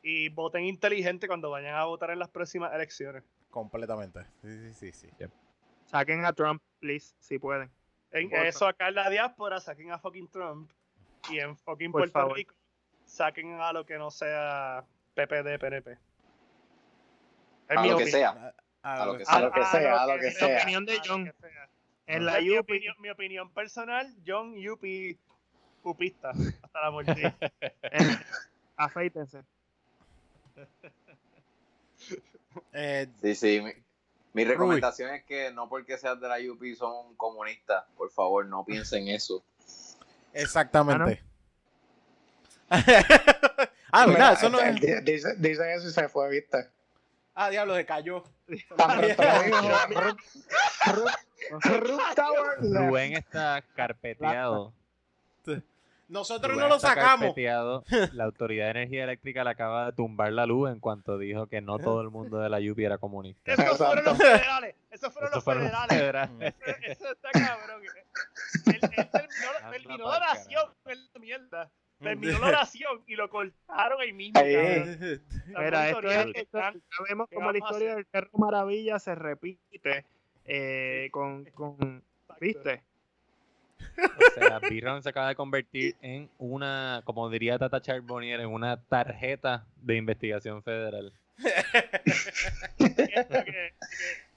[0.00, 3.24] y voten inteligente cuando vayan a votar en las próximas elecciones.
[3.50, 4.20] Completamente.
[4.42, 5.08] Sí, sí, sí.
[5.18, 5.24] sí.
[5.86, 7.68] Saquen a Trump, please, si pueden.
[8.10, 10.70] En eso acá en la diáspora saquen a fucking Trump
[11.30, 12.36] y en fucking Por Puerto favor.
[12.36, 12.54] Rico
[13.04, 15.98] saquen a lo que no sea PPD, PNP.
[17.68, 18.54] A mi lo que sea.
[18.82, 20.48] A lo que A lo que sea, a lo que sea.
[20.48, 20.58] sea.
[20.62, 21.32] opinión de John.
[22.06, 25.18] En la mi, opinión, mi opinión personal, John Yupi
[25.82, 27.34] Pupista, hasta la muerte.
[27.82, 28.20] en-
[28.76, 29.42] afeítense.
[32.72, 33.62] Eh, Sí, sí.
[34.38, 37.84] Mi, recomendación es que no porque seas de la UP son comunistas.
[37.96, 39.42] Por favor, no piensen eso.
[40.32, 41.22] exactamente.
[42.70, 42.78] ah,
[44.06, 44.32] Mira, ¿verdad?
[44.34, 44.80] Eso no es.
[44.80, 46.68] di- dice, dice eso y se fue, ¿viste?
[47.34, 48.24] Ah, diablo, se cayó.
[52.60, 54.72] Rubén está carpeteado.
[56.08, 57.34] Nosotros no lo sacamos.
[58.12, 61.60] La Autoridad de Energía Eléctrica le acaba de tumbar la luz en cuanto dijo que
[61.60, 63.52] no todo el mundo de la UPI era comunista.
[63.52, 64.74] Esos fueron los federales.
[64.90, 66.54] Esos fueron Esos los fueron los federales.
[66.62, 67.82] Eso, eso está cabrón.
[68.66, 69.04] Él, terminó,
[69.60, 70.64] pa'l la oración.
[71.20, 71.70] mierda.
[72.00, 74.40] Terminó la oración y lo cortaron ahí mismo.
[75.46, 80.06] Mira, esto es, sabemos ¿qué como la historia del Cerro Maravilla se repite
[80.44, 82.02] eh, con, con,
[82.40, 82.84] ¿viste?
[83.98, 88.80] O sea, B-Ron se acaba de convertir en una, como diría Tata Charbonnier, en una
[88.80, 91.12] tarjeta de investigación federal.
[92.78, 93.74] lo, que, lo que-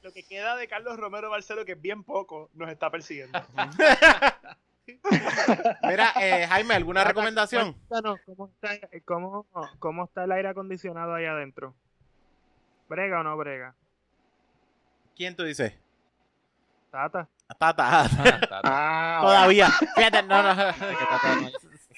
[0.03, 3.40] lo que queda de Carlos Romero Barcelo, que es bien poco, nos está persiguiendo.
[5.84, 7.74] Mira, eh, Jaime, ¿alguna recomendación?
[7.88, 9.45] Cuéntanos, ¿cómo está, cómo,
[9.80, 11.76] ¿cómo está el aire acondicionado ahí adentro?
[12.90, 13.76] ¿Brega o no brega?
[15.16, 15.74] ¿Quién tú dices?
[16.92, 17.28] Tata.
[17.58, 18.02] Tata.
[18.03, 18.61] Ah, Tata.
[18.64, 19.70] Ah, Todavía.
[19.95, 20.56] Fíjate, no, no.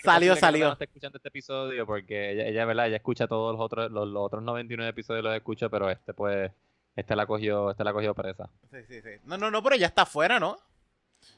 [0.04, 0.66] Salió, salió.
[0.68, 2.88] No está escuchando este episodio porque ella, ella, ¿verdad?
[2.88, 6.52] Ella escucha todos los otros, los, los otros 99 episodios los escucha, pero este pues,
[6.96, 8.50] este la cogió, este la cogió presa.
[8.72, 9.10] Sí, sí, sí.
[9.24, 10.58] No, no, no, pero ella está afuera, ¿no?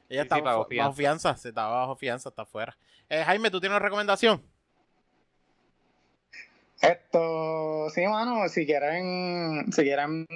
[0.09, 0.87] Ella Sí, está sí, bajo, bajo fianza.
[0.87, 1.37] bajo fianza.
[1.37, 2.75] Se está bajo fianza, está afuera.
[3.09, 4.41] Eh, Jaime, ¿tú tienes una recomendación?
[6.85, 10.27] Esto, sí, mano, si quieren, si quieren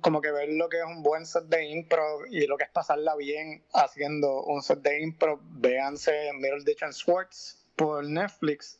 [0.00, 2.70] como que ver lo que es un buen set de impro y lo que es
[2.70, 8.78] pasarla bien haciendo un set de impro, véanse Middle Ditch and Swords por Netflix.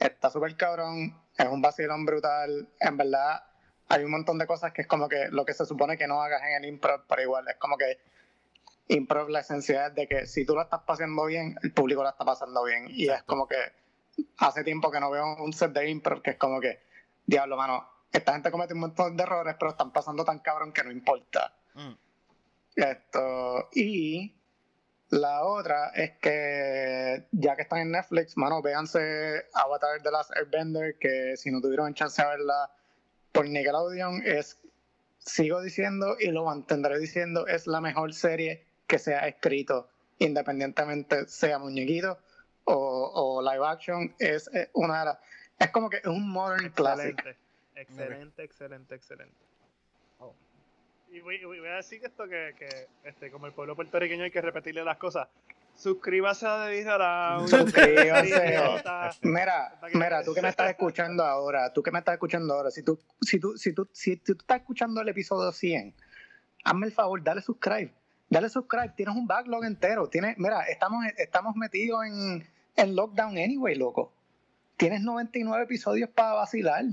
[0.00, 2.68] Está súper cabrón, es un vacilón brutal.
[2.80, 3.44] En verdad,
[3.88, 6.20] hay un montón de cosas que es como que lo que se supone que no
[6.22, 8.00] hagas en el impro, pero igual es como que
[8.88, 12.08] impro la esencia es de que si tú lo estás pasando bien, el público lo
[12.08, 12.86] está pasando bien.
[12.88, 13.56] Y es como que
[14.38, 16.80] hace tiempo que no veo un set de impro que es como que
[17.26, 20.82] diablo, mano, esta gente comete un montón de errores, pero están pasando tan cabrón que
[20.84, 21.52] no importa.
[21.74, 21.92] Mm.
[22.76, 24.34] Esto, y
[25.10, 30.96] la otra es que ya que están en Netflix, mano, véanse Avatar The Last Airbender,
[30.98, 32.70] que si no tuvieron chance de verla
[33.32, 34.58] por Nickelodeon, es,
[35.18, 39.88] sigo diciendo y lo mantendré diciendo, es la mejor serie que se ha escrito,
[40.18, 42.18] independientemente sea muñequito
[42.66, 45.18] o, o live action, es eh, una de las...
[45.58, 47.18] Es como que es un modern classic.
[47.18, 47.36] Excelente,
[47.74, 49.36] excelente, excelente, excelente.
[51.10, 54.30] Y voy, voy- voy a decir esto que, que este, como el pueblo puertorriqueño hay
[54.30, 55.28] que repetirle las cosas.
[55.74, 57.48] Suscríbase a The Around.
[57.48, 58.62] Suscríbanse.
[59.22, 62.82] Mira, mira, tú que me estás escuchando ahora, tú que me estás escuchando ahora, si
[62.82, 65.94] tú, si tú, si tú, si tú estás escuchando el episodio 100,
[66.64, 67.92] hazme el favor, dale subscribe.
[68.28, 70.08] Dale subscribe, tienes un backlog entero.
[70.08, 72.46] Tienes, mira, estamos, estamos metidos en,
[72.76, 74.12] en lockdown anyway, loco.
[74.76, 76.84] Tienes 99 episodios para vacilar.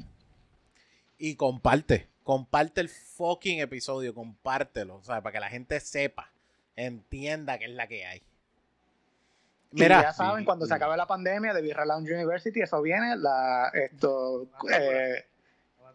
[1.18, 6.32] Y comparte, comparte el fucking episodio, compártelo, o sea, para que la gente sepa,
[6.76, 8.22] entienda qué es la que hay.
[9.72, 13.16] y Mira, ya saben, cuando se acabe la pandemia de Birra Lounge University, eso viene,
[13.18, 15.26] la, esto, eh,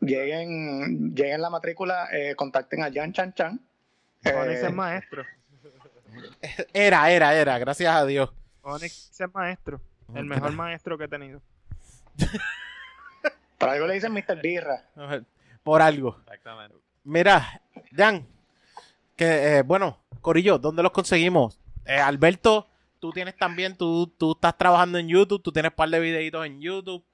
[0.00, 3.60] lleguen, lleguen la matrícula, eh, contacten a Jan Chan Chan.
[4.24, 5.24] Onyx Eh, es maestro.
[6.72, 8.30] era, era, era, gracias a Dios.
[8.62, 9.80] Onyx es maestro.
[10.14, 11.40] El mejor maestro que he tenido.
[13.58, 14.40] Por algo le dicen Mr.
[14.40, 14.84] Birra.
[15.62, 16.16] Por algo.
[16.20, 16.76] Exactamente.
[17.04, 17.62] Mira,
[17.94, 18.26] Jan,
[19.16, 21.58] que eh, bueno, Corillo, ¿dónde los conseguimos?
[21.84, 22.68] Eh, Alberto,
[23.00, 26.46] tú tienes también, tú, tú estás trabajando en YouTube, tú tienes un par de videitos
[26.46, 27.04] en YouTube.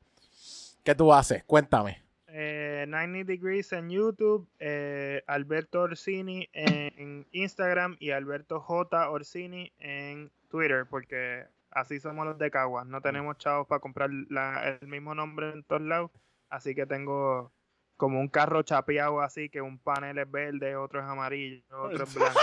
[0.83, 1.43] ¿Qué tú haces?
[1.45, 2.03] Cuéntame.
[2.29, 9.11] Eh, 90 Degrees en YouTube, eh, Alberto Orsini en Instagram y Alberto J.
[9.11, 12.87] Orsini en Twitter, porque así somos los de Caguas.
[12.87, 16.13] No tenemos chavos para comprar la- el mismo nombre en todos lados,
[16.49, 17.51] así que tengo
[17.97, 22.15] como un carro chapeado así, que un panel es verde, otro es amarillo, otro es
[22.15, 22.39] blanco.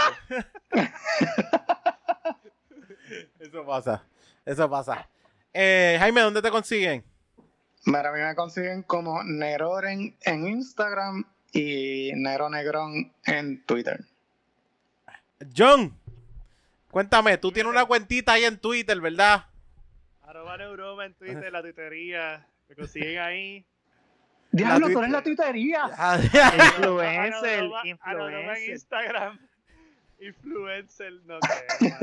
[3.40, 4.04] Eso pasa,
[4.46, 5.08] eso pasa.
[5.54, 7.04] Eh, Jaime, ¿dónde te consiguen?
[7.86, 14.06] Mira, a mí me consiguen como Neroren en Instagram y Nero Negrón en Twitter.
[15.56, 15.98] John,
[16.92, 19.46] cuéntame, tú tienes una cuentita ahí en Twitter, ¿verdad?
[20.22, 22.46] Arroba Neuroma en Twitter, la tuitería.
[22.70, 23.66] Me consiguen ahí.
[24.52, 25.84] Diablo, tú eres la tuitería.
[26.24, 28.70] Influencer, Arroba- Arroba en influencer.
[28.70, 29.40] Instagram.
[30.20, 31.96] Influencer, no sé.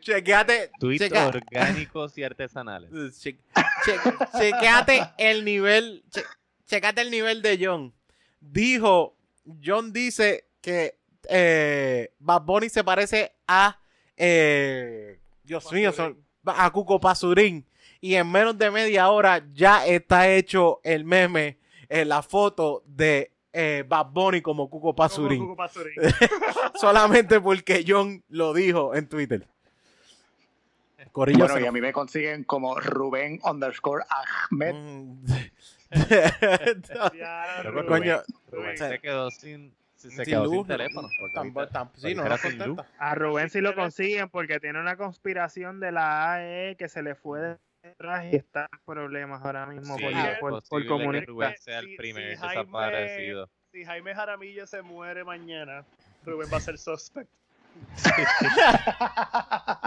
[0.00, 2.90] Chequeate, Tweets checa- orgánicos y artesanales.
[3.20, 3.38] che-
[3.84, 3.98] che-
[4.38, 6.24] chequeate el nivel, che-
[6.66, 7.92] checate el nivel de John.
[8.40, 9.16] Dijo,
[9.64, 13.78] John dice que eh, Bad Bunny se parece a,
[14.24, 17.66] eh, Dios mío, son- a Cuco Pasurín.
[18.00, 23.32] Y en menos de media hora ya está hecho el meme, eh, la foto de
[23.52, 25.40] eh, Bad Bunny como Cuco Como Pasurín.
[25.40, 25.94] Cuco Pasurín.
[26.80, 29.46] Solamente porque John lo dijo en Twitter.
[31.10, 34.04] Corillo, Bueno, y a mí me consiguen como Rubén underscore
[34.50, 34.74] Ahmed.
[34.74, 35.24] Mm.
[37.64, 37.86] Rubén.
[37.86, 39.74] Coño, Rubén se quedó sin,
[40.10, 41.08] se sin quedó luz, sin teléfono.
[41.34, 42.86] Tampo- tampo- sí, no, contesta.
[42.98, 47.14] A Rubén sí lo consiguen porque tiene una conspiración de la AE que se le
[47.14, 50.88] fue detrás y está en problemas ahora mismo Sí, por, es por- por posible que
[50.88, 51.30] comunista.
[51.32, 53.50] Rubén sea el Si- primer si Jaime- desaparecido.
[53.72, 55.84] Si Jaime Jaramillo se muere mañana,
[56.24, 57.30] Rubén va a ser suspect.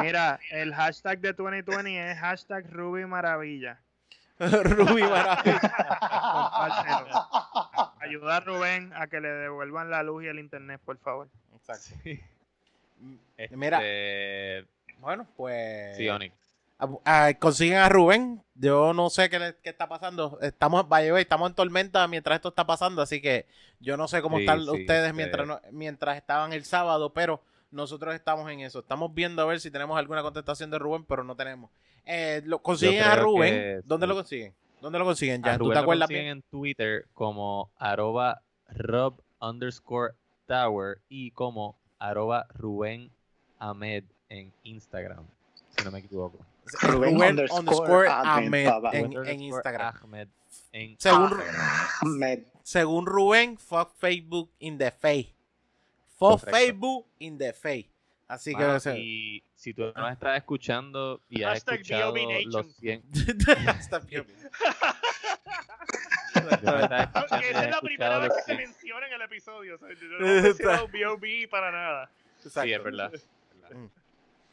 [0.02, 3.80] Mira, el hashtag de 2020 es hashtag Ruby Maravilla.
[4.40, 5.62] Rubí Maravilla.
[8.00, 11.28] Ayuda a Rubén a que le devuelvan la luz y el internet, por favor.
[11.56, 11.96] Exacto.
[13.38, 13.80] Este, Mira.
[15.00, 15.98] Bueno, pues.
[15.98, 16.34] Sí, Onyx.
[16.78, 18.44] Ah, ah, consiguen a Rubén.
[18.56, 20.38] Yo no sé qué, le- qué está pasando.
[20.42, 23.46] Estamos, way, estamos en tormenta mientras esto está pasando, así que
[23.80, 27.42] yo no sé cómo Sí, están sí, ustedes mientras, no- mientras estaban el sábado, pero
[27.72, 28.80] nosotros estamos en eso.
[28.80, 31.72] Estamos viendo a ver si tenemos alguna contestación de Rubén, pero no tenemos.
[32.06, 33.54] Eh, lo, consiguen a Rubén.
[33.54, 34.10] que ¿Dónde sí.
[34.10, 34.54] lo consiguen?
[34.82, 35.44] ¿Dónde lo consiguen?
[35.44, 36.38] Ya, ¿tú Rubén te lo acuerdas consiguen bien?
[36.38, 40.14] en Twitter como arroba Rob underscore
[40.48, 43.10] Tower y como arroba Rubén
[43.60, 45.26] Ahmed en Instagram,
[45.76, 46.40] si no me equivoco.
[46.82, 49.96] Rubén Rubén underscore underscore Ahmed, en, Instagram.
[50.02, 50.28] Ahmed
[50.72, 51.34] en Según,
[52.02, 52.44] Ahmed.
[52.64, 55.34] según Rubén, fuck Facebook in the face.
[56.18, 56.50] Fuck.
[56.50, 57.90] Facebook in the face.
[58.28, 62.16] Así que ese- y si tú nos estás escuchando y has Hashtag escuchado
[62.48, 63.04] los 100
[63.80, 64.26] Está bien.
[64.28, 64.40] si
[66.58, 68.58] tú nos estás escuchando Que y esa has es la primera vez que se 100
[68.58, 69.76] menciona en el episodio.
[69.76, 71.48] o sea, yo no he mencionado B.O.B.
[71.50, 72.10] para nada.
[72.40, 73.12] Sí, es verdad.
[73.72, 73.86] Mm.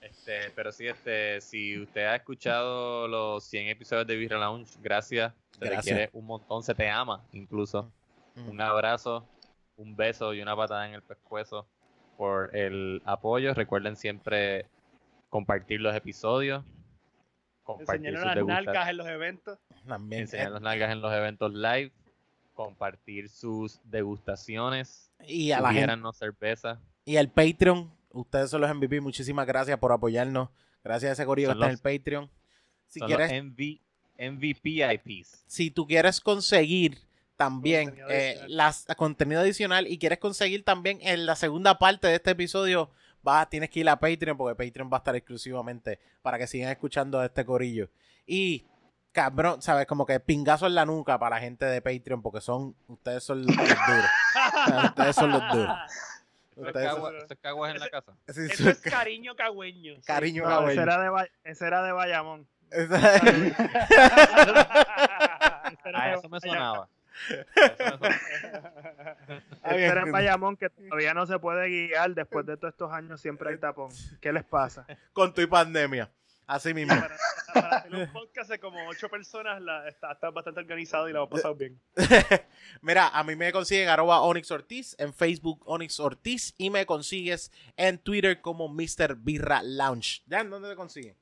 [0.00, 5.32] Este, pero sí, este, si usted ha escuchado los 100 episodios de Birra Lounge, gracias.
[5.58, 5.96] Se le Gracias.
[5.96, 7.90] quiere un montón, se te ama incluso.
[8.34, 8.48] Mm.
[8.48, 9.26] Un abrazo,
[9.76, 11.66] un beso y una patada en el pescuezo
[12.16, 13.54] por el apoyo.
[13.54, 14.66] Recuerden siempre
[15.28, 16.64] compartir los episodios,
[17.62, 19.58] compartir Enseñaron sus las nalgas en los eventos.
[19.86, 20.22] También.
[20.22, 21.92] enseñar las nalgas en los eventos live,
[22.54, 26.80] compartir sus degustaciones, y a la gente cerveza.
[27.04, 30.50] y el Patreon, ustedes son los MVP, muchísimas gracias por apoyarnos.
[30.84, 32.30] Gracias a ese corillo que está en el Patreon.
[32.86, 33.80] Si Son quieres, los MV,
[34.18, 35.44] MVPIPs.
[35.46, 36.98] si tú quieres conseguir
[37.44, 38.56] también Contenido eh, adicional.
[38.56, 42.90] las, contenido adicional y quieres conseguir también en la segunda parte de este episodio,
[43.22, 46.70] vas, tienes que ir a Patreon porque Patreon va a estar exclusivamente para que sigan
[46.70, 47.88] escuchando a este corillo.
[48.26, 48.66] Y
[49.12, 52.74] cabrón, sabes, como que pingazo en la nuca para la gente de Patreon porque son,
[52.88, 53.66] ustedes son los duros.
[54.34, 55.76] O sea, ustedes son los duros.
[56.52, 58.12] ¿Eso es Ustedes son- caguas en la casa?
[58.26, 59.94] Eso es cariño cagüeño.
[60.06, 60.70] cariño No, cabrón.
[60.70, 62.46] ese, era de, Ba- ese era de Bayamón.
[62.72, 62.84] Ese
[65.88, 66.40] era A de eso me Bayamón.
[66.40, 66.40] sonaba.
[66.40, 66.88] A eso me sonaba.
[69.64, 72.14] Ese era en Bayamón que todavía no se puede guiar.
[72.14, 73.90] Después de todos estos años siempre hay tapón.
[74.20, 74.86] ¿Qué les pasa?
[75.12, 76.10] con tu pandemia.
[76.46, 76.94] Así mismo.
[76.94, 77.16] Para,
[77.54, 81.20] para hacer un podcast de como ocho personas, la, está, está bastante organizado y la
[81.20, 81.80] hemos pasado bien.
[82.82, 87.52] Mira, a mí me consiguen arroba Onyx Ortiz, en Facebook Onyx Ortiz y me consigues
[87.76, 89.16] en Twitter como Mr.
[89.16, 90.22] Birra Lounge.
[90.26, 91.16] ¿Ya dónde te consiguen?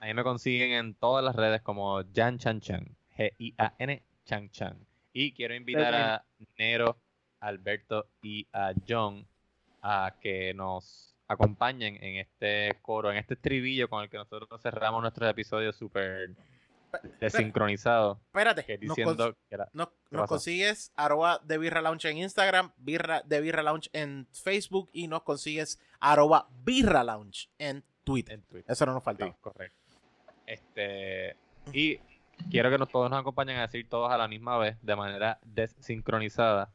[0.00, 2.96] A mí me consiguen en todas las redes como Jan Chan Chan.
[3.16, 4.86] G-I-A-N Chan Chan.
[5.14, 6.24] Y quiero invitar a
[6.58, 6.98] Nero,
[7.40, 9.26] Alberto y a John
[9.80, 15.00] a que nos acompañen en este coro, en este estribillo con el que nosotros cerramos
[15.02, 16.30] nuestros episodios súper
[17.20, 18.18] desincronizados.
[18.26, 18.78] Espérate, Que
[19.72, 19.88] nos,
[20.28, 25.22] consigues arroba de Birra Lounge en Instagram, birra, de Birra Lounge en Facebook y nos
[25.22, 28.34] consigues arroba Birra Lounge en Twitter.
[28.34, 28.70] en Twitter.
[28.72, 29.36] Eso no nos Sí, faltaba.
[29.40, 29.78] correcto.
[30.46, 31.36] Este,
[31.72, 31.98] y
[32.50, 35.38] quiero que nos, todos nos acompañen a decir todos a la misma vez, de manera
[35.44, 36.70] desincronizada,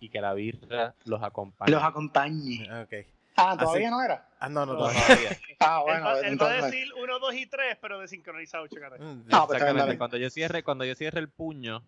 [0.00, 1.70] y que la birra los acompañe.
[1.70, 2.66] Los acompañe.
[2.82, 2.92] Ok.
[3.36, 4.28] Ah, todavía no era.
[4.40, 5.00] Ah, no, no, todavía.
[5.06, 5.38] Todavía.
[5.64, 6.64] Ah, bueno, va, él va a entonces.
[6.72, 8.98] decir uno, dos y tres, pero desincronizado, chécate.
[8.98, 9.78] Mm, Ah, pues Exactamente.
[9.86, 9.96] dale.
[9.98, 11.84] Cuando yo cierre, cuando yo cierre el puño,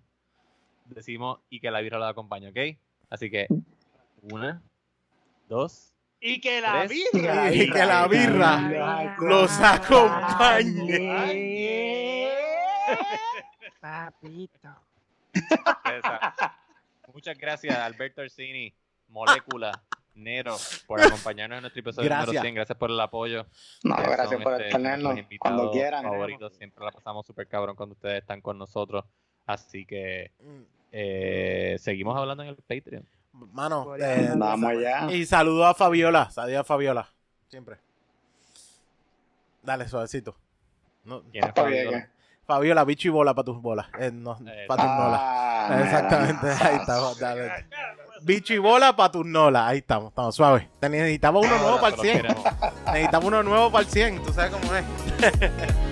[0.86, 2.78] decimos y que la birra los acompañe, ¿ok?
[3.10, 3.48] Así que
[4.22, 4.62] una,
[5.48, 6.90] dos, Y que la Tres.
[7.12, 7.52] birra.
[7.52, 10.92] Y que la birra los acompañe.
[13.80, 14.68] Papito.
[15.32, 16.34] Esa.
[17.12, 18.72] Muchas gracias, Alberto Orsini,
[19.08, 19.82] Molécula,
[20.14, 20.56] Nero,
[20.86, 22.26] por acompañarnos en nuestro episodio Gracias.
[22.28, 22.54] número 100.
[22.54, 23.46] Gracias por el apoyo.
[23.82, 26.02] No, Ustedes gracias por este, tenernos cuando quieran.
[26.04, 26.54] favoritos.
[26.56, 29.04] Siempre la pasamos súper cabrón cuando ustedes están con nosotros.
[29.46, 30.32] Así que
[30.92, 33.06] eh, seguimos hablando en el Patreon.
[33.32, 35.12] Mano, eh, Vamos allá.
[35.12, 36.30] y saludo a Fabiola.
[36.30, 37.08] Saludo a Fabiola.
[37.48, 37.76] Siempre.
[39.62, 40.36] Dale, suavecito.
[41.04, 42.08] No, ¿Quién es Fabiola?
[42.46, 43.86] Fabiola, bicho y bola para tus bolas.
[43.98, 45.20] Eh, no, Eh, para tus nolas.
[45.22, 47.18] Ah, Exactamente, ahí estamos.
[47.18, 47.66] Dale.
[48.22, 49.62] Bicho y bola para tus nolas.
[49.66, 50.66] Ahí estamos, estamos suaves.
[50.80, 52.22] Te Necesitamos uno nuevo para el se los 100.
[52.22, 52.44] queremos.
[52.86, 54.22] Necesitamos uno nuevo para el 100.
[54.22, 54.84] Tú sabes cómo es.